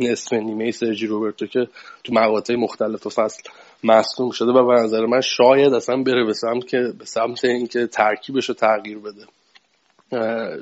نصف 0.00 0.32
نیمه 0.32 0.70
سرجی 0.70 1.06
روبرتو 1.06 1.46
که 1.46 1.68
تو 2.04 2.12
مقاطع 2.12 2.54
مختلف 2.54 3.08
فصل 3.08 3.42
مصدوم 3.84 4.30
شده 4.30 4.52
و 4.52 4.66
به 4.66 4.74
نظر 4.74 5.06
من 5.06 5.20
شاید 5.20 5.72
اصلا 5.72 6.02
بره 6.02 6.24
به 6.24 6.32
سمت 6.32 6.66
که 6.68 6.92
به 6.98 7.04
سمت 7.04 7.44
اینکه 7.44 7.86
ترکیبش 7.86 8.48
رو 8.48 8.54
تغییر 8.54 8.98
بده. 8.98 9.26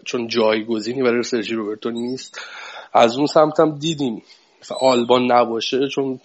چون 0.05 0.29
جایگزینی 0.29 1.03
برای 1.03 1.23
سرجی 1.23 1.55
روبرتو 1.55 1.91
نیست. 1.91 2.41
از 2.93 3.17
اون 3.17 3.27
سمت 3.27 3.61
هم 3.61 3.79
دیدیم. 3.79 4.23
آلبان 4.81 5.33
نباشه 5.33 5.89
چون 5.89 6.21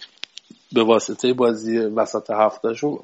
به 0.72 0.82
واسطه 0.82 1.32
بازی 1.32 1.78
وسط 1.78 2.30
هفتهشون 2.30 2.98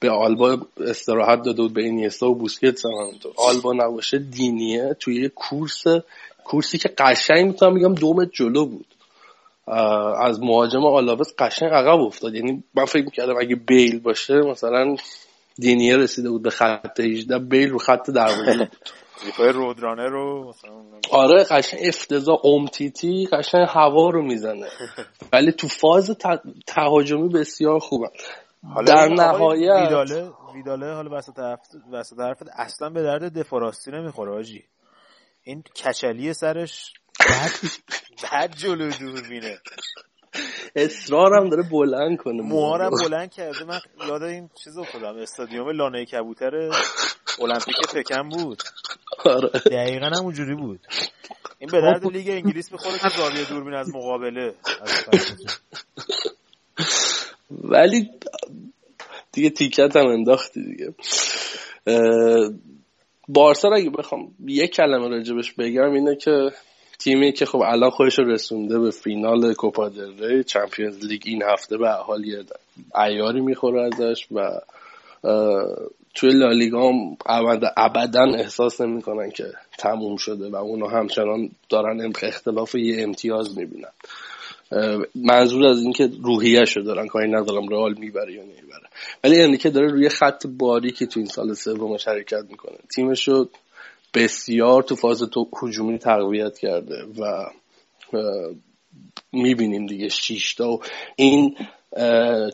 به 0.00 0.10
آلبا 0.10 0.58
استراحت 0.80 1.42
داده 1.42 1.62
بود 1.62 1.74
به 1.74 1.82
اینیستا 1.82 2.30
و 2.30 2.34
بوسکتس 2.34 2.86
هم 2.86 3.30
آلبا 3.36 3.72
نباشه 3.72 4.18
دینیه. 4.18 4.96
توی 5.00 5.22
یه 5.22 5.28
کورس 5.28 5.84
کورسی 6.44 6.78
که 6.78 6.88
قشنگ 6.98 7.46
می‌تونم 7.46 7.74
بگم 7.74 7.94
دومت 7.94 8.30
جلو 8.32 8.66
بود. 8.66 8.86
از 10.20 10.40
مهاجم 10.40 10.84
آلاوز 10.84 11.34
قشنگ 11.38 11.70
عقب 11.72 12.00
افتاد. 12.00 12.34
یعنی 12.34 12.64
من 12.74 12.84
فکر 12.84 13.04
می‌کردم 13.04 13.34
اگه 13.40 13.56
بیل 13.56 14.00
باشه 14.00 14.34
مثلا 14.34 14.96
دینیه 15.58 15.96
رسیده 15.96 16.30
بود 16.30 16.42
به 16.42 16.50
خط 16.50 17.00
18 17.00 17.38
بیل 17.38 17.70
رو 17.70 17.78
خط 17.78 18.10
دروازه 18.10 18.56
بود. 18.58 18.68
رودرانه 19.54 20.06
رو 20.08 20.54
آره 21.10 21.44
قشنگ 21.44 21.80
افتضاح 21.84 22.46
امتیتی 22.46 23.28
قشنگ 23.32 23.66
هوا 23.68 24.10
رو 24.10 24.22
می‌زنه. 24.22 24.66
ولی 25.32 25.52
تو 25.52 25.68
فاز 25.68 26.16
تهاجمی 26.66 27.28
بسیار 27.28 27.78
خوبه 27.78 28.10
در 28.86 29.08
نهایت. 29.08 29.82
ویداله 29.82 30.32
ویداله 30.54 30.94
حالا 30.94 31.18
وسط 31.18 31.38
حرف 31.38 31.60
وسط 31.92 32.18
حرفت 32.18 32.48
اصلا 32.52 32.90
به 32.90 33.02
درد 33.02 33.38
دفاراستی 33.38 33.90
نمی‌خوره 33.90 34.32
آجی. 34.32 34.64
این 35.42 35.62
کچلی 35.62 36.32
سرش 36.32 36.92
بعد 37.20 37.50
بعد 38.32 38.56
جلو 38.56 38.90
دور 38.90 39.28
بینه 39.28 39.58
اصرارم 40.76 41.48
داره 41.48 41.62
بلند 41.62 42.18
کنه. 42.18 42.42
موهارم 42.42 42.90
بلند 43.04 43.30
کرده. 43.30 43.64
من 43.64 43.80
یاد 44.08 44.22
این 44.22 44.50
چیز 44.64 44.78
خودم 44.78 45.16
استادیوم 45.16 45.70
لانه 45.70 46.04
کبوتر 46.04 46.54
المپیک 47.40 47.76
پکن 47.94 48.28
بود. 48.28 48.62
آره. 49.26 49.48
دقیقا 49.48 50.06
هم 50.06 50.22
اونجوری 50.24 50.54
بود. 50.54 50.86
این 51.58 51.70
به 51.72 51.80
درد 51.80 52.06
لیگ 52.06 52.28
انگلیس 52.28 52.72
می‌خوره 52.72 52.98
که 52.98 53.08
زاویه 53.08 53.44
دوربین 53.48 53.74
از 53.74 53.94
مقابله. 53.94 54.54
از. 54.80 55.04
ولی 57.50 58.10
دیگه 59.32 59.50
تیکت 59.50 59.96
هم 59.96 60.06
انداختی 60.06 60.62
دیگه. 60.64 60.94
بارسا 63.28 63.68
رو 63.68 63.76
اگه 63.76 63.90
بخوام 63.90 64.34
یه 64.46 64.66
کلمه 64.66 65.08
راجبش 65.08 65.52
بگم 65.52 65.92
اینه 65.92 66.16
که 66.16 66.50
تیمی 66.98 67.32
که 67.32 67.46
خب 67.46 67.58
الان 67.58 67.90
خودش 67.90 68.18
رسونده 68.18 68.78
به 68.78 68.90
فینال 68.90 69.54
کوپا 69.54 69.88
دل 69.88 70.42
چمپیونز 70.42 71.04
لیگ 71.04 71.22
این 71.24 71.42
هفته 71.42 71.78
به 71.78 71.90
حال 71.90 72.24
یه 72.24 72.44
عیاری 72.94 73.40
می‌خوره 73.40 73.82
ازش 73.82 74.26
و 74.32 74.60
توی 76.14 76.30
لالیگا 76.30 76.88
هم 76.88 77.16
ابد- 77.26 77.72
ابدا 77.76 78.24
احساس 78.34 78.80
نمی‌کنن 78.80 79.30
که 79.30 79.44
تموم 79.78 80.16
شده 80.16 80.48
و 80.48 80.56
اونو 80.56 80.88
همچنان 80.88 81.50
دارن 81.68 82.12
اختلاف 82.22 82.74
یه 82.74 83.02
امتیاز 83.02 83.58
می‌بینن. 83.58 83.92
منظور 85.14 85.66
از 85.66 85.82
اینکه 85.82 86.10
روحیه‌شو 86.22 86.80
دارن 86.80 87.06
کاری 87.06 87.30
ندارم 87.30 87.68
رئال 87.68 87.94
می‌بره 87.98 88.32
یا 88.32 88.42
نمی‌بره. 88.42 88.88
ولی 89.24 89.42
انریکه 89.42 89.70
داره 89.70 89.88
روی 89.90 90.08
خط 90.08 90.46
باریکی 90.46 91.06
تو 91.06 91.20
این 91.20 91.28
سال 91.28 91.54
سومش 91.54 92.08
حرکت 92.08 92.44
می‌کنه. 92.50 92.78
تیمش 92.94 93.28
رو 93.28 93.48
بسیار 94.14 94.82
تو 94.82 94.96
فاز 94.96 95.22
تو 95.22 95.48
هجومی 95.62 95.98
تقویت 95.98 96.58
کرده 96.58 97.04
و 97.18 97.50
می‌بینیم 99.32 99.86
دیگه 99.86 100.08
شیشتا 100.08 100.70
و 100.70 100.80
این 101.16 101.56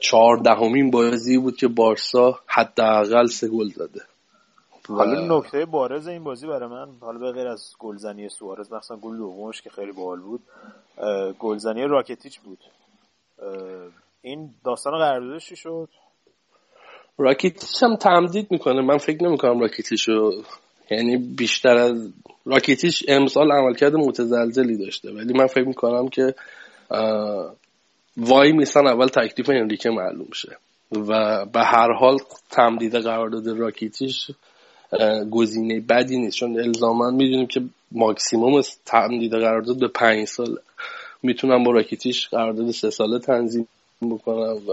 چهاردهمین 0.00 0.90
بازی 0.90 1.38
بود 1.38 1.56
که 1.56 1.68
بارسا 1.68 2.40
حداقل 2.46 3.26
سه 3.26 3.48
گل 3.48 3.68
زده. 3.68 4.00
حالا 4.88 5.38
نکته 5.38 5.64
بارز 5.64 6.08
این 6.08 6.24
بازی 6.24 6.46
برای 6.46 6.68
من 6.68 6.88
حالا 7.00 7.18
به 7.18 7.32
غیر 7.32 7.46
از 7.46 7.72
گلزنی 7.78 8.28
سوارز 8.28 8.72
مثلا 8.72 8.96
گل 8.96 9.16
دومش 9.16 9.62
که 9.62 9.70
خیلی 9.70 9.92
باحال 9.92 10.20
بود. 10.20 10.40
گلزنی 11.38 11.82
راکتیچ 11.82 12.40
بود. 12.40 12.58
این 14.22 14.50
داستان 14.64 14.98
قراردادش 14.98 15.52
شد؟ 15.52 15.88
راکیتیش 17.18 17.82
هم 17.82 17.96
تمدید 17.96 18.46
می‌کنه. 18.50 18.82
من 18.82 18.98
فکر 18.98 19.24
نمی‌کنم 19.24 19.60
راکیتیش 19.60 20.08
رو 20.08 20.32
یعنی 20.90 21.16
بیشتر 21.16 21.76
از 21.76 22.12
راکیتیش 22.44 23.04
امسال 23.08 23.52
عملکرد 23.52 23.94
متزلزلی 23.94 24.76
داشته. 24.76 25.12
ولی 25.12 25.32
من 25.32 25.46
فکر 25.46 25.64
می‌کنم 25.64 26.08
که 26.08 26.34
وای 28.16 28.52
میسن 28.52 28.86
اول 28.86 29.06
تکلیف 29.06 29.48
انریکه 29.48 29.90
معلوم 29.90 30.28
شه. 30.32 30.56
و 30.92 31.44
به 31.46 31.60
هر 31.60 31.92
حال 31.92 32.18
تمدید 32.50 32.96
قرارداد 32.96 33.48
راکیتیش 33.48 34.30
گزینه 35.30 35.80
بدی 35.80 36.18
نیست. 36.18 36.36
چون 36.36 36.60
الزاما 36.60 37.10
می‌دونیم 37.10 37.46
که 37.46 37.60
ماکسیموم 37.92 38.60
تمدید 38.86 39.32
قرارداد 39.32 39.80
به 39.80 39.88
پنج 39.88 40.24
ساله 40.24 40.60
می‌تونم 41.22 41.64
با 41.64 41.72
راکیتیش 41.72 42.28
قرارداد 42.28 42.70
سه 42.70 42.90
ساله 42.90 43.18
تنظیم 43.18 43.68
بکنم 44.02 44.56
و 44.68 44.72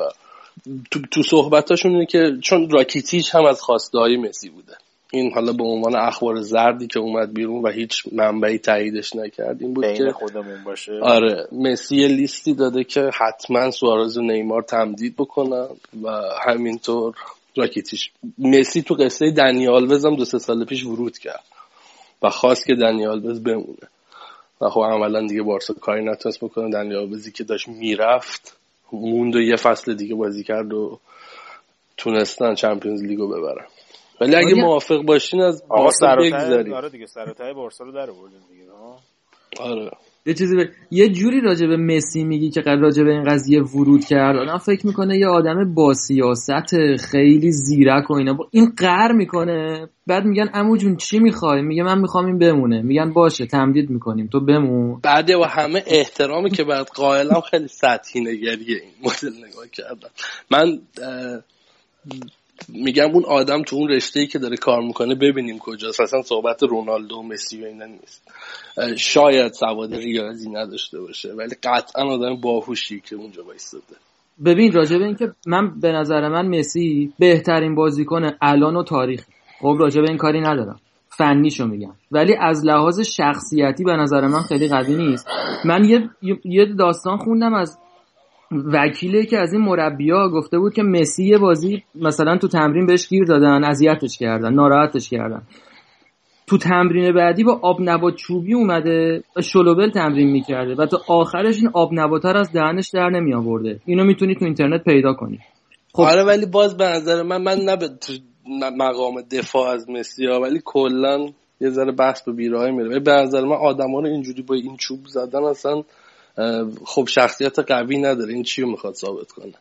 تو, 0.91 0.99
تو 1.11 1.23
صحبتاشون 1.23 1.91
اینه 1.91 2.05
که 2.05 2.37
چون 2.41 2.69
راکیتیش 2.69 3.35
هم 3.35 3.45
از 3.45 3.61
خواسته 3.61 3.99
های 3.99 4.17
مسی 4.17 4.49
بوده. 4.49 4.73
این 5.11 5.31
حالا 5.33 5.53
به 5.53 5.63
عنوان 5.63 5.95
اخبار 5.95 6.41
زردی 6.41 6.87
که 6.87 6.99
اومد 6.99 7.33
بیرون 7.33 7.61
و 7.61 7.69
هیچ 7.69 8.03
منبعی 8.11 8.57
تاییدش 8.57 9.15
نکرد 9.15 9.61
این 9.61 9.73
بود 9.73 9.93
که 9.93 10.11
خودمون 10.11 10.63
باشه. 10.63 10.99
آره 11.01 11.47
مسی 11.51 12.07
لیستی 12.07 12.53
داده 12.53 12.83
که 12.83 13.09
حتما 13.19 13.71
سوارز 13.71 14.17
و 14.17 14.21
نیمار 14.21 14.61
تمدید 14.61 15.15
بکنن 15.15 15.67
و 16.03 16.09
همینطور 16.47 17.15
راکیتیش 17.55 18.11
مسی 18.37 18.81
تو 18.81 18.93
قصه 18.93 19.31
دنی 19.31 19.67
آلوز 19.67 20.05
هم 20.05 20.15
دو 20.15 20.25
سه 20.25 20.39
سال 20.39 20.65
پیش 20.65 20.85
ورود 20.85 21.17
کرد 21.17 21.43
و 22.21 22.29
خواست 22.29 22.65
که 22.65 22.75
دنی 22.75 23.05
آلوز 23.05 23.43
بمونه. 23.43 23.87
و 24.61 24.69
خب 24.69 24.81
عملا 24.81 25.27
دیگه 25.27 25.41
بارسا 25.41 25.73
کاری 25.73 26.05
نتونست 26.05 26.43
بکنه 26.43 26.69
دنی 26.69 26.95
آلوزی 26.95 27.31
که 27.31 27.43
داشت 27.43 27.67
می‌رفت 27.67 28.57
موند 28.91 29.35
و 29.35 29.41
یه 29.41 29.55
فصل 29.55 29.93
دیگه 29.93 30.15
بازی 30.15 30.43
کرد 30.43 30.73
و 30.73 30.99
تونستن 31.97 32.55
چمپیونز 32.55 33.03
لیگو 33.03 33.27
ببرن 33.27 33.65
ولی 34.21 34.35
اگه. 34.35 34.53
موافق 34.53 35.01
باشین 35.01 35.41
از 35.41 35.67
بارسا 35.67 36.15
بگذاریم 36.15 36.73
آره 36.73 36.89
دیگه 36.89 37.05
سر 37.05 37.33
و 37.39 37.53
بارسا 37.53 37.83
رو 37.83 37.91
در 37.91 38.09
آوردیم 38.09 38.39
دیگه 38.49 38.71
ها. 38.71 38.99
آره 39.59 39.91
یه 40.25 40.33
چیزی 40.33 40.55
بر... 40.55 40.69
یه 40.91 41.09
جوری 41.09 41.41
راجع 41.41 41.67
به 41.67 41.77
مسی 41.77 42.23
میگی 42.23 42.49
که 42.49 42.61
راجع 42.61 43.03
به 43.03 43.11
این 43.11 43.23
قضیه 43.23 43.61
ورود 43.61 44.05
کرد. 44.05 44.35
آدم 44.35 44.57
فکر 44.57 44.87
می‌کنه 44.87 45.17
یه 45.17 45.27
آدم 45.27 45.73
با 45.73 45.93
سیاست 45.93 46.97
خیلی 46.99 47.51
زیرک 47.51 48.11
و 48.11 48.13
اینا. 48.13 48.37
این 48.51 48.73
قهر 48.77 49.11
می‌کنه. 49.11 49.87
بعد 50.07 50.25
میگن 50.25 50.49
امو 50.53 50.77
جون 50.77 50.95
چی 50.95 51.19
می‌خوای؟ 51.19 51.61
میگه 51.61 51.83
من 51.83 51.99
می‌خوام 51.99 52.25
این 52.25 52.39
بمونه. 52.39 52.81
میگن 52.81 53.13
باشه 53.13 53.45
تمدید 53.45 53.89
می‌کنیم. 53.89 54.27
تو 54.27 54.39
بمون. 54.39 54.99
بعد 55.03 55.29
و 55.29 55.43
همه 55.43 55.83
احترامی 55.87 56.49
که 56.49 56.63
بعد 56.63 56.87
قائلم 56.95 57.41
خیلی 57.51 57.67
سطحی 57.67 58.21
نگریه 58.21 58.81
این 58.81 58.91
مدل 59.03 59.37
نگاه 59.47 59.67
کردن 59.71 60.09
من 60.51 60.79
میگم 62.69 63.11
اون 63.13 63.25
آدم 63.25 63.61
تو 63.61 63.75
اون 63.75 63.89
رشته 63.89 64.19
ای 64.19 64.27
که 64.27 64.39
داره 64.39 64.57
کار 64.57 64.81
می‌کنه 64.81 65.15
ببینیم 65.15 65.59
کجاست. 65.59 66.01
اصلا 66.01 66.21
صحبت 66.21 66.63
رونالدو 66.63 67.15
و 67.15 67.23
مسی 67.23 67.63
و 67.63 67.65
اینا 67.65 67.85
نیست. 67.85 68.31
شاید 68.97 69.53
سواد 69.53 69.95
ریاضی 69.95 70.49
نداشته 70.49 70.99
باشه 71.01 71.33
ولی 71.33 71.55
قطعا 71.63 72.03
آدم 72.03 72.35
باهوشی 72.35 73.01
که 73.05 73.15
اونجا 73.15 73.45
وایستاده. 73.45 73.83
ببین 74.45 74.71
راجع 74.71 74.97
به 74.97 75.05
این 75.05 75.15
که 75.15 75.31
من 75.47 75.79
به 75.79 75.91
نظر 75.91 76.29
من 76.29 76.59
مسی 76.59 77.13
بهترین 77.19 77.75
بازیکن 77.75 78.31
الان 78.41 78.75
و 78.75 78.83
تاریخ. 78.83 79.25
خب 79.59 79.75
راجع 79.79 80.01
به 80.01 80.07
این 80.09 80.17
کاری 80.17 80.41
ندارم. 80.41 80.79
فنیشو 81.17 81.65
میگم. 81.65 81.93
ولی 82.11 82.35
از 82.35 82.65
لحاظ 82.65 82.99
شخصیتی 82.99 83.83
به 83.83 83.93
نظر 83.93 84.27
من 84.27 84.41
خیلی 84.41 84.67
قوی 84.67 84.95
نیست. 84.95 85.27
من 85.65 85.83
یه, 85.85 86.09
یه 86.45 86.65
داستان 86.65 87.17
خوندم 87.17 87.53
از 87.53 87.77
وکیلی 88.51 89.25
که 89.25 89.39
از 89.39 89.53
این 89.53 89.61
مربیا 89.61 90.29
گفته 90.29 90.59
بود 90.59 90.73
که 90.73 90.83
مسی 90.83 91.23
یه 91.23 91.37
بازی 91.37 91.83
مثلا 91.95 92.37
تو 92.37 92.47
تمرین 92.47 92.85
بهش 92.85 93.07
گیر 93.07 93.23
دادن 93.23 93.63
اذیتش 93.63 94.17
کردن 94.17 94.53
ناراحتش 94.53 95.09
کردن. 95.09 95.41
تو 96.47 96.57
تمرین 96.57 97.13
بعدی 97.13 97.43
با 97.43 97.59
آب 97.61 97.77
نبات 97.79 98.15
چوبی 98.15 98.53
اومده 98.53 99.23
شلوبل 99.41 99.89
تمرین 99.91 100.31
می‌کرده 100.31 100.75
و 100.75 100.85
تا 100.85 101.01
آخرش 101.07 101.57
این 101.57 101.69
آب 101.73 101.89
نبات 101.93 102.25
رو 102.25 102.39
از 102.39 102.51
دهنش 102.51 102.89
در 102.89 103.09
نمی 103.09 103.33
آورده 103.33 103.79
اینو 103.85 104.03
می‌تونی 104.03 104.35
تو 104.35 104.45
اینترنت 104.45 104.83
پیدا 104.83 105.13
کنی. 105.13 105.39
خب. 105.93 106.01
آره 106.01 106.23
ولی 106.23 106.45
باز 106.45 106.77
به 106.77 106.85
نظر 106.85 107.23
من 107.23 107.41
من 107.41 107.57
نه 107.57 107.75
به 107.75 107.89
مقام 108.77 109.21
دفاع 109.21 109.69
از 109.69 109.89
مسی 109.89 110.25
ها 110.25 110.39
ولی 110.39 110.61
کلا 110.65 111.27
یه 111.61 111.69
ذره 111.69 111.91
بحث 111.91 112.23
به 112.23 112.31
بیراهی 112.31 112.71
میره. 112.71 112.99
به 112.99 113.11
نظر 113.11 113.41
من 113.45 113.55
آدما 113.55 113.99
رو 113.99 114.05
اینجوری 114.05 114.41
با 114.41 114.55
این 114.55 114.77
چوب 114.77 114.99
زدن 115.05 115.43
اصلا 115.43 115.83
خب 116.85 117.07
شخصیت 117.07 117.59
قوی 117.59 117.97
نداره. 117.97 118.33
این 118.33 118.43
چی 118.43 118.61
رو 118.61 118.71
می‌خواد 118.71 118.93
ثابت 118.93 119.31
کنه؟ 119.31 119.53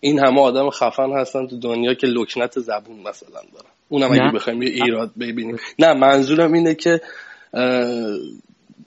این 0.00 0.18
همه 0.18 0.40
آدم 0.40 0.70
خفن 0.70 1.12
هستن 1.12 1.46
تو 1.46 1.58
دنیا 1.58 1.94
که 1.94 2.06
لکنت 2.06 2.58
زبون 2.58 2.96
مثلا 3.00 3.40
دارن. 3.52 3.70
اونم 3.88 4.12
اگه 4.12 4.32
بخوایم 4.34 4.62
یه 4.62 4.68
ایراد 4.68 5.10
ببینیم. 5.20 5.56
نه 5.78 5.94
منظورم 5.94 6.52
اینه 6.52 6.74
که 6.74 7.00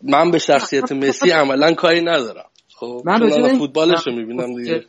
من 0.03 0.31
به 0.31 0.37
شخصیت 0.37 0.91
مسی 0.91 1.29
عملا 1.29 1.73
کاری 1.73 2.01
ندارم. 2.01 2.45
خب 2.75 3.01
من 3.05 3.29
چون 3.29 3.57
فوتبالش 3.57 4.07
رو 4.07 4.15
می‌بینم 4.15 4.55
دیگه. 4.55 4.85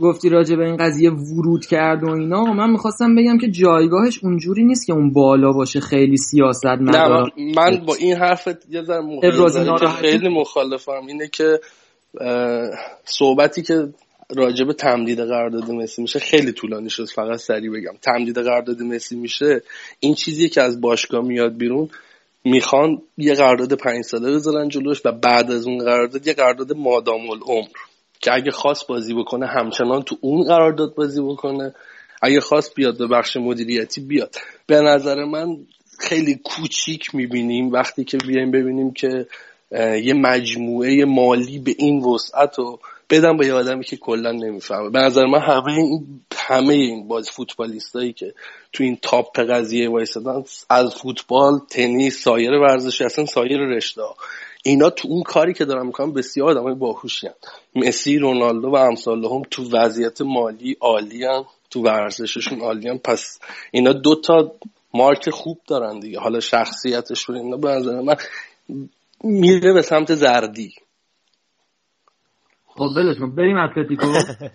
گفتی 0.00 0.28
راجع 0.28 0.56
به 0.56 0.64
این 0.64 0.76
قضیه 0.76 1.10
ورود 1.10 1.66
کرد 1.66 2.04
و 2.04 2.10
اینا. 2.10 2.44
من 2.44 2.70
می‌خواستم 2.70 3.14
بگم 3.14 3.38
که 3.38 3.50
جایگاهش 3.50 4.24
اونجوری 4.24 4.64
نیست 4.64 4.86
که 4.86 4.92
اون 4.92 5.12
بالا 5.12 5.52
باشه 5.52 5.80
خیلی 5.80 6.16
سیاست 6.16 6.66
نه 6.66 7.24
من 7.56 7.84
با 7.86 7.94
این 7.94 8.16
حرفت 8.16 8.70
یه 8.70 8.82
ذره 8.82 9.88
خیلی 9.88 10.28
مخالفم. 10.28 11.06
اینه 11.08 11.28
که 11.28 11.60
صحبتی 13.04 13.62
که 13.62 13.88
راجب 14.36 14.72
تمدید 14.72 15.20
قرارداد 15.20 15.70
مسی 15.70 16.02
میشه 16.02 16.18
خیلی 16.18 16.52
طولانی 16.52 16.90
شد 16.90 17.08
فقط 17.08 17.38
سریع 17.38 17.70
بگم. 17.70 17.92
تمدید 18.02 18.38
قرارداد 18.38 18.82
مسی 18.82 19.16
میشه 19.16 19.62
این 20.00 20.14
چیزی 20.14 20.48
که 20.48 20.62
از 20.62 20.80
باشگاه 20.80 21.24
میاد 21.24 21.56
بیرون 21.56 21.88
می‌خوان 22.44 23.02
یه 23.18 23.34
قرارداد 23.34 23.72
پنج 23.74 24.04
ساله 24.04 24.32
بذارن 24.32 24.68
جلوش 24.68 25.02
و 25.04 25.12
بعد 25.12 25.50
از 25.50 25.66
اون 25.66 25.78
قرارداد 25.78 26.26
یه 26.26 26.32
قرارداد 26.32 26.72
مادام 26.72 27.30
العمر 27.30 27.68
که 28.20 28.34
اگه 28.34 28.50
خواست 28.50 28.86
بازی 28.86 29.14
بکنه 29.14 29.46
همچنان 29.46 30.02
تو 30.02 30.16
اون 30.20 30.42
قرارداد 30.42 30.94
بازی 30.94 31.22
بکنه. 31.22 31.74
اگه 32.22 32.40
خواست 32.40 32.74
بیاد 32.74 32.98
به 32.98 33.06
بخش 33.06 33.36
مدیریتی 33.36 34.00
بیاد. 34.00 34.36
به 34.66 34.80
نظر 34.80 35.24
من 35.24 35.56
خیلی 35.98 36.40
کوچیک 36.44 37.14
می‌بینیم 37.14 37.72
وقتی 37.72 38.04
که 38.04 38.16
بیایم 38.16 38.50
ببینیم 38.50 38.92
که 38.92 39.26
یه 39.78 40.14
مجموعه 40.14 41.04
مالی 41.04 41.58
به 41.58 41.74
این 41.78 42.04
وسعت 42.04 42.58
و 42.58 42.78
بدم 43.10 43.36
به 43.36 43.46
یه 43.46 43.54
آدمی 43.54 43.84
که 43.84 43.96
کلا 43.96 44.32
نمی‌فهمه. 44.32 44.90
به 44.90 44.98
نظر 44.98 45.26
من 45.26 45.38
همه 45.38 45.72
این 45.72 46.20
همه 46.36 46.74
این 46.74 47.08
باز 47.08 47.30
فوتبالیستایی 47.30 48.12
که 48.12 48.34
تو 48.72 48.84
این 48.84 48.98
تاپ 49.02 49.40
قضیه 49.40 49.90
وایسادن 49.90 50.44
از 50.70 50.94
فوتبال 50.94 51.60
تنیس 51.70 52.22
سایر 52.22 52.50
ورزشی 52.50 53.04
اصلا 53.04 53.26
سایر 53.26 53.60
رشته 53.60 54.02
اینا 54.64 54.90
تو 54.90 55.08
اون 55.08 55.22
کاری 55.22 55.54
که 55.54 55.64
دارن 55.64 55.86
می‌کنن 55.86 56.12
بسیار 56.12 56.50
آدمای 56.50 56.74
باهوشی 56.74 57.28
مسی 57.74 58.18
رونالدو 58.18 58.68
و 58.68 58.74
امثال 58.74 59.24
هم 59.24 59.42
تو 59.50 59.70
وضعیت 59.72 60.20
مالی 60.20 60.76
عالی 60.80 61.26
تو 61.70 61.82
ورزششون 61.82 62.60
عالی 62.60 62.98
پس 62.98 63.38
اینا 63.70 63.92
دو 63.92 64.14
تا 64.14 64.52
مارک 64.94 65.30
خوب 65.30 65.60
دارن 65.68 66.00
دیگه. 66.00 66.18
حالا 66.18 66.40
شخصیتشون 66.40 67.36
اینا 67.36 67.56
به 67.56 67.68
نظر 67.68 68.00
من 68.00 68.16
میره 69.24 69.72
به 69.72 69.82
سمت 69.82 70.14
زردی. 70.14 70.74
خب 72.66 72.86
ولش 72.96 73.16
بریم 73.36 73.56
اتلتیکو. 73.56 74.06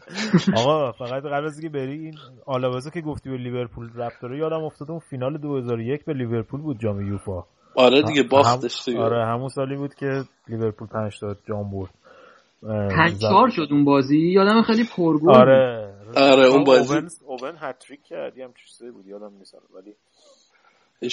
آقا 0.60 0.92
فقط 0.92 1.24
قبل 1.24 1.46
از 1.46 1.60
اینکه 1.60 1.78
بری 1.78 2.00
این 2.00 2.16
آلاوازه 2.46 2.92
که 2.92 3.02
گفتی 3.02 3.30
به 3.30 3.38
لیورپول 3.38 3.90
رفت 3.96 4.22
داره 4.22 4.38
یادم 4.38 4.64
افتاد 4.64 4.92
اون 4.92 5.00
فینال 5.00 5.38
2001 5.38 6.06
به 6.06 6.14
لیورپول 6.14 6.62
بود 6.62 6.80
جام 6.80 7.02
یوفا. 7.02 7.44
آره 7.76 8.02
دیگه 8.02 8.24
باختش 8.24 8.86
دیگه 8.86 9.00
آره 9.00 9.26
همون 9.26 9.50
سالی 9.50 9.76
بود 9.76 9.96
که 9.96 10.24
لیورپول 10.48 10.88
5 10.88 11.20
تا 11.20 11.36
جام 11.50 11.72
برد. 11.72 11.90
پنج 12.96 13.22
چهار 13.22 13.50
شد 13.50 13.68
اون 13.72 13.86
بازی. 13.86 14.18
یادم 14.18 14.62
خیلی 14.62 14.84
پرگل 14.98 15.30
آره. 15.30 15.94
آره 16.18 16.46
اون 16.46 16.64
بازی 16.64 16.94
اوون 16.96 17.10
اوون 17.26 17.56
هتریک 17.60 18.04
کرد 18.04 18.40
هم 18.40 18.54
چیزی 18.54 18.92
بود 18.92 19.08
یادم 19.08 19.34
نیست. 19.38 19.56
ولی 19.76 19.96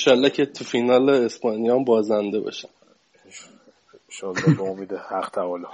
ان 0.07 0.29
که 0.29 0.47
تو 0.47 0.65
فینال 0.65 1.11
اسپانیا 1.11 1.77
هم 1.77 1.85
بازنده 1.85 2.41
باشن 2.41 2.69
انشالله 4.13 4.57
به 4.57 4.63
امید 4.63 4.93
حق 4.93 5.31
تعالی. 5.31 5.65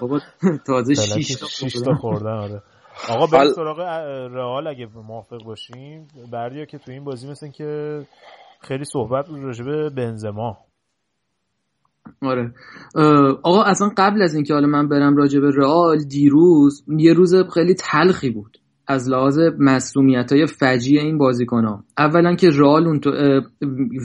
بابا 0.00 0.20
تازه 0.66 0.94
6 0.94 1.36
تا 1.84 1.94
خوردن 1.94 2.30
آره. 2.30 2.62
آقا 3.08 3.26
بریم 3.26 3.52
سراغ 3.52 3.78
رئال 4.34 4.66
اگه 4.66 4.86
موافق 4.86 5.44
باشیم. 5.44 6.08
بردیا 6.32 6.64
که 6.64 6.78
تو 6.78 6.90
این 6.90 7.04
بازی 7.04 7.30
مثل 7.30 7.50
که 7.50 8.02
خیلی 8.60 8.84
صحبت 8.84 9.28
بود 9.28 9.40
راجع 9.40 9.64
به 9.64 9.90
بنزما. 9.90 10.58
آره. 12.22 12.52
آقا 13.42 13.62
اصلا 13.62 13.90
قبل 13.96 14.22
از 14.22 14.34
اینکه 14.34 14.54
حالا 14.54 14.66
من 14.66 14.88
برم 14.88 15.16
راجع 15.16 15.40
به 15.40 15.50
رئال 15.56 15.98
دیروز 15.98 16.84
یه 16.88 17.12
روز 17.12 17.34
خیلی 17.54 17.74
تلخی 17.74 18.30
بود. 18.30 18.58
از 18.88 19.08
لحاظ 19.08 19.38
مسئولیت 19.58 20.32
های 20.32 20.46
فجی 20.46 20.98
این 20.98 21.18
بازیکن 21.18 21.64
ها 21.64 21.84
اولا 21.98 22.34
که 22.34 22.50
رال 22.50 22.86
اون 22.86 23.00
تو 23.00 23.10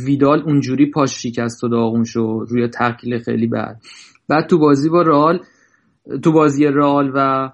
ویدال 0.06 0.42
اونجوری 0.42 0.92
پاش 0.92 1.22
شکست 1.22 1.64
و 1.64 1.68
داغون 1.68 2.04
شد 2.04 2.46
روی 2.50 2.68
تحقیل 2.68 3.20
خیلی 3.20 3.48
بعد 3.48 3.82
بعد 4.28 4.48
تو 4.48 4.58
بازی 4.58 4.90
با 4.90 5.02
رال 5.02 5.40
تو 6.24 6.32
بازی 6.32 6.66
رال 6.66 7.12
و 7.16 7.50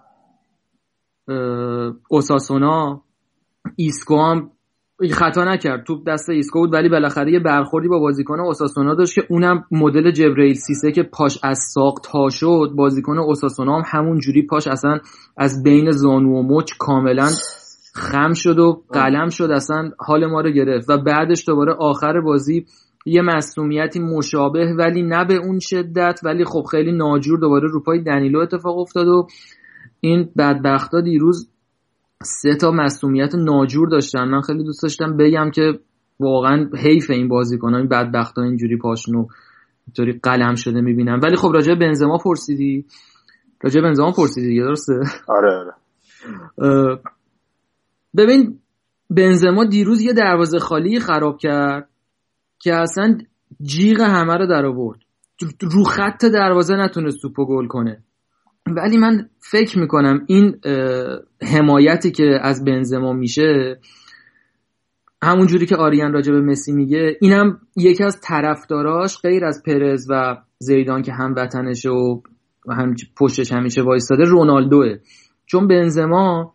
اوساسونا 2.10 3.02
ایسکو 3.76 4.18
هم 4.18 4.52
خطا 5.08 5.44
نکرد. 5.44 5.84
توپ 5.84 6.08
دست 6.08 6.30
ایسکو 6.30 6.60
بود 6.60 6.74
ولی 6.74 6.90
بالاخره 6.90 7.32
یه 7.32 7.40
برخوردی 7.40 7.88
با 7.88 8.00
بازیکن 8.00 8.40
اوساسونا 8.40 8.96
داشت 8.96 9.16
که 9.16 9.24
اونم 9.30 9.64
مدل 9.72 10.12
جبرئیل 10.12 10.54
سیسه 10.54 10.92
که 10.92 11.04
پاش 11.04 11.40
از 11.44 11.60
ساق 11.74 12.00
تا 12.04 12.30
شد 12.30 12.72
بازیکن 12.76 13.18
اوساسونا 13.18 13.82
هم 13.82 13.84
همون 13.86 14.20
جوری 14.20 14.42
پاش 14.42 14.68
اصلا 14.68 15.00
از 15.38 15.64
بین 15.64 15.92
زانو 15.92 16.30
و 16.30 16.44
مچ 16.44 16.74
کاملا 16.80 17.28
خم 17.94 18.34
شد 18.34 18.60
و 18.60 18.84
قلم 18.94 19.30
شد 19.30 19.52
اصلا 19.52 19.92
حال 20.00 20.26
ما 20.26 20.42
رو 20.42 20.52
گرفت. 20.52 20.90
و 20.90 20.98
بعدش 20.98 21.44
دوباره 21.48 21.74
آخر 21.74 22.22
بازی 22.22 22.66
یه 23.06 23.22
مصدومیتی 23.22 24.00
مشابه 24.00 24.74
ولی 24.78 25.04
نه 25.04 25.26
به 25.26 25.36
اون 25.36 25.60
شدت 25.60 26.20
ولی 26.24 26.46
خب 26.46 26.64
خیلی 26.72 26.92
ناجور 26.92 27.40
دوباره 27.40 27.68
رو 27.68 27.86
پای 27.86 28.04
دنیلو 28.04 28.40
اتفاق 28.40 28.78
افتاد 28.78 29.08
و 29.08 29.28
این 30.02 30.30
بدبختا 30.38 31.02
دیروز 31.02 31.50
سه 32.24 32.56
تا 32.56 32.72
مصومیت 32.72 33.36
ناجور 33.36 33.90
داشتن. 33.90 34.24
من 34.24 34.42
خیلی 34.42 34.64
دوست 34.64 34.84
داشتم 34.84 35.18
بگم 35.18 35.52
که 35.52 35.80
واقعا 36.20 36.70
حیف 36.78 37.10
این 37.10 37.28
بازیکن 37.28 37.74
این 37.74 37.88
بدبخت 37.88 38.38
ها 38.38 38.44
اینجوری 38.44 38.78
پاشنو 38.78 39.28
اینطوری 39.88 40.20
قلم 40.24 40.56
شده 40.56 40.82
می‌بینم 40.82 41.20
ولی 41.24 41.36
خب 41.36 41.52
راجع 41.54 41.76
بنزما 41.76 42.18
پرسیدی؟ 42.18 42.86
راجع 43.62 43.82
بنزما 43.82 44.12
پرسیدی 44.12 44.48
دیگه 44.48 44.62
درسته؟ 44.62 44.94
آره 45.28 45.74
آره. 46.58 47.00
ببین 48.18 48.60
بنزما 49.10 49.66
دیروز 49.66 50.02
یه 50.02 50.14
دروازه 50.14 50.60
خالی 50.60 51.00
خراب 51.00 51.38
کرد 51.38 51.90
که 52.60 52.76
اصلا 52.76 53.18
جیغ 53.62 54.02
همه 54.02 54.38
رو 54.38 54.48
در 54.48 54.66
آورد. 54.66 55.00
رو 55.62 55.84
خط 55.84 56.26
دروازه 56.26 56.76
نتونست 56.76 57.22
توپو 57.22 57.46
گل 57.46 57.68
کنه. 57.68 58.04
ولی 58.76 58.98
من 58.98 59.30
فکر 59.40 59.80
می‌کنم 59.80 60.24
این 60.28 60.60
حمایتی 61.42 62.12
که 62.12 62.40
از 62.42 62.64
بنزما 62.64 63.14
میشه 63.14 63.80
همون 65.24 65.48
جوری 65.48 65.66
که 65.66 65.76
آریان 65.76 66.14
راجع 66.14 66.32
به 66.32 66.42
مسی 66.42 66.72
میگه 66.72 67.18
اینم 67.22 67.60
یکی 67.76 68.04
از 68.04 68.20
طرفداراش 68.22 69.22
غیر 69.22 69.46
از 69.46 69.64
پرز 69.66 70.08
و 70.10 70.38
زیدان 70.60 71.02
که 71.02 71.14
هم 71.14 71.34
وطنش 71.38 71.86
و 71.86 72.22
هم 72.70 72.96
پشتش 73.18 73.52
همیشه 73.52 73.82
وایستاده 73.82 74.24
رونالدوه. 74.24 74.98
چون 75.46 75.68
بنزما 75.68 76.54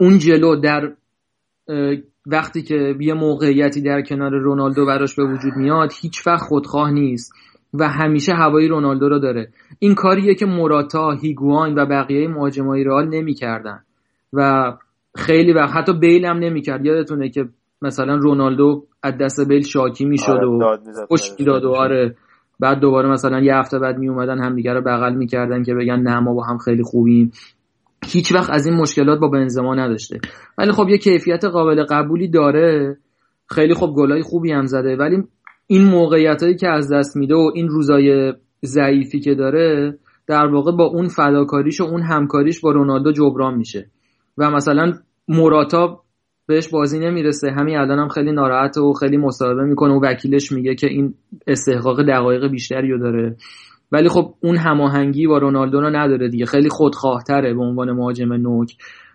اون 0.00 0.18
جلو 0.18 0.56
در 0.56 0.92
وقتی 2.26 2.62
که 2.62 2.94
یه 3.00 3.14
موقعیتی 3.14 3.82
در 3.82 4.02
کنار 4.02 4.30
رونالدو 4.30 4.86
براش 4.86 5.14
به 5.14 5.24
وجود 5.24 5.52
میاد 5.56 5.92
هیچ 6.00 6.26
وقت 6.26 6.42
خودخواه 6.42 6.90
نیست. 6.90 7.32
و 7.74 7.88
همیشه 7.88 8.34
هوایی 8.34 8.68
رونالدو 8.68 9.08
رو 9.08 9.18
داره. 9.18 9.48
این 9.78 9.94
کاریه 9.94 10.34
که 10.34 10.46
موراتا 10.46 11.10
هیگوان 11.10 11.78
و 11.78 11.86
بقیه 11.86 12.28
مهاجمای 12.28 12.84
رئال 12.84 13.08
نمی‌کردن. 13.08 13.82
و 14.32 14.72
خیلی 15.16 15.52
وقت 15.52 15.76
حتی 15.76 15.92
بیل 15.92 16.24
هم 16.24 16.38
نمی‌کرد. 16.38 16.86
یادتونه 16.86 17.28
که 17.28 17.48
مثلا 17.82 18.14
رونالدو 18.14 18.86
از 19.02 19.18
دست 19.18 19.48
بیل 19.48 19.62
شاکی 19.62 20.04
می‌شد 20.04 20.30
آره 20.30 20.46
و 20.46 20.76
خوش 21.08 21.30
می‌داد 21.38 21.64
و 21.64 21.70
آره. 21.70 22.16
بعد 22.60 22.80
دوباره 22.80 23.08
مثلا 23.08 23.40
یه 23.40 23.56
هفته 23.56 23.78
بعد 23.78 23.98
می 23.98 24.08
اومدن 24.08 24.38
همدیگه 24.44 24.72
رو 24.72 24.80
بغل 24.80 25.14
می‌کردن 25.14 25.62
که 25.62 25.74
بگن 25.74 26.00
نه 26.00 26.20
ما 26.20 26.34
با 26.34 26.44
هم 26.44 26.58
خیلی 26.58 26.82
خوبیم. 26.82 27.32
هیچ 28.06 28.34
وقت 28.34 28.50
از 28.50 28.66
این 28.66 28.76
مشکلات 28.76 29.20
با 29.20 29.28
بنزما 29.28 29.74
نداشته. 29.74 30.20
ولی 30.58 30.72
خب 30.72 30.88
یه 30.88 30.98
کیفیت 30.98 31.44
قابل 31.44 31.84
قبولی 31.84 32.28
داره. 32.28 32.96
خیلی 33.46 33.74
خب 33.74 33.92
گلای 33.96 34.22
خوبی 34.22 34.52
هم 34.52 34.66
زده. 34.66 34.96
ولی 34.96 35.24
این 35.70 35.84
موقعیت 35.84 36.42
هایی 36.42 36.56
که 36.56 36.68
از 36.68 36.92
دست 36.92 37.16
میده 37.16 37.34
و 37.34 37.50
این 37.54 37.68
روزای 37.68 38.32
ضعیفی 38.64 39.20
که 39.20 39.34
داره 39.34 39.98
در 40.26 40.46
واقع 40.46 40.72
با 40.72 40.84
اون 40.84 41.08
فداکاریش 41.08 41.80
و 41.80 41.84
اون 41.84 42.02
همکاریش 42.02 42.60
با 42.60 42.70
رونالدو 42.70 43.12
جبران 43.12 43.54
میشه. 43.54 43.86
و 44.38 44.50
مثلا 44.50 44.92
موراتا 45.28 46.00
بهش 46.46 46.68
بازی 46.68 46.98
نمی‌رسه. 46.98 47.50
همین 47.50 47.76
الان 47.76 47.98
هم 47.98 48.08
خیلی 48.08 48.32
ناراحت 48.32 48.78
و 48.78 48.92
خیلی 48.92 49.16
مصاحبه 49.16 49.64
می‌کنه 49.64 49.94
و 49.94 50.00
وکیلش 50.04 50.52
میگه 50.52 50.74
که 50.74 50.86
این 50.86 51.14
استحقاق 51.46 52.02
دقایق 52.02 52.50
بیشتری 52.50 52.90
رو 52.90 52.98
داره. 52.98 53.36
ولی 53.92 54.08
خب 54.08 54.34
اون 54.42 54.56
هماهنگی 54.56 55.26
با 55.26 55.38
رونالدو 55.38 55.80
رو 55.80 55.96
نداره 55.96 56.28
دیگه. 56.28 56.46
خیلی 56.46 56.68
خودخواهتره 56.68 57.54
به 57.54 57.60
عنوان 57.60 57.92
مهاجم 57.92 58.32
نوک. 58.32 58.72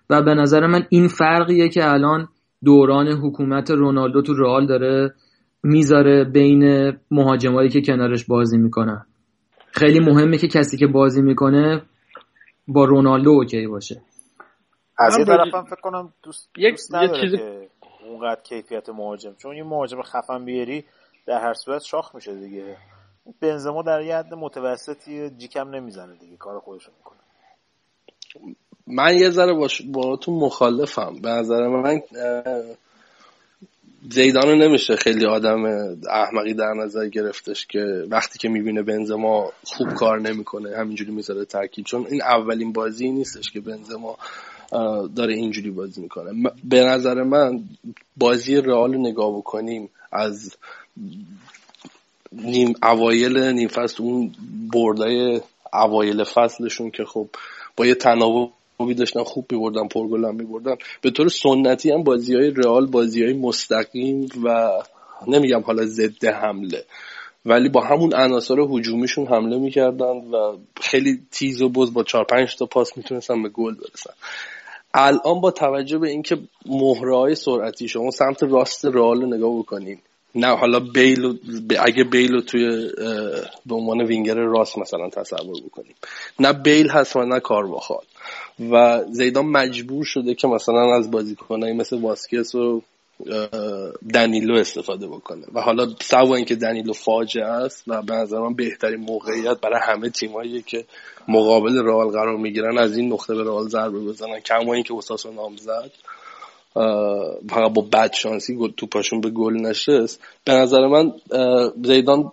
و 0.09 0.21
به 0.21 0.33
نظر 0.33 0.67
من 0.67 0.83
این 0.89 1.07
فرقیه 1.07 1.69
که 1.69 1.89
الان 1.89 2.27
دوران 2.63 3.07
حکومت 3.07 3.71
رونالدو 3.71 4.21
تو 4.21 4.33
رئال 4.33 4.67
داره. 4.67 5.13
می‌ذاره 5.63 6.23
بین 6.23 6.93
مهاجمایی 7.11 7.69
که 7.69 7.81
کنارش 7.81 8.25
بازی 8.25 8.57
می‌کنن. 8.57 9.05
خیلی 9.71 9.99
مهمه 9.99 10.37
که 10.37 10.47
کسی 10.47 10.77
که 10.77 10.87
بازی 10.87 11.21
می‌کنه 11.21 11.81
با 12.67 12.85
رونالدو 12.85 13.29
اوکی 13.29 13.67
باشه. 13.67 14.01
از 14.97 15.17
یه 15.17 15.25
طرفم 15.25 15.63
فکر 15.63 15.81
کنم 15.81 16.13
دوست, 16.23 16.49
دوست 16.55 16.95
نداره 16.95 17.21
چیز... 17.21 17.35
که 17.35 17.69
اونقدر 18.09 18.41
کیفیت 18.41 18.89
مهاجم 18.89 19.33
چون 19.37 19.55
یه 19.55 19.63
مهاجم 19.63 20.01
خفن 20.01 20.45
بیاری 20.45 20.83
در 21.27 21.41
هر 21.41 21.53
صورت 21.53 21.81
شاخ 21.81 22.15
میشه 22.15 22.35
دیگه. 22.35 22.77
بنزما 23.41 23.81
در 23.81 24.01
یه 24.01 24.15
حد 24.15 24.33
متوسطی 24.33 25.29
جیکم 25.29 25.69
نمی‌زنه 25.69 26.15
دیگه 26.19 26.37
کار 26.37 26.59
خودش 26.59 26.89
می‌کنه. 26.97 27.19
من 28.87 29.17
یه 29.17 29.29
ذره 29.29 29.53
با, 29.53 29.67
با 29.93 30.17
تو 30.17 30.31
مخالفم. 30.31 31.15
به 31.21 31.29
نظر 31.29 31.67
من 31.67 32.01
زیدان 34.11 34.61
نمیشه 34.61 34.95
خیلی 34.95 35.25
آدم 35.25 35.65
احمقی 36.09 36.53
در 36.53 36.73
نظر 36.73 37.07
گرفتش 37.07 37.67
که 37.67 38.05
وقتی 38.09 38.39
که 38.39 38.49
می‌بینه 38.49 38.81
بنزما 38.81 39.51
خوب 39.63 39.93
کار 39.93 40.19
نمی‌کنه 40.19 40.77
همینجوری 40.77 41.11
می‌ذاره 41.11 41.45
ترکیب. 41.45 41.85
چون 41.85 42.07
این 42.09 42.21
اولین 42.21 42.73
بازی 42.73 43.11
نیستش 43.11 43.51
که 43.51 43.59
بنزما 43.59 44.17
داره 45.15 45.33
اینجوری 45.33 45.71
بازی 45.71 46.01
می‌کنه. 46.01 46.51
به 46.63 46.83
نظر 46.83 47.23
من 47.23 47.63
بازی 48.17 48.55
رئال 48.55 48.97
نگاه 48.97 49.37
بکنیم 49.37 49.89
از 50.11 50.55
نیم 52.31 52.73
اوایل 52.83 53.37
نیم 53.37 53.67
فصل 53.67 54.03
اون 54.03 54.31
بردای 54.73 55.41
اوایل 55.73 56.23
فصلشون 56.23 56.91
که 56.91 57.05
خب 57.05 57.29
با 57.77 57.85
یه 57.85 57.95
تناوب 57.95 58.51
خوبی 58.83 58.93
داشتن 58.93 59.23
خوب 59.23 59.45
میبردن 59.51 59.87
پرگل 59.87 60.25
هم 60.25 60.35
میبردن. 60.35 60.75
به 61.01 61.11
طور 61.11 61.29
سنتی 61.29 61.91
هم 61.91 62.03
بازی 62.03 62.35
های 62.35 62.51
رئال 62.51 62.85
بازی 62.85 63.23
های 63.23 63.33
مستقیم 63.33 64.27
و 64.43 64.71
نمیگم 65.27 65.61
حالا 65.61 65.85
ضد 65.85 66.25
حمله. 66.25 66.85
ولی 67.45 67.69
با 67.69 67.81
همون 67.81 68.13
عناصر 68.13 68.59
هجومیشون 68.59 69.27
حمله 69.27 69.57
می‌کردن 69.57 70.15
و 70.33 70.57
خیلی 70.81 71.19
تیز 71.31 71.61
و 71.61 71.69
بز 71.69 71.93
با 71.93 72.03
چهار 72.03 72.25
پنج 72.25 72.55
تا 72.55 72.65
پاس 72.65 72.97
می‌تونستن 72.97 73.43
به 73.43 73.49
گل 73.49 73.73
برسن. 73.73 74.13
الان 74.93 75.41
با 75.41 75.51
توجه 75.51 75.97
به 75.97 76.09
اینکه 76.09 76.37
مهره 76.65 77.17
های 77.17 77.35
سرعتی 77.35 77.87
شما 77.87 78.11
سمت 78.11 78.43
راست 78.43 78.85
رئال 78.85 79.35
نگاه 79.35 79.59
بکنین. 79.59 79.99
نه 80.35 80.47
حالا 80.47 80.79
بیل 80.79 81.39
اگه 81.79 82.03
بیل 82.03 82.41
توی 82.41 82.91
به 83.65 83.75
عنوان 83.75 84.01
وینگر 84.01 84.35
راست 84.35 84.77
مثلا 84.77 85.09
تصور 85.09 85.61
بکنیم. 85.65 85.95
نه 86.39 86.53
بیل 86.53 86.89
هست 86.89 87.15
و 87.15 87.25
نه 87.25 87.39
کارواخال. 87.39 88.03
و 88.71 89.03
زیدان 89.11 89.45
مجبور 89.45 90.05
شده 90.05 90.35
که 90.35 90.47
مثلا 90.47 90.97
از 90.97 91.11
بازیکنایی 91.11 91.73
مثل 91.73 92.01
واسکس 92.01 92.55
و 92.55 92.81
دنیلو 94.13 94.55
استفاده 94.55 95.07
بکنه. 95.07 95.45
و 95.53 95.61
حالا 95.61 95.87
سوا 96.01 96.35
اینکه 96.35 96.55
دنیلو 96.55 96.93
فاجعه 96.93 97.45
است 97.45 97.83
و 97.87 98.01
به 98.01 98.13
نظر 98.13 98.49
بهترین 98.49 98.99
موقعیت 98.99 99.59
برای 99.61 99.79
همه 99.83 100.09
تیمایی 100.09 100.61
که 100.61 100.85
مقابل 101.27 101.85
رئال 101.85 102.07
قرار 102.07 102.37
می‌گیرن 102.37 102.77
از 102.77 102.97
این 102.97 103.13
نقطه 103.13 103.35
به 103.35 103.43
رئال 103.43 103.67
ضربه 103.67 103.99
بزنن. 103.99 104.39
کما 104.39 104.73
اینکه 104.73 104.93
اوساسو 104.93 105.31
نام 105.31 105.55
زد 105.57 105.91
فقط 107.49 107.73
با 107.73 108.07
شانسی 108.13 108.73
توپاشون 108.77 109.21
به 109.21 109.29
گل 109.29 109.53
نشست. 109.53 110.19
به 110.45 110.53
نظر 110.53 110.87
من 110.87 111.13
زیدان 111.83 112.31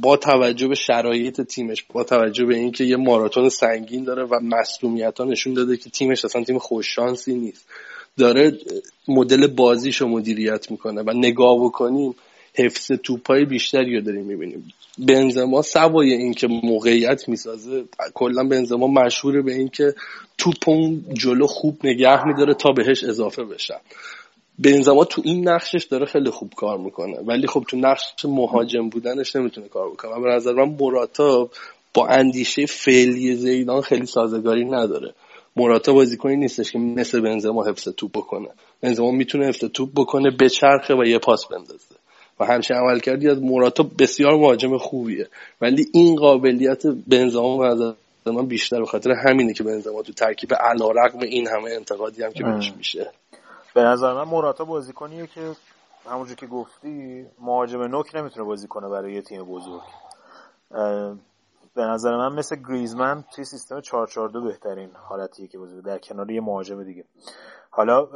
با 0.00 0.16
توجه 0.16 0.68
به 0.68 0.74
شرایط 0.74 1.40
تیمش 1.40 1.84
با 1.92 2.04
توجه 2.04 2.44
به 2.44 2.56
اینکه 2.56 2.84
یه 2.84 2.96
ماراتون 2.96 3.48
سنگین 3.48 4.04
داره 4.04 4.24
و 4.24 4.40
مصدومیت 4.42 5.20
نشون 5.20 5.54
داده 5.54 5.76
که 5.76 5.90
تیمش 5.90 6.24
اصلا 6.24 6.44
تیم 6.44 6.58
خوششانسی 6.58 7.34
نیست. 7.34 7.68
داره 8.18 8.58
مدل 9.08 9.46
بازیشو 9.46 10.08
مدیریت 10.08 10.70
می‌کنه 10.70 11.02
و 11.02 11.10
نگاه 11.10 11.64
بکنیم 11.64 12.14
حفظ 12.56 12.92
توپای 12.92 13.44
بیشتری 13.44 13.96
رو 13.96 14.00
داریم 14.00 14.24
می‌بینیم. 14.24 14.72
بنزما 14.98 15.62
سوای 15.62 16.12
اینکه 16.12 16.46
موقعیت 16.46 17.28
می‌سازه 17.28 17.84
کلا 18.14 18.44
بنزما 18.44 18.86
مشهوره 18.86 19.42
به 19.42 19.52
اینکه 19.52 19.94
توپ 20.38 20.68
اون 20.68 21.04
جلو 21.12 21.46
خوب 21.46 21.78
نگه 21.84 22.26
میداره 22.26 22.54
تا 22.54 22.72
بهش 22.72 23.04
اضافه 23.04 23.44
بشن 23.44 23.80
بنزما 24.58 25.04
تو 25.04 25.22
این 25.24 25.48
نقشش 25.48 25.84
داره 25.84 26.06
خیلی 26.06 26.30
خوب 26.30 26.52
کار 26.56 26.78
می‌کنه. 26.78 27.16
ولی 27.26 27.46
خب 27.46 27.64
تو 27.68 27.76
نقش 27.76 28.24
مهاجم 28.24 28.88
بودنش 28.88 29.36
نمی‌تونه 29.36 29.68
کار 29.68 29.90
بکنه. 29.90 30.20
به 30.20 30.28
نظر 30.28 30.52
من 30.52 30.76
مراتا 30.80 31.50
با 31.94 32.06
اندیشه 32.06 32.66
فعلی 32.66 33.34
زیدان 33.34 33.80
خیلی 33.80 34.06
سازگاری 34.06 34.64
نداره. 34.64 35.14
مراتا 35.56 35.92
بازیکنی 35.92 36.36
نیستش 36.36 36.72
که 36.72 36.78
مثل 36.78 37.20
بنزما 37.20 37.64
حفظ 37.64 37.88
توپ 37.88 38.10
بکنه. 38.10 38.48
بنزما 38.80 39.10
می‌تونه 39.10 39.46
حفظ 39.46 39.64
توپ 39.64 39.90
بکنه 39.94 40.30
بچرخه 40.30 40.94
و 40.94 41.04
یه 41.04 41.18
پاس 41.18 41.46
بندازه. 41.46 41.96
و 42.40 42.44
همچنین 42.44 42.80
عمل 42.80 42.98
کردی 42.98 43.28
از 43.28 43.42
موراتا 43.42 43.86
بسیار 43.98 44.36
مهاجم 44.36 44.78
خوبیه. 44.78 45.28
ولی 45.60 45.86
این 45.92 46.16
قابلیت 46.16 46.86
بنزما 46.86 47.66
از 47.66 47.94
من 48.26 48.46
بیشتر 48.46 48.80
به 48.80 48.86
خاطر 48.86 49.10
همینه 49.10 49.52
که 49.52 49.64
بنزما 49.64 50.02
تو 50.02 50.12
ترکیب 50.12 50.54
رقم 50.96 51.18
این 51.18 51.48
همه 51.48 51.70
انتقادی 51.70 52.22
هم 52.22 52.32
که 52.32 52.44
بهش 52.44 52.72
میشه. 52.76 53.10
به 53.74 53.82
نظر 53.82 54.12
من 54.12 54.22
موراتا 54.22 54.64
بازیکنیه 54.64 55.26
که 55.26 55.40
همونجور 56.06 56.36
که 56.36 56.46
گفتی 56.46 57.24
مهاجم 57.40 57.82
نوک 57.82 58.14
نمی‌تونه 58.14 58.46
بازی 58.46 58.68
کنه 58.68 58.88
برای 58.88 59.12
یه 59.12 59.22
تیم 59.22 59.44
بزرگ. 59.44 59.82
به 61.74 61.82
نظر 61.82 62.16
من 62.16 62.32
مثل 62.32 62.56
گریزمن 62.68 63.24
توی 63.34 63.44
سیستم 63.44 63.80
442 63.80 64.40
بهترین 64.40 64.88
حالتیه 65.08 65.46
که 65.46 65.58
بازی 65.58 65.82
در 65.82 65.98
کنار 65.98 66.30
یه 66.30 66.40
مهاجم 66.40 66.84
دیگه. 66.84 67.04
حالا 67.70 68.08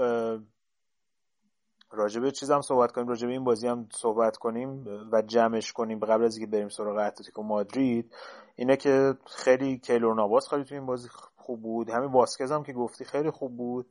راجبه 1.93 2.31
چیز 2.31 2.51
هم 2.51 2.61
صحبت 2.61 2.93
کنیم 2.93 3.09
راجبه 3.09 3.33
این 3.33 3.45
بازی 3.45 3.69
هم 3.69 3.89
صحبت 3.93 4.37
کنیم 4.37 4.85
و 5.13 5.23
جمعش 5.23 5.73
کنیم 5.73 5.99
قبل 5.99 6.25
از 6.25 6.37
اینکه 6.37 6.53
بریم 6.53 6.69
سراغ 6.69 6.97
اتلتیکو 6.97 7.43
مادرید. 7.43 8.15
اینه 8.57 8.77
که 8.77 9.15
خیلی 9.45 9.79
کیلور 9.79 10.15
نواس 10.15 10.49
خیلی 10.49 10.65
تو 10.65 10.75
این 10.75 10.87
بازی 10.87 11.09
خوب 11.37 11.63
بود. 11.63 11.91
همین 11.91 12.13
واسکز 12.13 12.53
هم 12.53 12.63
که 12.63 12.73
گفتی 12.73 13.05
خیلی 13.05 13.31
خوب 13.31 13.57
بود 13.57 13.87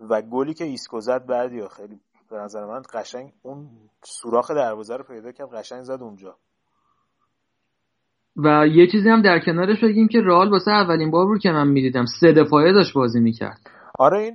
و 0.00 0.22
گلی 0.22 0.54
که 0.54 0.64
ایسکو 0.64 1.00
زد 1.00 1.26
بعد 1.26 1.52
یا 1.52 1.68
خیلی 1.68 2.00
به 2.30 2.36
نظر 2.36 2.64
من 2.64 2.82
قشنگ 2.94 3.32
اون 3.42 3.68
سوراخ 4.04 4.50
دروازه 4.50 4.96
رو 4.96 5.04
پیدا 5.04 5.32
کرد 5.32 5.54
قشنگ 5.54 5.82
زد 5.82 6.02
اونجا. 6.02 6.36
و 8.36 8.66
یه 8.66 8.86
چیزی 8.86 9.08
هم 9.08 9.22
در 9.22 9.40
کنارش 9.46 9.84
بگیم 9.84 10.08
که 10.08 10.20
رئال 10.20 10.50
واسه 10.50 10.70
اولین 10.70 11.10
بار 11.10 11.26
رو 11.26 11.38
که 11.38 11.50
من 11.50 11.68
می‌دیدم. 11.68 12.04
سه 12.20 12.32
دفاعه 12.32 12.72
داشت 12.72 12.94
بازی 12.94 13.20
می‌کرد. 13.20 13.60
آره 13.98 14.18
این 14.18 14.34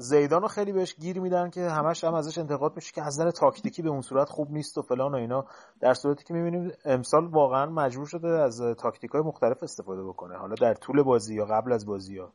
زیدان 0.00 0.42
رو 0.42 0.48
خیلی 0.48 0.72
بهش 0.72 0.94
گیر 0.94 1.20
میدن 1.20 1.50
که 1.50 1.60
همش 1.60 2.04
هم 2.04 2.14
ازش 2.14 2.38
انتقاد 2.38 2.72
میشه 2.76 2.92
که 2.94 3.02
از 3.02 3.20
نظر 3.20 3.30
تاکتیکی 3.30 3.82
به 3.82 3.88
اون 3.88 4.00
صورت 4.00 4.28
خوب 4.28 4.50
نیست 4.50 4.78
و 4.78 4.82
فلان 4.82 5.12
و 5.12 5.16
اینا. 5.16 5.44
در 5.80 5.94
صورتی 5.94 6.24
که 6.24 6.34
می‌بینیم 6.34 6.70
امسال 6.84 7.26
واقعا 7.26 7.66
مجبور 7.66 8.06
شده 8.06 8.28
از 8.28 8.62
تاکتیک 8.78 9.10
های 9.10 9.22
مختلف 9.22 9.62
استفاده 9.62 10.02
بکنه. 10.04 10.36
حالا 10.36 10.54
در 10.60 10.74
طول 10.74 11.02
بازی 11.02 11.34
یا 11.34 11.44
قبل 11.44 11.72
از 11.72 11.86
بازی 11.86 12.18
ها. 12.18 12.32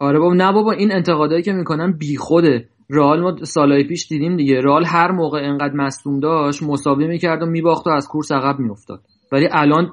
آره 0.00 0.18
بابا 0.18 0.34
نه 0.34 0.52
بابا 0.52 0.72
این 0.72 0.92
انتقادایی 0.92 1.42
که 1.42 1.52
می‌کنن 1.52 1.92
بیخوده. 1.92 2.68
رئال 2.90 3.20
ما 3.22 3.44
سالهای 3.44 3.84
پیش 3.84 4.08
دیدیم 4.08 4.36
دیگه. 4.36 4.60
رئال 4.60 4.84
هر 4.84 5.12
موقع 5.12 5.38
انقدر 5.38 5.74
مصدوم 5.74 6.20
داشت 6.20 6.62
مساوی 6.62 7.06
می‌کرد 7.06 7.42
و 7.42 7.46
میباخت 7.46 7.86
و 7.86 7.90
از 7.90 8.08
کورس 8.08 8.32
عقب 8.32 8.58
میافتاد. 8.58 9.00
ولی 9.32 9.48
الان 9.52 9.92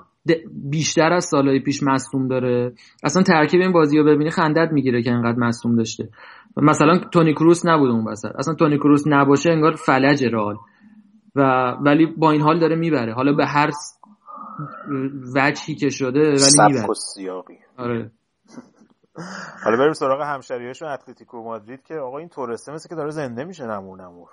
بیشتر 0.70 1.14
از 1.14 1.26
سالهای 1.26 1.60
پیش 1.60 1.84
مصدوم 1.84 2.28
داره. 2.28 2.74
اصلا 3.04 3.24
ترکیب 3.24 3.62
این 3.62 3.72
بازی 3.72 3.98
رو 3.98 4.04
ببینی 4.04 4.30
خندت 4.30 4.72
می‌گیره 4.72 5.04
که 5.04 5.12
انقدر 5.12 5.38
مصدوم 5.38 5.76
داشته. 5.76 6.10
مثلا 6.58 6.98
تونی 6.98 7.34
کروس 7.34 7.66
نبود 7.66 7.90
اون 7.90 8.08
وسط. 8.08 8.32
اصلا 8.36 8.54
تونی 8.54 8.78
کروس 8.78 9.04
نباشه 9.08 9.52
انگار 9.52 9.76
فلج 9.76 10.26
رئال. 10.26 10.58
و 11.36 11.42
ولی 11.82 12.06
با 12.06 12.32
این 12.32 12.42
حال 12.42 12.60
داره 12.60 12.76
می‌بره. 12.76 13.14
حالا 13.14 13.34
به 13.34 13.46
هر 13.46 13.70
وجهی 15.36 15.76
که 15.76 15.90
شده 15.90 16.20
ولی 16.20 16.74
می‌بره. 16.74 16.88
آره. 17.78 18.12
حالا 19.64 19.78
بریم 19.78 19.94
سراغ 19.94 20.22
همشریاشون 20.22 20.88
اتلتیکو 20.88 21.44
مادرید 21.44 21.84
که 21.84 21.96
آقا 21.96 22.18
این 22.18 22.30
تورسته 22.30 22.72
مثل 22.74 22.90
که 22.90 22.96
داره 22.96 23.10
زنده 23.10 23.44
میشه 23.44 23.66
نمور 23.66 24.02
نمور 24.02 24.30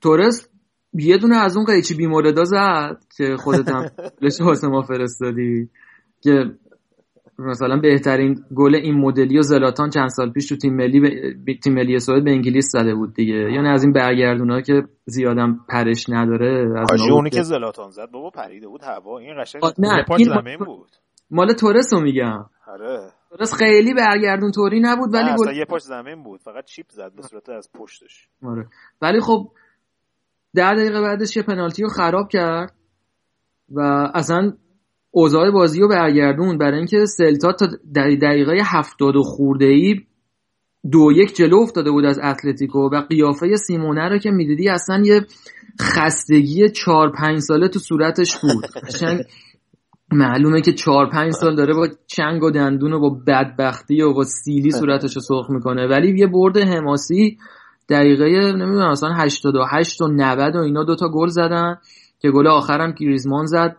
تورس 0.00 0.48
یه 0.94 1.18
دونه 1.18 1.36
از 1.36 1.56
اون 1.56 1.66
قیچی 1.66 1.94
بیموردا 1.94 2.44
زد 2.44 2.98
که 3.16 3.36
خودت 3.36 3.68
هم 3.68 3.90
لش 4.22 4.64
ما 4.64 4.82
فرستادی. 4.82 5.68
که 6.20 6.44
مثلا 7.38 7.76
بهترین 7.76 8.44
گل 8.54 8.74
این 8.74 8.94
مدلی 8.94 9.38
و 9.38 9.42
زلاتان 9.42 9.90
چند 9.90 10.08
سال 10.08 10.32
پیش 10.32 10.48
تو 10.48 10.56
تیم 10.56 10.76
ملی 10.76 11.00
ب... 11.00 11.52
تیم 11.64 11.74
ملی 11.74 11.98
سوئد 11.98 12.24
به 12.24 12.30
انگلیس 12.30 12.68
زده 12.72 12.94
بود 12.94 13.14
دیگه. 13.14 13.34
یعنی 13.34 13.68
از 13.68 13.82
این 13.82 13.92
برگردونا 13.92 14.60
که 14.60 14.82
زیادم 15.04 15.60
پرش 15.68 16.04
نداره 16.08 16.80
از 16.92 17.00
اونی 17.10 17.30
که 17.30 17.42
زلاتان 17.42 17.90
زد 17.90 18.10
بابا 18.10 18.30
پریده 18.30 18.68
بود 18.68 18.82
هوا. 18.82 19.18
این 19.18 19.42
قشنگ 19.42 19.62
نه 19.78 20.04
این 20.18 20.28
زمین 20.28 20.58
بود. 20.58 20.88
مال 21.30 21.52
تورس 21.52 21.94
رو 21.94 22.00
میگم. 22.00 22.44
آره. 22.66 23.10
تورس 23.30 23.54
خیلی 23.54 23.94
برگردون 23.94 24.50
طوری 24.50 24.80
نبود 24.80 25.14
ولی 25.14 25.30
گل 25.38 25.56
یه 25.56 25.64
پشت 25.64 25.84
زمین 25.84 26.22
بود. 26.22 26.40
فقط 26.40 26.64
چیپ 26.64 26.86
زد 26.88 27.12
به 27.16 27.22
صورت 27.22 27.48
از 27.48 27.70
پشتش. 27.74 28.28
آره. 28.44 28.66
ولی 29.02 29.20
خب 29.20 29.50
ده 30.56 30.74
دقیقه 30.74 31.00
بعدش 31.00 31.36
یه 31.36 31.42
پنالتی 31.42 31.82
رو 31.82 31.88
خراب 31.88 32.28
کرد 32.28 32.74
و 33.70 33.80
اصلا 34.14 34.52
اوضاع 35.10 35.50
بازی 35.50 35.80
رو 35.80 35.88
برگردون. 35.88 36.58
برای 36.58 36.76
اینکه 36.76 37.06
سلتا 37.06 37.52
تا 37.52 37.66
دقیقه 37.94 38.58
هفتاد 38.64 39.16
و 39.16 39.22
خورده 39.22 39.64
ای 39.64 40.00
دو 40.92 41.12
یک 41.12 41.36
جلو 41.36 41.56
افتاده 41.58 41.90
بود 41.90 42.04
از 42.04 42.18
اتلتیکو 42.22 42.78
و 42.78 43.00
قیافه 43.00 43.56
سیمونه 43.56 44.08
رو 44.08 44.18
که 44.18 44.30
می‌دیدی 44.30 44.68
اصلا 44.68 45.02
یه 45.04 45.20
خستگی 45.80 46.70
چهار 46.70 47.12
پنج 47.12 47.38
ساله 47.38 47.68
تو 47.68 47.78
صورتش 47.78 48.36
بود. 48.42 48.64
معلومه 50.12 50.60
که 50.60 50.72
چهار 50.72 51.10
پنج 51.10 51.32
سال 51.32 51.56
داره 51.56 51.74
با 51.74 51.88
چنگ 52.06 52.42
و 52.42 52.50
دندون 52.50 52.92
و 52.92 53.00
با 53.00 53.20
بدبختی 53.26 54.02
و 54.02 54.12
با 54.12 54.24
سیلی 54.24 54.70
صورتش 54.70 55.14
رو 55.16 55.20
سرخ 55.20 55.50
می‌کنه. 55.50 55.88
ولی 55.88 56.18
یه 56.18 56.26
برد 56.26 56.56
حماسی 56.56 57.38
دقیقه 57.88 58.52
نمی‌دونم 58.52 58.90
مثلا 58.90 59.14
88 59.14 60.02
و 60.02 60.08
90 60.08 60.56
و 60.56 60.58
اینا 60.58 60.84
دوتا 60.84 61.08
گل 61.08 61.28
زدن 61.28 61.76
که 62.18 62.30
گل 62.30 62.46
آخرم 62.46 62.92
گریزمان 62.92 63.46
زد. 63.46 63.76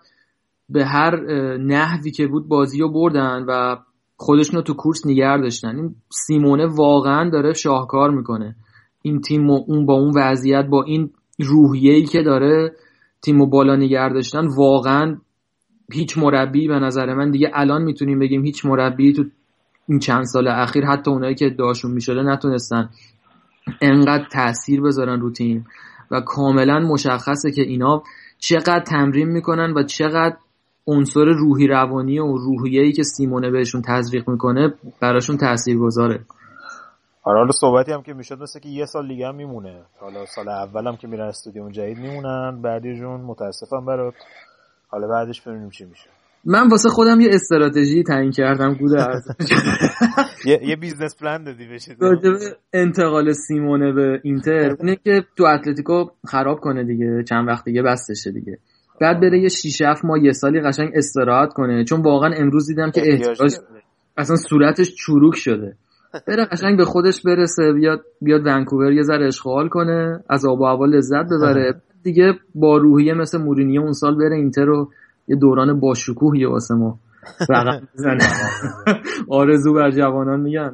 به 0.70 0.86
هر 0.86 1.16
نحوی 1.58 2.12
که 2.12 2.28
بود 2.28 2.48
بازی 2.48 2.80
رو 2.80 2.92
بردن 2.92 3.46
و 3.48 3.76
خودشون 4.18 4.56
رو 4.56 4.62
تو 4.62 4.74
کورس 4.74 5.06
نگر 5.06 5.38
داشتن. 5.38 5.76
این 5.76 5.96
سیمونه 6.10 6.66
واقعا 6.66 7.30
داره 7.30 7.54
شاهکار 7.54 8.12
می‌کنه. 8.12 8.56
این 9.02 9.22
تیم 9.22 9.50
اون 9.50 9.86
با 9.86 9.94
اون 9.94 10.14
وضعیت 10.16 10.66
با 10.66 10.84
این 10.84 11.10
روحیه‌ای 11.40 12.04
که 12.04 12.24
داره 12.24 12.76
تیم 13.22 13.42
و 13.42 13.46
بالا 13.46 13.76
نگر 13.76 14.10
داشتن 14.10 14.48
واقعا 14.48 15.18
هیچ 15.94 16.18
مربی 16.18 16.68
به 16.68 16.80
نظر 16.80 17.14
من 17.14 17.32
دیگه 17.32 17.52
الان 17.54 17.82
می‌تونیم 17.82 18.20
بگیم 18.20 18.46
هیچ 18.46 18.66
مربی 18.66 19.14
تو 19.14 19.24
این 19.88 20.00
چند 20.00 20.24
سال 20.24 20.48
اخیر 20.48 20.86
حتی 20.86 21.12
اونایی 21.12 21.36
که 21.36 21.46
ادعاشون 21.46 21.92
می‌شده 21.92 22.22
نتونستن 22.24 22.90
انقدر 23.82 24.26
تاثیر 24.32 24.82
بذارن 24.82 25.20
رو 25.22 25.32
تیم 25.32 25.68
و 26.12 26.22
کاملا 26.22 26.80
مشخصه 26.80 27.52
که 27.52 27.62
اینا 27.62 28.04
چقدر 28.40 28.80
تمرین 28.80 29.28
می‌کنن 29.28 29.74
و 29.74 29.84
چقدر 29.84 30.38
عنصر 30.88 31.26
روحی 31.26 31.68
روانی 31.68 32.20
و 32.20 32.38
روحیه‌ای 32.38 32.92
که 32.92 33.04
سیمونه 33.04 33.52
بهشون 33.52 33.82
تزریق 33.82 34.30
می‌کنه 34.30 34.74
براشون 35.02 35.38
تاثیر 35.38 35.78
گذاره 35.78 36.20
آره 37.24 37.40
حالا 37.40 37.52
صحبتی 37.52 37.92
هم 37.92 38.02
که 38.02 38.14
می‌شد 38.14 38.42
مثل 38.42 38.60
که 38.60 38.70
یه 38.70 38.86
سال 38.86 39.08
دیگه 39.08 39.28
هم 39.28 39.36
میمونه. 39.36 39.82
حالا 40.00 40.26
سال 40.26 40.50
اول 40.50 40.88
هم 40.88 40.98
که 40.98 41.08
میرن 41.08 41.28
استودیوم 41.28 41.72
جدید 41.72 41.98
میمونن 41.98 42.62
بعدی 42.62 42.96
جون 42.96 43.22
متاسفم 43.22 43.86
برات. 43.86 44.14
حالا 44.88 45.08
بعدش 45.08 45.42
ببینیم 45.42 45.70
چی 45.70 45.86
میشه. 45.86 46.10
من 46.48 46.68
واسه 46.68 46.90
خودم 46.90 47.20
یه 47.20 47.30
استراتژی 47.32 48.04
تعیین 48.04 48.32
کردم 48.32 48.74
گوده 48.74 48.98
یه 50.46 50.60
یه 50.64 50.76
بیزنس 50.76 51.16
پلان 51.16 51.44
دادی 51.44 51.68
بشه 51.68 51.96
انتقال 52.74 53.34
سیمونه 53.34 53.92
به 53.92 54.20
اینتر. 54.24 54.76
اونه 54.80 54.96
که 54.96 55.24
تو 55.38 55.44
اتلتیکو 55.44 56.06
خراب 56.28 56.60
کنه 56.60 56.84
دیگه 56.84 57.24
چند 57.30 57.48
وقت 57.48 57.66
دیگه 57.66 57.82
بستشه 57.82 58.32
دیگه. 58.32 58.58
بعد 59.02 59.22
بره 59.22 59.40
یه 59.40 59.50
6 59.50 59.82
7 59.82 60.06
ماه 60.06 60.24
یه 60.24 60.32
سالی 60.32 60.62
قشنگ 60.62 60.92
استراحت 60.96 61.54
کنه. 61.54 61.84
چون 61.84 62.02
واقعا 62.02 62.34
امروز 62.34 62.68
دیدم 62.68 62.92
که 62.92 63.02
احتیاج 63.06 63.56
اصلا 64.18 64.36
صورتش 64.36 64.96
چروک 64.96 65.36
شده. 65.36 65.76
بره 66.28 66.46
قشنگ 66.46 66.78
به 66.78 66.86
خودش 66.86 67.22
برسه 67.22 67.74
بیاد 67.74 68.02
بیاد 68.22 68.42
ونکوور 68.46 68.92
یه 68.92 69.02
ذره 69.02 69.28
اشغال 69.28 69.70
کنه 69.70 70.24
از 70.30 70.46
آب 70.46 70.62
و 70.62 70.66
هوا 70.66 70.86
لذت 70.86 71.26
ببره. 71.26 71.82
دیگه 72.04 72.34
با 72.56 72.78
روحیه 72.78 73.14
مثل 73.14 73.38
مورینیو 73.38 73.82
اون 73.82 73.94
سال 73.94 74.16
بره 74.18 74.36
اینتر 74.36 74.66
رو 74.66 74.90
یه 75.28 75.36
دوران 75.36 75.80
باشکوهی 75.80 76.46
واسه 76.46 76.76
ما. 76.76 77.00
رقم 77.50 77.88
بزنه 77.94 78.24
آرزو 79.30 79.74
بر 79.74 79.92
جوانان 79.92 80.40
میگن. 80.40 80.74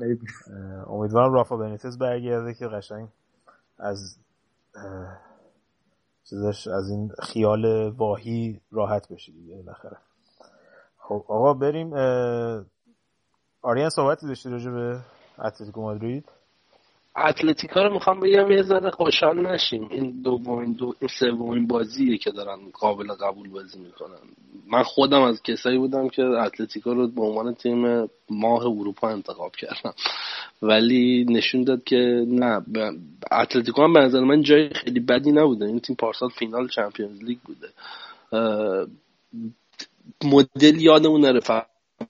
امیدوارم 0.87 1.33
رافا 1.33 1.57
بنیتز 1.57 1.97
برگرده 1.97 2.53
که 2.53 2.67
قشنگ 2.67 3.07
از 3.79 4.17
چیزش 6.29 6.67
از 6.67 6.89
این 6.89 7.11
خیال 7.21 7.89
واهی 7.89 8.61
راحت 8.71 9.13
بشه 9.13 9.31
دیگه 9.31 9.55
بالاخره. 9.55 9.97
خب 10.97 11.25
آقا 11.27 11.53
بریم 11.53 11.93
آریان 13.61 13.89
صحبتی 13.89 14.27
داشتی 14.27 14.49
راجع 14.49 14.71
به 14.71 14.99
اتلتیکو 15.39 15.81
مادرید؟ 15.81 16.29
اتلتیکا 17.17 17.83
رو 17.83 17.93
می‌خوام 17.93 18.19
بگم 18.19 18.51
یه 18.51 18.61
ذره 18.61 18.91
خوشحال 18.91 19.47
نشیم. 19.47 19.87
این 19.91 20.21
دومین 20.21 20.73
دو 20.73 20.93
این 20.99 21.09
سومین 21.19 21.67
بازیه 21.67 22.17
که 22.17 22.31
دارن 22.31 22.57
قابل 22.73 23.13
قبول 23.13 23.49
بازی 23.49 23.79
می‌کنن. 23.79 24.19
من 24.67 24.83
خودم 24.83 25.21
از 25.21 25.43
کسایی 25.43 25.77
بودم 25.77 26.09
که 26.09 26.23
اتلتیکا 26.23 26.93
رو 26.93 27.07
به 27.07 27.21
عنوان 27.21 27.53
تیم 27.53 28.09
ماه 28.29 28.65
اروپا 28.65 29.09
انتخاب 29.09 29.55
کردم. 29.55 29.93
ولی 30.61 31.25
نشون 31.29 31.63
داد 31.63 31.83
که 31.83 32.25
نه 32.27 32.61
اتلتیکو 33.31 33.83
هم 33.83 33.93
به 33.93 33.99
نظر 33.99 34.19
من 34.19 34.41
جای 34.41 34.69
خیلی 34.69 34.99
بدی 34.99 35.31
نبوده. 35.31 35.65
این 35.65 35.79
تیم 35.79 35.95
پارسال 35.95 36.29
فینال 36.29 36.67
چمپیونز 36.67 37.23
لیگ 37.23 37.37
بوده. 37.39 37.67
مدل 40.23 40.81
یادمون 40.81 41.21
نره 41.21 41.39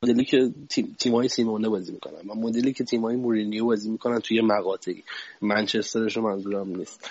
مدلی 0.03 0.25
که 0.25 0.51
تیم 0.99 1.15
های 1.15 1.27
سیمونه 1.27 1.69
بازی 1.69 1.91
می‌کنن. 1.91 2.29
و 2.29 2.35
مدلی 2.35 2.73
که 2.73 2.83
تیم 2.83 3.01
های 3.01 3.15
مورینیو 3.15 3.65
بازی 3.65 3.89
می‌کنن 3.89 4.19
توی 4.19 4.41
مقاطعی. 4.41 5.03
منچسترش 5.41 6.17
منظورم 6.17 6.75
نیست. 6.75 7.09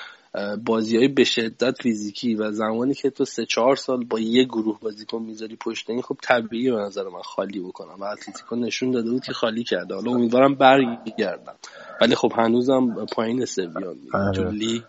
بازی 0.64 0.96
های 0.96 1.08
به 1.08 1.24
شدت 1.24 1.82
فیزیکی 1.82 2.34
و 2.34 2.52
زمانی 2.52 2.94
که 2.94 3.10
تو 3.10 3.24
سه 3.24 3.46
چهار 3.46 3.76
سال 3.76 4.04
با 4.04 4.20
یه 4.20 4.44
گروه 4.44 4.80
بازیکن 4.80 5.22
می‌ذاری 5.22 5.56
پشت 5.56 5.90
این 5.90 6.02
خب 6.02 6.16
طبیعی 6.22 6.70
به 6.70 6.76
نظر 6.76 7.04
من 7.04 7.22
خالی 7.22 7.60
بکنم. 7.60 7.96
و 8.00 8.04
اتلتیکو 8.04 8.56
نشون 8.56 8.90
داده 8.90 9.10
بود 9.10 9.24
که 9.24 9.32
خالی 9.32 9.64
کرده. 9.64 9.94
حالا 9.94 10.10
امیدوارم 10.10 10.54
برگردم. 10.54 11.54
ولی 12.00 12.14
خب 12.14 12.32
هنوزم 12.36 13.06
پایین 13.12 13.44
سویان 13.44 13.96
آره. 14.14 14.50
لیگ 14.50 14.82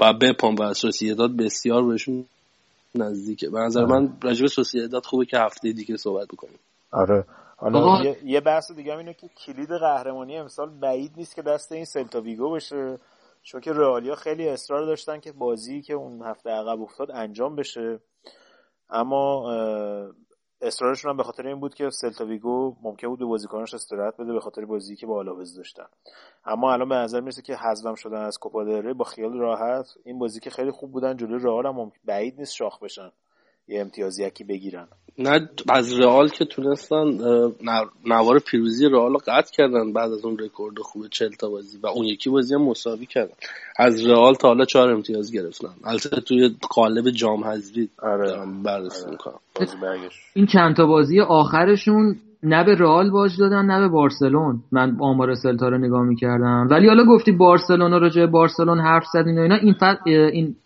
و 0.00 0.12
بپام 0.12 0.56
و 0.58 0.74
سوسیداد 0.74 1.36
بسیار 1.36 1.84
بهشون 1.84 2.24
نزدیکه. 2.94 3.50
به 3.50 3.58
نظر 3.58 3.80
آره. 3.82 3.90
من 3.90 4.16
راجب 4.22 4.46
سوسیداد 4.46 5.04
خوبه 5.04 5.24
که 5.24 5.38
هفته 5.38 5.72
دیگه 5.72 5.96
صحبت 5.96 6.28
بکنیم. 6.28 6.58
آره. 6.92 7.26
حالا 7.56 8.04
یه،, 8.04 8.18
یه 8.24 8.40
بحث 8.40 8.72
دیگه 8.72 8.98
اینه 8.98 9.14
که 9.14 9.28
کلید 9.28 9.70
قهرمانی 9.70 10.36
امسال 10.36 10.70
بعید 10.70 11.12
نیست 11.16 11.34
که 11.34 11.42
دست 11.42 11.72
این 11.72 11.84
سلتا 11.84 12.20
ویگو 12.20 12.50
بشه. 12.50 12.98
چون 13.42 13.60
که 13.60 13.72
رئالیا 13.72 14.14
خیلی 14.14 14.48
اصرار 14.48 14.86
داشتن 14.86 15.20
که 15.20 15.32
بازی 15.32 15.82
که 15.82 15.94
اون 15.94 16.22
هفته 16.22 16.50
عقب 16.50 16.82
افتاد 16.82 17.10
انجام 17.10 17.56
بشه. 17.56 18.00
اما 18.90 19.50
اصرارشون 20.62 21.10
هم 21.10 21.16
به 21.16 21.22
خاطر 21.22 21.46
این 21.46 21.60
بود 21.60 21.74
که 21.74 21.90
سلتا 21.90 22.24
ویگو 22.24 22.76
ممکن 22.82 23.08
بود 23.08 23.18
به 23.18 23.24
بازیکناش 23.24 23.74
استراحت 23.74 24.16
بده 24.16 24.32
به 24.32 24.40
خاطر 24.40 24.64
بازی 24.64 24.96
که 24.96 25.06
با 25.06 25.18
آلاوز 25.18 25.56
داشتن. 25.56 25.86
اما 26.44 26.72
الان 26.72 26.88
به 26.88 26.94
نظر 26.94 27.20
می‌رسه 27.20 27.42
که 27.42 27.56
حذفم 27.56 27.94
شدن 27.94 28.20
از 28.20 28.38
کوپا 28.38 28.92
با 28.96 29.04
خیال 29.04 29.38
راحت. 29.38 29.86
این 30.04 30.18
بازی 30.18 30.40
که 30.40 30.50
خیلی 30.50 30.70
خوب 30.70 30.92
بودن 30.92 31.16
جلوی 31.16 31.44
رئال 31.44 31.66
هم 31.66 31.92
بعید 32.04 32.38
نیست 32.38 32.54
شاخ 32.54 32.82
بشن. 32.82 33.10
یه 33.70 33.80
امتیازی 33.80 34.26
یکی 34.26 34.44
بگیرن. 34.44 34.86
نه 35.18 35.48
از 35.68 36.00
رئال 36.00 36.28
که 36.28 36.44
تونستن 36.44 37.04
نوار 38.06 38.38
پیروزی 38.38 38.88
رئال 38.88 39.12
رو 39.12 39.18
قطع 39.26 39.52
کردن 39.52 39.92
بعد 39.92 40.12
از 40.12 40.24
اون 40.24 40.38
رکورد 40.38 40.78
خوب 40.78 41.06
40 41.10 41.30
تا 41.30 41.48
بازی 41.48 41.78
و 41.82 41.86
اون 41.86 42.06
یکی 42.06 42.30
بازی 42.30 42.54
هم 42.54 42.62
مساوی 42.62 43.06
کردن. 43.06 43.32
از 43.78 44.06
رئال 44.06 44.34
تا 44.34 44.48
حالا 44.48 44.64
چهار 44.64 44.90
امتیاز 44.90 45.32
گرفتن. 45.32 45.68
البته 45.84 46.20
توی 46.20 46.50
قالب 46.70 47.10
جام 47.10 47.44
حذفی 47.44 47.88
آره. 48.02 48.36
بررسی 48.64 49.02
آره. 49.02 49.10
می‌کنم. 49.10 49.38
این 50.34 50.46
چند 50.46 50.76
تا 50.76 50.86
بازی 50.86 51.20
آخرشون 51.20 52.16
نه 52.42 52.64
به 52.64 52.74
رئال 52.74 53.10
باج 53.10 53.30
دادن 53.38 53.64
نه 53.66 53.80
به 53.80 53.88
بارسلون. 53.88 54.62
من 54.72 54.96
آمار 55.00 55.34
سلتا 55.34 55.68
رو 55.68 55.78
نگاه 55.78 56.02
می‌کردم. 56.02 56.68
ولی 56.70 56.88
حالا 56.88 57.04
گفتی 57.04 57.32
بارسلونا 57.32 57.98
راجع 57.98 58.26
بارسلون 58.26 58.80
حرف 58.80 59.04
زدین 59.12 59.38
و 59.38 59.42
اینا 59.42 59.56
این 59.56 59.74
این 60.06 60.56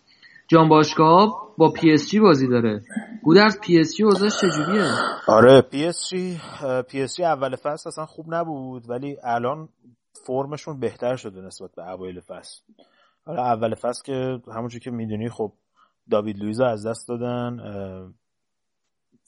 جام 0.48 0.68
باشگاه 0.68 1.43
با 1.58 1.72
پی 1.72 1.92
اس 1.92 2.10
جی 2.10 2.20
بازی 2.20 2.48
داره. 2.48 2.82
گودرز 3.22 3.60
پی 3.60 3.78
اس 3.78 3.96
جی 3.96 4.04
وضعش 4.04 4.40
چجوریه؟ 4.40 4.90
آره 5.26 5.60
پی 5.60 5.84
اس 5.86 6.08
جی 6.10 6.40
پی 6.88 7.02
اس 7.02 7.16
جی 7.16 7.24
اول 7.24 7.56
فصل 7.56 7.88
اصلا 7.88 8.06
خوب 8.06 8.34
نبود 8.34 8.90
ولی 8.90 9.16
الان 9.22 9.68
فرمشون 10.26 10.80
بهتر 10.80 11.16
شده 11.16 11.40
نسبت 11.40 11.70
به 11.76 11.90
اوایل 11.90 12.20
فصل. 12.20 12.62
حالا 13.26 13.42
اول 13.42 13.74
فصل 13.74 14.02
که 14.04 14.38
همونجور 14.52 14.80
که 14.80 14.90
می‌دونی 14.90 15.28
خب 15.28 15.52
داوید 16.10 16.38
لویز 16.38 16.60
از 16.60 16.86
دست 16.86 17.08
دادن 17.08 17.58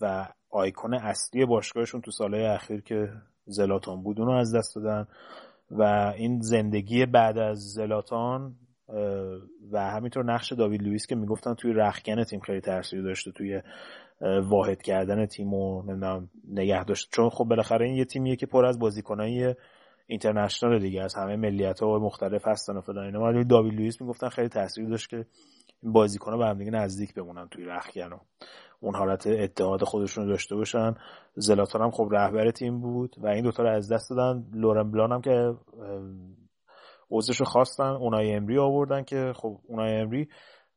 و 0.01 0.29
آیکون 0.51 0.95
اصلی 0.95 1.47
باشگاهشون 1.47 2.01
تو 2.01 2.11
سالهای 2.11 2.47
اخیر 2.47 2.81
که 2.81 3.13
زلاتان 3.47 4.03
بود 4.03 4.21
اونو 4.21 4.33
از 4.33 4.55
دست 4.55 4.77
دادن. 4.77 5.07
و 5.71 6.13
این 6.17 6.41
زندگی 6.41 7.07
بعد 7.07 7.39
از 7.39 7.59
زلاتان 7.59 8.55
و 9.73 9.91
همینطور 9.91 10.25
نقش 10.25 10.53
داوید 10.53 10.83
لوئیس 10.83 11.07
که 11.07 11.15
می‌گفتن 11.15 11.55
توی 11.55 11.73
رخکن 11.73 12.25
تیم 12.25 12.41
خیلی 12.41 12.61
تاثیر 12.61 13.03
داشته 13.03 13.33
توی 13.33 13.63
واحد 14.43 14.83
کردن 14.83 15.27
تیم 15.27 15.55
و 15.55 15.83
نگه 16.49 16.85
داشت. 16.85 17.09
چون 17.13 17.31
خب 17.31 17.45
بالاخره 17.45 17.87
این 17.87 17.95
یه 17.95 18.05
تیمیه 18.05 18.37
که 18.37 18.47
پر 18.47 18.67
از 18.67 18.79
بازیکنای 18.79 19.55
اینترنشنال 20.07 20.79
دیگه 20.79 21.03
از 21.03 21.15
همه 21.15 21.37
ملیت 21.37 21.81
ها 21.81 21.99
مختلف 21.99 22.49
هستن 22.49 22.77
و 22.77 22.81
فلان 22.81 23.05
اینا. 23.05 23.21
ولی 23.21 23.45
داوید 23.45 23.75
لوئیس 23.75 24.01
می‌گفتن 24.01 24.29
خیلی 24.29 24.49
تاثیر 24.49 24.89
داشت 24.89 25.11
که 25.11 25.27
این 25.83 25.93
بازیکن‌ها 25.93 26.39
به 26.39 26.47
هم 26.47 26.59
دیگه 26.59 26.71
نزدیک 26.71 27.15
بمونن 27.15 27.49
توی 27.49 27.65
رخکن 27.65 28.13
و 28.13 28.19
اون 28.81 28.95
حالت 28.95 29.27
اتحاد 29.27 29.85
خودشون 29.85 30.25
رو 30.25 30.31
داشته 30.31 30.57
باشن. 30.57 30.95
زلاتان 31.35 31.83
هم 31.83 31.91
خب 31.91 32.09
رهبر 32.13 32.51
تیم 32.51 32.81
بود 32.81 33.17
و 33.19 33.27
این 33.27 33.45
دوتا 33.45 33.63
رو 33.63 33.69
از 33.69 33.93
دست 33.93 34.11
دادن. 34.11 34.45
لورن 34.53 34.91
بلان 34.91 35.13
هم 35.13 35.21
که 35.21 35.55
عذرش 37.11 37.37
رو 37.37 37.47
خواستن 37.47 37.85
اونای 37.85 38.35
امری 38.35 38.59
آوردن 38.59 39.03
که 39.03 39.33
خب 39.37 39.59
اونای 39.69 40.01
امری 40.01 40.29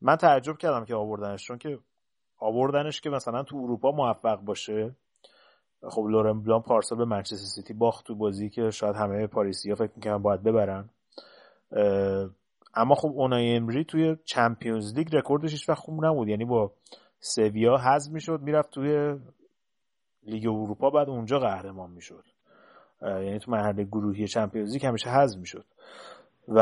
من 0.02 0.16
تعجب 0.16 0.58
کردم 0.58 0.86
که 0.86 0.96
آوردنش 0.96 1.44
چون 1.44 1.58
که 1.58 1.80
آوردنش 2.40 3.02
که 3.02 3.10
مثلا 3.10 3.44
تو 3.44 3.58
اروپا 3.58 3.92
موفق 3.92 4.40
باشه. 4.40 4.96
خب 5.90 6.02
لورن 6.02 6.42
بلان 6.42 6.62
پارسال 6.62 6.98
به 6.98 7.06
منچستر 7.06 7.36
سیتی 7.36 7.74
باخت 7.74 8.06
تو 8.06 8.16
بازی 8.16 8.50
که 8.50 8.70
شاید 8.70 8.96
همه 8.96 9.28
پاریسیا 9.28 9.76
فکر 9.76 9.92
می‌کنن 9.96 10.18
باید 10.18 10.44
ببرن. 10.44 10.90
اما 12.76 12.96
خب 12.96 13.12
اونای 13.16 13.56
امری 13.56 13.84
توی 13.84 14.16
Champions 14.26 14.98
League 14.98 15.16
رکوردش 15.16 15.52
هیچ 15.52 15.70
وقت 15.70 15.80
خوب 15.80 16.06
نبود. 16.06 16.28
یعنی 16.28 16.46
با 16.46 16.72
سویا 17.20 17.78
حذف 17.78 18.12
می‌شد 18.12 18.42
می‌رفت 18.42 18.70
توی 18.70 19.16
لیگ 20.24 20.48
اروپا 20.48 20.90
بعد 20.90 21.10
اونجا 21.10 21.40
قهرمان 21.40 21.92
می‌شد. 21.92 22.24
یعنی 23.02 23.40
تو 23.40 23.52
مرحله 23.52 23.84
گروهی 23.84 24.28
Champions 24.28 24.74
League 24.74 24.86
همیشه 24.86 25.10
حذف 25.10 25.40
می‌شد. 25.40 25.66
و 26.50 26.60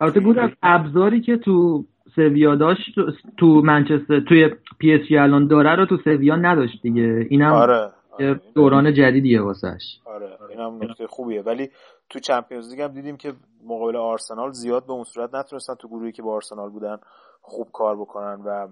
البته 0.00 0.20
بود 0.20 0.38
از 0.38 0.50
ابزاری 0.62 1.20
که 1.20 1.36
تو 1.36 1.84
سویا 2.14 2.54
داشت 2.54 2.94
تو 3.36 3.46
منچستر 3.46 4.20
توی 4.20 4.48
پی 4.78 4.94
اس 4.94 5.00
الان 5.10 5.46
داره 5.46 5.76
رو 5.76 5.86
تو 5.86 5.96
سویا 6.04 6.36
نداشت 6.36 6.82
دیگه 6.82 7.26
اینم 7.30 7.52
آره. 7.52 7.92
آره. 8.10 8.40
دوران 8.54 8.94
جدیدیه 8.94 9.42
واسش 9.42 10.00
آره 10.04 10.38
اینم 10.50 10.82
نکته 10.82 11.06
خوبیه 11.06 11.42
ولی 11.42 11.70
تو 12.10 12.18
Champions 12.18 12.70
League 12.70 12.80
هم 12.80 12.92
دیدیم 12.92 13.16
که 13.16 13.32
مقابل 13.64 13.96
آرسنال 13.96 14.52
زیاد 14.52 14.86
به 14.86 14.92
اون 14.92 15.04
صورت 15.04 15.34
نتونستن 15.34 15.74
تو 15.74 15.88
گروهی 15.88 16.12
که 16.12 16.22
با 16.22 16.34
آرسنال 16.34 16.70
بودن 16.70 16.96
خوب 17.40 17.68
کار 17.72 17.96
بکنن 17.96 18.40
و 18.44 18.68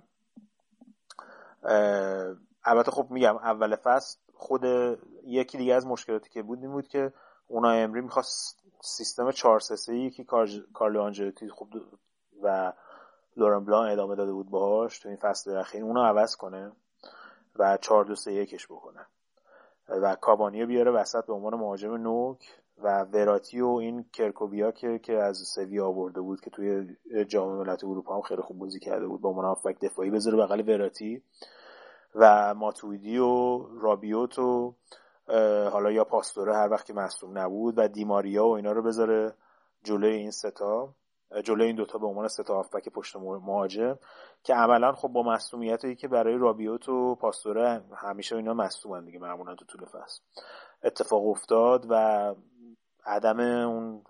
البته 2.65 2.91
خب 2.91 3.07
میگم 3.11 3.37
اول 3.37 3.77
فصل 3.77 4.19
خود 4.35 4.63
یکی 5.27 5.59
دیگه 5.59 5.75
از 5.75 5.87
مشکلاتی 5.87 6.31
که 6.31 6.43
بود 6.43 6.59
این 6.59 6.71
بود 6.71 6.89
که 6.89 7.13
اونا 7.49 7.71
امری 7.71 8.01
می‌خواست 8.01 8.68
سیستم 8.81 9.31
4 9.31 9.61
3 9.61 9.93
ای 9.93 10.11
که 10.11 10.25
کارلو 10.75 11.03
آنجلوتی 11.03 11.49
خوب 11.49 11.69
و 12.43 12.73
لورن 13.37 13.65
بلان 13.65 13.91
ادامه 13.91 14.15
داده 14.15 14.33
بود 14.33 14.51
باهاش 14.51 14.99
تو 14.99 15.09
این 15.09 15.19
فصل 15.19 15.57
اخیر 15.57 15.85
اونو 15.85 16.03
عوض 16.03 16.37
کنه 16.37 16.73
و 17.57 17.79
4 17.81 18.05
2 18.05 18.15
3 18.15 18.33
1 18.33 18.67
بکنه. 18.71 19.07
و 19.89 20.15
کابانیو 20.15 20.67
بیاره 20.67 20.91
وسط 20.91 21.27
به 21.27 21.33
عنوان 21.33 21.55
مهاجم 21.55 21.95
نوک 21.95 22.61
و 22.83 23.03
وراتی 23.03 23.61
و 23.61 23.69
این 23.69 24.05
کرکوبیا 24.13 24.73
که 24.73 24.99
که 24.99 25.13
از 25.13 25.39
سویا 25.39 25.87
آورده 25.87 26.21
بود 26.21 26.41
که 26.41 26.51
توی 26.51 26.97
جام 27.29 27.57
ملت 27.57 27.85
اروپا 27.85 28.15
هم 28.15 28.23
خیلی 28.23 28.43
خوب 28.43 28.59
بازی 28.59 28.81
کرده 28.81 29.07
بود 29.07 29.21
با 29.21 29.29
عنوان 29.29 29.57
دفاعی 29.83 30.11
بذاره 30.11 30.37
بغل 30.37 30.69
وراتی 30.69 31.23
و 32.15 32.55
ماتویدی 32.55 33.19
و 33.19 33.59
رابیوت 33.81 34.39
و 34.39 34.75
حالا 35.73 35.91
یا 35.91 36.05
پاستوره 36.05 36.55
هر 36.55 36.69
وقت 36.69 36.87
که 36.87 36.95
مصدوم 36.95 37.39
نبود 37.39 37.75
و 37.79 37.89
دیماریا 37.89 38.47
و 38.47 38.57
اینا 38.57 38.73
رو 38.73 38.83
بذاره 38.83 39.35
جلوی 39.85 40.15
این 40.15 40.31
ستا 40.31 40.95
جلوی 41.45 41.67
این 41.67 41.77
دوتا 41.77 41.99
به 41.99 42.07
عنوان 42.07 42.29
ستا 42.29 42.55
هافبک 42.55 42.89
پشت 42.89 43.17
مهاجم 43.17 43.99
که 44.43 44.55
عملا 44.55 44.93
خب 44.93 45.09
با 45.09 45.23
مصومیت 45.23 45.99
که 45.99 46.09
برای 46.09 46.39
رابیوت 46.39 46.89
و 46.89 47.15
پاستوره 47.15 47.83
همیشه 47.97 48.37
اینا 48.37 48.55
مصدومن 48.55 49.05
دیگه 49.05 49.19
معمولا 49.19 49.55
تو 49.55 49.65
طول 49.65 49.85
فصل. 49.85 50.23
اتفاق 50.83 51.27
افتاد 51.27 51.87
و 51.91 52.35
عدم 53.07 53.41
اون 53.41 54.03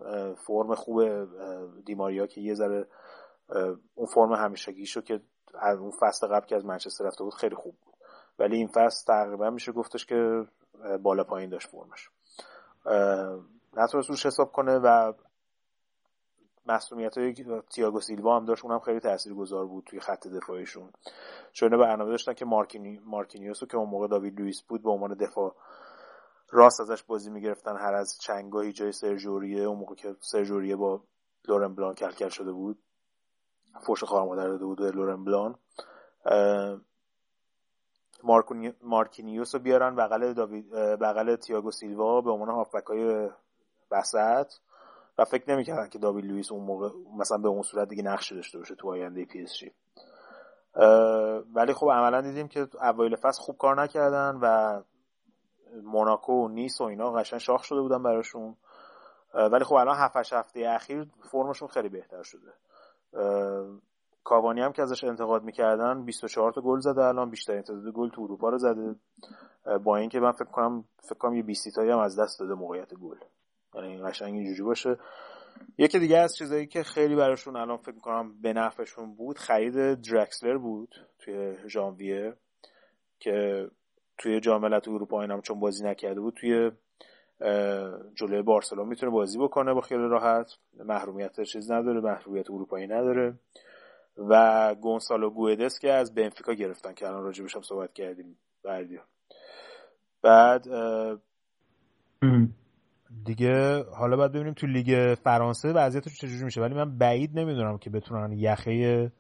فرم 0.47 0.74
خوب 0.74 1.03
دیماریا 1.85 2.27
که 2.27 2.40
یه 2.40 2.55
ذره 2.55 2.86
اون 3.95 4.07
فرم 4.15 4.32
همیشگیشو 4.32 5.01
که 5.01 5.20
از 5.55 5.78
اون 5.78 5.90
فصل 6.01 6.27
قبل 6.27 6.47
که 6.47 6.57
از 6.57 6.65
منچستر 6.65 7.05
رفته 7.05 7.24
بود 7.24 7.35
خیلی 7.35 7.55
خوب 7.55 7.77
بود. 7.85 7.95
ولی 8.39 8.57
این 8.57 8.69
فصل 8.69 9.07
تقریبا 9.07 9.51
میشه 9.51 9.73
گفتش 9.73 10.07
که 10.07 10.45
بالا 11.03 11.25
پایین 11.25 11.51
داشت 11.51 11.69
فرمش. 11.69 12.11
نتونست 13.77 14.11
روش 14.11 14.27
حساب 14.27 14.53
کنه 14.53 14.79
و 14.79 15.13
مسئولیت 16.67 17.19
های 17.19 17.35
تیاگو 17.71 18.01
سیلوا 18.01 18.37
هم 18.37 18.45
داشت. 18.45 18.65
اونم 18.65 18.79
خیلی 18.79 19.01
گذار 19.37 19.67
بود 19.67 19.85
توی 19.85 20.01
خط 20.01 20.27
دفاعیشون. 20.27 20.93
چون 21.53 21.69
برنامه 21.69 22.11
داشتن 22.11 22.35
که 22.35 22.45
مارکینی 22.45 23.01
مارکینیوسو 23.05 23.67
که 23.67 23.77
اون 23.77 23.89
موقع 23.89 24.09
داوید 24.09 24.41
لوئیس 24.41 24.63
بود 24.63 24.83
به 24.83 24.91
عنوان 24.91 25.15
دفاع 25.15 25.55
راست 26.51 26.81
ازش 26.81 27.03
بازی 27.03 27.31
می‌گرفتن. 27.31 27.77
هر 27.77 27.95
از 27.95 28.19
چندگاهی 28.20 28.73
جای 28.73 28.93
سرژ 28.93 29.23
اوریه 29.23 29.62
اون 29.63 29.79
موقع 29.79 29.95
که 29.95 30.17
سرژ 30.20 30.45
اوریه 30.45 30.77
با 30.77 31.01
لورن 31.49 31.75
بلان 31.75 31.95
کلکل 31.95 32.29
شده 32.29 32.53
بود 32.53 32.79
فوش 33.87 34.05
خوار 34.05 34.27
مادر 34.27 34.49
داده 34.49 34.65
بود 34.65 34.79
به 34.79 34.91
لورن 34.91 35.25
بلان. 35.25 35.55
مارکینیوس 38.82 39.55
رو 39.55 39.61
بیارن 39.61 39.97
بغل, 39.97 40.35
بغل 40.97 41.36
تیاگو 41.36 41.70
سیلوا 41.70 42.20
به 42.20 42.31
عنوان 42.31 42.49
هافبک 42.49 42.86
های 42.86 43.31
وسط. 43.90 44.53
و 45.19 45.24
فکر 45.24 45.51
نمی‌کردن 45.51 45.89
که 45.89 45.99
داوید 45.99 46.24
لوئیس 46.24 46.53
اون 46.53 46.65
موقع 46.65 46.89
مثلا 47.19 47.39
به 47.39 47.49
اون 47.49 47.62
صورت 47.62 47.89
دیگه 47.89 48.03
نقش 48.03 48.32
داشته 48.32 48.59
باشه 48.59 48.74
تو 48.74 48.90
آینده 48.90 49.24
پی 49.24 49.43
اس 49.43 49.57
جی. 49.57 49.73
ولی 51.55 51.73
خب 51.73 51.86
عملا 51.86 52.20
دیدیم 52.20 52.49
که 52.49 52.69
اوایل 52.82 53.16
فصل 53.16 53.43
خوب 53.43 53.57
کار 53.59 53.82
نکردن 53.82 54.39
و 54.43 54.81
موناکو 55.82 56.32
و 56.32 56.49
نیس 56.49 56.81
و 56.81 56.85
اینا 56.85 57.12
قشنگ 57.12 57.40
شاخ 57.40 57.65
شده 57.65 57.81
بودن 57.81 58.03
براشون. 58.03 58.57
ولی 59.35 59.65
خب 59.65 59.74
الان 59.74 59.97
7 59.97 60.32
هفته 60.32 60.69
اخیر 60.69 61.07
فرمشون 61.32 61.69
خیلی 61.69 61.89
بهتر 61.89 62.23
شده. 62.23 62.53
کاوانی 64.29 64.61
هم 64.61 64.73
که 64.73 64.83
ازش 64.83 65.05
انتقاد 65.05 65.43
می‌کردن 65.43 66.05
24 66.05 66.53
تا 66.53 66.61
گل 66.61 66.79
زده 66.79 67.05
الان 67.05 67.31
بیشترین 67.31 67.63
تعداد 67.63 67.93
گل 67.93 68.09
تو 68.09 68.23
اروپا 68.23 68.49
رو 68.49 68.59
زده. 68.59 68.95
با 69.85 69.97
اینکه 69.97 70.21
من 70.21 70.33
فکر 70.33 70.45
کنم 70.45 70.85
فکر 71.03 71.19
کنم 71.19 71.35
یه 71.35 71.43
20 71.43 71.75
تایی 71.75 71.91
هم 71.91 71.99
از 71.99 72.19
دست 72.19 72.41
داده 72.41 72.55
موقعیت 72.55 72.95
گل. 72.95 73.17
یعنی 73.75 74.03
قشنگ 74.03 74.35
اینجوری 74.35 74.63
باشه. 74.63 74.97
یکی 75.79 75.99
دیگه 75.99 76.19
از 76.19 76.37
چیزایی 76.37 76.67
که 76.67 76.83
خیلی 76.83 77.17
براشون 77.17 77.57
الان 77.57 77.77
فکر 77.77 77.95
می‌کنم 77.95 78.41
به 78.43 78.53
نفعشون 78.53 79.15
بود 79.15 79.39
خرید 79.39 80.01
درکسلر 80.01 80.59
بود 80.59 80.95
توی 81.19 81.57
ژانویه 81.69 82.35
که 83.19 83.69
توی 84.19 84.41
جام 84.41 84.61
ملت 84.61 84.89
اروپا 84.89 85.21
اینم 85.21 85.41
چون 85.41 85.61
بازی 85.61 85.85
نکرده 85.85 86.21
بود 86.21 86.35
توی 86.35 86.71
جلوی 88.15 88.43
بارسلون 88.43 88.89
می‌تونه 88.89 89.13
بازی 89.13 89.39
بکنه 89.39 89.75
با 89.75 89.81
خیلی 89.81 90.09
راحت. 90.09 90.51
محرومیت 90.85 91.41
چیز 91.43 91.71
نداره 91.71 92.01
محرومیت 92.01 92.51
اروپایی 92.51 92.87
نداره. 92.87 93.39
و 94.19 94.74
گونسالو 94.81 95.31
گویدس 95.31 95.78
که 95.78 95.93
از 95.93 96.15
بنفیکا 96.15 96.53
گرفتن 96.53 96.95
که 96.95 97.07
الان 97.07 97.23
راجبش 97.23 97.57
هم 97.57 97.62
صحبت 97.62 97.93
کردیم. 97.93 98.36
بعد 100.23 100.66
دیگه 103.24 103.85
حالا 103.85 104.16
باید 104.16 104.32
ببینیم 104.32 104.55
تو 104.55 104.66
لیگ 104.66 105.15
فرانسه 105.24 105.73
وضعیتش 105.73 106.19
چجوری 106.19 106.45
میشه. 106.45 106.61
ولی 106.61 106.74
من 106.74 106.99
بعید 106.99 107.39
نمی‌دونم 107.39 107.78
که 107.78 107.90
بتونن 107.90 108.32
یخه 108.32 109.12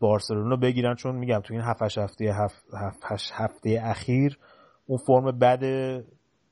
بارسلون 0.00 0.50
رو 0.50 0.56
بگیرن 0.56 0.94
چون 0.94 1.14
میگم 1.14 1.40
تو 1.40 1.54
این 1.54 1.62
7 1.62 1.82
هفته 1.98 2.34
هفت 2.74 3.32
هفته 3.32 3.80
اخیر 3.84 4.38
اون 4.86 4.98
فرم 4.98 5.38
بد 5.38 5.64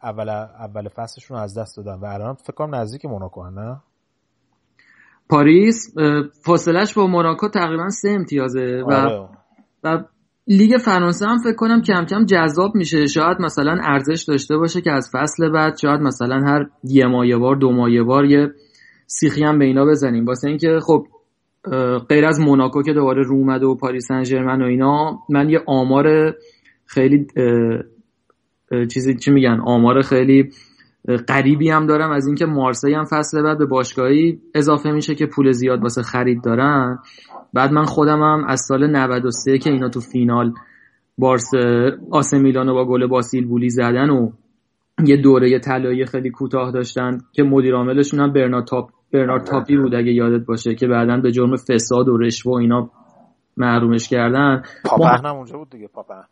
اول 0.02 0.28
اول 0.28 0.89
فصلشون 0.89 1.39
از 1.39 1.59
دست 1.59 1.77
دادن. 1.77 1.94
و 2.01 2.05
الان 2.05 2.35
فکر 2.35 2.52
کنم 2.52 2.74
نزدیک 2.74 3.05
موناکو 3.05 3.51
نه؟ 3.51 3.82
پاریس 5.31 5.94
فاصلش 6.44 6.94
با 6.94 7.07
موناکو 7.07 7.48
تقریبا 7.48 7.89
سه 7.89 8.11
امتیازه 8.11 8.82
و 8.86 8.93
آره. 8.93 9.28
و 9.85 10.02
لیگ 10.47 10.77
فرانسه 10.77 11.27
هم 11.27 11.39
فکر 11.39 11.55
کنم 11.55 11.82
کم 11.82 12.05
کم 12.05 12.24
جذاب 12.24 12.74
میشه. 12.74 13.07
شاید 13.07 13.40
مثلا 13.40 13.78
ارزش 13.82 14.24
داشته 14.28 14.57
باشه 14.57 14.81
که 14.81 14.90
از 14.90 15.11
فصل 15.12 15.48
بعد 15.48 15.77
شاید 15.77 16.01
مثلا 16.01 16.40
هر 16.40 16.66
یه 16.85 17.07
ماه 17.07 17.36
بار 17.39 17.57
دو 17.57 17.73
ماه 17.73 18.02
بار 18.02 18.24
یه 18.24 18.48
سیخی 19.07 19.44
هم 19.44 19.59
به 19.59 19.65
اینا 19.65 19.85
بزنیم. 19.85 20.24
واسه 20.24 20.48
اینکه 20.48 20.78
خب 20.82 21.07
غیر 22.09 22.24
از 22.27 22.40
موناکو 22.40 22.82
که 22.82 22.93
دوباره 22.93 23.23
رو 23.23 23.36
اومده 23.36 23.66
و 23.66 23.74
پاریس 23.74 24.07
سن 24.09 24.61
و 24.61 24.65
اینا 24.65 25.19
من 25.28 25.51
یه 25.51 25.62
آمار 25.66 26.35
خیلی 26.86 27.27
چیزی 28.93 29.15
چی 29.15 29.31
میگن؟ 29.31 29.61
آمار 29.65 30.02
خیلی 30.02 30.51
قریبی 31.28 31.70
هم 31.70 31.86
دارم 31.86 32.10
از 32.10 32.27
اینکه 32.27 32.47
مارسی 32.47 32.94
هم 32.94 33.05
فصل 33.05 33.43
بعد 33.43 33.59
به 33.59 33.66
باشگاهی 33.66 34.40
اضافه 34.55 34.90
میشه 34.90 35.14
که 35.14 35.27
پول 35.27 35.52
زیاد 35.52 35.82
واسه 35.82 36.02
خرید 36.02 36.44
دارن. 36.44 36.98
بعد 37.52 37.72
من 37.72 37.85
خودم 37.85 38.22
هم 38.22 38.44
از 38.48 38.60
سال 38.68 38.86
93 38.86 39.59
که 39.59 39.70
اینا 39.70 39.89
تو 39.89 40.01
فینال 40.01 40.55
بارس 41.18 41.51
آسه 42.10 42.39
میلانو 42.39 42.74
با 42.74 42.85
گل 42.85 43.06
باسیل 43.06 43.47
بولی 43.47 43.70
زدن 43.70 44.10
و 44.10 44.31
یه 45.05 45.16
دوره 45.16 45.59
طلایی 45.59 46.05
خیلی 46.05 46.31
کوتاه 46.31 46.72
داشتن 46.72 47.18
که 47.32 47.43
مدیر 47.43 47.74
عاملشون 47.74 48.20
هم 48.20 48.32
برنارد 48.32 48.64
تاپ 48.64 48.90
برنارد 49.12 49.44
تاپی 49.44 49.77
بود 49.77 49.94
اگه 49.94 50.12
یادت 50.12 50.47
باشه 50.47 50.74
که 50.74 50.86
بعدا 50.86 51.16
به 51.16 51.32
جرم 51.32 51.56
فساد 51.56 52.09
و 52.09 52.16
رشوه 52.16 52.52
و 52.52 52.56
اینا 52.56 52.90
محرومش 53.56 54.09
کردن. 54.09 54.62
پاپهن 54.85 55.27
هم 55.27 55.36
اونجا 55.36 55.59
بود 55.59 55.70
دیگه 55.70 55.89
پاپهن 55.89 56.24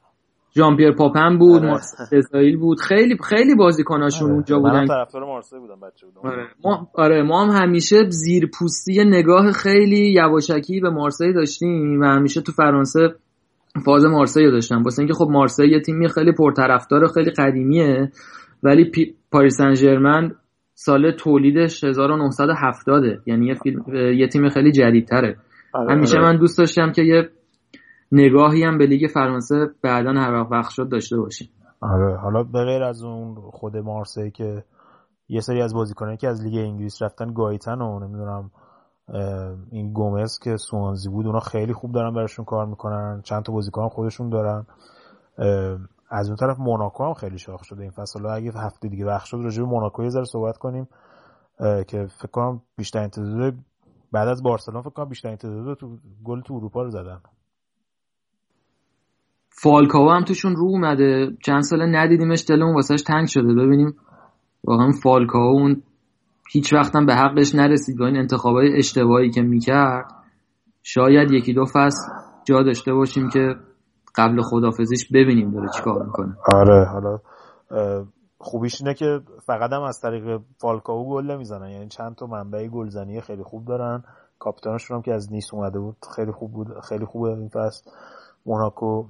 جان 0.59 0.77
پیر 0.77 0.93
پاپن 0.93 1.39
بود 1.39 1.65
آره. 1.65 1.81
اسرائیل 2.13 2.57
بود 2.57 2.81
خیلی 2.81 3.17
خیلی 3.29 3.55
بازیکناشون 3.55 4.27
آره. 4.27 4.35
اونجا 4.35 4.59
بودن 4.59 4.87
طرفدار 4.87 5.25
مارسی 5.25 5.59
بودم 5.59 5.81
بچه 5.81 6.07
بودم 6.07 6.29
آره. 6.29 6.47
ما 6.65 6.89
آره 6.95 7.23
ما 7.23 7.45
هم 7.45 7.63
همیشه 7.63 8.11
زیر 8.11 8.51
پوستی 8.59 9.05
نگاه 9.05 9.53
خیلی 9.53 10.13
یواشکی 10.13 10.81
به 10.81 10.91
مارسی 10.91 11.33
داشتیم 11.33 12.01
و 12.01 12.05
همیشه 12.05 12.41
تو 12.41 12.53
فرانسه 12.53 13.15
فاز 13.85 14.05
مارسی 14.05 14.45
رو 14.45 14.51
داشتم 14.51 14.83
واسه 14.83 15.01
اینکه 15.01 15.15
خب 15.15 15.27
مارسی 15.31 15.67
یه 15.67 15.81
تیمی 15.81 16.09
خیلی 16.09 16.33
پرطرفدار 16.33 17.05
و 17.05 17.09
خیلی 17.09 17.31
قدیمیه 17.31 18.13
ولی 18.63 18.91
پی... 18.91 19.15
پاریس 19.33 19.57
سن 19.57 19.75
ژرمن 19.75 20.35
سال 20.75 21.11
تولدش 21.11 21.85
1970 21.85 23.03
یعنی 23.27 23.47
یه 23.47 23.55
فیلم 23.55 23.95
یه 23.95 24.29
تیم 24.29 24.49
خیلی 24.49 24.73
جدیدتره 24.73 25.37
آره. 25.75 25.93
همیشه 25.93 26.19
من 26.19 26.37
دوست 26.37 26.59
داشتم 26.59 26.93
که 26.93 27.03
یه 27.03 27.29
نگاهی 28.13 28.63
هم 28.63 28.79
به 28.79 28.87
لیگ 28.87 29.11
فرانسه 29.15 29.71
بعدا 29.83 30.13
هر 30.13 30.47
وقت 30.51 30.71
شد 30.71 30.89
داشته 30.89 31.17
باشیم. 31.17 31.49
آره 31.81 32.17
حالا 32.17 32.43
به 32.43 32.65
غیر 32.65 32.83
از 32.83 33.03
اون 33.03 33.35
خود 33.35 33.77
مارسی 33.77 34.31
که 34.31 34.65
یه 35.29 35.41
سری 35.41 35.63
از 35.63 35.75
بازیکنایی 35.75 36.17
که 36.17 36.29
از 36.29 36.45
لیگ 36.45 36.55
انگلیس 36.55 37.03
رفتن 37.03 37.33
گایتن 37.33 37.81
و 37.81 37.99
نمی‌دونم 37.99 38.51
این 39.71 39.93
گومز 39.93 40.39
که 40.39 40.57
سوانزی 40.57 41.09
بود 41.09 41.27
اونا 41.27 41.41
خیلی 41.41 41.73
خوب 41.73 41.93
دارن 41.93 42.15
براشون 42.15 42.45
کار 42.45 42.67
می‌کنن 42.67 43.21
چند 43.25 43.43
تا 43.43 43.53
بازیکن 43.53 43.89
خودشون 43.89 44.31
دارن. 44.31 44.67
از 46.11 46.29
اون 46.29 46.37
طرف 46.37 46.59
موناکو 46.59 47.05
هم 47.05 47.15
خیلی 47.15 47.39
شاخ 47.39 47.65
شده 47.65 47.83
این 47.83 47.91
فصل. 47.91 48.27
اگه 48.27 48.53
هفته 48.55 48.89
دیگه 48.89 49.07
وقت 49.07 49.25
شد 49.25 49.37
راجع 49.37 49.63
به 49.63 49.69
موناکو 49.69 50.03
یه 50.03 50.11
ذره 50.11 50.25
صحبت 50.25 50.57
کنیم 50.57 50.89
که 51.59 52.07
فکر 52.07 52.31
کنم 52.33 52.63
بیشتر 52.77 53.09
تعداد 53.09 53.55
بعد 54.13 54.29
از 54.29 54.43
بارسلون 54.43 54.83
فکر 54.83 54.91
کنم 54.91 55.09
بیشتر 55.09 55.37
تعداد 55.37 55.77
تو 55.77 55.99
گل 56.25 56.41
تو 56.41 56.55
اروپا 56.55 56.83
رو 56.83 56.91
زدن. 56.91 57.21
فالکاو 59.63 60.11
هم 60.11 60.25
توشون 60.25 60.57
رو 60.57 60.65
اومده. 60.65 61.37
چند 61.45 61.63
ساله 61.63 61.87
ندیدیمش 61.87 62.45
دلمون 62.49 62.75
واسهش 62.75 63.03
تنگ 63.03 63.27
شده. 63.27 63.55
ببینیم 63.55 63.95
واقعا 64.65 64.91
فالکاو 65.03 65.59
اون 65.59 65.83
هیچ 66.53 66.73
وقتم 66.73 67.07
به 67.07 67.15
حقش 67.15 67.55
نرسید 67.55 67.99
با 67.99 68.07
این 68.07 68.17
انتخابای 68.17 68.79
اشتباهی 68.79 69.31
که 69.31 69.43
می‌کرد. 69.43 70.05
شاید 70.83 71.31
یکی 71.31 71.53
دو 71.53 71.65
فصل 71.65 72.13
جا 72.45 72.63
داشته 72.63 72.93
باشیم 72.95 73.29
که 73.29 73.55
قبل 74.17 74.43
خدافزیش 74.43 75.09
ببینیم 75.13 75.51
داره 75.51 75.69
چیکار 75.77 76.07
می‌کنه. 76.07 76.37
آره 76.55 76.85
حالا 76.85 77.19
خوبیش 78.39 78.81
اینه 78.81 78.95
که 78.95 79.21
فقط 79.47 79.73
هم 79.73 79.83
از 79.83 80.01
طریق 80.01 80.41
فالکاو 80.59 81.11
گل 81.11 81.31
نمی‌زنن. 81.31 81.71
یعنی 81.71 81.89
چند 81.89 82.15
تا 82.15 82.27
منبع 82.27 82.69
گلزنی 82.69 83.21
خیلی 83.21 83.43
خوب 83.43 83.65
دارن. 83.65 84.03
کاپیتانشون 84.39 84.97
هم 84.97 85.03
که 85.03 85.13
از 85.15 85.33
نیس 85.33 85.55
اومده 85.55 85.79
بود 85.79 85.97
خیلی 86.17 86.33
خوب 86.33 86.53
بود 86.53 86.69
خیلی 86.89 87.05
خوبه 87.05 87.29
این 87.29 87.49
فصل. 87.49 87.91
موناکو 88.47 89.05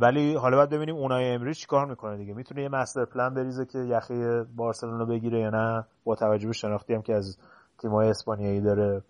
ولی 0.00 0.34
حالا 0.34 0.56
باید 0.56 0.70
ببینیم 0.70 0.96
اونای 0.96 1.30
امری 1.34 1.54
کار 1.68 1.86
می‌کنه 1.86 2.16
دیگه. 2.16 2.34
می‌تونه 2.34 2.62
یه 2.62 2.68
مستر 2.68 3.04
پلان 3.04 3.34
بریزه 3.34 3.64
که 3.66 3.78
یخی 3.78 4.42
بارسلونا 4.56 5.04
بگیره 5.04 5.40
یا 5.40 5.50
نه؟ 5.50 5.84
با 6.04 6.14
توجه 6.14 6.46
به 6.46 6.52
شناختی 6.52 6.94
هم 6.94 7.02
که 7.02 7.14
از 7.14 7.38
تیمای 7.78 8.08
اسپانیایی 8.08 8.60
داره. 8.60 9.02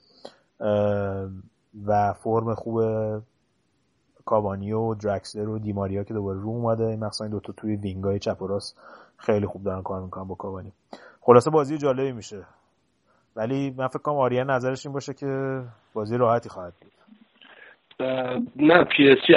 و 1.87 2.13
فرم 2.13 2.55
خوب 2.55 2.83
کابانی 4.25 4.73
و 4.73 4.95
دراکسلر 4.95 5.49
و 5.49 5.59
دیماریا 5.59 6.05
که 6.05 6.15
دوباره 6.15 6.41
رو 6.41 6.49
اومده. 6.49 6.85
این 6.85 7.05
مخصوصا 7.05 7.29
دوتا 7.29 7.53
توی 7.53 7.77
wing 7.77 8.10
ای 8.10 8.19
چپ 8.19 8.43
و 8.43 8.47
راست 8.47 8.81
خیلی 9.17 9.47
خوب 9.47 9.65
دارن 9.65 9.83
کار 9.83 10.03
می‌کنن 10.03 10.25
با 10.25 10.35
کابانی. 10.35 10.73
خلاصه 11.21 11.51
بازی 11.51 11.79
جالبی 11.79 12.13
میشه. 12.13 12.47
ولی 13.37 13.75
من 13.79 13.89
فکر 13.89 13.99
کنم 13.99 14.17
آریان 14.17 14.51
نظرش 14.51 14.87
این 14.87 14.93
باشه 14.93 15.15
که 15.15 15.63
بازی 15.95 16.17
راحتی 16.17 16.49
خواهد 16.49 16.75
بود. 16.81 16.93
نه 18.57 18.85
پی 18.85 19.09
اس 19.09 19.19
جی 19.27 19.35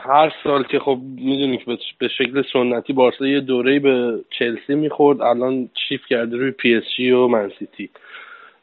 هر 0.00 0.32
سال 0.44 0.64
که 0.64 0.78
خب 0.78 0.98
می‌دونی 1.16 1.58
که 1.58 1.64
به 1.98 2.08
شکل 2.08 2.42
سنتی 2.52 2.92
بارسا 2.92 3.26
یه 3.26 3.40
دوره‌ای 3.40 3.78
به 3.78 4.20
چلسی 4.38 4.74
می‌خورد 4.74 5.20
الان 5.20 5.68
شیف 5.88 6.00
کرده 6.10 6.36
روی 6.36 6.50
پی 6.50 6.74
اس 6.74 6.82
جی 6.96 7.10
و 7.10 7.28
منسیتی 7.28 7.90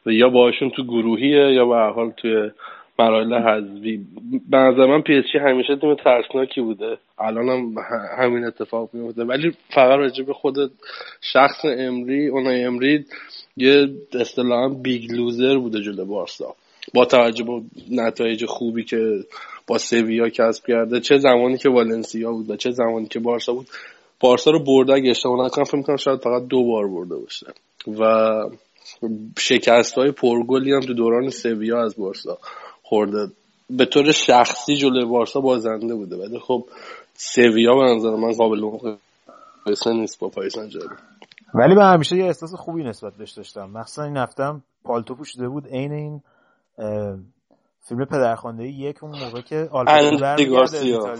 و 0.06 0.12
یا 0.12 0.28
باشون 0.28 0.70
تو 0.70 0.84
گروهیه 0.84 1.52
یا 1.52 1.66
به 1.66 1.74
هر 1.74 1.90
حال 1.90 2.10
توی 2.10 2.50
مراحل 2.98 3.34
حذفی. 3.34 4.06
به 4.50 4.86
من 4.86 5.00
پی 5.00 5.14
اس 5.14 5.24
جی 5.32 5.38
همیشه 5.38 5.76
تیم 5.76 5.94
ترسناکی 5.94 6.60
بوده. 6.60 6.98
الان 7.18 7.48
هم 7.48 7.74
همین 8.18 8.44
اتفاق 8.44 8.90
میفته 8.92 9.24
ولی 9.24 9.52
فقط 9.70 9.98
راجع 9.98 10.24
به 10.24 10.32
خود 10.32 10.56
شخص 11.20 11.64
امری 11.64 12.28
اونای 12.28 12.64
امری 12.64 13.04
یه 13.56 13.88
اصطلاحا 14.20 14.68
big 14.68 15.12
loser 15.12 15.58
بوده 15.58 15.82
جلو 15.82 16.04
بارسا. 16.04 16.54
با 16.94 17.04
توجه 17.04 17.44
به 17.44 17.62
نتایج 17.90 18.44
خوبی 18.44 18.84
که 18.84 19.24
با 19.66 19.78
سویا 19.78 20.28
کسب 20.28 20.66
کرده 20.66 21.00
چه 21.00 21.18
زمانی 21.18 21.58
که 21.58 21.68
والنسیا 21.68 22.32
بود 22.32 22.50
و 22.50 22.56
چه 22.56 22.70
زمانی 22.70 23.06
که 23.06 23.18
بارسا 23.18 23.52
بود 23.52 23.66
بارسا 24.20 24.50
رو 24.50 24.64
برده 24.64 24.92
اگه 24.92 25.10
اشتباه 25.10 25.46
نکنم 25.46 25.64
فکر 25.64 25.76
می‌کنم 25.76 25.96
شاید 25.96 26.20
فقط 26.20 26.46
دو 26.46 26.64
بار 26.64 26.88
برده 26.88 27.16
باشه. 27.16 27.46
و 28.00 28.14
شکست 29.38 29.94
های 29.94 30.10
پرگلی 30.10 30.72
هم 30.72 30.80
تو 30.80 30.94
دوران 30.94 31.30
سویا 31.30 31.82
از 31.82 31.96
بارسا 31.96 32.38
خورده. 32.82 33.32
به 33.70 33.84
طور 33.84 34.12
شخصی 34.12 34.76
جلوی 34.76 35.04
بارسا 35.04 35.40
بازنده 35.40 35.94
بوده. 35.94 36.16
ولی 36.16 36.38
خب 36.38 36.64
سویا 37.14 37.74
به 37.74 37.82
نظر 37.82 38.10
من 38.10 38.32
قابل 38.32 38.60
مقایسه 38.60 39.92
نیست 39.92 40.18
با 40.18 40.28
پاریس 40.28 40.56
ولی 41.54 41.74
من 41.74 41.92
همیشه 41.92 42.16
یه 42.16 42.24
احساس 42.24 42.54
خوبی 42.54 42.84
نسبت 42.84 43.14
بهش 43.14 43.30
داشتم. 43.30 43.70
مخصوصا 43.70 44.02
این 44.02 44.16
هفتم 44.16 44.62
پالتو 44.84 45.14
پوشیده 45.14 45.48
بود 45.48 45.66
عین 45.66 45.92
این 45.92 46.20
فیلم 47.80 48.04
پدرخوانده 48.04 48.64
یک 48.64 49.04
اون 49.04 49.18
موقع 49.18 49.40
که 49.40 49.68
اندی 49.72 50.46
گارسیا. 50.46 51.16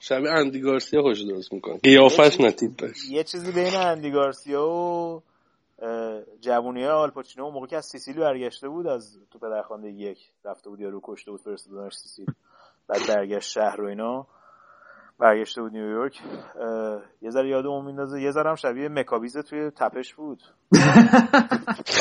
شبیه 0.00 0.30
اندی 0.30 0.60
گارسیا 0.60 1.02
خوش 1.02 1.22
درست 1.22 1.52
می‌کنه. 1.52 1.78
قیافش 1.78 2.40
نتیب 2.40 2.76
داشت 2.76 3.10
یه 3.10 3.24
چیزی 3.24 3.52
بین 3.52 3.74
اندی 3.74 4.10
گارسیا 4.10 4.68
و 4.68 5.22
جوونی 6.40 6.86
آلپاچینو 6.86 7.44
اون 7.44 7.54
موقع 7.54 7.66
که 7.66 7.76
از 7.76 7.86
سیسیلی 7.86 8.20
برگشته 8.20 8.68
بود 8.68 8.86
از 8.86 9.18
تو 9.30 9.38
پدرخوانده 9.38 9.88
یک 9.88 10.18
رفته 10.44 10.70
بود 10.70 10.80
یا 10.80 10.88
رو 10.88 11.00
کشته 11.04 11.30
بود 11.30 11.40
فرستادنش 11.40 11.94
سیسیل 11.94 12.26
بعد 12.88 13.00
برگشت 13.08 13.50
شهر 13.50 13.80
و 13.80 13.86
اینا. 13.86 14.26
برگشته 15.18 15.62
بود 15.62 15.72
نیویورک. 15.72 16.22
یه 17.22 17.30
ذره 17.30 17.48
یاد 17.48 17.66
اون 17.66 17.84
میندازه 17.84 18.22
یه 18.22 18.30
ذره 18.30 18.48
هم 18.48 18.54
شبیه 18.54 18.88
مکابیزه 18.88 19.42
توی 19.42 19.70
تپش 19.70 20.14
بود. 20.14 20.42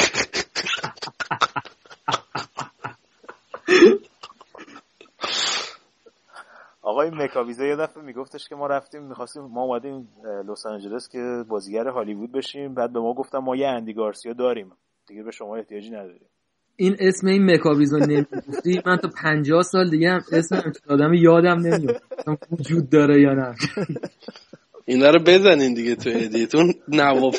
آقای 7.27 7.41
مکاویزه 7.41 7.67
یه 7.67 7.75
دفعه 7.75 8.03
میگفتش 8.03 8.49
که 8.49 8.55
ما 8.55 8.67
رفتیم 8.67 9.03
می‌خواستیم 9.03 9.43
ما 9.43 9.63
اومدیم 9.63 10.09
لس 10.49 10.65
آنجلس 10.65 11.09
که 11.09 11.43
بازیگر 11.47 11.87
هالیوود 11.87 12.31
بشیم. 12.31 12.73
بعد 12.73 12.93
به 12.93 12.99
ما 12.99 13.13
گفتم 13.13 13.37
ما 13.37 13.55
یه 13.55 13.67
اندی 13.67 13.93
گارسیا 13.93 14.33
داریم. 14.33 14.71
دیگه 15.07 15.23
به 15.23 15.31
شما 15.31 15.55
احتیاجی 15.55 15.89
نداریم. 15.89 16.29
این 16.75 16.95
اسم 16.99 17.27
این 17.27 17.51
مکاویزو 17.51 17.97
نمی‌گفتی؟ 17.97 18.81
من 18.85 18.97
تا 18.97 19.09
پنجاه 19.23 19.63
سال 19.63 19.89
دیگه 19.89 20.09
هم 20.09 20.21
اسم 20.31 20.73
آدم 20.89 21.13
یادم 21.13 21.59
نمیاد. 21.59 22.01
وجود 22.51 22.89
داره 22.89 23.21
یا 23.21 23.33
نه؟ 23.33 23.55
اینا 24.85 25.09
رو 25.09 25.19
بزنین 25.27 25.73
دیگه 25.73 25.95
تو 25.95 26.09
ادیتون. 26.13 26.73
نواب 26.87 27.33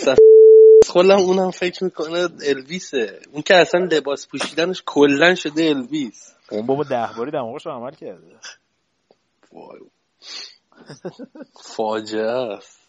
خودم 0.88 1.16
اونم 1.16 1.50
فکر 1.50 1.84
می‌کنه 1.84 2.28
الویسه. 2.46 3.18
اون 3.32 3.42
که 3.42 3.56
اصلا 3.56 3.88
لباس 3.92 4.28
پوشیدنش 4.28 4.82
کلا 4.86 5.34
شده 5.34 5.62
الویس. 5.68 6.34
اون 6.50 6.66
بابا 6.66 6.84
ده 6.84 7.08
باری 7.18 7.30
دماغش 7.30 7.66
عمل 7.66 7.90
کرده. 7.90 8.36
وای. 9.52 9.80
فاجعه. 11.62 12.52
است 12.56 12.88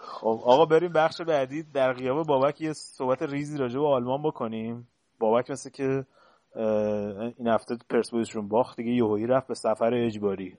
خب 0.00 0.40
آقا 0.44 0.64
بریم 0.64 0.92
بخش 0.92 1.20
بعدی. 1.20 1.62
در 1.62 1.92
غیاب 1.92 2.26
بابک 2.26 2.60
یه 2.60 2.72
صحبت 2.72 3.22
ریزی 3.22 3.58
راجع 3.58 3.78
به 3.78 3.86
آلمان 3.86 4.22
بکنیم. 4.22 4.88
بابک 5.18 5.50
مثل 5.50 5.70
که 5.70 6.06
این 7.38 7.48
هفته 7.48 7.76
پرسپولیسشون 7.90 8.48
باخت 8.48 8.76
دیگه 8.76 8.92
یهویی 8.92 9.26
رفت 9.26 9.46
به 9.48 9.54
سفر 9.54 9.94
اجباری. 9.94 10.58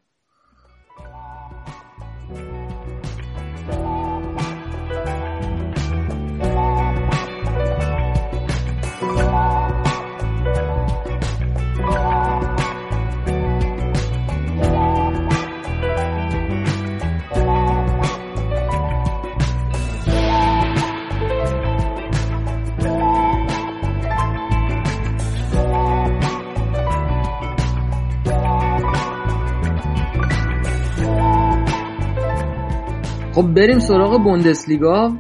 خب 33.38 33.54
بریم 33.54 33.80
سراغ 33.80 34.24
بوندسلیگا 34.24 35.12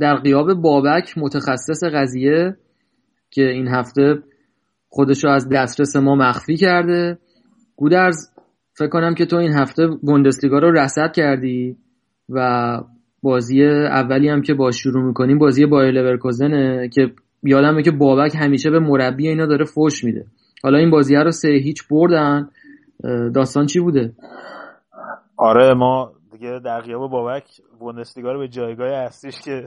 در 0.00 0.16
قیاب 0.16 0.54
بابک 0.54 1.18
متخصص 1.18 1.84
قضیه 1.94 2.56
که 3.30 3.42
این 3.42 3.68
هفته 3.68 4.18
خودشو 4.88 5.28
از 5.28 5.48
دسترس 5.48 5.96
ما 5.96 6.14
مخفی 6.14 6.56
کرده. 6.56 7.18
گودرز 7.76 8.16
فکر 8.78 8.88
کنم 8.88 9.14
که 9.14 9.26
تو 9.26 9.36
این 9.36 9.52
هفته 9.52 9.86
بوندسلیگا 9.86 10.58
رو 10.58 10.70
رصد 10.70 11.12
کردی 11.12 11.76
و 12.28 12.78
بازی 13.22 13.64
اولی 13.64 14.28
هم 14.28 14.42
که 14.42 14.54
با 14.54 14.70
شروع 14.70 15.04
می‌کنیم 15.04 15.38
بازی 15.38 15.66
بایر 15.66 15.90
لورکوزنه 15.90 16.88
که 16.88 17.12
یادمه 17.42 17.82
که 17.82 17.90
بابک 17.90 18.34
همیشه 18.34 18.70
به 18.70 18.78
مربی 18.78 19.28
اینا 19.28 19.46
داره 19.46 19.64
فوش 19.64 20.04
میده. 20.04 20.24
حالا 20.62 20.78
این 20.78 20.90
بازی 20.90 21.14
رو 21.14 21.30
سه 21.30 21.48
هیچ 21.48 21.88
بردن. 21.88 22.48
داستان 23.34 23.66
چی 23.66 23.80
بوده؟ 23.80 24.12
آره 25.36 25.74
ما 25.74 26.12
دیگه 26.34 26.58
در 26.58 26.80
غیاب 26.80 27.10
بابک 27.10 27.62
بوندسلیگا 27.78 28.32
رو 28.32 28.38
به 28.38 28.48
جایگاه 28.48 28.88
اصلیش 28.88 29.40
که 29.40 29.66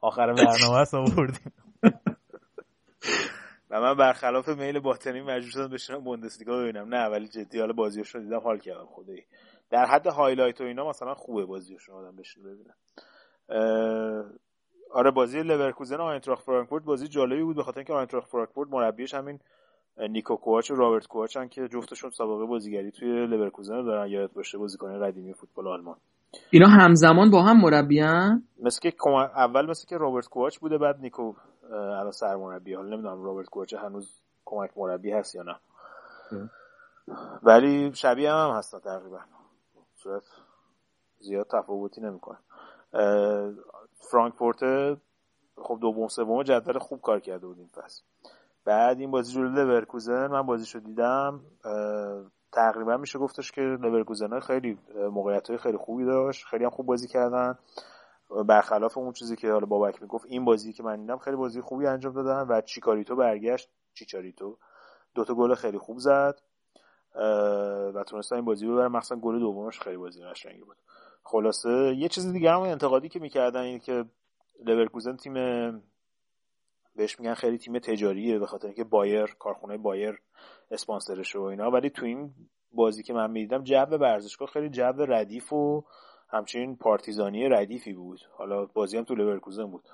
آخر 0.00 0.32
برنامه 0.32 0.76
است 0.76 0.94
آوردیم. 0.94 1.52
و 3.70 3.80
من 3.80 3.94
برخلاف 3.94 4.48
میل 4.48 4.78
باطنی 4.78 5.20
مجبور 5.20 5.50
شدم 5.50 5.68
بشینم 5.68 6.04
بوندسلیگا 6.04 6.58
ببینم. 6.58 6.94
نه 6.94 7.08
ولی 7.08 7.28
جدی 7.28 7.60
حالا 7.60 7.72
بازیش 7.72 8.14
رو 8.14 8.20
دیدم 8.20 8.40
حال 8.40 8.58
کردم 8.58 8.86
خدایی. 8.86 9.24
در 9.70 9.86
حد 9.86 10.06
highlight 10.06 10.60
و 10.60 10.64
اینا 10.64 10.88
مثلا 10.88 11.14
خوبه 11.14 11.44
بازیشون 11.44 11.94
آدم 11.94 12.16
بشین 12.16 12.42
ببینم 12.42 12.74
آره 14.90 15.10
بازی 15.10 15.42
لورکوزن 15.42 15.96
و 15.96 16.02
آینتراخت 16.02 16.44
فرانکفورت 16.44 16.84
بازی 16.84 17.08
جالبی 17.08 17.42
بود 17.42 17.56
به 17.56 17.62
خاطر 17.62 17.78
اینکه 17.78 17.92
آینتراخت 17.92 18.30
فرانکفورت 18.30 18.68
مربیش 18.70 19.14
همین 19.14 19.40
نیکو 20.08 20.36
کواچ 20.36 20.70
و 20.70 20.74
رابرت 20.74 21.06
کواچن 21.06 21.48
که 21.48 21.68
جفتشون 21.68 22.10
سابقه 22.10 22.46
بازیگری 22.46 22.90
توی 22.90 23.26
لورکوزن 23.26 23.84
دارن 23.84 24.10
یاد 24.10 24.32
باشه 24.32 24.58
بازیکن 24.58 25.00
قدیمی 25.00 25.34
فوتبال 25.34 25.68
آلمان. 25.68 25.96
اینا 26.50 26.66
همزمان 26.66 27.30
با 27.30 27.42
هم 27.42 27.60
مربیان؟ 27.60 28.42
مثل 28.62 28.80
که 28.80 29.08
اول 29.36 29.70
مثل 29.70 29.88
که 29.88 29.96
رابرت 29.96 30.28
کواچ 30.28 30.58
بوده 30.58 30.78
بعد 30.78 31.00
نیکو 31.00 31.34
الان 31.72 32.10
سرمربی. 32.10 32.74
حالا 32.74 32.88
نمی‌دونم 32.88 33.22
رابرت 33.22 33.48
کواچ 33.48 33.74
هنوز 33.74 34.20
کمک 34.44 34.70
مربی 34.76 35.12
هست 35.12 35.34
یا 35.34 35.42
نه. 35.42 35.56
ولی 37.42 37.94
شبیه 37.94 38.32
هم, 38.32 38.50
هم 38.50 38.56
هستن 38.56 38.78
تقریبا. 38.78 39.18
صورت 39.94 40.22
زیاد 41.18 41.46
تفاوتی 41.46 42.00
نمی‌کنه. 42.00 42.38
فرانکفورت 44.10 44.60
خب 45.56 45.78
دوم 45.80 46.08
سوم 46.08 46.42
جدول 46.42 46.78
خوب 46.78 47.00
کار 47.00 47.20
کرده 47.20 47.46
بود 47.46 47.58
این 47.58 47.68
فصل. 47.68 48.02
بعد 48.64 49.00
این 49.00 49.10
بازی 49.10 49.32
جلوی 49.32 49.64
لورکوزن 49.64 50.26
من 50.26 50.42
بازیشو 50.42 50.78
دیدم 50.78 51.40
تقریبا 52.52 52.96
میشه 52.96 53.18
گفتش 53.18 53.52
که 53.52 53.60
لورکوزن 53.60 54.40
خیلی 54.40 54.78
موقعیت 55.12 55.48
های 55.48 55.58
خیلی 55.58 55.76
خوبی 55.76 56.04
داشت 56.04 56.46
خیلی 56.46 56.64
هم 56.64 56.70
خوب 56.70 56.86
بازی 56.86 57.08
کردن. 57.08 57.58
برخلاف 58.46 58.98
اون 58.98 59.12
چیزی 59.12 59.36
که 59.36 59.52
حالا 59.52 59.66
بابک 59.66 60.02
می‌گفت 60.02 60.26
این 60.28 60.44
بازی 60.44 60.72
که 60.72 60.82
من 60.82 61.00
دیدم 61.00 61.18
خیلی 61.18 61.36
بازی 61.36 61.60
خوبی 61.60 61.86
انجام 61.86 62.12
دادن 62.12 62.46
و 62.48 62.60
چیکاریتو 62.60 63.16
برگشت 63.16 63.70
چیچاریتو. 63.94 64.58
دوتا 65.14 65.34
گل 65.34 65.54
خیلی 65.54 65.78
خوب 65.78 65.98
زد 65.98 66.40
و 67.94 68.04
تونستن 68.06 68.36
این 68.36 68.44
بازی 68.44 68.66
رو 68.66 68.74
ببرن 68.74 68.86
مخصوصا 68.86 69.20
گل 69.20 69.38
دومش 69.38 69.80
خیلی 69.80 69.96
بازی 69.96 70.24
قشنگی 70.24 70.62
بود. 70.62 70.76
خلاصه 71.22 71.94
یه 71.96 72.08
چیز 72.08 72.32
دیگه 72.32 72.50
هم 72.50 72.60
انتقادی 72.60 73.08
که 73.08 73.18
می‌کردن 73.18 73.60
این 73.60 73.78
که 73.78 74.04
لورکوزن 74.64 75.16
تیم 75.16 75.34
بهش 77.00 77.20
میگن 77.20 77.34
خیلی 77.34 77.58
تیم 77.58 77.78
تجاریه 77.78 78.38
به 78.38 78.46
خاطر 78.46 78.66
اینکه 78.66 78.84
بایر 78.84 79.26
کارخونه 79.38 79.78
بایر 79.78 80.18
اسپانسرش 80.70 81.36
و 81.36 81.42
اینا. 81.42 81.70
ولی 81.70 81.90
تو 81.90 82.06
این 82.06 82.34
بازی 82.72 83.02
که 83.02 83.12
من 83.12 83.30
می‌دیدم 83.30 83.62
جو 83.64 83.76
ورزشگاه 83.76 84.48
خیلی 84.48 84.70
جو 84.70 84.92
ردیف 84.98 85.52
و 85.52 85.84
همچنین 86.28 86.76
پارتیزانی 86.76 87.48
ردیفی 87.48 87.92
بود. 87.92 88.20
حالا 88.32 88.66
بازی 88.66 88.98
هم 88.98 89.04
تو 89.04 89.14
لورکوزن 89.14 89.64
بود. 89.64 89.88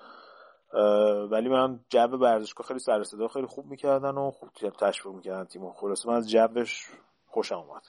ولی 1.31 1.49
من 1.49 1.81
جو 1.89 2.01
ورزشگاه 2.01 2.67
خیلی 2.67 2.81
سر 2.81 3.03
خیلی 3.33 3.47
خوب 3.47 3.67
می‌کردن 3.67 4.15
و 4.15 4.31
خوب 4.31 4.51
تشویق 4.81 5.15
می‌کردن 5.15 5.45
تیم 5.45 5.71
خلاص 5.73 6.07
من 6.07 6.15
از 6.15 6.31
جوش 6.31 6.91
خوشم 7.27 7.59
اومد. 7.59 7.83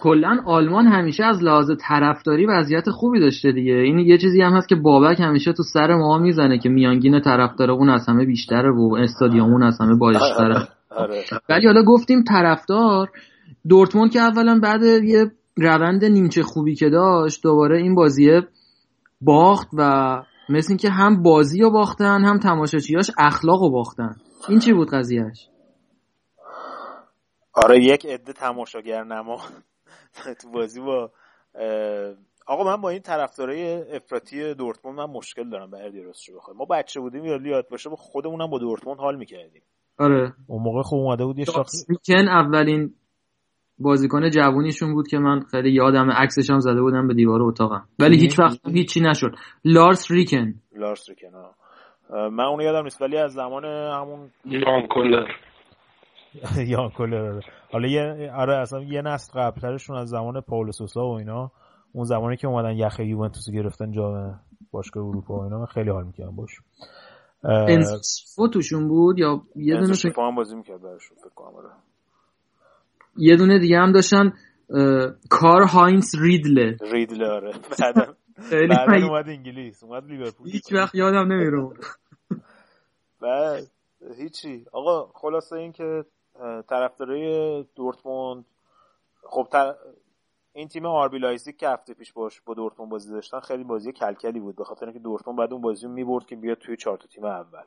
کلا 0.00 0.42
آلمان 0.46 0.86
همیشه 0.86 1.24
از 1.24 1.42
لحاظ 1.42 1.70
طرفداری 1.88 2.46
وضعیت 2.46 2.90
خوبی 2.90 3.20
داشته 3.20 3.52
دیگه. 3.52 3.72
این 3.72 3.98
یه 3.98 4.18
چیزی 4.18 4.42
هم 4.42 4.52
هست 4.52 4.68
که 4.68 4.74
بابک 4.74 5.20
همیشه 5.20 5.52
تو 5.52 5.62
سر 5.62 5.94
ما 5.94 6.18
می‌زنه 6.18 6.58
که 6.58 6.68
میانگین 6.68 7.20
طرفدار 7.20 7.70
اون 7.70 7.88
از 7.88 8.08
همه 8.08 8.24
بیشتره 8.24 8.70
و 8.70 8.94
استادیومون 8.94 9.62
از 9.62 9.80
همه 9.80 9.94
بالاتره 9.94 10.68
آره. 10.90 11.24
ولی 11.48 11.66
حالا 11.66 11.82
گفتیم 11.82 12.22
طرفدار. 12.22 13.10
دورتموند 13.68 14.12
که 14.12 14.20
اولا 14.20 14.60
بعد 14.62 14.82
یه 14.82 15.30
روند 15.56 16.04
نیمچه 16.04 16.42
خوبی 16.42 16.74
که 16.74 16.90
داشت 16.90 17.42
دوباره 17.42 17.78
این 17.78 17.94
بازیه 17.94 18.42
باخت 19.20 19.68
و 19.72 20.22
مثل 20.48 20.66
اینکه 20.70 20.90
هم 20.90 21.22
بازی 21.22 21.60
رو 21.60 21.70
باختن 21.70 22.24
هم 22.24 22.38
تماشاچیاش 22.38 23.10
اخلاق 23.18 23.62
رو 23.62 23.70
باختن. 23.70 24.16
این 24.48 24.58
چی 24.58 24.72
بود 24.72 24.88
قضیهش 24.90 25.48
آره 27.64 27.84
یک 27.84 28.06
عده 28.06 28.32
تماشاگر 28.32 29.04
نما 29.04 29.40
تو 30.40 30.50
بازی 30.50 30.80
با 30.80 31.10
آقا 32.46 32.64
من 32.64 32.80
با 32.80 32.90
این 32.90 33.02
طرفدارای 33.02 33.96
افراطی 33.96 34.54
دورتموند 34.54 34.98
من 34.98 35.04
مشکل 35.04 35.50
دارم 35.50 35.70
به 35.70 35.84
اردی 35.84 36.02
راست 36.02 36.30
بخوام؟ 36.36 36.56
ما 36.56 36.64
بچه 36.64 37.00
بودیم 37.00 37.24
یا 37.24 37.40
یاد 37.44 37.68
باشه 37.70 37.90
با 37.90 37.96
خودمونم 37.96 38.50
با 38.50 38.58
دورتموند 38.58 38.98
حال 38.98 39.16
می‌کردیم. 39.16 39.62
آره. 39.98 40.32
اون 40.46 40.62
موقع 40.62 40.82
خوب 40.82 40.98
اومده 40.98 41.24
بود 41.24 41.38
یه 41.38 41.44
شاخ 41.44 41.66
اولین 42.10 42.94
بازیکن 43.78 44.30
جوونیشون 44.30 44.94
بود 44.94 45.08
که 45.08 45.18
من 45.18 45.40
خیلی 45.40 45.70
یادم 45.70 46.10
عکسش 46.10 46.50
هم 46.50 46.58
زده 46.58 46.80
بودم 46.80 47.08
به 47.08 47.14
دیوار 47.14 47.42
اتاقم. 47.42 47.88
ولی 47.98 48.16
هیچ 48.16 48.38
وقت 48.38 48.68
هیچی 48.68 49.00
نشد. 49.00 49.30
لارس 49.64 50.10
ریکن. 50.10 50.54
لارس 50.72 51.08
ریکن 51.08 51.34
ها 51.34 51.54
من 52.28 52.44
اونو 52.44 52.62
یادم 52.62 52.82
نیست 52.82 53.02
ولی 53.02 53.16
از 53.16 53.32
زمان 53.32 53.64
همون 53.64 54.30
یان 54.44 54.86
کولر 54.86 55.26
یان 56.72 56.90
کولر 56.90 57.40
حالا 57.72 57.88
یه 57.88 58.32
آره 58.32 58.56
اصلا 58.56 58.82
یه 58.82 59.02
نسل 59.02 59.40
قبلترشون 59.40 59.96
از 59.96 60.08
زمان 60.08 60.40
پاولو 60.40 60.72
سوسا 60.72 61.06
و 61.06 61.18
اینا 61.18 61.52
اون 61.92 62.04
زمانی 62.04 62.36
که 62.36 62.46
اومدن 62.48 62.76
یخ 62.76 63.00
یوونتوس 63.00 63.50
گرفتن 63.54 63.92
جام 63.92 64.40
باشگاه 64.70 65.04
اروپا 65.04 65.34
و 65.34 65.42
اینا 65.42 65.58
من 65.58 65.66
خیلی 65.66 65.90
حال 65.90 66.04
می‌کردم 66.04 66.36
باش 66.36 66.50
انسفو 67.44 68.48
توشون 68.48 68.88
بود 68.88 69.18
یا 69.18 69.42
یه 69.56 69.74
دونه 69.74 69.94
هم 70.18 70.34
بازی 70.34 70.56
می‌کرد 70.56 70.82
برشون 70.82 71.16
فکر 71.18 71.34
کنم 71.34 71.56
آره. 71.56 71.68
یه 73.16 73.36
دونه 73.36 73.58
دیگه 73.58 73.78
هم 73.78 73.92
داشتن 73.92 74.32
کار 75.30 75.62
هاینس 75.62 76.14
ریدله. 76.20 76.76
ریدله 76.92 77.28
آره. 77.28 77.52
بعدم 77.80 78.16
بعدم 78.68 79.08
اومد 79.08 79.28
انگلیس 79.28 79.84
اومد 79.84 80.04
لیورپول 80.04 80.50
هیچ 80.50 80.72
وقت 80.72 80.94
یادم 80.94 81.32
نمیره 81.32 81.68
بعد 83.22 83.70
هیچی. 84.18 84.64
آقا 84.72 85.06
خلاصه 85.14 85.56
این 85.56 85.72
که 85.72 86.04
طرفدارای 86.68 87.62
دورتموند 87.74 88.44
خب 89.22 89.48
تر... 89.52 89.74
این 90.52 90.68
تیم 90.68 90.86
آربی 90.86 91.18
لایپزیگ 91.18 91.56
که 91.56 91.68
هفته 91.68 91.94
پیش 91.94 92.12
باش 92.12 92.40
با 92.40 92.54
دورتموند 92.54 92.90
بازی 92.90 93.10
داشتن 93.10 93.40
خیلی 93.40 93.64
بازی 93.64 93.92
کلکلی 93.92 94.40
بود. 94.40 94.56
به 94.56 94.64
خاطر 94.64 94.86
اینکه 94.86 95.00
دورتموند 95.00 95.38
بعد 95.38 95.52
اون 95.52 95.62
بازی 95.62 95.86
رو 95.86 95.92
می‌برد 95.92 96.26
که 96.26 96.36
بیاد 96.36 96.58
توی 96.58 96.76
چهار 96.76 96.98
تیم 96.98 97.24
اول 97.24 97.64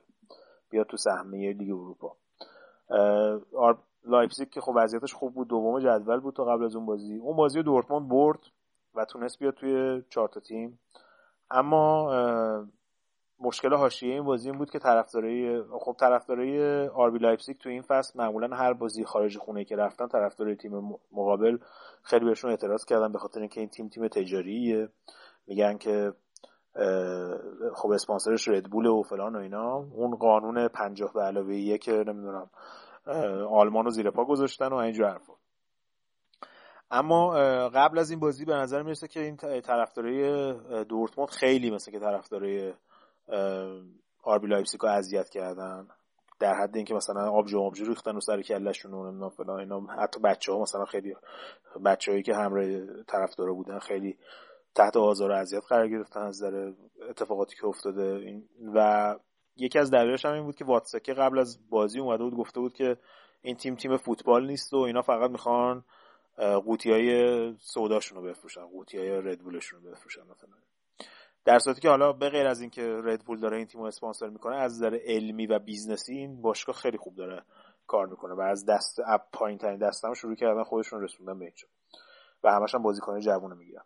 بیاد 0.70 0.86
تو 0.86 0.98
سهمیه 0.98 1.54
لیگ 1.54 1.70
اروپا. 1.70 2.16
آر... 3.58 3.78
لایپزیگ 4.06 4.50
که 4.50 4.62
خب 4.62 4.74
وضعیتش 4.76 5.14
خوب 5.14 5.34
بود 5.34 5.48
دوم 5.48 5.80
جدول 5.80 6.20
بود 6.20 6.36
تا 6.36 6.46
قبل 6.46 6.66
از 6.66 6.76
اون 6.76 6.86
بازی. 6.86 7.18
اون 7.18 7.36
بازی 7.36 7.64
دورتموند 7.64 8.10
برد 8.10 8.40
و 8.96 9.06
تونست 9.06 9.40
بیاد 9.40 9.54
توی 9.54 10.04
چهار 10.10 10.28
تیم. 10.28 10.80
اما 11.52 12.12
مشکل 13.42 13.74
حاشیه 13.74 14.14
این 14.14 14.24
بازی 14.24 14.50
این 14.50 14.58
بود 14.58 14.70
که 14.70 14.80
طرفدارای 14.80 15.64
خب 15.64 15.96
طرفدارای 16.00 16.88
آربی 16.88 17.20
لایپزیگ 17.20 17.58
تو 17.58 17.70
این 17.70 17.82
فصل 17.82 18.20
معمولا 18.20 18.56
هر 18.56 18.74
بازی 18.74 19.06
خارج 19.06 19.38
خونه 19.38 19.66
که 19.66 19.76
رفتن 19.76 20.08
طرفدارای 20.08 20.56
تیم 20.56 20.72
مقابل 21.12 21.58
خیلی 22.04 22.26
بهشون 22.26 22.52
اعتراض 22.52 22.86
کردن 22.86 23.12
به 23.12 23.20
خاطر 23.20 23.40
اینکه 23.40 23.60
این 23.60 23.70
تیم 23.70 23.88
تیم 23.88 24.08
تجاریه. 24.08 24.90
میگن 25.48 25.78
که 25.78 26.14
خب 27.76 27.92
اسپانسرش 27.92 28.48
ردبول 28.48 28.86
و 28.86 29.04
فلان 29.04 29.36
و 29.36 29.40
اینا. 29.40 29.76
اون 29.76 30.16
قانون 30.16 30.68
پنجاه 30.68 31.14
به 31.14 31.22
علاوه 31.22 31.56
یک 31.56 31.90
نمی‌دونم 31.90 32.50
آلمان 33.50 33.86
رو 33.86 33.92
زیر 33.92 34.12
پا 34.12 34.26
گذاشتن 34.26 34.68
و 34.68 34.76
اینجور 34.76 35.10
حرفا. 35.10 35.34
اما 36.92 37.30
قبل 37.70 38.00
از 38.00 38.12
این 38.12 38.20
بازی 38.20 38.46
به 38.46 38.56
نظر 38.56 38.82
می‌رسه 38.82 39.08
که 39.08 39.20
این 39.20 39.36
طرفدارای 39.62 40.54
دورتموند 40.84 41.30
خیلی 41.30 41.72
مثل 41.72 41.92
که 41.92 42.00
طرفدارای 42.00 42.74
آربی 44.24 44.48
لایپزیگ 44.48 44.82
رو 44.82 44.90
اذیت 44.90 45.30
کردن. 45.30 45.88
در 46.40 46.54
حد 46.54 46.76
اینکه 46.76 46.94
مثلا 46.94 47.30
آبجو 47.30 47.60
آبجو 47.60 47.86
ریختن 47.86 48.16
و 48.16 48.20
سر 48.20 48.42
کلشون 48.42 48.94
و 48.94 49.30
فلان 49.30 49.60
اینا. 49.60 49.80
حتی 49.82 50.20
بچه 50.20 50.52
ها 50.52 50.62
مثلا 50.62 50.86
خیلی 50.86 51.16
بچه‌هایی 51.86 52.24
که 52.24 52.36
همراه 52.36 52.86
طرفدارا 53.08 53.54
بودن 53.54 53.80
خیلی 53.80 54.18
تحت 54.76 54.98
آزار 54.98 55.32
و 55.32 55.34
اذیت 55.34 55.64
قرار 55.70 55.88
گرفتن 55.88 56.20
از 56.20 56.44
در 56.44 56.74
اتفاقاتی 57.10 57.56
که 57.56 57.66
افتاده. 57.66 58.04
این 58.04 58.48
و 58.76 59.16
یکی 59.56 59.80
از 59.80 59.92
دلایلش 59.92 60.26
هم 60.26 60.34
این 60.34 60.44
بود 60.44 60.56
که 60.56 60.66
واتسکه 60.66 61.14
قبل 61.14 61.40
از 61.40 61.70
بازی 61.70 62.00
اومده 62.00 62.24
بود 62.24 62.36
گفته 62.36 62.60
بود 62.60 62.74
که 62.74 62.98
این 63.42 63.56
تیم 63.56 63.76
تیم 63.76 63.98
فوتبال 63.98 64.48
نیست 64.48 64.74
و 64.74 64.78
اینا 64.78 65.02
فقط 65.02 65.32
می‌خوان 65.32 65.86
قوطی 66.66 66.92
های 66.92 67.54
سوداشون 67.60 68.18
رو 68.18 68.30
بفروشن 68.30 68.66
قوطی 68.66 68.98
های 68.98 69.10
ردبولشون 69.10 69.84
رو 69.84 69.92
بفروشن 69.92 70.22
مثلا. 70.22 70.71
در 71.46 71.60
صورتی 71.60 71.82
که 71.82 71.90
حالا 71.90 72.14
به 72.14 72.30
غیر 72.30 72.48
از 72.48 72.62
اینکه 72.62 72.82
ردبول 73.04 73.40
داره 73.40 73.58
این 73.58 73.66
تیم 73.66 73.82
رو 73.82 73.88
اسپانسر 73.88 74.30
می‌کنه 74.30 74.56
از 74.56 74.74
نظر 74.74 75.00
علمی 75.06 75.48
و 75.48 75.60
business 75.60 76.08
ی 76.08 76.14
این 76.14 76.42
باشگاه 76.42 76.76
خیلی 76.76 76.98
خوب 76.98 77.16
داره 77.16 77.44
کار 77.88 78.08
می‌کنه 78.08 78.34
و 78.34 78.42
از 78.42 78.66
دسته 78.66 79.22
پایین 79.34 79.58
ترین 79.58 79.78
دستم 79.78 80.14
شروع 80.14 80.36
کردن 80.36 80.64
خودشون 80.64 81.02
رسوندن 81.02 81.40
به 81.40 81.46
اینجا 81.46 81.68
و 82.44 82.52
همش 82.52 82.76
هم 82.76 82.82
بازیکن 82.82 83.20
جوون 83.20 83.58
می‌گیرن. 83.58 83.84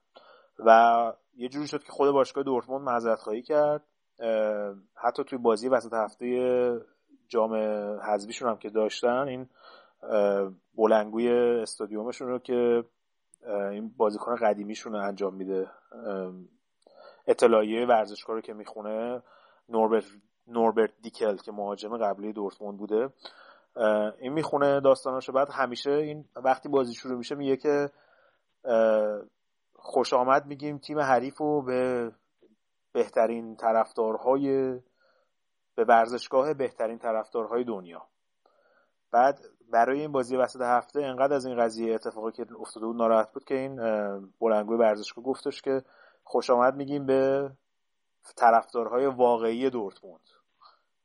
و 0.59 1.13
یه 1.35 1.49
جوری 1.49 1.67
شد 1.67 1.83
که 1.83 1.91
خود 1.91 2.11
باشگاه 2.11 2.43
دورتموند 2.43 2.81
معذرت 2.81 3.19
خواهی 3.19 3.41
کرد. 3.41 3.83
حتی 4.95 5.23
توی 5.23 5.37
بازی 5.37 5.69
وسط 5.69 5.93
هفته 5.93 6.81
جام 7.27 7.53
حذفیشون 7.99 8.49
هم 8.49 8.57
که 8.57 8.69
داشتن 8.69 9.27
این 9.27 9.49
بلنگوی 10.77 11.31
استادیومشون 11.31 12.27
رو 12.27 12.39
که 12.39 12.83
این 13.71 13.89
بازیکن 13.97 14.35
قدیمیشون 14.35 14.93
رو 14.93 14.99
انجام 14.99 15.35
میده. 15.35 15.67
اطلاعیه 17.27 17.85
ورزشکار 17.85 18.35
رو 18.35 18.41
که 18.41 18.53
می‌خونه 18.53 19.21
نوربرت 19.69 20.03
نوربرت 20.47 20.91
دیکل 21.01 21.35
که 21.35 21.51
مهاجم 21.51 21.97
قبلی 21.97 22.33
دورتموند 22.33 22.77
بوده 22.77 23.09
این 24.19 24.33
می‌خونه 24.33 24.79
داستاناشو. 24.79 25.31
بعد 25.31 25.49
همیشه 25.51 25.91
این 25.91 26.25
وقتی 26.35 26.69
بازی 26.69 26.93
شروع 26.93 27.17
میشه 27.17 27.35
میگه 27.35 27.57
که 27.57 27.89
خوش 29.73 30.13
آمد 30.13 30.45
میگیم 30.45 30.77
تیم 30.77 30.99
حریف 30.99 31.37
رو 31.37 31.61
به 31.61 32.11
بهترین 32.93 33.55
طرفدارهای 33.55 34.79
به 35.75 35.85
ورزشگاه 35.87 36.53
بهترین 36.53 36.97
طرفدارهای 36.97 37.63
دنیا. 37.63 38.07
بعد 39.11 39.39
برای 39.71 39.99
این 40.01 40.11
بازی 40.11 40.37
وسط 40.37 40.61
هفته 40.61 41.01
انقدر 41.01 41.33
از 41.33 41.45
این 41.45 41.57
قضیه 41.57 41.95
اتفاقی 41.95 42.31
که 42.31 42.45
افتاده 42.59 42.85
بود 42.85 42.95
ناراحت 42.95 43.33
بود 43.33 43.43
که 43.43 43.55
این 43.55 43.75
بلنگوی 44.41 44.77
ورزشگاه 44.77 45.23
گفتش 45.23 45.61
که 45.61 45.81
خوش 46.27 46.49
آمد 46.49 46.75
میگیم 46.75 47.05
به 47.05 47.51
طرفدارهای 48.35 49.05
واقعی 49.05 49.69
دورتموند. 49.69 50.29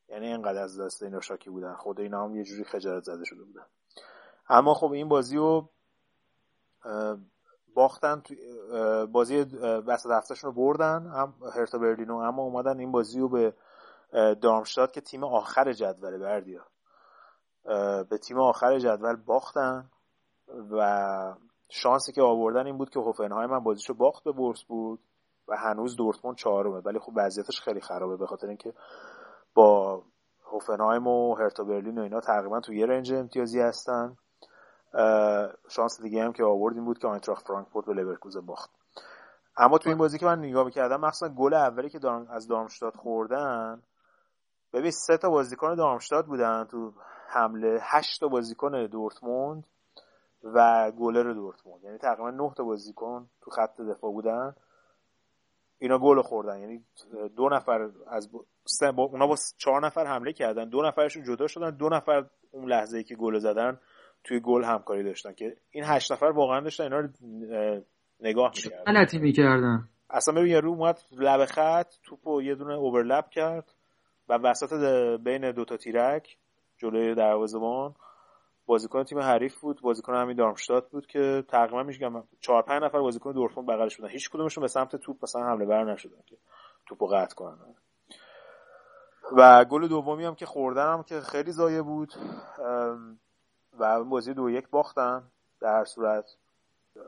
یعنی 0.09 0.27
اینقدر 0.27 0.63
از 0.63 0.81
دست 0.81 1.03
اینا 1.03 1.21
شاکی 1.21 1.51
بودن. 1.51 1.75
خود 1.75 2.01
اینا 2.01 2.25
هم 2.25 2.37
یه 2.37 2.45
جوری 2.45 2.65
خجالت 2.65 3.05
زده 3.05 3.25
شده 3.25 3.45
بودن. 3.45 3.67
اما 4.49 4.75
خب 4.75 4.93
این 4.93 5.09
بازی 5.09 5.37
رو 5.37 5.69
باختن 7.75 8.23
بازی 9.13 9.41
وسط 9.63 10.11
هفتهشون 10.11 10.51
رو 10.51 10.57
بردن. 10.57 11.07
هم 11.07 11.35
هرتا 11.55 11.79
برلینو 11.79 12.17
اما 12.17 12.43
اومدن 12.43 12.79
این 12.79 12.93
بازی 12.93 13.21
رو 13.21 13.29
به 13.29 13.55
دارمشتاد 14.35 14.93
که 14.93 15.01
تیم 15.01 15.25
آخر 15.25 15.73
جدوله 15.73 16.19
بردیا. 16.19 16.67
به 18.05 18.19
تیم 18.23 18.41
آخر 18.41 18.79
جدول 18.79 19.17
باختن 19.17 19.91
و 20.71 21.35
شانسی 21.69 22.13
که 22.13 22.23
آوردن 22.23 22.67
این 22.67 22.79
بود 22.79 22.91
که 22.91 23.01
هوفنهایم 23.01 23.53
هم 23.53 23.65
بازیشو 23.65 23.95
باخت 23.95 24.25
به 24.25 24.33
بورس 24.33 24.65
بود. 24.65 25.01
و 25.51 25.57
هنوز 25.57 25.97
دورتموند 25.97 26.37
چهارمه. 26.37 26.81
ولی 26.81 26.99
خب 26.99 27.13
وضعیتش 27.17 27.61
خیلی 27.61 27.81
خرابه 27.81 28.17
به 28.17 28.27
خاطر 28.27 28.47
اینکه 28.47 28.75
با 29.55 30.03
هوفنهایم 30.53 31.07
و 31.07 31.35
هرتا 31.35 31.65
برلین 31.65 31.99
و 31.99 32.03
اینا 32.03 32.21
تقریبا 32.21 32.61
تو 32.61 32.73
یه 32.73 32.87
رنج 32.87 33.13
امتیازی 33.13 33.61
هستن. 33.61 34.17
شانس 35.69 36.03
دیگه 36.03 36.25
هم 36.25 36.33
که 36.33 36.45
آوردیم 36.45 36.85
بود 36.85 36.99
که 36.99 37.09
آینتراخت 37.09 37.47
فرانکفورت 37.47 37.87
به 37.87 37.95
لورکوزن 37.95 38.41
باخت. 38.41 38.71
اما 39.57 39.79
تو 39.79 39.89
این 39.89 39.99
بازی 39.99 40.19
که 40.19 40.27
من 40.27 40.39
نگاه 40.39 40.65
می‌کردم 40.65 41.01
مخصوصا 41.01 41.35
گل 41.35 41.55
اولی 41.55 41.91
که 41.91 41.99
دارم 41.99 42.27
از 42.31 42.49
دارمشتاد 42.49 42.95
خوردن 42.95 43.83
ببین 44.73 44.91
سه 44.91 45.17
تا 45.17 45.31
بازیکن 45.31 45.75
دارمشتاد 45.75 46.27
بودن 46.27 46.65
تو 46.65 46.93
حمله 47.29 47.79
هشت 47.83 48.21
تا 48.21 48.29
بازیکن 48.29 48.87
دورتموند 48.87 49.65
و 50.43 50.91
گلر 50.91 51.33
دورتموند. 51.33 51.85
یعنی 51.85 51.99
تقریبا 51.99 52.31
نه 52.31 52.53
تا 52.57 52.65
بازیکن 52.65 53.31
تو 53.41 53.51
خط 53.51 53.81
دفاع 53.81 54.13
بودن. 54.13 54.55
اینا 55.83 55.99
گل 55.99 56.23
خوردن. 56.23 56.61
یعنی 56.61 56.85
دو 57.37 57.49
نفر 57.49 57.89
از 58.07 58.33
با 58.97 59.03
اونا 59.03 59.27
با 59.27 59.37
چهار 59.57 59.87
نفر 59.87 60.07
حمله 60.07 60.33
کردن. 60.33 60.69
دو 60.69 60.83
نفرشون 60.83 61.23
جدا 61.23 61.47
شدن. 61.47 61.71
دو 61.71 61.89
نفر 61.89 62.25
اون 62.51 62.69
لحظه 62.69 62.99
ای 62.99 63.05
که 63.05 63.15
گل 63.15 63.39
زدن 63.39 63.81
توی 64.25 64.41
گل 64.41 64.65
همکاری 64.65 65.03
داشتن 65.03 65.33
که 65.33 65.57
این 65.71 65.85
هشت 65.87 66.13
نفر 66.13 66.27
واقعا 66.27 66.61
داشتن 66.61 66.85
اینا 66.85 67.01
رو 67.01 67.09
نگاه 68.21 68.53
می‌کردن. 68.57 68.93
غلطی 68.93 69.19
می‌کردن؟ 69.19 69.89
اصلا 70.11 70.35
ببین 70.35 70.53
یارو 70.53 70.71
اومد 70.71 70.99
لب 71.13 71.45
خط 71.45 71.93
توپو 72.05 72.43
یه 72.43 72.55
دونه 72.55 72.75
اوورلپ 72.75 73.29
کرد 73.29 73.75
و 74.29 74.39
وسط 74.39 74.73
بین 75.25 75.51
دوتا 75.53 75.77
تیرک 75.77 76.37
جلوی 76.79 77.15
دروازه‌بان. 77.15 77.95
بازیکن 78.71 79.03
تیم 79.03 79.19
حریف 79.19 79.61
بود 79.61 79.81
بازیکن 79.81 80.15
همین 80.15 80.37
دارمشتات 80.37 80.91
بود 80.91 81.07
که 81.07 81.45
تقریبا 81.49 81.83
میگم 81.83 82.23
چهار 82.41 82.63
پنج 82.63 82.83
نفر 82.83 83.01
بازیکن 83.01 83.33
دورتموند 83.33 83.69
بغلش 83.69 83.97
بودن. 83.97 84.09
هیچ 84.09 84.31
کدومشون 84.31 84.63
به 84.63 84.69
سمت 84.69 84.97
توپ 84.97 85.17
مثلا 85.23 85.43
حمله 85.43 85.67
بر 85.67 85.93
نشدن 85.93 86.23
که 86.27 86.37
توپو 86.87 87.07
قطع 87.07 87.35
کنن. 87.35 87.57
و 89.37 89.65
گل 89.65 89.89
دومی 89.89 90.25
هم 90.25 90.35
که 90.35 90.47
خوردن 90.47 91.03
که 91.07 91.21
خیلی 91.21 91.53
زایه 91.53 91.83
بود. 91.83 92.13
و 93.81 94.05
بازی 94.05 94.35
دو 94.35 94.51
یک 94.51 94.69
باختن 94.71 95.23
در 95.61 95.79
هر 95.79 95.85
صورت. 95.85 96.25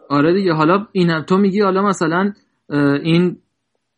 آره 0.09 0.35
دیگه 0.35 0.53
حالا 0.53 0.87
این 0.93 1.23
تو 1.23 1.37
میگی 1.37 1.61
حالا 1.61 1.83
مثلا 1.83 2.33
این 3.03 3.39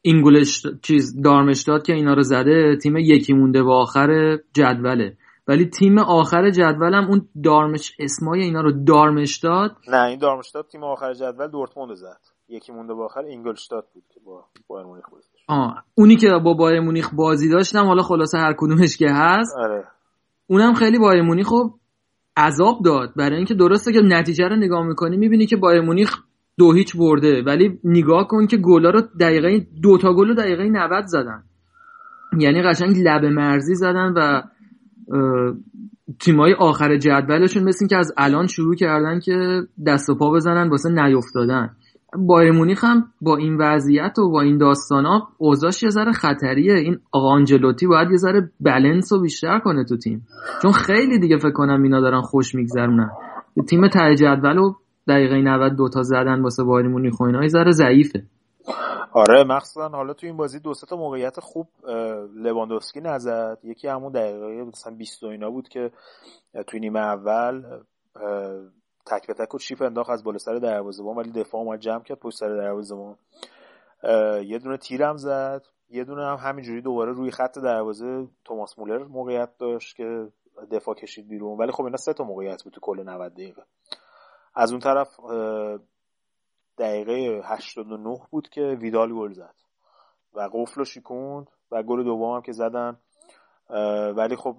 اینگولش 0.03 0.67
چیز 0.83 1.23
دارمشتاد 1.23 1.83
که 1.87 1.93
اینا 1.93 2.15
رو 2.15 2.23
زده 2.23 2.77
تیم 2.83 2.97
یکی 2.97 3.33
مونده 3.33 3.63
به 3.63 3.73
آخر 3.73 4.39
جدوله. 4.53 5.17
ولی 5.49 5.65
تیم 5.65 5.99
آخر 5.99 6.51
جدولم 6.51 7.05
اون 7.05 7.29
دارمش 7.45 7.97
اسمای 7.99 8.43
اینا 8.43 8.61
رو 8.61 8.85
دارمشتاد 8.85 9.77
نه 9.89 10.03
این 10.03 10.19
دارمشتاد 10.19 10.67
تیم 10.73 10.85
آخر 10.85 11.15
جدول 11.15 11.49
دورتموند 11.49 11.95
زد. 11.95 12.21
یکی 12.49 12.73
مونده 12.73 12.95
به 12.95 13.03
آخر 13.03 13.21
اینگلشتاد 13.21 13.87
بود 13.95 14.05
که 14.15 14.21
با 14.27 14.45
بایر 14.69 14.87
مونیخ 14.87 15.05
آه 15.49 15.85
اونی 15.95 16.17
که 16.17 16.29
با 16.45 16.55
بایر 16.55 16.81
مونیخ 16.81 17.15
بازی 17.15 17.49
داشتم 17.49 17.87
حالا 17.87 18.03
خلاصه 18.03 18.39
هر 18.39 18.55
کدومش 18.59 18.97
که 18.97 19.07
هست. 19.11 19.57
آره. 19.59 19.85
اونم 20.47 20.75
خیلی 20.75 20.99
بایر 20.99 21.23
مونیخ 21.23 21.47
خب 21.47 21.71
عذاب 22.37 22.79
داد. 22.85 23.15
برای 23.17 23.37
اینکه 23.37 23.55
درسته 23.55 23.93
که 23.93 24.01
نتیجه 24.01 24.49
رو 24.49 24.57
نگاه 24.57 24.87
می‌کنی 24.87 25.17
می‌بینی 25.17 25.47
که 25.47 25.57
بایر 25.57 25.81
مونیخ 25.81 26.17
دو 26.59 26.73
هیچ 26.73 26.97
برده. 26.97 27.43
ولی 27.43 27.79
نگاه 27.85 28.29
کن 28.29 28.47
که 28.47 28.57
گلا 28.57 28.91
رو 28.91 29.01
دقیقه 29.21 29.67
دو 29.83 29.99
تا 29.99 30.15
گل 30.15 30.35
دقیقه 30.35 30.65
90 30.65 31.05
زدن. 31.07 31.43
یعنی 32.39 32.63
قشنگ 32.63 32.97
لب 32.99 33.25
مرزی 33.25 33.75
زدن 33.75 34.13
و 34.17 34.43
تیمای 36.21 36.55
آخر 36.55 36.97
جدولشون 36.97 37.65
مثل 37.65 37.87
که 37.87 37.97
از 37.97 38.13
الان 38.17 38.47
شروع 38.47 38.75
کردن 38.75 39.21
که 39.21 39.63
دست 39.87 40.11
و 40.11 40.15
پا 40.15 40.31
بزنن 40.31 40.69
واسه 40.69 40.91
نیفتادن. 40.91 41.71
بایر 42.19 42.53
مونیخ 42.53 42.85
هم 42.85 43.05
با 43.21 43.37
این 43.37 43.57
وضعیت 43.61 44.19
و 44.19 44.31
با 44.31 44.41
این 44.41 44.63
ها 44.91 45.29
اوضاعش 45.39 45.83
یه 45.83 45.91
ذره 45.91 46.13
خطریه. 46.13 46.75
این 46.75 46.99
آقا 47.13 47.29
آنجلوتی 47.29 47.87
باید 47.87 48.11
یه 48.11 48.17
ذره 48.17 48.51
بلنس 48.61 49.13
رو 49.13 49.21
بیشتر 49.21 49.59
کنه 49.59 49.85
تو 49.85 49.97
تیم. 49.97 50.27
چون 50.63 50.73
خیلی 50.73 51.19
دیگه 51.19 51.37
فکر 51.37 51.53
کنم 51.53 51.83
اینا 51.83 52.01
دارن 52.01 52.21
خوش 52.21 52.55
میگذرونن. 52.55 53.11
تیم 53.69 53.89
ته 53.89 54.15
جدول 54.15 54.59
و 54.59 54.75
دقیقه 55.09 55.43
92 55.43 55.89
تا 55.89 56.03
زدن 56.03 56.43
واسه 56.43 56.65
بایر 56.65 56.89
مونیخ 56.89 57.21
و 57.21 57.25
اینا 57.25 57.49
ذره 57.49 57.71
ضعیفه. 57.71 58.23
آره 59.13 59.45
مخصوصا 59.45 59.89
حالا 59.89 60.13
تو 60.13 60.27
این 60.27 60.37
بازی 60.37 60.61
دو 60.61 60.75
تا 60.75 60.97
موقعیت 60.97 61.41
خوب 61.41 61.69
لواندوفسکی 62.35 63.01
نزد. 63.01 63.59
یکی 63.63 63.89
همون 63.89 64.13
دقیقه 64.13 64.65
مثلا 64.65 64.95
20 64.95 65.25
اینا 65.25 65.51
بود 65.51 65.69
که 65.69 65.91
توی 66.67 66.81
نیمه 66.81 67.01
اول 67.01 67.81
تک 69.07 69.27
به 69.27 69.35
تک 69.35 69.55
و 69.55 69.59
چیپ 69.59 69.83
انداخت 69.83 70.11
از 70.11 70.25
بالا 70.25 70.39
سر 70.39 70.55
دروازه‌بان 70.55 71.17
ولی 71.17 71.33
دفاع 71.33 71.61
اومد 71.61 71.79
جمع 71.81 72.03
کرد 72.03 72.19
پشت 72.19 72.37
سر 72.37 72.49
دروازه‌بان. 72.57 73.17
یه 74.45 74.59
دونه 74.59 74.77
تیرم 74.77 75.17
زد. 75.17 75.63
یه 75.91 76.05
دونه 76.05 76.27
هم 76.27 76.37
همینجوری 76.37 76.83
دوباره 76.83 77.13
روی 77.13 77.31
خط 77.31 77.59
دروازه 77.59 78.29
توماس 78.45 78.79
مولر 78.79 79.05
موقعیت 79.05 79.59
داشت 79.59 79.97
که 79.97 80.29
دفاع 80.71 80.95
کشید 80.95 81.29
بیرون. 81.29 81.59
ولی 81.59 81.73
خب 81.73 81.85
اینا 81.85 81.97
سه 81.97 82.13
تا 82.13 82.25
موقعیت 82.25 82.63
بود 82.65 82.73
تو 82.73 82.81
کل 82.81 83.03
90 83.03 83.33
دقیقه. 83.33 83.63
از 84.55 84.71
اون 84.71 84.81
طرف 84.81 85.21
دقیقه 86.79 87.43
89 87.45 88.21
بود 88.31 88.49
که 88.49 88.61
ویدال 88.81 89.15
گل 89.15 89.33
زد 89.33 89.55
و 90.35 90.49
قفل 90.53 90.75
رو 90.75 90.85
شکوند 90.85 91.47
و 91.71 91.83
گل 91.83 92.05
دوم 92.05 92.35
هم 92.35 92.43
که 92.43 92.53
زدن. 92.53 92.97
ولی 94.17 94.37
خب 94.37 94.57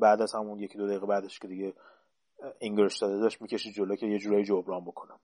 بعد 0.00 0.22
از 0.22 0.34
همون 0.34 0.58
یکی 0.58 0.78
دو 0.78 0.86
دقیقه 0.86 1.06
بعدش 1.06 1.38
که 1.38 1.48
دیگه 1.48 1.74
انگلش 2.60 2.98
داده 2.98 3.18
داشت 3.18 3.42
می‌کشید 3.42 3.74
جلو 3.74 3.96
که 3.96 4.06
یه 4.06 4.18
جورایی 4.18 4.44
جبران 4.44 4.84
بکنم. 4.84 5.18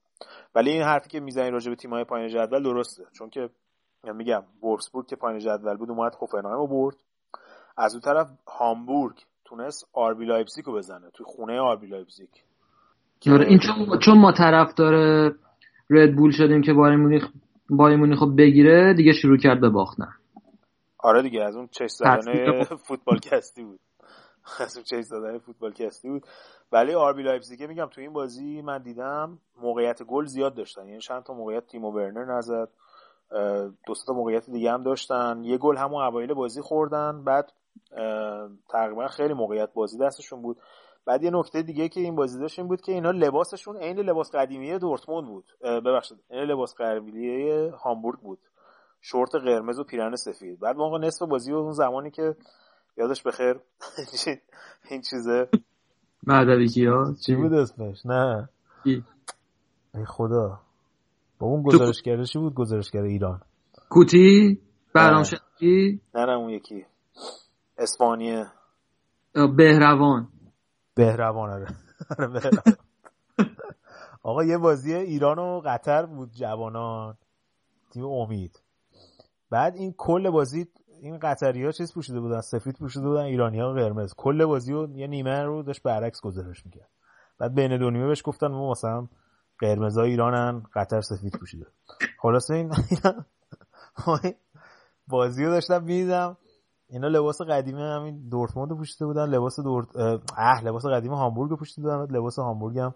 ولی 0.54 0.70
این 0.70 0.82
حرفی 0.82 1.08
که 1.08 1.20
می‌زنی 1.20 1.50
راجع 1.50 1.70
به 1.70 1.76
تیم‌های 1.76 2.04
پایین 2.04 2.28
جدول 2.28 2.62
درسته. 2.62 3.04
چون 3.12 3.30
که 3.30 3.50
میگم 4.04 4.42
وولفسبورگ 4.62 5.06
که 5.06 5.16
پایین 5.16 5.38
جدول 5.38 5.76
بود 5.76 5.90
اومد 5.90 6.14
هوفنهایم 6.20 6.56
رو 6.56 6.66
برد. 6.66 6.96
از 7.76 7.94
اون 7.94 8.00
طرف 8.00 8.30
هامبورگ 8.48 9.16
تونست 9.44 9.88
آربی 9.92 10.24
لایپزیگ 10.24 10.64
رو 10.64 10.74
بزنه. 10.74 11.10
توی 11.10 11.26
خونه 11.26 11.60
آربی 11.60 11.86
لایپزیگ. 11.86 12.28
آره 13.26 13.46
این 13.46 13.58
چون 13.58 13.98
چون 13.98 14.18
طرفدار 14.18 15.34
ردبول 15.90 16.30
شدیم 16.30 16.62
که 16.62 16.72
بایرن 16.72 16.96
مونیخ 16.96 17.28
بایرن 17.70 17.96
مونیخ 17.96 18.22
بگیره 18.22 18.94
دیگه 18.94 19.12
شروع 19.12 19.36
کرد 19.36 19.60
به 19.60 19.68
باختن. 19.68 20.08
آره 20.98 21.22
دیگه 21.22 21.42
از 21.44 21.56
اون 21.56 21.68
چش 21.70 21.90
زدن 21.90 22.62
فوتبال 22.62 23.18
کستی 23.18 23.64
بود. 23.64 23.80
از 24.64 24.76
اون 24.76 24.84
چش 24.84 25.04
زدن 25.04 25.38
فوتبال 25.38 25.72
کستی 25.72 26.08
بود. 26.08 26.26
ولی 26.72 26.94
آربی 26.94 27.22
لایپزیگ 27.22 27.62
میگم 27.62 27.86
تو 27.86 28.00
این 28.00 28.12
بازی 28.12 28.62
من 28.62 28.82
دیدم 28.82 29.38
موقعیت 29.62 30.02
گل 30.02 30.24
زیاد 30.24 30.54
داشتن. 30.54 30.88
یعنی 30.88 31.00
چند 31.00 31.22
تا 31.22 31.34
موقعیت 31.34 31.66
تیمو 31.66 31.92
برنر 31.92 32.24
نزد. 32.24 32.68
دو 33.86 33.94
تا 34.06 34.12
موقعیت 34.12 34.50
دیگه 34.50 34.72
هم 34.72 34.82
داشتن. 34.82 35.40
یه 35.44 35.58
گل 35.58 35.76
همون 35.76 36.02
اوایل 36.02 36.34
بازی 36.34 36.60
خوردن. 36.60 37.24
بعد 37.24 37.52
تقریبا 38.70 39.08
خیلی 39.08 39.34
موقعیت 39.34 39.72
بازی 39.74 39.98
دستشون 39.98 40.42
بود. 40.42 40.56
بعد 41.06 41.22
یه 41.22 41.30
نکته 41.30 41.62
دیگه 41.62 41.88
که 41.88 42.00
این 42.00 42.16
بازی 42.16 42.38
داشت 42.38 42.58
این 42.58 42.68
بود 42.68 42.80
که 42.80 42.92
اینا 42.92 43.10
لباسشون 43.10 43.76
عین 43.76 43.98
لباس 43.98 44.30
قدیمی 44.34 44.78
دورتموند 44.78 45.26
بود. 45.26 45.44
ببخشید 45.62 46.18
این 46.30 46.40
لباس 46.40 46.74
قدیمی 46.74 47.50
هامبورگ 47.84 48.18
بود. 48.20 48.38
شورت 49.00 49.34
قرمز 49.34 49.78
و 49.78 49.84
پیرن 49.84 50.16
سفید. 50.16 50.60
بعد 50.60 50.76
موقع 50.76 50.98
نصف 50.98 51.22
بازی 51.22 51.52
و 51.52 51.56
اون 51.56 51.72
زمانی 51.72 52.10
که 52.10 52.36
یادش 52.96 53.22
بخیر 53.22 53.60
این 54.90 55.00
چیزه. 55.10 55.48
مهدوی 56.26 56.68
کیا؟ 56.68 57.14
چی؟ 57.26 57.34
بود 57.34 57.52
اسمش؟ 57.52 58.06
نه. 58.06 58.48
ای 58.84 60.04
خدا. 60.06 60.60
با 61.38 61.46
اون 61.46 61.62
گزارشگرشی 61.62 62.38
بود؟ 62.38 62.54
گزارشگر 62.54 63.02
ایران. 63.02 63.40
کوتی؟ 63.90 64.60
برامشتی 64.94 66.00
نه 66.14 66.26
نه 66.26 66.32
اون 66.32 66.50
یکی. 66.50 66.86
اسپانیه. 67.78 68.46
بهروان. 69.56 70.28
بهروان 70.94 71.50
آره, 71.50 71.66
آره، 72.18 72.50
آقا 74.22 74.44
یه 74.44 74.58
بازی 74.58 74.94
ایران 74.94 75.38
و 75.38 75.60
قطر 75.64 76.06
بود 76.06 76.30
جوانان. 76.32 77.16
تیم 77.92 78.04
امید. 78.04 78.62
بعد 79.50 79.76
این 79.76 79.94
کل 79.98 80.30
بازی 80.30 80.66
این 81.00 81.18
قطری 81.18 81.64
ها 81.64 81.72
چیز 81.72 81.94
پوشیده 81.94 82.20
بودن 82.20 82.40
سفید 82.40 82.78
پوشیده 82.78 83.06
بودن 83.06 83.20
ایرانی 83.20 83.60
ها 83.60 83.72
قرمز. 83.72 84.14
کل 84.16 84.44
بازی 84.44 84.72
رو 84.72 84.90
یه 84.90 85.06
نیمه 85.06 85.42
رو 85.42 85.62
داشت 85.62 85.82
برعکس 85.82 86.20
گزارش 86.20 86.66
می‌کرد. 86.66 86.88
بعد 87.38 87.54
بین 87.54 87.78
دو 87.78 87.90
نیمه 87.90 88.06
بهش 88.06 88.22
گفتن 88.24 88.46
ما 88.46 88.70
مثلا 88.70 89.08
قرمز 89.58 89.98
ها 89.98 90.04
ایرانن 90.04 90.62
قطر 90.74 91.00
سفید 91.00 91.36
پوشیده. 91.40 91.66
خلاصه 92.18 92.54
این 92.54 92.72
بازی 95.08 95.44
رو 95.44 95.50
داشتم 95.50 95.82
می‌دیدم. 95.82 96.36
اینا 96.94 97.08
لباس 97.08 97.42
قدیمی 97.42 97.82
همین 97.82 98.28
دورتموند 98.28 98.72
پوشیده 98.76 99.06
بودن 99.06 99.26
لباس 99.26 99.60
دورت 99.60 99.96
اه 100.36 100.64
لباس 100.64 100.86
قدیمی 100.86 101.14
هامبورگ 101.14 101.58
پوشیده 101.58 101.82
بودن 101.82 102.16
لباس 102.16 102.38
هامبورگ 102.38 102.78
هم 102.78 102.94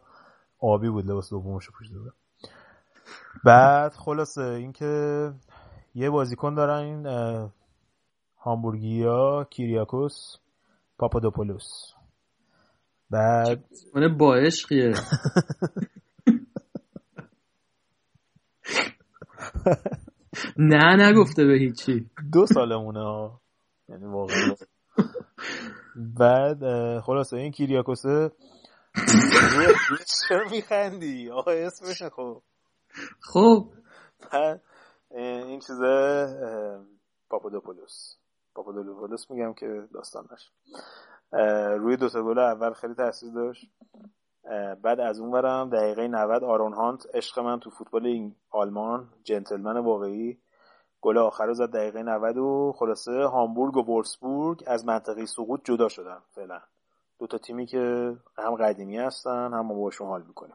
آبی 0.61 0.91
بود 0.91 1.07
لباس 1.07 1.31
دومش 1.31 1.71
پوشیده 1.71 1.99
بودن. 1.99 2.13
بعد 3.45 3.93
خلاصه 3.93 4.43
اینکه 4.43 5.33
یه 5.95 6.11
بازیکن 6.11 6.55
دارن 6.55 6.85
این 6.85 7.07
هامبورگیا 8.39 9.47
کیریاکوس 9.51 10.37
پاپادوپولوس. 10.99 11.93
بعد 13.11 13.65
اون 13.95 14.17
با 14.17 14.35
عشقیه 14.35 14.93
نه 20.59 20.97
نگفته 20.97 21.45
به 21.45 21.55
هیچی. 21.55 22.11
دو 22.33 22.47
سالمونه 22.47 23.31
یعنی 23.89 24.07
واقعا. 24.07 24.55
بعد 25.97 26.59
خلاصه 27.01 27.37
این 27.37 27.53
کیریاکوسه 27.53 28.31
چرا 30.29 30.49
میخندی؟ 30.51 31.31
آقا 31.31 31.51
اسمش 31.51 32.03
خب 32.03 32.43
خب. 33.21 33.69
بعد 34.33 34.63
این 35.11 35.61
چیزه 35.61 36.27
پاپادوپولوس. 37.31 38.17
پاپادوپولوس 38.55 39.31
میگم 39.31 39.55
که 39.55 39.89
داستانش 39.95 40.51
روی 41.79 41.97
دو 41.97 42.09
تا 42.09 42.23
گل 42.23 42.39
اول 42.39 42.73
خیلی 42.73 42.95
تاثیر 42.95 43.33
داشت. 43.33 43.71
بعد 44.83 45.01
از 45.01 45.21
اون 45.21 45.31
برم 45.31 45.71
دقیقه 45.71 46.09
90 46.09 46.45
آرون 46.45 46.73
هانت 46.73 47.07
عشق 47.15 47.39
من 47.39 47.61
تو 47.61 47.71
فوتبال 47.71 48.07
این 48.07 48.35
آلمان 48.51 49.09
جنتلمن 49.25 49.77
واقعی 49.79 50.39
گل 51.01 51.19
آخر 51.19 51.47
رو 51.47 51.55
زد 51.55 51.71
دقیقه 51.71 52.03
90 52.03 52.37
و 52.37 52.73
خلاصه 52.79 53.13
هامبورگ 53.13 53.77
و 53.77 53.83
وولفسبورگ 53.83 54.63
از 54.67 54.87
منطقه 54.87 55.27
سقوط 55.27 55.61
جدا 55.65 55.89
شدن 55.89 56.19
فعلا. 56.35 56.61
دو 57.19 57.27
تا 57.27 57.39
تیمی 57.39 57.67
که 57.67 58.13
هم 58.39 58.55
قدیمی 58.55 58.99
هستن 58.99 59.51
هم 59.53 59.69
باشون 59.69 60.09
حال 60.09 60.23
می‌کنیم. 60.29 60.55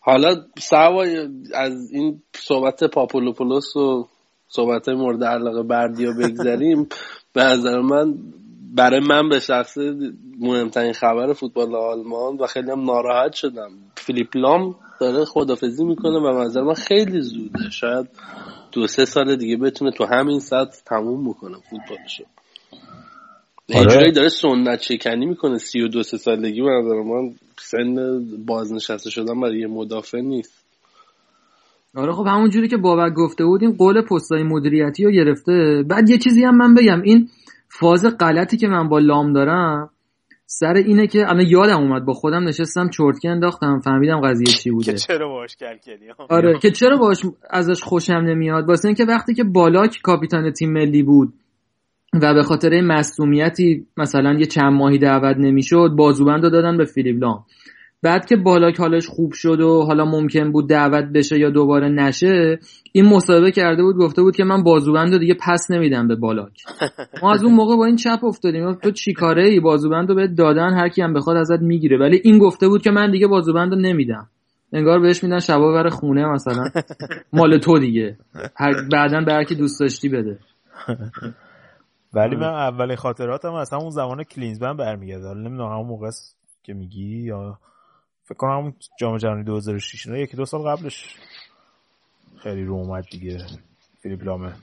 حالا 0.00 0.34
سوای 0.58 1.28
از 1.54 1.90
این 1.92 2.22
صحبت 2.34 2.84
پاپادوپولوس 2.84 3.76
و 3.76 4.08
صحبت 4.48 4.88
مورد 4.88 5.24
علاقه 5.24 5.62
بردیا 5.62 6.12
بگذریم 6.12 6.88
به 7.34 7.44
نظر 7.44 7.80
من 7.80 8.14
برای 8.74 9.00
من 9.00 9.28
به 9.28 9.40
شخص 9.40 9.78
مهمترین 10.40 10.92
خبر 10.92 11.32
فوتبال 11.32 11.74
آلمان 11.74 12.36
و 12.36 12.46
خیلی 12.46 12.70
هم 12.70 12.84
ناراحت 12.84 13.32
شدم. 13.32 13.70
فیلیپ 13.96 14.36
لام 14.36 14.74
داره 15.02 15.24
خدافزی 15.24 15.84
می‌کنه 15.84 16.18
و 16.18 16.44
نظر 16.44 16.62
من 16.62 16.74
خیلی 16.74 17.20
زوده. 17.20 17.70
شاید 17.70 18.06
دو 18.72 18.86
سه 18.86 19.04
سال 19.04 19.36
دیگه 19.36 19.56
بتونه 19.56 19.90
تو 19.90 20.04
همین 20.04 20.40
سطح 20.40 20.76
تموم 20.86 21.28
می‌کنه 21.28 21.56
فوتبالشو. 21.70 22.24
آره. 23.74 24.10
داره 24.10 24.28
سنت 24.28 24.80
چکنی 24.80 25.26
می‌کنه 25.26 25.58
سی 25.58 25.80
و 25.80 25.88
دو 25.88 26.02
سه 26.02 26.16
سالگی. 26.16 26.62
به 26.62 26.70
نظر 26.70 27.02
من 27.02 27.34
سن 27.58 28.20
بازنشسته 28.46 29.10
شدن 29.10 29.40
برای 29.40 29.60
یه 29.60 29.66
مدافع 29.66 30.20
نیست. 30.20 30.64
آره 31.96 32.12
خب 32.12 32.26
همون 32.26 32.50
جوری 32.50 32.68
که 32.68 32.76
بابک 32.76 33.12
گفته 33.14 33.44
بود 33.44 33.62
این 33.62 33.72
قول 33.72 34.00
پستای 34.00 34.42
مدیریتی 34.42 35.04
رو 35.04 35.10
گرفته. 35.10 35.84
بعد 35.88 36.10
یه 36.10 36.18
چیزی 36.18 36.44
هم 36.44 36.56
من 36.56 36.74
بگم. 36.74 37.02
این 37.02 37.28
فاز 37.68 38.06
غلطی 38.20 38.56
که 38.56 38.68
من 38.68 38.88
با 38.88 38.98
لام 38.98 39.32
دارم 39.32 39.90
سر 40.54 40.74
اینه 40.74 41.06
که 41.06 41.18
الان 41.28 41.46
یادم 41.46 41.80
اومد 41.82 42.04
با 42.04 42.12
خودم 42.12 42.48
نشستم 42.48 42.88
چرتکه 42.88 43.28
انداختم 43.28 43.80
فهمیدم 43.80 44.20
قضیه 44.20 44.46
چی 44.46 44.70
بوده. 44.70 44.92
که 44.92 44.98
چرا 44.98 45.28
باش 45.28 45.56
کلکلی 45.56 46.12
آره 46.28 46.58
که 46.58 46.70
چرا 46.70 46.96
باش 46.96 47.22
ازش 47.50 47.82
خوشم 47.82 48.12
نمیاد؟ 48.12 48.68
واسه 48.68 48.88
اینکه 48.88 49.04
وقتی 49.04 49.34
که 49.34 49.44
بالاک 49.44 50.00
کاپیتان 50.02 50.50
تیم 50.50 50.72
ملی 50.72 51.02
بود 51.02 51.34
و 52.22 52.34
به 52.34 52.42
خاطر 52.42 52.80
مسئولیتی 52.80 53.86
مثلا 53.96 54.32
یه 54.32 54.46
چند 54.46 54.72
ماهی 54.72 54.98
دعوت 54.98 55.36
نمی‌شد 55.36 55.94
بازوبند 55.96 56.44
رو 56.44 56.50
دادن 56.50 56.76
به 56.76 56.84
فیلیپ 56.84 57.22
لام. 57.22 57.44
بعد 58.02 58.26
که 58.26 58.36
بالاک 58.36 58.80
حالش 58.80 59.06
خوب 59.06 59.32
شد 59.32 59.60
و 59.60 59.82
حالا 59.82 60.04
ممکن 60.04 60.52
بود 60.52 60.68
دعوت 60.68 61.04
بشه 61.04 61.38
یا 61.38 61.50
دوباره 61.50 61.88
نشه 61.88 62.58
این 62.92 63.04
مصاحبه 63.04 63.50
کرده 63.50 63.82
بود 63.82 63.96
گفته 63.96 64.22
بود 64.22 64.36
که 64.36 64.44
من 64.44 64.62
بازوبند 64.62 65.12
رو 65.12 65.18
دیگه 65.18 65.34
پس 65.34 65.70
نمیدم 65.70 66.08
به 66.08 66.16
بالاک. 66.16 66.62
ما 67.22 67.32
از 67.32 67.44
اون 67.44 67.54
موقع 67.54 67.76
با 67.76 67.84
این 67.84 67.96
چپ 67.96 68.24
افتادیم. 68.24 68.74
تو 68.74 68.90
چیکاره 68.90 69.48
ای 69.48 69.60
بازوبند 69.60 70.08
رو 70.08 70.14
به 70.14 70.26
دادن 70.26 70.74
هر 70.74 70.88
کی 70.88 71.02
هم 71.02 71.12
بخواد 71.12 71.36
ازت 71.36 71.60
می‌گیره. 71.60 71.98
ولی 71.98 72.20
این 72.24 72.38
گفته 72.38 72.68
بود 72.68 72.82
که 72.82 72.90
من 72.90 73.10
دیگه 73.10 73.26
بازوبند 73.26 73.72
رو 73.72 73.80
نمیدم. 73.80 74.28
انگار 74.72 75.00
بهش 75.00 75.24
میدن 75.24 75.38
شبا 75.38 75.72
بره 75.72 75.90
خونه 75.90 76.26
مثلا. 76.26 76.64
مال 77.32 77.58
تو 77.58 77.78
دیگه. 77.78 78.16
بعدا 78.92 79.20
به 79.20 79.32
هر 79.32 79.44
کی 79.44 79.54
دوست 79.54 79.80
داشتی 79.80 80.08
بده. 80.08 80.38
ولی 82.14 82.36
من 82.36 82.42
اولین 82.42 82.96
خاطراتم 82.96 83.52
از 83.54 83.72
همون 83.72 83.90
زمان 83.90 84.24
کلینزمن 84.24 84.76
برمیگرده. 84.76 85.26
حالا 85.26 85.40
نمی‌دونم 85.40 85.72
همون 85.72 85.86
موقع 85.86 86.10
که 86.62 86.74
میگی 86.74 87.22
یا 87.22 87.58
فکر 88.24 88.34
کنم 88.34 88.74
جام 89.00 89.16
جهانی 89.16 89.44
2006 89.44 90.06
نه 90.06 90.20
یکی 90.20 90.36
دو 90.36 90.44
سال 90.44 90.60
قبلش 90.60 91.16
خیلی 92.36 92.64
رو 92.64 92.74
اومد 92.74 93.04
دیگه. 93.10 93.46
فیلیپ 94.00 94.24
لامه. 94.24 94.54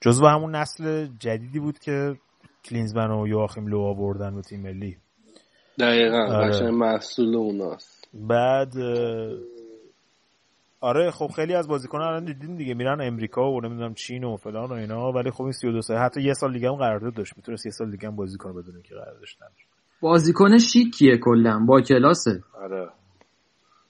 جزو 0.00 0.26
همون 0.26 0.54
نسل 0.54 1.08
جدیدی 1.18 1.60
بود 1.60 1.78
که 1.78 2.16
کلینزمن 2.64 3.10
و 3.10 3.28
یواخیم 3.28 3.66
لو 3.66 3.80
آوردن 3.80 4.34
به 4.34 4.42
تیم 4.42 4.60
ملی. 4.60 4.96
دقیقا 5.78 6.24
آره. 6.24 6.70
محصول 6.70 7.36
اوناست. 7.36 8.08
بعد 8.14 8.74
آره 10.80 11.10
خب 11.10 11.26
خیلی 11.36 11.54
از 11.54 11.68
بازیکنان 11.68 12.08
الان 12.08 12.24
دیدین 12.24 12.56
دیگه 12.56 12.74
میرن 12.74 13.00
امریکا 13.00 13.52
و 13.52 13.60
نمی‌دونم 13.60 13.94
چین 13.94 14.24
و 14.24 14.36
فلان 14.36 14.70
و 14.70 14.72
اینا 14.72 15.12
ولی 15.12 15.30
خب 15.30 15.42
این 15.42 15.52
32 15.52 15.82
سال 15.82 15.96
حتی 15.96 16.22
یه 16.22 16.34
سال 16.34 16.52
دیگه 16.52 16.68
هم 16.68 16.76
قرارداد 16.76 17.14
داشت 17.14 17.36
می‌تونست 17.36 17.66
یه 17.66 17.72
سال 17.72 17.90
دیگه 17.90 18.08
هم 18.08 18.16
بازی 18.16 18.38
کنه 18.38 18.52
بدون 18.52 18.82
که 18.82 18.94
قرارداد 18.94 19.18
داشتن 19.18 19.46
بازیکن 20.02 20.58
شیکیه 20.58 21.18
کلا 21.18 21.64
با 21.66 21.80
کلاسه. 21.80 22.42
آره. 22.54 22.90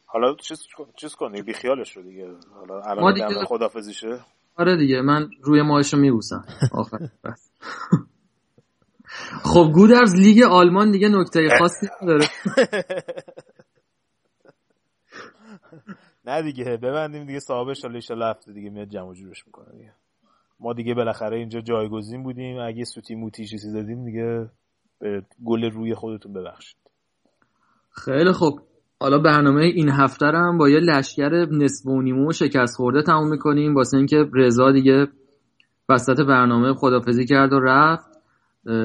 حالا 0.07 0.35
چیز 0.35 0.63
چیز 0.97 1.15
کنی؟ 1.15 1.43
بی 1.43 1.53
خیالش 1.53 1.97
رو 1.97 2.03
دیگه. 2.03 2.35
حالا 2.55 2.81
الان 2.83 3.15
دیگه... 3.15 3.45
خدافظیشه 3.45 4.21
آره 4.57 4.77
دیگه 4.77 5.01
من 5.01 5.31
روی 5.43 5.63
ماهشو 5.63 5.97
میبوسم. 5.97 6.45
آخر 6.73 6.99
خب 9.45 9.71
گودرز 9.75 10.15
لیگ 10.15 10.43
آلمان 10.43 10.91
دیگه 10.91 11.09
نکته 11.09 11.49
خاصی 11.59 11.87
نداره. 12.03 12.27
نه 16.25 16.43
دیگه 16.43 16.65
ببندیم 16.65 17.25
دیگه 17.27 17.41
صاحبش 17.41 17.83
حالا 17.83 17.95
ایشالا 17.95 18.31
هفته 18.31 18.53
دیگه 18.53 18.71
میاد 18.71 18.89
جمع 18.89 19.15
جورش 19.15 19.47
می‌کنه 19.47 19.73
دیگه. 19.73 19.93
ما 20.61 20.73
دیگه 20.73 20.95
بالاخره 20.95 21.37
اینجا 21.37 21.61
جایگزین 21.61 22.23
بودیم. 22.23 22.59
اگه 22.59 22.85
سوتی 22.85 23.15
موتی 23.15 23.47
چیزی 23.47 23.73
دادیم 23.73 24.05
دیگه 24.05 24.51
به 25.03 25.23
گل 25.45 25.71
روی 25.71 25.95
خودتون 25.95 26.33
ببخشید. 26.33 26.77
خیلی 27.91 28.33
خوب. 28.33 28.61
حالا 29.01 29.19
برنامه 29.19 29.63
این 29.63 29.89
هفته 29.89 30.27
رو 30.27 30.39
هم 30.39 30.59
با 30.59 30.69
یه 30.69 30.81
لشکر 30.81 31.47
نصف 31.51 31.87
و 31.87 32.03
نیمو 32.03 32.33
شکست 32.33 32.77
خورده 32.77 33.03
تموم 33.03 33.31
می‌کنیم. 33.31 33.75
واسه 33.75 33.97
اینکه 33.97 34.25
رضا 34.35 34.73
دیگه 34.73 35.09
وسط 35.89 36.21
برنامه 36.21 36.75
خدافزی 36.75 37.27
کرد 37.27 37.53
و 37.53 37.61
رفت. 37.61 38.13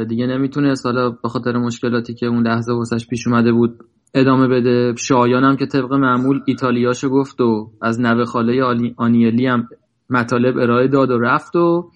دیگه 0.07 0.25
نمی‌تونه 0.27 0.73
حالا 0.83 1.09
به 1.09 1.29
خاطر 1.29 1.57
مشکلاتی 1.57 2.13
که 2.13 2.25
اون 2.25 2.47
لحظه 2.47 2.73
واسش 2.73 3.07
پیش 3.07 3.27
اومده 3.27 3.51
بود 3.51 3.79
ادامه 4.13 4.47
بده. 4.47 4.95
شایان 4.97 5.43
هم 5.43 5.55
که 5.55 5.65
طبق 5.65 5.93
معمول 5.93 6.41
ایتالیاشو 6.45 7.09
گفت 7.09 7.41
و 7.41 7.71
از 7.81 7.99
نوه 8.01 8.25
خاله 8.25 8.63
آنیلی 8.97 9.47
هم 9.47 9.67
مطالب 10.09 10.57
ارائه 10.57 10.87
داد 10.87 11.11
و 11.11 11.19
رفت 11.19 11.55
و 11.55 11.89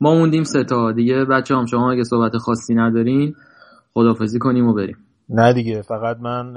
ما 0.00 0.14
موندیم 0.14 0.42
ستا 0.42 0.92
دیگه 0.92 1.24
بچه 1.24 1.56
هم 1.56 1.66
شما 1.66 1.92
اگه 1.92 2.04
صحبت 2.04 2.36
خاصی 2.36 2.74
ندارین 2.74 3.34
خداحافظی 3.94 4.38
کنیم 4.38 4.66
و 4.66 4.74
بریم. 4.74 4.96
نه 5.28 5.52
دیگه 5.52 5.82
فقط 5.82 6.16
من 6.16 6.54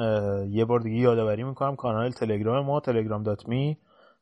یه 0.50 0.66
بار 0.66 0.80
دیگه 0.80 0.98
یادآوری 0.98 1.44
می‌کنم 1.44 1.76
کانال 1.76 2.12
تلگرام 2.12 2.66
ما 2.66 2.80
تلگرام 2.80 3.24
dot 3.24 3.48
me 3.48 3.78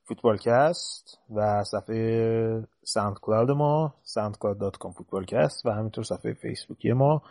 فوتبالکست 0.07 1.19
و 1.35 1.63
صفحه 1.63 2.67
SoundCloud 2.83 3.51
ما 3.51 3.93
soundcloud.com 4.05 4.97
فوتبالکست 4.97 5.65
و 5.65 5.69
همینطور 5.69 6.03
صفحه 6.03 6.33
فیسبوکی 6.33 6.91
ما. 6.91 7.21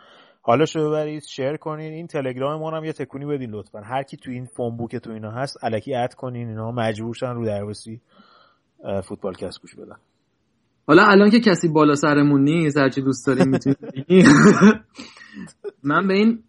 حالشو 0.41 0.89
ببرید 0.89 1.23
share 1.23 1.57
کنین. 1.57 1.93
این 1.93 2.07
تلگرام 2.07 2.59
ما 2.59 2.71
هم 2.71 2.83
یه 2.83 2.93
تکونی 2.93 3.25
بدین 3.25 3.49
لطفا. 3.49 3.79
هر 3.79 4.03
کی 4.03 4.17
تو 4.17 4.31
این 4.31 4.45
phone 4.45 4.77
book 4.77 4.95
تو 4.95 5.11
اینا 5.11 5.31
هست 5.31 5.63
الکی 5.63 5.95
add 5.95 6.13
کنین. 6.13 6.47
اینا 6.47 6.71
مجبور 6.71 7.15
رودرواسی 7.21 8.01
فوتبالکست 9.03 9.61
گوش 9.61 9.75
بدن. 9.75 9.97
حالا 10.87 11.03
الان 11.03 11.29
که 11.29 11.39
کسی 11.39 11.67
بالا 11.67 11.95
سرمون 11.95 12.43
نیست 12.43 12.77
هرچی 12.77 13.01
دوست 13.01 13.27
داریم 13.27 13.47
می‌تونیم 13.49 13.77
من 15.83 16.07
به 16.07 16.13
این 16.13 16.39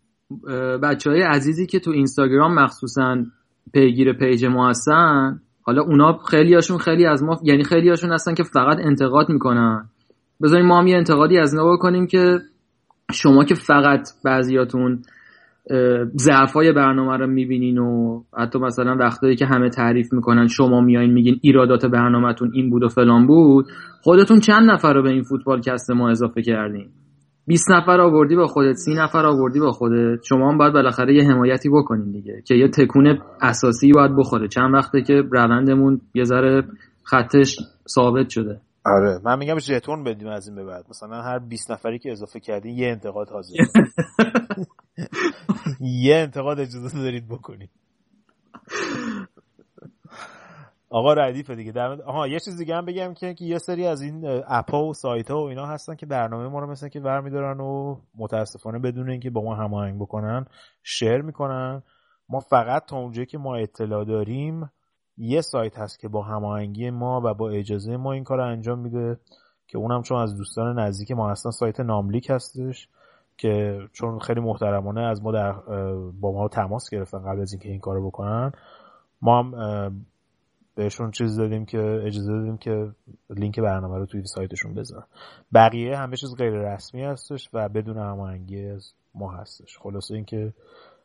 بچه 0.82 1.10
های 1.10 1.22
عزیزی 1.22 1.66
که 1.66 1.80
تو 1.80 1.90
اینستاگرام 1.90 2.54
مخصوصا 2.54 3.16
پیگیر 3.72 4.12
پیج 4.12 4.44
ما 4.44 4.68
هستن 4.68 5.40
حالا 5.62 5.82
اونا 5.82 6.18
خیلی 6.30 6.54
هاشون 6.54 6.78
خیلی 6.78 7.06
از 7.06 7.22
ما 7.22 7.40
یعنی 7.42 7.64
خیلی 7.64 7.88
هاشون 7.88 8.12
هستن 8.12 8.34
که 8.34 8.42
فقط 8.42 8.78
انتقاد 8.80 9.28
می‌کنن. 9.28 9.84
بذاریم 10.42 10.66
ما 10.66 10.78
هم 10.78 10.86
یه 10.86 10.96
انتقادی 10.96 11.38
از 11.38 11.54
نوا 11.54 11.76
کنیم 11.76 12.06
که 12.06 12.38
شما 13.12 13.44
که 13.44 13.54
فقط 13.54 14.08
بعضیاتون 14.24 15.02
ضعفای 16.16 16.72
برنامه 16.72 17.16
رو 17.16 17.26
می‌بینین 17.26 17.78
و 17.78 18.22
حتی 18.38 18.58
مثلا 18.58 18.96
وقتایی 18.96 19.36
که 19.36 19.46
همه 19.46 19.70
تعریف 19.70 20.12
می‌کنن 20.12 20.46
شما 20.46 20.80
میایین 20.80 21.12
میگین 21.12 21.38
ایرادات 21.42 21.86
برنامهتون 21.86 22.50
این 22.54 22.70
بود 22.70 22.82
و 22.82 22.88
فلان 22.88 23.26
بود 23.26 23.66
خودتون 24.02 24.40
چند 24.40 24.70
نفر 24.70 24.92
رو 24.94 25.02
به 25.02 25.10
این 25.10 25.22
فوتبال 25.22 25.60
کست 25.60 25.90
ما 25.90 26.10
اضافه 26.10 26.42
کردین؟ 26.42 26.88
20 27.46 27.70
نفر 27.70 28.00
آوردی 28.00 28.36
با 28.36 28.46
خودت 28.46 28.74
30 28.74 28.94
نفر 28.94 29.26
آوردی 29.26 29.60
با 29.60 29.70
خودت. 29.70 30.22
شما 30.22 30.50
هم 30.50 30.58
باید 30.58 30.72
بالاخره 30.72 31.14
یه 31.14 31.24
حمایتی 31.24 31.68
بکنین 31.68 32.10
دیگه 32.10 32.42
که 32.46 32.54
یه 32.54 32.68
تکون 32.68 33.18
اساسی 33.40 33.92
باید 33.92 34.16
بخوره. 34.16 34.48
چند 34.48 34.74
وقته 34.74 35.02
که 35.02 35.22
روندمون 35.32 36.00
یه 36.14 36.24
ذره 36.24 36.62
خطش 37.02 37.56
ثابت 37.88 38.28
شده. 38.28 38.60
آره. 38.86 39.20
من 39.24 39.38
میگم 39.38 39.58
ژتون 39.58 40.04
بدیم 40.04 40.28
از 40.28 40.48
این 40.48 40.56
به 40.56 40.64
بعد. 40.64 40.84
مثلا 40.90 41.22
هر 41.22 41.38
20 41.38 41.70
نفری 41.70 41.98
که 41.98 42.12
اضافه 42.12 42.40
کردین 42.40 42.78
یه 42.78 42.88
انتقاد 42.88 43.28
حاضر. 43.28 43.54
یه 46.04 46.16
انتقاد 46.16 46.60
اجازه 46.60 47.02
دارید 47.02 47.28
بکنید 47.28 47.70
آقا 50.94 51.12
ردیفه 51.12 51.54
دیگه. 51.54 51.72
در 51.72 52.02
آها 52.02 52.28
یه 52.28 52.40
چیز 52.40 52.58
دیگه 52.58 52.76
هم 52.76 52.84
بگم 52.84 53.14
که, 53.14 53.34
یه 53.40 53.58
سری 53.58 53.86
از 53.86 54.02
این 54.02 54.42
اپا 54.48 54.84
و 54.84 54.94
سایت 54.94 55.30
ها 55.30 55.42
و 55.42 55.48
اینا 55.48 55.66
هستن 55.66 55.94
که 55.94 56.06
برنامه 56.06 56.48
ما 56.48 56.60
رو 56.60 56.70
مثلا 56.70 56.88
که 56.88 57.00
برمیدارن 57.00 57.60
و 57.60 57.96
متاسفانه 58.14 58.78
بدون 58.78 59.10
اینکه 59.10 59.30
با 59.30 59.42
ما 59.42 59.54
هماهنگ 59.54 60.00
بکنن 60.00 60.46
شیر 60.82 61.22
می‌کنن. 61.22 61.82
ما 62.28 62.40
فقط 62.40 62.86
تا 62.86 62.96
اونجایی 62.96 63.26
که 63.26 63.38
ما 63.38 63.56
اطلاع 63.56 64.04
داریم 64.04 64.70
یه 65.16 65.40
سایت 65.40 65.78
هست 65.78 65.98
که 65.98 66.08
با 66.08 66.22
هماهنگی 66.22 66.90
ما 66.90 67.20
و 67.24 67.34
با 67.34 67.50
اجازه 67.50 67.96
ما 67.96 68.12
این 68.12 68.24
کار 68.24 68.40
انجام 68.40 68.78
میده 68.78 69.18
که 69.66 69.78
اونم 69.78 70.02
چون 70.02 70.18
از 70.18 70.36
دوستان 70.36 70.78
نزدیک 70.78 71.10
ما 71.12 71.30
هستن 71.30 71.50
سایت 71.50 71.80
ناملیک 71.80 72.30
هستش 72.30 72.88
که 73.36 73.78
چون 73.92 74.18
خیلی 74.18 74.40
محترمانه 74.40 75.00
از 75.00 75.22
ما 75.22 75.32
در 75.32 75.52
با 76.20 76.32
ما 76.32 76.48
تماس 76.48 76.90
گرفتن 76.90 77.18
قبل 77.18 77.40
از 77.40 77.52
اینکه 77.52 77.68
این 77.68 77.80
کارو 77.80 78.06
بکنن. 78.06 78.52
ما 79.22 79.42
هم 79.42 80.06
بهشون 80.74 81.10
چیز 81.10 81.36
دادیم 81.36 81.64
که 81.64 81.78
اجازه 81.78 82.32
دادیم 82.32 82.56
که 82.56 82.90
لینک 83.30 83.60
برنامه 83.60 83.98
رو 83.98 84.06
توی 84.06 84.22
سایتشون 84.24 84.74
بذارن. 84.74 85.06
بقیه 85.54 85.98
همه 85.98 86.16
چیز 86.16 86.36
غیر 86.38 86.52
رسمی 86.52 87.02
هستش 87.02 87.48
و 87.52 87.68
بدون 87.68 87.98
هماهنگی 87.98 88.66
از 88.66 88.92
ما 89.14 89.32
هستش. 89.32 89.78
خلاصه 89.78 90.14
اینکه 90.14 90.52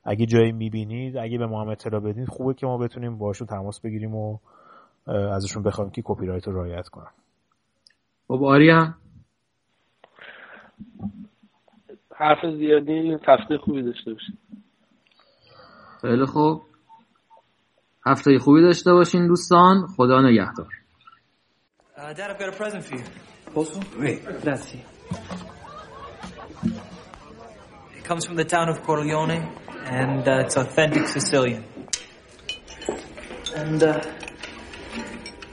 اگه 0.03 0.25
جایی 0.25 0.51
می‌بینید 0.51 1.17
اگه 1.17 1.37
به 1.37 1.47
ما 1.47 1.61
هم 1.61 1.69
اطلاع 1.69 2.01
بدین 2.01 2.25
خوبه 2.25 2.53
که 2.53 2.65
ما 2.65 2.77
بتونیم 2.77 3.17
باشون 3.17 3.47
تماس 3.47 3.81
بگیریم 3.81 4.15
و 4.15 4.37
ازشون 5.07 5.63
بخوایم 5.63 5.91
که 5.91 6.01
کپی 6.05 6.25
رایت 6.25 6.47
رو 6.47 6.53
رعایت 6.53 6.87
کنن. 6.87 7.11
خب 8.27 8.43
آریا؟ 8.43 8.93
حرف 12.15 12.55
زیادی 12.57 13.17
هفته 13.27 13.57
خوبی 13.57 13.83
داشته 13.83 14.13
باشید. 14.13 14.37
خیلی 16.01 16.25
خوب. 16.25 16.61
هفته 18.05 18.39
خوبی 18.39 18.61
داشته 18.61 18.93
باشین 18.93 19.27
دوستان 19.27 19.87
خدا 19.97 20.21
نگهدار 20.21 20.67
Uh, 22.01 22.13
Dad, 22.13 22.31
I've 22.31 22.39
got 22.39 22.47
a 22.47 22.55
present 22.55 22.81
for 22.85 22.95
you. 22.95 23.03
Posso? 23.53 23.77
Wait, 23.99 24.23
grazie. 24.41 24.81
It 27.97 28.03
comes 28.05 28.23
from 28.25 28.37
the 28.37 28.45
town 28.45 28.69
of 28.69 28.83
Corleone, 28.83 29.39
and 29.83 30.25
uh, 30.25 30.43
it's 30.45 30.55
authentic 30.55 31.05
Sicilian. 31.09 31.65
And 33.53 33.83
uh, 33.83 34.01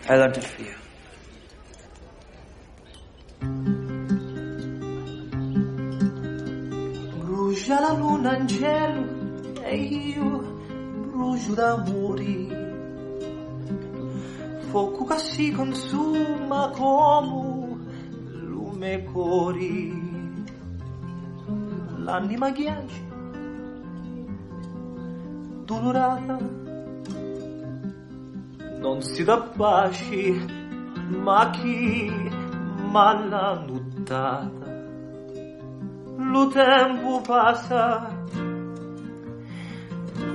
I 0.09 0.15
learned 0.21 0.37
it 0.37 0.45
for 0.45 0.63
you. 0.63 0.75
Brucia 7.25 7.81
la 7.81 7.93
luna 7.93 8.37
in 8.37 8.47
cielo 8.47 9.05
e 9.65 9.77
io 9.77 10.56
brucio 11.17 11.55
d'amore. 11.55 12.65
Fuoco 14.69 15.05
che 15.07 15.19
si 15.19 15.51
consuma 15.51 16.71
come 16.75 17.79
lume 18.43 19.05
cori. 19.05 20.05
L'anima 21.97 22.51
ghiaccia, 22.51 23.03
dolorata, 25.65 26.39
non 28.79 29.01
si 29.01 29.25
dà 29.25 29.41
pace, 29.41 30.45
ma 31.09 31.51
chi 31.51 32.13
m'ha 32.91 33.65
nuttata. 33.67 34.75
Lo 36.19 36.49
tempo 36.49 37.21
passa, 37.23 38.16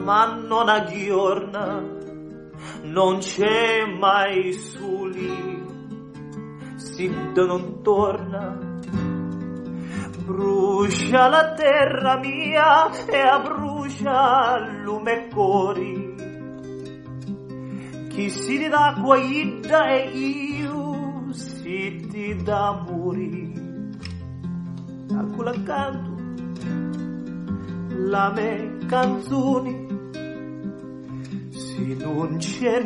ma 0.04 0.26
non 0.36 0.70
aggiorna, 0.70 1.82
non 2.84 3.20
c'è 3.20 3.86
mai 3.86 4.54
soli, 4.54 5.66
si 6.76 7.08
non 7.36 7.82
torna. 7.82 8.70
Brucia 10.26 11.28
la 11.28 11.54
terra 11.54 12.18
mia 12.20 12.90
e 13.06 13.20
abbrucia 13.20 14.58
lume 14.84 15.28
cori. 15.34 16.16
Chi 18.10 18.30
si 18.30 18.68
dà 18.68 18.96
guaida 19.00 19.88
e 19.88 20.10
io 20.10 21.32
si 21.32 22.08
ti 22.10 22.36
dà 22.44 22.84
morire 22.88 23.62
ancora 25.14 25.52
canto 25.64 26.12
la 28.08 28.32
me 28.32 28.78
canzoni 28.88 29.91
Ce 32.50 32.80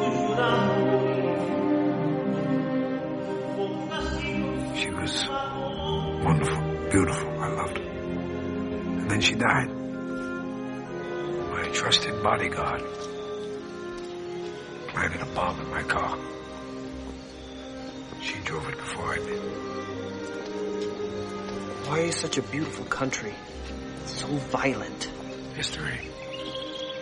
luna 0.00 0.52
în 0.68 0.98
She 4.74 4.90
was 4.90 5.28
wonderful, 6.24 6.62
beautiful. 6.90 7.28
I 7.28 7.48
loved 7.60 7.78
her. 7.78 7.88
And 8.98 9.10
then 9.10 9.20
she 9.20 9.34
died. 9.34 9.70
My 11.52 11.68
trusted 11.72 12.22
bodyguard 12.22 12.82
planted 14.88 15.20
a 15.20 15.26
bomb 15.26 15.60
in 15.60 15.70
my 15.70 15.82
car. 15.82 16.18
She 18.22 18.34
drove 18.44 18.68
it 18.68 18.76
before 18.76 19.14
I 19.14 19.16
did. 19.16 19.40
Why 21.86 21.98
is 22.00 22.16
such 22.16 22.38
a 22.38 22.42
beautiful 22.42 22.84
country 22.86 23.34
so 24.06 24.26
violent? 24.26 25.10
History. 25.54 26.10